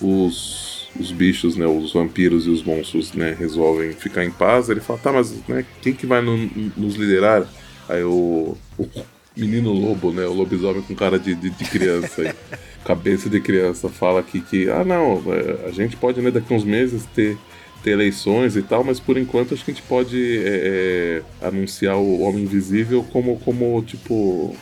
os 0.00 0.70
os 0.98 1.12
bichos, 1.12 1.56
né, 1.56 1.66
os 1.66 1.92
vampiros 1.92 2.46
e 2.46 2.50
os 2.50 2.64
monstros, 2.64 3.12
né, 3.12 3.36
resolvem 3.38 3.92
ficar 3.92 4.24
em 4.24 4.30
paz. 4.30 4.68
Ele 4.68 4.80
fala, 4.80 4.98
tá, 4.98 5.12
mas 5.12 5.32
né, 5.46 5.64
quem 5.80 5.92
que 5.92 6.06
vai 6.06 6.20
no, 6.20 6.36
nos 6.76 6.96
liderar? 6.96 7.46
Aí 7.88 8.02
o, 8.02 8.56
o, 8.78 8.88
menino 9.36 9.72
lobo, 9.72 10.12
né, 10.12 10.24
o 10.26 10.32
lobisomem 10.32 10.82
com 10.82 10.94
cara 10.94 11.18
de, 11.18 11.34
de, 11.34 11.50
de 11.50 11.64
criança, 11.64 12.22
aí, 12.22 12.32
cabeça 12.84 13.28
de 13.28 13.40
criança, 13.40 13.88
fala 13.88 14.20
aqui 14.20 14.40
que, 14.40 14.68
ah, 14.68 14.84
não, 14.84 15.22
é, 15.32 15.68
a 15.68 15.70
gente 15.70 15.96
pode, 15.96 16.20
né, 16.20 16.30
daqui 16.30 16.52
uns 16.52 16.64
meses 16.64 17.04
ter 17.14 17.38
ter 17.82 17.92
eleições 17.92 18.56
e 18.56 18.62
tal, 18.62 18.84
mas 18.84 19.00
por 19.00 19.16
enquanto 19.16 19.54
acho 19.54 19.64
que 19.64 19.70
a 19.70 19.74
gente 19.74 19.86
pode 19.86 20.38
é, 20.38 21.22
é, 21.42 21.46
anunciar 21.46 21.96
o 21.96 22.20
Homem 22.20 22.44
Invisível 22.44 23.04
como, 23.10 23.38
como 23.40 23.82
tipo, 23.82 24.54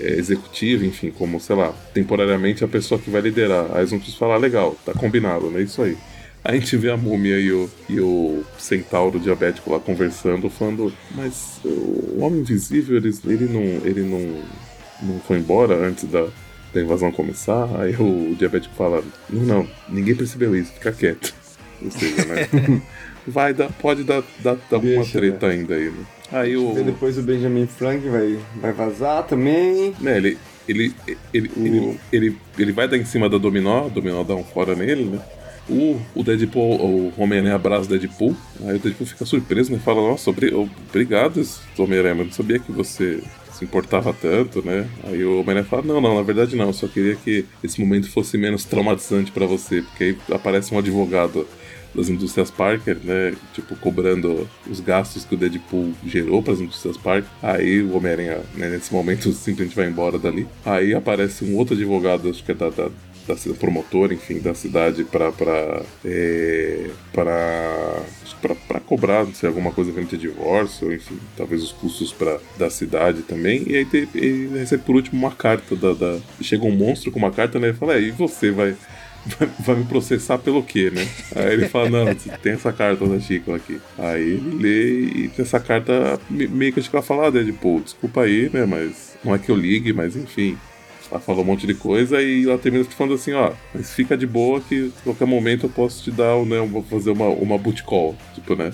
é, 0.00 0.14
executivo, 0.14 0.84
enfim, 0.84 1.10
como, 1.10 1.38
sei 1.38 1.56
lá, 1.56 1.72
temporariamente 1.92 2.64
a 2.64 2.68
pessoa 2.68 3.00
que 3.00 3.10
vai 3.10 3.20
liderar. 3.20 3.66
Aí 3.74 3.84
vão 3.84 4.00
falar, 4.00 4.38
legal, 4.38 4.76
tá 4.84 4.92
combinado, 4.94 5.50
né? 5.50 5.62
Isso. 5.62 5.82
Aí 5.82 5.96
a 6.42 6.54
gente 6.54 6.74
vê 6.76 6.90
a 6.90 6.96
múmia 6.96 7.38
e 7.38 7.52
o, 7.52 7.70
e 7.88 8.00
o 8.00 8.42
centauro 8.58 9.20
diabético 9.20 9.70
lá 9.70 9.78
conversando, 9.78 10.48
falando, 10.48 10.92
mas 11.14 11.60
o 11.64 12.18
Homem 12.22 12.40
Invisível, 12.40 12.96
ele, 12.96 13.14
ele, 13.26 13.44
não, 13.44 13.62
ele 13.86 14.02
não, 14.02 14.42
não 15.02 15.20
foi 15.20 15.38
embora 15.38 15.74
antes 15.74 16.04
da, 16.04 16.26
da 16.72 16.80
invasão 16.80 17.12
começar? 17.12 17.68
Aí 17.78 17.94
o 17.94 18.34
diabético 18.34 18.74
fala, 18.74 19.04
não, 19.28 19.42
não, 19.42 19.68
ninguém 19.88 20.14
percebeu 20.14 20.56
isso, 20.56 20.72
fica 20.72 20.92
quieto. 20.92 21.34
Ou 21.82 21.90
seja, 21.90 22.24
né? 22.24 22.82
vai 23.26 23.54
dar, 23.54 23.70
pode 23.72 24.04
dar, 24.04 24.22
dar, 24.40 24.56
dar 24.70 24.76
alguma 24.76 25.04
treta 25.04 25.48
né? 25.48 25.54
ainda 25.54 25.74
aí, 25.74 25.90
né? 25.90 26.04
Aí 26.32 26.56
o... 26.56 26.74
Depois 26.84 27.18
o 27.18 27.22
Benjamin 27.22 27.66
Frank 27.66 28.08
vai, 28.08 28.38
vai 28.56 28.72
vazar 28.72 29.24
também. 29.24 29.94
É, 30.04 30.16
ele, 30.16 30.38
ele, 30.68 30.94
ele, 31.32 31.50
o... 31.56 31.66
ele, 31.66 32.00
ele, 32.12 32.36
ele, 32.58 32.72
vai 32.72 32.88
dar 32.88 32.96
em 32.96 33.04
cima 33.04 33.28
da 33.28 33.38
Dominó, 33.38 33.86
a 33.86 33.88
Dominó 33.88 34.22
dá 34.22 34.34
um 34.34 34.44
fora 34.44 34.74
nele, 34.74 35.04
né? 35.04 35.20
O, 35.68 36.00
o 36.14 36.24
Deadpool, 36.24 36.80
o 36.80 37.12
Homem-Aranha 37.16 37.54
abraça 37.54 37.86
o 37.86 37.88
Deadpool, 37.88 38.34
aí 38.66 38.76
o 38.76 38.78
Deadpool 38.78 39.06
fica 39.06 39.24
surpreso, 39.24 39.72
né? 39.72 39.78
Fala, 39.78 40.00
nossa, 40.00 40.30
obrigado, 40.30 41.46
Homem-Aranha, 41.78 42.24
não 42.24 42.32
sabia 42.32 42.58
que 42.58 42.72
você 42.72 43.22
se 43.52 43.64
importava 43.64 44.12
tanto, 44.12 44.64
né? 44.64 44.88
Aí 45.04 45.22
o 45.22 45.40
Homem-Aranha 45.40 45.64
fala: 45.64 45.82
Não, 45.82 46.00
não, 46.00 46.16
na 46.16 46.22
verdade 46.22 46.56
não, 46.56 46.68
eu 46.68 46.72
só 46.72 46.88
queria 46.88 47.14
que 47.14 47.44
esse 47.62 47.78
momento 47.78 48.10
fosse 48.10 48.38
menos 48.38 48.64
traumatizante 48.64 49.30
para 49.30 49.44
você, 49.44 49.82
porque 49.82 50.04
aí 50.04 50.18
aparece 50.32 50.74
um 50.74 50.78
advogado 50.78 51.46
das 51.94 52.08
indústrias 52.08 52.50
Parker, 52.50 52.98
né? 53.02 53.34
Tipo, 53.52 53.76
cobrando 53.76 54.48
os 54.68 54.80
gastos 54.80 55.24
que 55.24 55.34
o 55.34 55.38
Deadpool 55.38 55.92
gerou 56.06 56.42
para 56.42 56.54
as 56.54 56.60
indústrias 56.60 56.96
Parker. 56.96 57.30
Aí 57.42 57.82
o 57.82 57.96
Homem-Aranha, 57.96 58.40
né, 58.54 58.68
nesse 58.70 58.92
momento, 58.92 59.30
simplesmente 59.32 59.76
vai 59.76 59.86
embora 59.86 60.18
dali. 60.18 60.46
Aí 60.64 60.94
aparece 60.94 61.44
um 61.44 61.56
outro 61.56 61.74
advogado, 61.74 62.28
acho 62.28 62.44
que 62.44 62.52
é 62.52 62.54
da, 62.54 62.70
da 62.70 62.90
da 63.26 63.54
promotor, 63.54 64.12
enfim, 64.12 64.38
da 64.38 64.54
cidade 64.54 65.04
para 65.04 65.30
para 65.30 65.82
é, 66.04 66.90
para 67.12 68.80
cobrar, 68.86 69.24
não 69.24 69.34
sei, 69.34 69.48
alguma 69.48 69.70
coisa 69.72 69.92
frente 69.92 70.14
a 70.14 70.18
divórcio, 70.18 70.92
enfim, 70.92 71.18
talvez 71.36 71.62
os 71.62 71.72
custos 71.72 72.12
para 72.12 72.38
da 72.58 72.70
cidade 72.70 73.22
também. 73.22 73.64
E 73.66 73.76
aí 73.76 73.86
ele 74.14 74.58
recebe 74.58 74.82
por 74.84 74.96
último 74.96 75.20
uma 75.20 75.30
carta 75.30 75.76
da, 75.76 75.92
da 75.92 76.18
chega 76.40 76.64
um 76.64 76.74
monstro 76.74 77.12
com 77.12 77.18
uma 77.18 77.30
carta, 77.30 77.58
né? 77.58 77.68
E 77.68 77.74
fala, 77.74 77.94
é, 77.94 78.00
e 78.00 78.10
você 78.10 78.50
vai 78.50 78.74
vai, 79.60 79.76
me 79.76 79.84
processar 79.84 80.38
pelo 80.38 80.62
quê, 80.62 80.90
né? 80.90 81.06
Aí 81.34 81.52
ele 81.52 81.68
fala, 81.68 81.90
não, 81.90 82.14
tem 82.14 82.52
essa 82.52 82.72
carta 82.72 83.06
da 83.06 83.20
Chico 83.20 83.52
aqui. 83.52 83.80
Aí 83.98 84.22
ele 84.22 84.56
lê 84.56 85.00
e 85.00 85.30
essa 85.38 85.60
carta 85.60 86.18
meio 86.28 86.72
que 86.72 86.80
a 86.80 86.82
Chico 86.82 87.00
fala, 87.02 87.26
ah, 87.26 87.30
Deadpool, 87.30 87.80
desculpa 87.80 88.22
aí, 88.22 88.50
né? 88.52 88.64
Mas 88.64 89.16
não 89.24 89.34
é 89.34 89.38
que 89.38 89.50
eu 89.50 89.56
ligue, 89.56 89.92
mas 89.92 90.16
enfim. 90.16 90.56
Ela 91.10 91.20
falou 91.20 91.42
um 91.42 91.46
monte 91.46 91.66
de 91.66 91.74
coisa 91.74 92.22
e 92.22 92.44
ela 92.44 92.56
termina 92.56 92.84
falando 92.84 93.14
assim, 93.14 93.32
ó, 93.32 93.52
mas 93.74 93.92
fica 93.92 94.16
de 94.16 94.26
boa 94.26 94.60
que 94.60 94.92
a 95.00 95.02
qualquer 95.02 95.26
momento 95.26 95.66
eu 95.66 95.70
posso 95.70 96.04
te 96.04 96.10
dar, 96.12 96.36
né, 96.44 96.60
vou 96.60 96.84
fazer 96.84 97.10
uma, 97.10 97.26
uma 97.26 97.58
boot 97.58 97.82
call, 97.82 98.16
tipo, 98.32 98.54
né? 98.54 98.72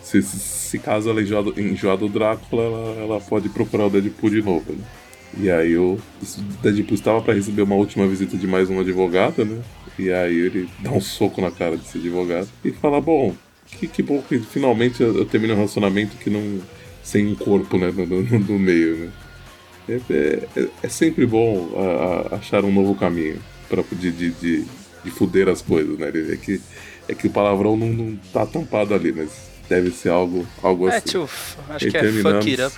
Se, 0.00 0.22
se 0.22 0.78
caso 0.78 1.10
ela 1.10 1.20
enjoar 1.20 1.96
do 1.96 2.08
Drácula, 2.08 2.62
ela, 2.62 3.00
ela 3.00 3.20
pode 3.20 3.48
procurar 3.48 3.86
o 3.86 3.90
Deadpool 3.90 4.30
de 4.30 4.40
novo, 4.40 4.72
né? 4.72 4.84
E 5.36 5.50
aí 5.50 5.76
o 5.76 5.98
Deadpool 6.62 6.94
estava 6.94 7.20
para 7.20 7.34
receber 7.34 7.62
uma 7.62 7.74
última 7.74 8.06
visita 8.06 8.36
de 8.36 8.46
mais 8.46 8.70
um 8.70 8.80
advogado, 8.80 9.44
né? 9.44 9.60
E 9.98 10.10
aí 10.10 10.34
ele 10.34 10.68
dá 10.80 10.90
um 10.90 11.00
soco 11.00 11.40
na 11.40 11.50
cara 11.50 11.76
desse 11.76 11.98
advogado 11.98 12.48
e 12.64 12.70
fala, 12.70 13.00
bom, 13.00 13.34
que, 13.66 13.86
que 13.86 14.02
bom 14.02 14.22
que 14.22 14.38
finalmente 14.38 15.02
eu, 15.02 15.18
eu 15.18 15.24
termino 15.24 15.52
um 15.52 15.56
relacionamento 15.56 16.16
que 16.16 16.30
não. 16.30 16.60
sem 17.02 17.26
um 17.26 17.34
corpo, 17.34 17.76
né? 17.76 17.92
No, 17.94 18.06
no, 18.06 18.38
no 18.38 18.58
meio, 18.58 18.96
né? 18.96 19.12
É, 19.88 20.46
é, 20.56 20.68
é 20.82 20.88
sempre 20.88 21.26
bom 21.26 21.70
a, 21.76 22.34
a 22.34 22.38
achar 22.38 22.64
um 22.64 22.72
novo 22.72 22.94
caminho 22.94 23.38
para 23.68 23.82
de, 23.92 24.10
de, 24.10 24.30
de, 24.30 24.64
de 25.04 25.10
fuder 25.10 25.48
as 25.48 25.62
coisas, 25.62 25.98
né? 25.98 26.08
É 26.08 26.36
que, 26.36 26.60
é 27.08 27.14
que 27.14 27.26
o 27.26 27.30
palavrão 27.30 27.76
não, 27.76 27.88
não 27.88 28.16
tá 28.32 28.46
tampado 28.46 28.94
ali, 28.94 29.12
mas 29.12 29.30
deve 29.68 29.90
ser 29.90 30.10
algo, 30.10 30.46
algo 30.62 30.88
é, 30.88 30.96
assim. 30.96 31.08
Tio, 31.08 31.28
acho 31.68 31.86
e 31.86 31.90
que 31.90 31.96
é 31.96 32.12
fuck 32.12 32.50
it 32.50 32.62
up. 32.62 32.74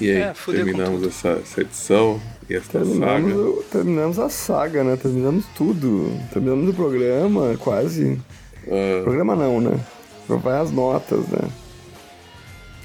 E 0.00 0.10
aí, 0.10 0.16
é, 0.18 0.32
terminamos 0.46 1.02
essa, 1.02 1.40
essa, 1.42 1.60
edição 1.60 2.20
e 2.48 2.54
essa 2.54 2.70
terminamos, 2.70 3.32
saga. 3.32 3.62
Terminamos 3.70 4.18
a 4.18 4.28
saga, 4.28 4.84
né? 4.84 4.96
Terminamos 4.96 5.44
tudo. 5.56 6.12
Terminamos 6.32 6.68
o 6.68 6.74
programa, 6.74 7.56
quase. 7.58 8.20
Uh... 8.66 9.02
Programa 9.02 9.34
não, 9.34 9.60
né? 9.60 9.78
Vai 10.28 10.60
as 10.60 10.70
notas, 10.70 11.26
né? 11.28 11.48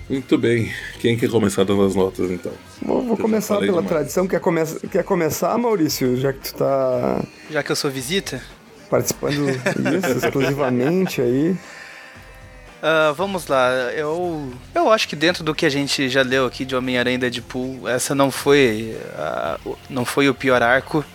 Muito 0.10 0.38
bem. 0.38 0.72
Quem 1.00 1.18
quer 1.18 1.30
começar 1.30 1.64
dando 1.64 1.84
as 1.84 1.96
notas, 1.96 2.30
então? 2.30 2.52
Vou, 2.82 3.02
vou 3.04 3.18
começar 3.18 3.58
pela 3.60 3.68
demais. 3.68 3.88
tradição. 3.88 4.28
Quer, 4.28 4.40
come 4.40 4.62
quer 4.92 5.04
começar, 5.04 5.58
Maurício? 5.58 6.18
Já 6.18 6.34
que 6.34 6.40
tu 6.40 6.56
tá... 6.56 7.24
Já 7.50 7.64
que 7.64 7.72
eu 7.72 7.76
sou 7.76 7.90
visita? 7.90 8.42
Participando 8.90 9.46
disso 9.80 10.26
exclusivamente 10.26 11.22
aí. 11.22 11.56
Uh, 12.84 13.14
vamos 13.14 13.48
lá, 13.48 13.70
eu, 13.94 14.52
eu 14.76 14.92
acho 14.92 15.08
que 15.08 15.16
dentro 15.16 15.42
do 15.42 15.56
que 15.56 15.66
a 15.66 15.70
gente 15.70 16.10
já 16.10 16.22
leu 16.22 16.46
aqui 16.46 16.66
de 16.66 16.76
Homem-Aranha 16.76 17.16
e 17.16 17.18
Deadpool, 17.18 17.88
essa 17.88 18.14
não 18.14 18.30
foi, 18.30 19.00
uh, 19.16 19.78
não 19.90 20.04
foi 20.04 20.28
o 20.28 20.36
pior 20.36 20.62
arco. 20.62 21.06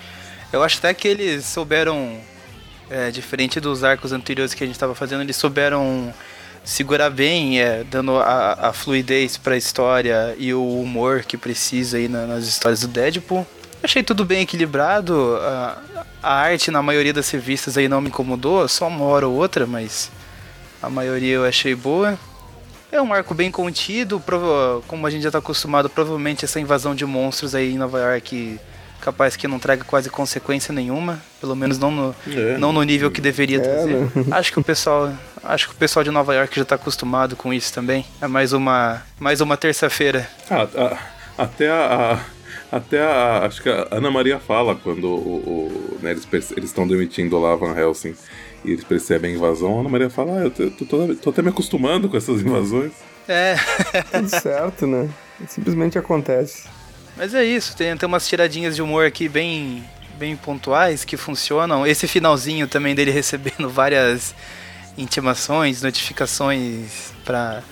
Eu 0.50 0.62
acho 0.62 0.78
até 0.78 0.94
que 0.94 1.06
eles 1.06 1.44
souberam, 1.44 2.16
é, 2.88 3.10
diferente 3.10 3.60
dos 3.60 3.84
arcos 3.84 4.12
anteriores 4.12 4.54
que 4.54 4.64
a 4.64 4.66
gente 4.66 4.76
estava 4.76 4.94
fazendo, 4.94 5.20
eles 5.20 5.36
souberam 5.36 6.10
segurar 6.64 7.10
bem, 7.10 7.60
é, 7.60 7.84
dando 7.84 8.16
a, 8.16 8.68
a 8.68 8.72
fluidez 8.72 9.36
para 9.36 9.52
a 9.52 9.58
história 9.58 10.34
e 10.38 10.54
o 10.54 10.80
humor 10.80 11.22
que 11.22 11.36
precisa 11.36 11.98
aí 11.98 12.08
na, 12.08 12.26
nas 12.26 12.44
histórias 12.44 12.80
do 12.80 12.88
Deadpool. 12.88 13.46
Achei 13.82 14.02
tudo 14.02 14.24
bem 14.24 14.40
equilibrado, 14.40 15.36
a, 15.42 15.82
a 16.22 16.32
arte 16.32 16.70
na 16.70 16.82
maioria 16.82 17.12
das 17.12 17.28
revistas 17.28 17.76
aí 17.76 17.88
não 17.88 18.00
me 18.00 18.08
incomodou, 18.08 18.66
só 18.68 18.88
uma 18.88 19.04
hora 19.04 19.28
ou 19.28 19.34
outra, 19.34 19.66
mas 19.66 20.10
a 20.82 20.88
maioria 20.88 21.34
eu 21.34 21.44
achei 21.44 21.74
boa. 21.74 22.18
É 22.90 23.00
um 23.02 23.12
arco 23.12 23.34
bem 23.34 23.50
contido, 23.50 24.22
como 24.86 25.06
a 25.06 25.10
gente 25.10 25.22
já 25.22 25.28
está 25.28 25.38
acostumado, 25.38 25.90
provavelmente 25.90 26.44
essa 26.44 26.58
invasão 26.58 26.94
de 26.94 27.04
monstros 27.04 27.54
aí 27.54 27.74
em 27.74 27.78
Nova 27.78 27.98
York 27.98 28.58
capaz 29.00 29.36
que 29.36 29.46
não 29.46 29.58
traga 29.58 29.84
quase 29.84 30.10
consequência 30.10 30.72
nenhuma, 30.72 31.22
pelo 31.40 31.54
menos 31.54 31.78
não 31.78 31.90
no, 31.90 32.16
é. 32.26 32.58
não 32.58 32.72
no 32.72 32.82
nível 32.82 33.10
que 33.10 33.20
deveria 33.20 33.58
é, 33.58 33.60
trazer. 33.60 33.94
Né? 33.94 34.10
Acho 34.32 34.52
que 34.52 34.58
o 34.58 34.64
pessoal, 34.64 35.12
acho 35.42 35.68
que 35.68 35.74
o 35.74 35.76
pessoal 35.76 36.02
de 36.02 36.10
Nova 36.10 36.34
York 36.34 36.54
já 36.56 36.62
está 36.62 36.74
acostumado 36.74 37.36
com 37.36 37.52
isso 37.52 37.72
também. 37.72 38.04
É 38.20 38.26
mais 38.26 38.52
uma, 38.52 39.02
mais 39.18 39.40
uma 39.40 39.56
terça-feira. 39.56 40.28
Ah, 40.50 40.66
a, 40.76 41.42
até 41.44 41.68
a, 41.70 42.20
a, 42.72 42.76
até 42.76 43.00
a, 43.00 43.46
acho 43.46 43.62
que 43.62 43.68
a 43.68 43.86
Ana 43.90 44.10
Maria 44.10 44.38
fala 44.38 44.74
quando 44.74 45.06
o, 45.06 45.98
o 45.98 45.98
né, 46.02 46.10
eles 46.10 46.52
estão 46.64 46.86
demitindo 46.86 47.38
lá 47.38 47.54
Van 47.54 47.78
Helsing 47.78 48.14
e 48.64 48.72
eles 48.72 48.84
percebem 48.84 49.32
a 49.32 49.34
invasão, 49.36 49.76
a 49.76 49.80
Ana 49.80 49.88
Maria 49.88 50.10
fala, 50.10 50.40
ah, 50.40 50.44
eu 50.44 50.50
tô, 50.50 50.84
tô, 50.84 51.14
tô 51.14 51.30
até 51.30 51.42
me 51.42 51.48
acostumando 51.48 52.08
com 52.08 52.16
essas 52.16 52.40
invasões. 52.42 52.92
É. 53.28 53.56
Tudo 54.10 54.28
certo, 54.28 54.86
né? 54.86 55.08
Simplesmente 55.46 55.98
acontece. 55.98 56.64
Mas 57.16 57.34
é 57.34 57.44
isso, 57.44 57.76
tem, 57.76 57.96
tem 57.96 58.06
umas 58.06 58.26
tiradinhas 58.26 58.76
de 58.76 58.82
humor 58.82 59.04
aqui 59.04 59.28
bem, 59.28 59.84
bem 60.18 60.36
pontuais 60.36 61.04
que 61.04 61.16
funcionam. 61.16 61.86
Esse 61.86 62.06
finalzinho 62.06 62.66
também 62.66 62.94
dele 62.94 63.10
recebendo 63.12 63.68
várias 63.68 64.34
intimações, 64.96 65.82
notificações 65.82 67.12
pra. 67.24 67.62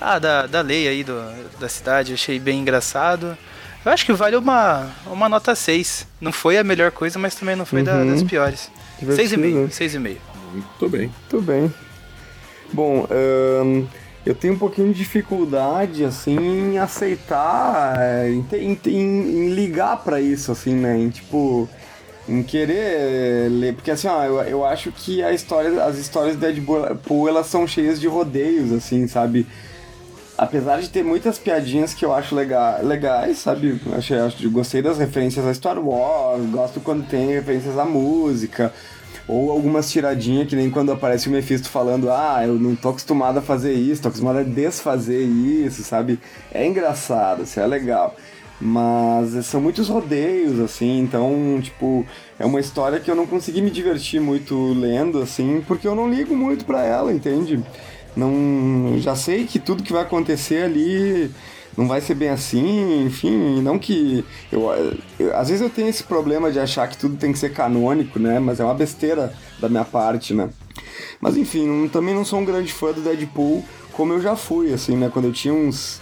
Ah, 0.00 0.18
da, 0.18 0.46
da 0.46 0.60
lei 0.60 0.88
aí 0.88 1.04
do, 1.04 1.14
da 1.60 1.68
cidade, 1.68 2.12
achei 2.12 2.38
bem 2.38 2.60
engraçado. 2.60 3.36
Eu 3.84 3.92
acho 3.92 4.04
que 4.04 4.12
vale 4.12 4.36
uma, 4.36 4.90
uma 5.06 5.28
nota 5.28 5.54
6. 5.54 6.06
Não 6.20 6.32
foi 6.32 6.58
a 6.58 6.64
melhor 6.64 6.90
coisa, 6.90 7.18
mas 7.18 7.34
também 7.34 7.56
não 7.56 7.64
foi 7.64 7.80
uhum. 7.80 7.84
da, 7.84 8.04
das 8.04 8.22
piores. 8.22 8.70
6,5. 9.06 9.68
6,5. 9.68 10.16
Muito 10.52 10.88
bem. 10.88 11.10
Muito 11.30 11.42
bem. 11.42 11.74
Bom, 12.72 13.06
um, 13.10 13.86
eu 14.24 14.34
tenho 14.34 14.54
um 14.54 14.58
pouquinho 14.58 14.88
de 14.88 14.98
dificuldade, 14.98 16.04
assim, 16.04 16.38
em 16.38 16.78
aceitar, 16.78 17.96
é, 17.98 18.30
em, 18.30 18.46
em, 18.54 18.78
em 18.86 19.48
ligar 19.50 20.02
para 20.02 20.20
isso, 20.20 20.52
assim, 20.52 20.74
né? 20.74 20.96
Em, 20.96 21.10
tipo, 21.10 21.68
em 22.28 22.42
querer 22.42 23.50
ler. 23.50 23.74
Porque, 23.74 23.90
assim, 23.90 24.06
ó, 24.06 24.24
eu, 24.24 24.40
eu 24.42 24.64
acho 24.64 24.92
que 24.92 25.22
a 25.22 25.32
história, 25.32 25.84
as 25.84 25.98
histórias 25.98 26.34
de 26.34 26.40
Deadpool, 26.40 27.28
elas 27.28 27.46
são 27.46 27.66
cheias 27.66 28.00
de 28.00 28.06
rodeios, 28.06 28.72
assim, 28.72 29.06
sabe? 29.08 29.46
Apesar 30.42 30.80
de 30.80 30.88
ter 30.88 31.04
muitas 31.04 31.38
piadinhas 31.38 31.94
que 31.94 32.04
eu 32.04 32.12
acho 32.12 32.34
lega 32.34 32.78
legais, 32.82 33.38
sabe? 33.38 33.80
Achei, 33.96 34.18
acho, 34.18 34.50
gostei 34.50 34.82
das 34.82 34.98
referências 34.98 35.46
a 35.46 35.54
Star 35.54 35.78
Wars, 35.78 36.44
gosto 36.50 36.80
quando 36.80 37.06
tem 37.06 37.28
referências 37.28 37.78
à 37.78 37.84
música, 37.84 38.72
ou 39.28 39.52
algumas 39.52 39.88
tiradinhas, 39.88 40.48
que 40.48 40.56
nem 40.56 40.68
quando 40.68 40.90
aparece 40.90 41.28
o 41.28 41.30
Mephisto 41.30 41.68
falando, 41.68 42.10
ah, 42.10 42.42
eu 42.44 42.54
não 42.54 42.74
tô 42.74 42.88
acostumado 42.88 43.38
a 43.38 43.42
fazer 43.42 43.72
isso, 43.72 44.02
tô 44.02 44.08
acostumado 44.08 44.40
a 44.40 44.42
desfazer 44.42 45.22
isso, 45.22 45.84
sabe? 45.84 46.18
É 46.52 46.66
engraçado, 46.66 47.44
isso 47.44 47.60
é 47.60 47.66
legal. 47.66 48.16
Mas 48.60 49.46
são 49.46 49.60
muitos 49.60 49.88
rodeios, 49.88 50.58
assim, 50.58 50.98
então, 50.98 51.60
tipo, 51.62 52.04
é 52.36 52.44
uma 52.44 52.58
história 52.58 52.98
que 52.98 53.08
eu 53.08 53.14
não 53.14 53.26
consegui 53.28 53.62
me 53.62 53.70
divertir 53.70 54.20
muito 54.20 54.72
lendo, 54.72 55.22
assim, 55.22 55.62
porque 55.68 55.86
eu 55.86 55.94
não 55.94 56.10
ligo 56.10 56.34
muito 56.34 56.64
para 56.64 56.84
ela, 56.84 57.12
entende? 57.12 57.62
Não 58.16 58.94
já 58.98 59.16
sei 59.16 59.46
que 59.46 59.58
tudo 59.58 59.82
que 59.82 59.92
vai 59.92 60.02
acontecer 60.02 60.64
ali 60.64 61.30
não 61.76 61.88
vai 61.88 62.00
ser 62.00 62.14
bem 62.14 62.28
assim, 62.28 63.06
enfim, 63.06 63.62
não 63.62 63.78
que 63.78 64.24
eu, 64.50 64.68
eu, 65.18 65.36
às 65.36 65.48
vezes 65.48 65.62
eu 65.62 65.70
tenho 65.70 65.88
esse 65.88 66.02
problema 66.02 66.52
de 66.52 66.58
achar 66.58 66.86
que 66.86 66.98
tudo 66.98 67.16
tem 67.16 67.32
que 67.32 67.38
ser 67.38 67.52
canônico, 67.52 68.18
né? 68.18 68.38
Mas 68.38 68.60
é 68.60 68.64
uma 68.64 68.74
besteira 68.74 69.32
da 69.58 69.68
minha 69.68 69.84
parte, 69.84 70.34
né? 70.34 70.50
Mas 71.20 71.36
enfim, 71.36 71.66
não, 71.66 71.88
também 71.88 72.14
não 72.14 72.24
sou 72.24 72.40
um 72.40 72.44
grande 72.44 72.72
fã 72.72 72.92
do 72.92 73.00
Deadpool, 73.00 73.64
como 73.92 74.12
eu 74.12 74.20
já 74.20 74.36
fui, 74.36 74.72
assim, 74.72 74.96
né? 74.96 75.10
Quando 75.12 75.26
eu 75.26 75.32
tinha 75.32 75.54
uns 75.54 76.00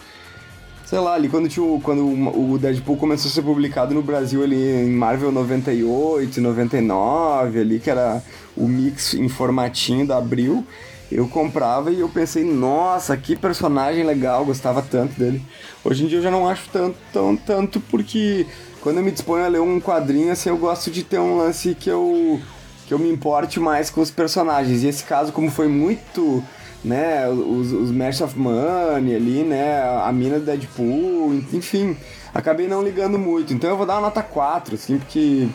sei 0.90 0.98
lá, 0.98 1.14
ali 1.14 1.28
quando, 1.28 1.48
tinha, 1.48 1.80
quando 1.82 2.04
o 2.04 2.58
Deadpool 2.58 2.96
começou 2.96 3.30
a 3.30 3.32
ser 3.32 3.42
publicado 3.42 3.94
no 3.94 4.02
Brasil 4.02 4.42
ali 4.42 4.60
em 4.60 4.90
Marvel 4.90 5.30
98, 5.30 6.40
99, 6.40 7.60
ali 7.60 7.78
que 7.78 7.88
era 7.88 8.20
o 8.56 8.66
mix 8.66 9.14
em 9.14 9.28
formatinho 9.28 10.04
da 10.04 10.18
Abril, 10.18 10.66
eu 11.10 11.26
comprava 11.28 11.90
e 11.90 12.00
eu 12.00 12.08
pensei, 12.08 12.44
nossa, 12.44 13.16
que 13.16 13.34
personagem 13.34 14.04
legal, 14.04 14.44
gostava 14.44 14.80
tanto 14.80 15.18
dele. 15.18 15.42
Hoje 15.84 16.04
em 16.04 16.06
dia 16.06 16.18
eu 16.18 16.22
já 16.22 16.30
não 16.30 16.48
acho 16.48 16.68
tanto, 16.70 16.96
tão, 17.12 17.36
tanto 17.36 17.80
porque 17.80 18.46
quando 18.80 18.98
eu 18.98 19.02
me 19.02 19.10
disponho 19.10 19.44
a 19.44 19.48
ler 19.48 19.60
um 19.60 19.80
quadrinho, 19.80 20.32
assim, 20.32 20.48
eu 20.48 20.56
gosto 20.56 20.90
de 20.90 21.02
ter 21.02 21.18
um 21.18 21.36
lance 21.36 21.74
que 21.74 21.90
eu, 21.90 22.40
que 22.86 22.94
eu 22.94 22.98
me 22.98 23.10
importe 23.10 23.58
mais 23.58 23.90
com 23.90 24.00
os 24.00 24.10
personagens. 24.10 24.82
E 24.82 24.88
esse 24.88 25.04
caso, 25.04 25.32
como 25.32 25.50
foi 25.50 25.68
muito, 25.68 26.42
né, 26.84 27.28
os, 27.28 27.72
os 27.72 27.90
Mash 27.90 28.20
of 28.20 28.38
Money 28.38 29.14
ali, 29.14 29.42
né, 29.42 29.82
a 29.82 30.10
mina 30.12 30.38
do 30.38 30.44
Deadpool, 30.44 31.34
enfim, 31.52 31.96
acabei 32.32 32.68
não 32.68 32.82
ligando 32.82 33.18
muito. 33.18 33.52
Então 33.52 33.68
eu 33.68 33.76
vou 33.76 33.84
dar 33.84 33.94
uma 33.94 34.02
nota 34.02 34.22
4, 34.22 34.76
assim, 34.76 34.98
porque 34.98 35.48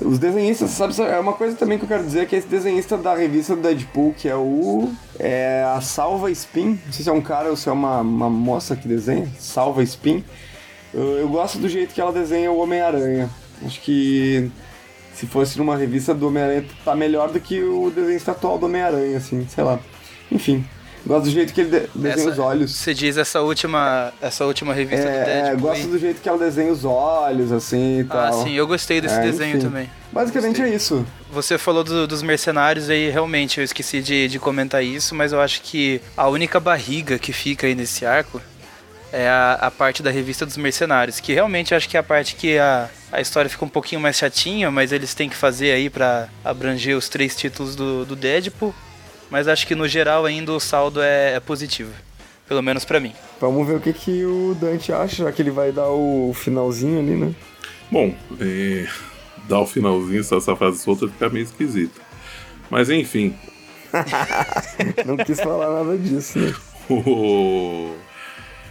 os 0.00 0.18
desenhistas, 0.18 0.70
sabe, 0.70 0.94
é 1.02 1.18
uma 1.18 1.32
coisa 1.32 1.56
também 1.56 1.78
que 1.78 1.84
eu 1.84 1.88
quero 1.88 2.04
dizer 2.04 2.26
que 2.26 2.36
esse 2.36 2.46
desenhista 2.46 2.96
da 2.96 3.14
revista 3.14 3.56
do 3.56 3.62
Deadpool, 3.62 4.14
que 4.14 4.28
é 4.28 4.36
o. 4.36 4.90
É 5.18 5.64
a 5.76 5.80
Salva 5.80 6.30
Spin. 6.30 6.78
Não 6.86 6.92
sei 6.92 7.04
se 7.04 7.10
é 7.10 7.12
um 7.12 7.20
cara 7.20 7.50
ou 7.50 7.56
se 7.56 7.68
é 7.68 7.72
uma, 7.72 8.00
uma 8.00 8.30
moça 8.30 8.76
que 8.76 8.86
desenha. 8.86 9.28
Salva 9.38 9.82
Spin. 9.82 10.24
Eu, 10.94 11.18
eu 11.18 11.28
gosto 11.28 11.58
do 11.58 11.68
jeito 11.68 11.94
que 11.94 12.00
ela 12.00 12.12
desenha 12.12 12.50
o 12.50 12.58
Homem-Aranha. 12.58 13.28
Acho 13.64 13.80
que 13.80 14.50
se 15.14 15.26
fosse 15.26 15.58
numa 15.58 15.76
revista 15.76 16.14
do 16.14 16.28
Homem-Aranha, 16.28 16.64
tá 16.84 16.94
melhor 16.94 17.30
do 17.30 17.40
que 17.40 17.62
o 17.62 17.90
desenhista 17.90 18.32
atual 18.32 18.58
do 18.58 18.66
Homem-Aranha, 18.66 19.18
assim, 19.18 19.46
sei 19.48 19.64
lá. 19.64 19.78
Enfim. 20.30 20.64
Gosto 21.06 21.24
do 21.24 21.30
jeito 21.30 21.52
que 21.52 21.60
ele 21.62 21.88
desenha 21.94 22.14
essa, 22.14 22.30
os 22.30 22.38
olhos. 22.38 22.70
Você 22.72 22.92
diz 22.92 23.16
essa 23.16 23.40
última, 23.40 24.12
essa 24.20 24.44
última 24.44 24.74
revista 24.74 25.06
é, 25.06 25.18
do 25.18 25.24
Deadpool. 25.24 25.52
É, 25.52 25.56
gosto 25.56 25.88
do 25.88 25.98
jeito 25.98 26.20
que 26.20 26.28
ela 26.28 26.38
desenha 26.38 26.72
os 26.72 26.84
olhos, 26.84 27.52
assim 27.52 27.98
e 27.98 28.00
ah, 28.02 28.12
tal. 28.12 28.40
Ah, 28.40 28.44
sim, 28.44 28.52
eu 28.52 28.66
gostei 28.66 29.00
desse 29.00 29.18
é, 29.18 29.22
desenho 29.22 29.56
enfim. 29.56 29.66
também. 29.66 29.90
Basicamente 30.12 30.56
gostei. 30.56 30.72
é 30.72 30.76
isso. 30.76 31.06
Você 31.32 31.56
falou 31.56 31.82
do, 31.82 32.06
dos 32.06 32.22
mercenários 32.22 32.90
aí, 32.90 33.10
realmente, 33.10 33.58
eu 33.58 33.64
esqueci 33.64 34.02
de, 34.02 34.28
de 34.28 34.38
comentar 34.38 34.84
isso, 34.84 35.14
mas 35.14 35.32
eu 35.32 35.40
acho 35.40 35.62
que 35.62 36.00
a 36.16 36.28
única 36.28 36.60
barriga 36.60 37.18
que 37.18 37.32
fica 37.32 37.66
aí 37.66 37.74
nesse 37.74 38.04
arco 38.04 38.40
é 39.12 39.28
a, 39.28 39.54
a 39.54 39.70
parte 39.70 40.02
da 40.02 40.10
revista 40.10 40.46
dos 40.46 40.56
mercenários, 40.56 41.18
que 41.18 41.32
realmente 41.32 41.74
acho 41.74 41.88
que 41.88 41.96
é 41.96 42.00
a 42.00 42.02
parte 42.02 42.36
que 42.36 42.58
a, 42.58 42.88
a 43.10 43.20
história 43.20 43.50
fica 43.50 43.64
um 43.64 43.68
pouquinho 43.68 44.00
mais 44.00 44.16
chatinha, 44.16 44.70
mas 44.70 44.92
eles 44.92 45.14
têm 45.14 45.28
que 45.28 45.36
fazer 45.36 45.72
aí 45.72 45.90
para 45.90 46.28
abranger 46.44 46.96
os 46.96 47.08
três 47.08 47.34
títulos 47.34 47.74
do, 47.74 48.04
do 48.04 48.14
Deadpool 48.14 48.74
mas 49.30 49.48
acho 49.48 49.66
que 49.66 49.74
no 49.74 49.86
geral 49.86 50.26
ainda 50.26 50.52
o 50.52 50.60
saldo 50.60 51.00
é, 51.00 51.34
é 51.34 51.40
positivo. 51.40 51.92
Pelo 52.48 52.62
menos 52.62 52.84
para 52.84 52.98
mim. 52.98 53.12
Vamos 53.40 53.66
ver 53.66 53.76
o 53.76 53.80
que, 53.80 53.92
que 53.92 54.24
o 54.24 54.56
Dante 54.60 54.92
acha, 54.92 55.24
já 55.24 55.32
que 55.32 55.40
ele 55.40 55.52
vai 55.52 55.70
dar 55.70 55.88
o 55.88 56.32
finalzinho 56.34 56.98
ali, 56.98 57.14
né? 57.14 57.32
Bom, 57.90 58.12
é, 58.40 58.88
dar 59.48 59.60
o 59.60 59.66
finalzinho, 59.66 60.24
só 60.24 60.38
essa 60.38 60.56
frase 60.56 60.80
solta 60.80 61.06
fica 61.06 61.28
meio 61.28 61.44
esquisita. 61.44 62.00
Mas 62.68 62.90
enfim. 62.90 63.36
Não 65.06 65.16
quis 65.16 65.40
falar 65.40 65.84
nada 65.84 65.96
disso, 65.96 66.38
né? 66.38 66.52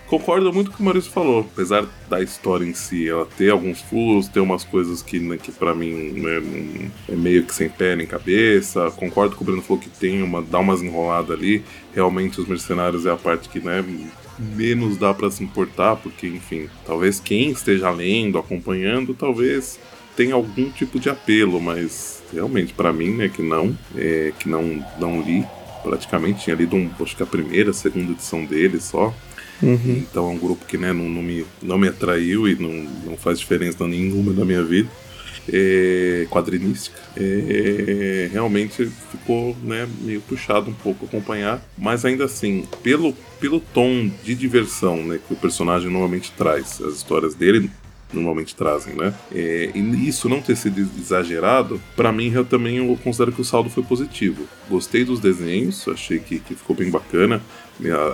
Concordo 0.10 0.52
muito 0.52 0.72
com 0.72 0.74
o 0.74 0.78
que 0.78 0.82
o 0.82 0.86
Maurício 0.86 1.12
falou. 1.12 1.42
Apesar 1.54 1.86
da 2.10 2.20
história 2.20 2.66
em 2.66 2.74
si, 2.74 3.08
ela 3.08 3.28
ter 3.38 3.52
alguns 3.52 3.80
furos, 3.80 4.28
ter 4.28 4.40
umas 4.40 4.64
coisas 4.64 5.04
que, 5.04 5.20
né, 5.20 5.38
que 5.38 5.52
para 5.52 5.76
mim 5.76 6.14
né, 6.14 6.42
é 7.08 7.16
meio 7.16 7.44
que 7.44 7.54
sem 7.54 7.70
pé 7.70 7.96
nem 7.96 8.08
cabeça. 8.08 8.90
Concordo 8.90 9.36
com 9.36 9.44
o 9.44 9.46
Bruno 9.46 9.62
falou 9.62 9.80
que 9.80 9.90
tem 9.90 10.24
uma, 10.24 10.42
dá 10.42 10.58
umas 10.58 10.82
enroladas 10.82 11.38
ali. 11.38 11.64
Realmente 11.94 12.42
os 12.42 12.48
mercenários 12.48 13.06
é 13.06 13.12
a 13.12 13.16
parte 13.16 13.50
que, 13.50 13.60
né, 13.60 13.86
menos 14.40 14.98
dá 14.98 15.14
para 15.14 15.30
se 15.30 15.44
importar, 15.44 15.96
porque, 15.98 16.26
enfim, 16.26 16.68
talvez 16.88 17.20
quem 17.20 17.52
esteja 17.52 17.92
lendo, 17.92 18.40
acompanhando, 18.40 19.14
talvez 19.14 19.80
tenha 20.16 20.34
algum 20.34 20.72
tipo 20.72 21.00
de 21.00 21.08
apelo, 21.08 21.62
mas 21.62 22.24
realmente 22.34 22.74
para 22.74 22.92
mim, 22.92 23.12
né, 23.12 23.30
que 23.30 23.44
não, 23.44 23.78
é, 23.96 24.34
que 24.40 24.50
não, 24.50 24.84
não 25.00 25.22
li 25.22 25.46
praticamente, 25.84 26.44
tinha 26.44 26.56
lido 26.56 26.76
um, 26.76 26.90
acho 27.00 27.16
que 27.16 27.24
a 27.24 27.28
primeira, 27.28 27.72
segunda 27.74 28.12
edição 28.12 28.44
dele 28.44 28.82
só. 28.82 29.14
Uhum. 29.62 30.04
Então 30.10 30.30
é 30.30 30.34
um 30.34 30.38
grupo 30.38 30.66
que 30.66 30.78
né, 30.78 30.94
não, 30.94 31.10
não, 31.10 31.22
me, 31.22 31.46
não 31.62 31.78
me 31.78 31.88
atraiu 31.88 32.48
e 32.48 32.56
não, 32.56 32.72
não 33.06 33.18
faz 33.18 33.40
diferença 33.40 33.88
nenhuma 33.88 34.34
na 34.34 34.46
minha 34.46 34.64
vida. 34.64 34.90
É, 35.52 36.28
quadrinística. 36.30 37.00
É, 37.18 38.30
realmente 38.32 38.86
ficou 39.12 39.58
né, 39.64 39.88
meio 40.02 40.22
puxado 40.22 40.70
um 40.70 40.74
pouco 40.74 41.06
acompanhar, 41.06 41.60
mas 41.76 42.06
ainda 42.06 42.26
assim, 42.26 42.68
pelo, 42.84 43.14
pelo 43.40 43.60
tom 43.60 44.12
de 44.24 44.36
diversão 44.36 44.98
né, 44.98 45.20
que 45.26 45.34
o 45.34 45.38
personagem 45.38 45.90
normalmente 45.90 46.32
traz, 46.38 46.80
as 46.82 46.94
histórias 46.94 47.34
dele 47.34 47.72
normalmente 48.14 48.56
trazem, 48.56 48.96
né? 48.96 49.14
É, 49.34 49.72
e 49.74 50.08
isso 50.08 50.28
não 50.28 50.42
ter 50.42 50.56
sido 50.56 50.80
exagerado, 51.00 51.80
para 51.96 52.12
mim 52.12 52.32
eu 52.34 52.46
também 52.46 52.78
eu 52.78 53.00
considero 53.04 53.32
que 53.32 53.42
o 53.42 53.46
saldo 53.46 53.70
foi 53.70 53.84
positivo. 53.84 54.48
Gostei 54.70 55.04
dos 55.04 55.20
desenhos, 55.20 55.88
achei 55.88 56.20
que, 56.20 56.40
que 56.40 56.56
ficou 56.56 56.76
bem 56.76 56.90
bacana 56.90 57.42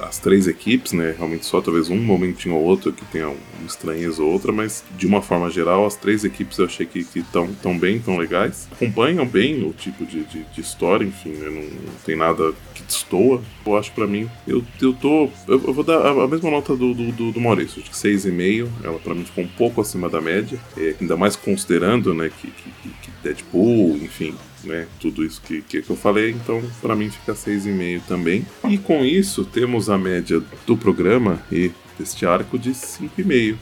as 0.03 0.19
três 0.19 0.47
equipes, 0.47 0.91
né? 0.93 1.15
Realmente 1.17 1.45
só 1.45 1.59
talvez 1.59 1.89
um 1.89 1.97
momentinho 1.97 2.55
ou 2.55 2.63
outro 2.63 2.93
que 2.93 3.03
tenha 3.05 3.29
um 3.29 3.65
estranheza 3.65 4.21
ou 4.21 4.31
outra, 4.31 4.51
mas 4.51 4.83
de 4.97 5.07
uma 5.07 5.21
forma 5.21 5.49
geral, 5.49 5.85
as 5.85 5.95
três 5.95 6.23
equipes 6.23 6.57
eu 6.57 6.65
achei 6.65 6.85
que 6.85 6.99
estão 6.99 7.47
tão 7.61 7.77
bem, 7.77 7.99
tão 7.99 8.17
legais. 8.17 8.67
Acompanham 8.71 9.25
bem 9.25 9.63
o 9.63 9.73
tipo 9.73 10.05
de, 10.05 10.23
de, 10.25 10.43
de 10.43 10.61
história, 10.61 11.05
enfim, 11.05 11.31
né? 11.31 11.49
não, 11.49 11.61
não, 11.61 11.93
tem 12.05 12.15
nada 12.15 12.53
que 12.73 12.83
destoa. 12.83 13.41
Eu 13.65 13.77
acho 13.77 13.91
para 13.93 14.05
mim, 14.05 14.29
eu, 14.47 14.63
eu 14.79 14.93
tô. 14.93 15.29
Eu, 15.47 15.61
eu, 15.67 15.73
vou 15.73 15.83
dar 15.83 16.05
a, 16.05 16.27
mesma 16.27 16.51
nota 16.51 16.75
do, 16.75 16.93
do, 16.93 17.31
do 17.31 17.41
Maurício, 17.41 17.81
acho 17.81 17.89
que 17.89 17.97
6,5. 17.97 18.67
Ela 18.83 18.99
para 18.99 19.15
mim 19.15 19.25
ficou 19.25 19.43
um 19.43 19.47
pouco 19.47 19.81
acima 19.81 20.07
da 20.07 20.21
média, 20.21 20.59
é, 20.77 20.95
ainda 21.01 21.17
mais 21.17 21.35
considerando, 21.35 22.13
né, 22.13 22.29
que, 22.29 22.51
que, 22.51 22.89
que 23.01 23.11
Deadpool, 23.23 23.97
enfim, 23.97 24.35
né? 24.65 24.87
Tudo 24.99 25.23
isso 25.23 25.41
que, 25.41 25.61
que, 25.61 25.83
eu 25.87 25.95
falei, 25.95 26.31
então 26.31 26.61
para 26.81 26.95
mim 26.95 27.09
fica 27.09 27.33
6,5 27.33 28.01
também. 28.07 28.45
E 28.67 28.77
com 28.77 29.03
isso 29.03 29.45
temos 29.45 29.89
a 29.89 29.97
média 29.97 30.41
do 30.65 30.75
programa 30.75 31.41
e 31.51 31.71
deste 31.97 32.25
arco 32.25 32.57
de 32.57 32.71
5,5. 32.71 33.55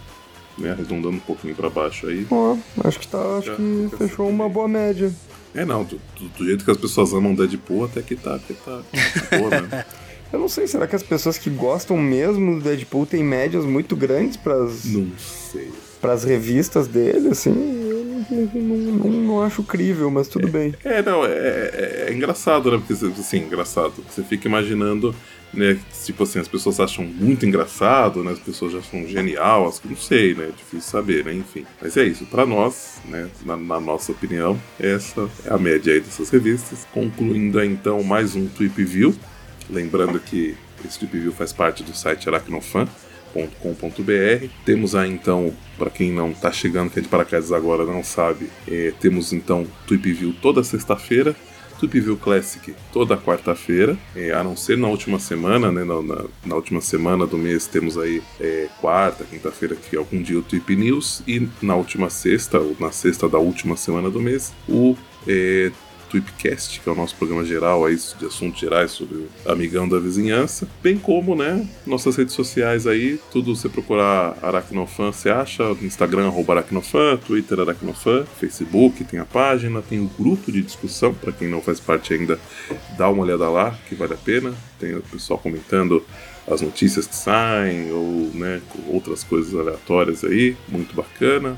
Né, 0.55 0.71
arredondando 0.71 1.17
um 1.17 1.19
pouquinho 1.19 1.55
para 1.55 1.67
baixo 1.67 2.05
aí. 2.05 2.27
Ó, 2.29 2.55
acho 2.83 2.99
que 2.99 3.07
tá, 3.07 3.17
acho 3.39 3.55
que 3.55 3.97
fechou 3.97 4.29
uma 4.29 4.47
boa 4.47 4.67
média. 4.67 5.11
É, 5.55 5.65
não, 5.65 5.83
do, 5.83 5.99
do, 6.15 6.27
do, 6.29 6.45
jeito 6.45 6.63
que 6.63 6.69
as 6.69 6.77
pessoas 6.77 7.11
amam 7.11 7.33
Deadpool, 7.33 7.85
até 7.85 8.03
que 8.03 8.15
tá, 8.15 8.35
até 8.35 8.53
tá, 8.53 8.81
tá 9.29 9.37
boa, 9.37 9.61
né? 9.61 9.85
Eu 10.33 10.39
não 10.39 10.47
sei, 10.47 10.65
será 10.65 10.87
que 10.87 10.95
as 10.95 11.03
pessoas 11.03 11.37
que 11.37 11.47
gostam 11.47 11.95
mesmo 11.95 12.55
do 12.55 12.61
Deadpool 12.61 13.05
têm 13.05 13.23
médias 13.23 13.65
muito 13.65 13.95
grandes 13.95 14.35
para 14.35 14.55
Não 14.55 15.11
sei. 15.15 15.71
Para 16.01 16.13
as 16.13 16.23
revistas 16.23 16.87
dele, 16.87 17.29
assim? 17.29 17.92
Não, 18.29 18.77
não, 18.77 19.09
não 19.09 19.41
acho 19.43 19.63
crível, 19.63 20.09
mas 20.09 20.27
tudo 20.27 20.47
é, 20.47 20.51
bem. 20.51 20.73
É, 20.83 21.01
não, 21.01 21.25
é, 21.25 21.29
é, 21.29 22.05
é, 22.07 22.13
engraçado, 22.13 22.71
né? 22.71 22.77
Porque, 22.77 22.93
assim, 22.93 23.37
engraçado. 23.37 23.93
Você 24.09 24.23
fica 24.23 24.47
imaginando, 24.47 25.15
né? 25.53 25.77
Tipo 26.03 26.23
assim, 26.23 26.39
as 26.39 26.47
pessoas 26.47 26.79
acham 26.79 27.05
muito 27.05 27.45
engraçado, 27.45 28.23
né? 28.23 28.31
As 28.31 28.39
pessoas 28.39 28.73
já 28.73 28.79
acham 28.79 29.07
genial, 29.07 29.67
as, 29.67 29.81
não 29.83 29.95
sei, 29.95 30.33
né? 30.33 30.45
É 30.45 30.51
difícil 30.51 30.81
saber, 30.81 31.25
né? 31.25 31.33
Enfim. 31.33 31.65
Mas 31.81 31.95
é 31.97 32.03
isso, 32.03 32.25
para 32.25 32.45
nós, 32.45 33.01
né? 33.05 33.29
Na, 33.45 33.55
na, 33.55 33.79
nossa 33.79 34.11
opinião, 34.11 34.59
essa 34.79 35.29
é 35.45 35.53
a 35.53 35.57
média 35.57 35.93
aí 35.93 35.99
dessas 35.99 36.29
revistas. 36.29 36.87
Concluindo 36.91 37.63
então, 37.63 38.03
mais 38.03 38.35
um 38.35 38.47
Tweep 38.47 38.83
View. 38.83 39.15
Lembrando 39.69 40.19
que 40.19 40.55
esse 40.85 40.99
Tweep 40.99 41.17
View 41.17 41.31
faz 41.31 41.53
parte 41.53 41.83
do 41.83 41.95
site 41.95 42.27
Aracnofan 42.27 42.87
com.br 43.33 44.47
Temos 44.65 44.95
aí 44.95 45.11
então, 45.11 45.53
para 45.77 45.89
quem 45.89 46.11
não 46.11 46.31
está 46.31 46.51
chegando, 46.51 46.89
que 46.91 46.99
é 46.99 47.01
de 47.01 47.07
paraquedas 47.07 47.51
agora 47.51 47.85
não 47.85 48.03
sabe, 48.03 48.49
é, 48.67 48.93
temos 48.99 49.33
então 49.33 49.65
Tweep 49.87 50.13
View 50.13 50.35
toda 50.41 50.63
sexta-feira, 50.63 51.35
Tweep 51.79 51.99
View 51.99 52.17
Classic 52.17 52.73
toda 52.93 53.17
quarta-feira, 53.17 53.97
é, 54.15 54.31
a 54.31 54.43
não 54.43 54.55
ser 54.55 54.77
na 54.77 54.87
última 54.87 55.19
semana, 55.19 55.71
né? 55.71 55.83
Na, 55.83 56.01
na, 56.01 56.25
na 56.45 56.55
última 56.55 56.79
semana 56.79 57.27
do 57.27 57.37
mês 57.37 57.67
temos 57.67 57.97
aí 57.97 58.21
é, 58.39 58.69
quarta, 58.79 59.25
quinta-feira, 59.25 59.75
que 59.75 59.97
algum 59.97 60.21
dia 60.21 60.39
o 60.39 60.41
Tweep 60.41 60.75
News, 60.75 61.21
e 61.27 61.47
na 61.61 61.75
última 61.75 62.09
sexta, 62.09 62.59
ou 62.59 62.75
na 62.79 62.91
sexta 62.91 63.27
da 63.27 63.37
última 63.37 63.75
semana 63.75 64.09
do 64.09 64.21
mês, 64.21 64.53
o 64.67 64.95
é, 65.27 65.71
Tweepcast, 66.13 66.79
que 66.79 66.87
é 66.87 66.91
o 66.91 66.95
nosso 66.95 67.15
programa 67.15 67.43
geral 67.43 67.83
aí 67.83 67.97
de 68.19 68.27
assuntos 68.27 68.59
gerais 68.59 68.91
sobre 68.91 69.15
o 69.17 69.29
amigão 69.51 69.89
da 69.89 69.97
vizinhança, 69.97 70.67
bem 70.83 70.95
como, 70.95 71.35
né, 71.35 71.67
nossas 71.87 72.15
redes 72.15 72.35
sociais 72.35 72.85
aí, 72.85 73.19
tudo 73.31 73.55
você 73.55 73.67
procurar 73.67 74.37
Aracnofan, 74.43 75.11
você 75.11 75.31
acha, 75.31 75.63
Instagram 75.81 76.27
arroba 76.27 76.53
Aracnofan, 76.53 77.17
Twitter 77.17 77.59
Aracnofan, 77.59 78.25
Facebook 78.39 79.03
tem 79.05 79.19
a 79.19 79.25
página, 79.25 79.81
tem 79.81 79.99
o 79.99 80.11
grupo 80.19 80.51
de 80.51 80.61
discussão, 80.61 81.15
para 81.15 81.31
quem 81.31 81.49
não 81.49 81.61
faz 81.61 81.79
parte 81.79 82.13
ainda, 82.13 82.39
dá 82.95 83.09
uma 83.09 83.23
olhada 83.23 83.49
lá, 83.49 83.75
que 83.89 83.95
vale 83.95 84.13
a 84.13 84.17
pena, 84.17 84.53
tem 84.79 84.95
o 84.95 85.01
pessoal 85.01 85.39
comentando 85.39 86.05
as 86.47 86.61
notícias 86.61 87.07
que 87.07 87.15
saem 87.15 87.91
ou 87.91 88.29
né, 88.35 88.61
outras 88.87 89.23
coisas 89.23 89.55
aleatórias 89.55 90.23
aí, 90.23 90.55
muito 90.67 90.93
bacana. 90.95 91.57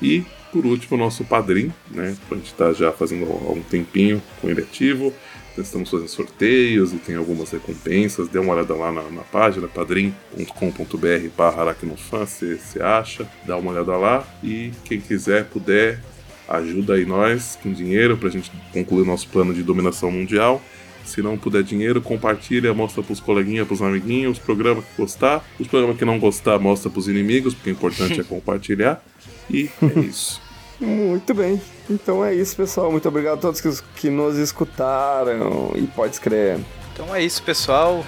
E 0.00 0.24
por 0.52 0.66
último, 0.66 0.96
o 0.96 1.00
nosso 1.00 1.24
padrinho, 1.24 1.72
né? 1.90 2.16
A 2.30 2.34
gente 2.34 2.46
está 2.46 2.72
já 2.72 2.92
fazendo 2.92 3.24
há 3.24 3.52
um 3.52 3.62
tempinho 3.62 4.22
com 4.40 4.48
ele 4.48 4.62
ativo. 4.62 5.12
Estamos 5.58 5.90
fazendo 5.90 6.08
sorteios 6.08 6.92
e 6.92 6.96
tem 6.96 7.16
algumas 7.16 7.50
recompensas. 7.50 8.28
Dê 8.28 8.38
uma 8.38 8.54
olhada 8.54 8.74
lá 8.74 8.90
na, 8.90 9.02
na 9.10 9.22
página 9.22 9.68
padrim.com.br 9.68 11.28
barra 11.36 11.62
aracnofan, 11.62 12.24
você 12.24 12.80
acha. 12.80 13.28
Dá 13.46 13.56
uma 13.56 13.72
olhada 13.72 13.96
lá. 13.96 14.26
E 14.42 14.72
quem 14.84 15.00
quiser, 15.00 15.44
puder, 15.46 16.00
ajuda 16.48 16.94
aí 16.94 17.04
nós 17.04 17.58
com 17.62 17.72
dinheiro 17.72 18.16
para 18.16 18.28
a 18.28 18.32
gente 18.32 18.50
concluir 18.72 19.04
nosso 19.04 19.28
plano 19.28 19.52
de 19.52 19.62
dominação 19.62 20.10
mundial. 20.10 20.62
Se 21.04 21.22
não 21.22 21.36
puder 21.36 21.62
dinheiro, 21.62 22.00
compartilha, 22.00 22.72
mostra 22.72 23.02
pros 23.02 23.20
coleguinhas, 23.20 23.66
pros 23.66 23.82
amiguinhos, 23.82 24.38
os 24.38 24.44
programas 24.44 24.84
que 24.84 24.96
gostar. 24.96 25.44
Os 25.58 25.66
programas 25.66 25.96
que 25.96 26.04
não 26.04 26.18
gostar, 26.18 26.58
mostra 26.58 26.88
pros 26.90 27.08
inimigos, 27.08 27.54
porque 27.54 27.70
o 27.70 27.72
importante 27.72 28.20
é 28.20 28.22
compartilhar. 28.24 29.02
E 29.50 29.70
é 29.82 30.00
isso. 30.00 30.40
Muito 30.80 31.34
bem. 31.34 31.60
Então 31.88 32.24
é 32.24 32.34
isso, 32.34 32.56
pessoal. 32.56 32.90
Muito 32.90 33.06
obrigado 33.08 33.38
a 33.38 33.40
todos 33.40 33.60
que, 33.60 33.70
que 33.96 34.10
nos 34.10 34.36
escutaram. 34.36 35.72
E 35.74 35.82
pode 35.82 36.14
escrever. 36.14 36.60
Então 36.92 37.14
é 37.14 37.22
isso, 37.22 37.42
pessoal. 37.42 38.04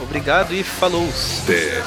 Obrigado 0.00 0.52
e 0.54 0.62
falou. 0.62 1.08
Até. 1.42 1.82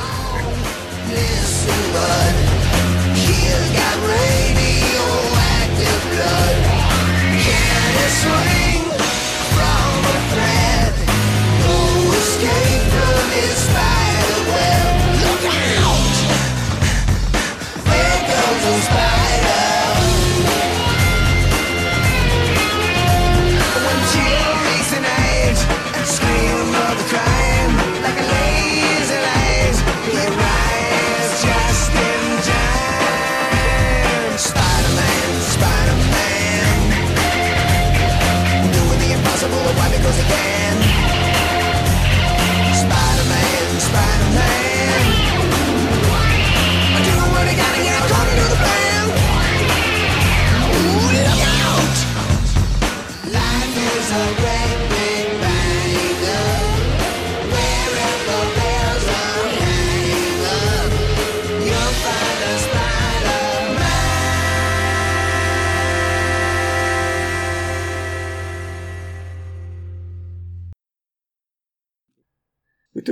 Muito 40.20 40.49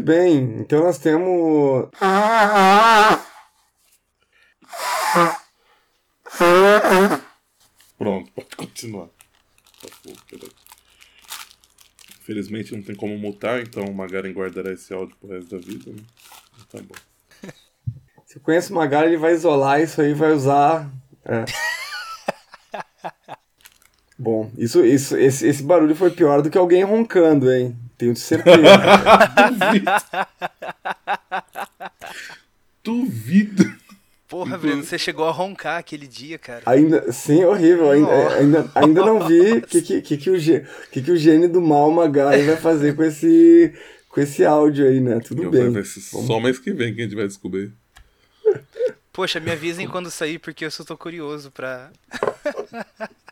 bem, 0.07 0.61
então 0.61 0.83
nós 0.83 0.97
temos. 0.97 1.89
Pronto, 7.97 8.31
pode 8.31 8.55
continuar. 8.55 9.09
Infelizmente 12.21 12.73
não 12.73 12.81
tem 12.81 12.95
como 12.95 13.17
mutar, 13.17 13.61
então 13.61 13.83
o 13.83 13.93
Magaren 13.93 14.31
guardará 14.31 14.71
esse 14.71 14.93
áudio 14.93 15.15
pro 15.17 15.29
resto 15.29 15.55
da 15.55 15.57
vida, 15.57 15.91
né? 15.91 15.99
Tá 16.71 16.79
bom. 16.81 16.95
Se 18.25 18.39
conhece 18.39 18.71
o 18.71 18.75
Magaren, 18.75 19.07
ele 19.07 19.17
vai 19.17 19.33
isolar 19.33 19.81
isso 19.81 20.01
aí 20.01 20.13
vai 20.13 20.31
usar. 20.31 20.89
É. 21.25 21.43
Bom, 24.19 24.51
isso, 24.57 24.83
isso, 24.83 25.15
esse, 25.15 25.47
esse 25.47 25.61
barulho 25.61 25.95
foi 25.95 26.09
pior 26.09 26.41
do 26.41 26.49
que 26.49 26.57
alguém 26.57 26.83
roncando, 26.83 27.51
hein? 27.51 27.77
Tenho 27.97 28.15
certeza. 28.15 28.57
Duvido. 29.49 29.91
Duvido. 32.83 33.77
Porra, 34.27 34.57
Breno, 34.57 34.83
você 34.83 34.99
chegou 34.99 35.25
a 35.25 35.31
roncar 35.31 35.79
aquele 35.79 36.05
dia, 36.05 36.37
cara. 36.37 36.61
Ainda, 36.65 37.11
sim, 37.13 37.45
horrível. 37.45 37.89
Ainda, 37.89 38.09
oh. 38.09 38.29
ainda, 38.29 38.71
ainda 38.75 39.05
não 39.05 39.25
vi 39.25 39.53
o 39.53 39.61
que, 39.65 39.81
que, 39.81 40.01
que, 40.01 40.17
que, 40.17 40.29
o, 40.29 40.37
que, 40.91 41.01
que 41.01 41.11
o 41.11 41.17
gênio 41.17 41.49
do 41.49 41.61
mal 41.61 41.89
Magai 41.89 42.43
vai 42.43 42.57
fazer 42.57 42.95
com 42.95 43.03
esse, 43.03 43.73
com 44.09 44.19
esse 44.19 44.45
áudio 44.45 44.85
aí, 44.85 44.99
né? 44.99 45.19
Tudo 45.21 45.43
Eu 45.43 45.49
bem. 45.49 45.71
Vai 45.71 45.83
só 45.83 46.39
mês 46.39 46.59
que 46.59 46.73
vem 46.73 46.93
que 46.93 47.01
a 47.01 47.03
gente 47.05 47.15
vai 47.15 47.25
descobrir. 47.25 47.71
Poxa, 49.13 49.39
me 49.39 49.49
avisem 49.49 49.87
quando 49.87 50.11
sair, 50.11 50.37
porque 50.37 50.65
eu 50.65 50.71
só 50.71 50.83
tô 50.83 50.97
curioso 50.97 51.49
pra. 51.49 51.89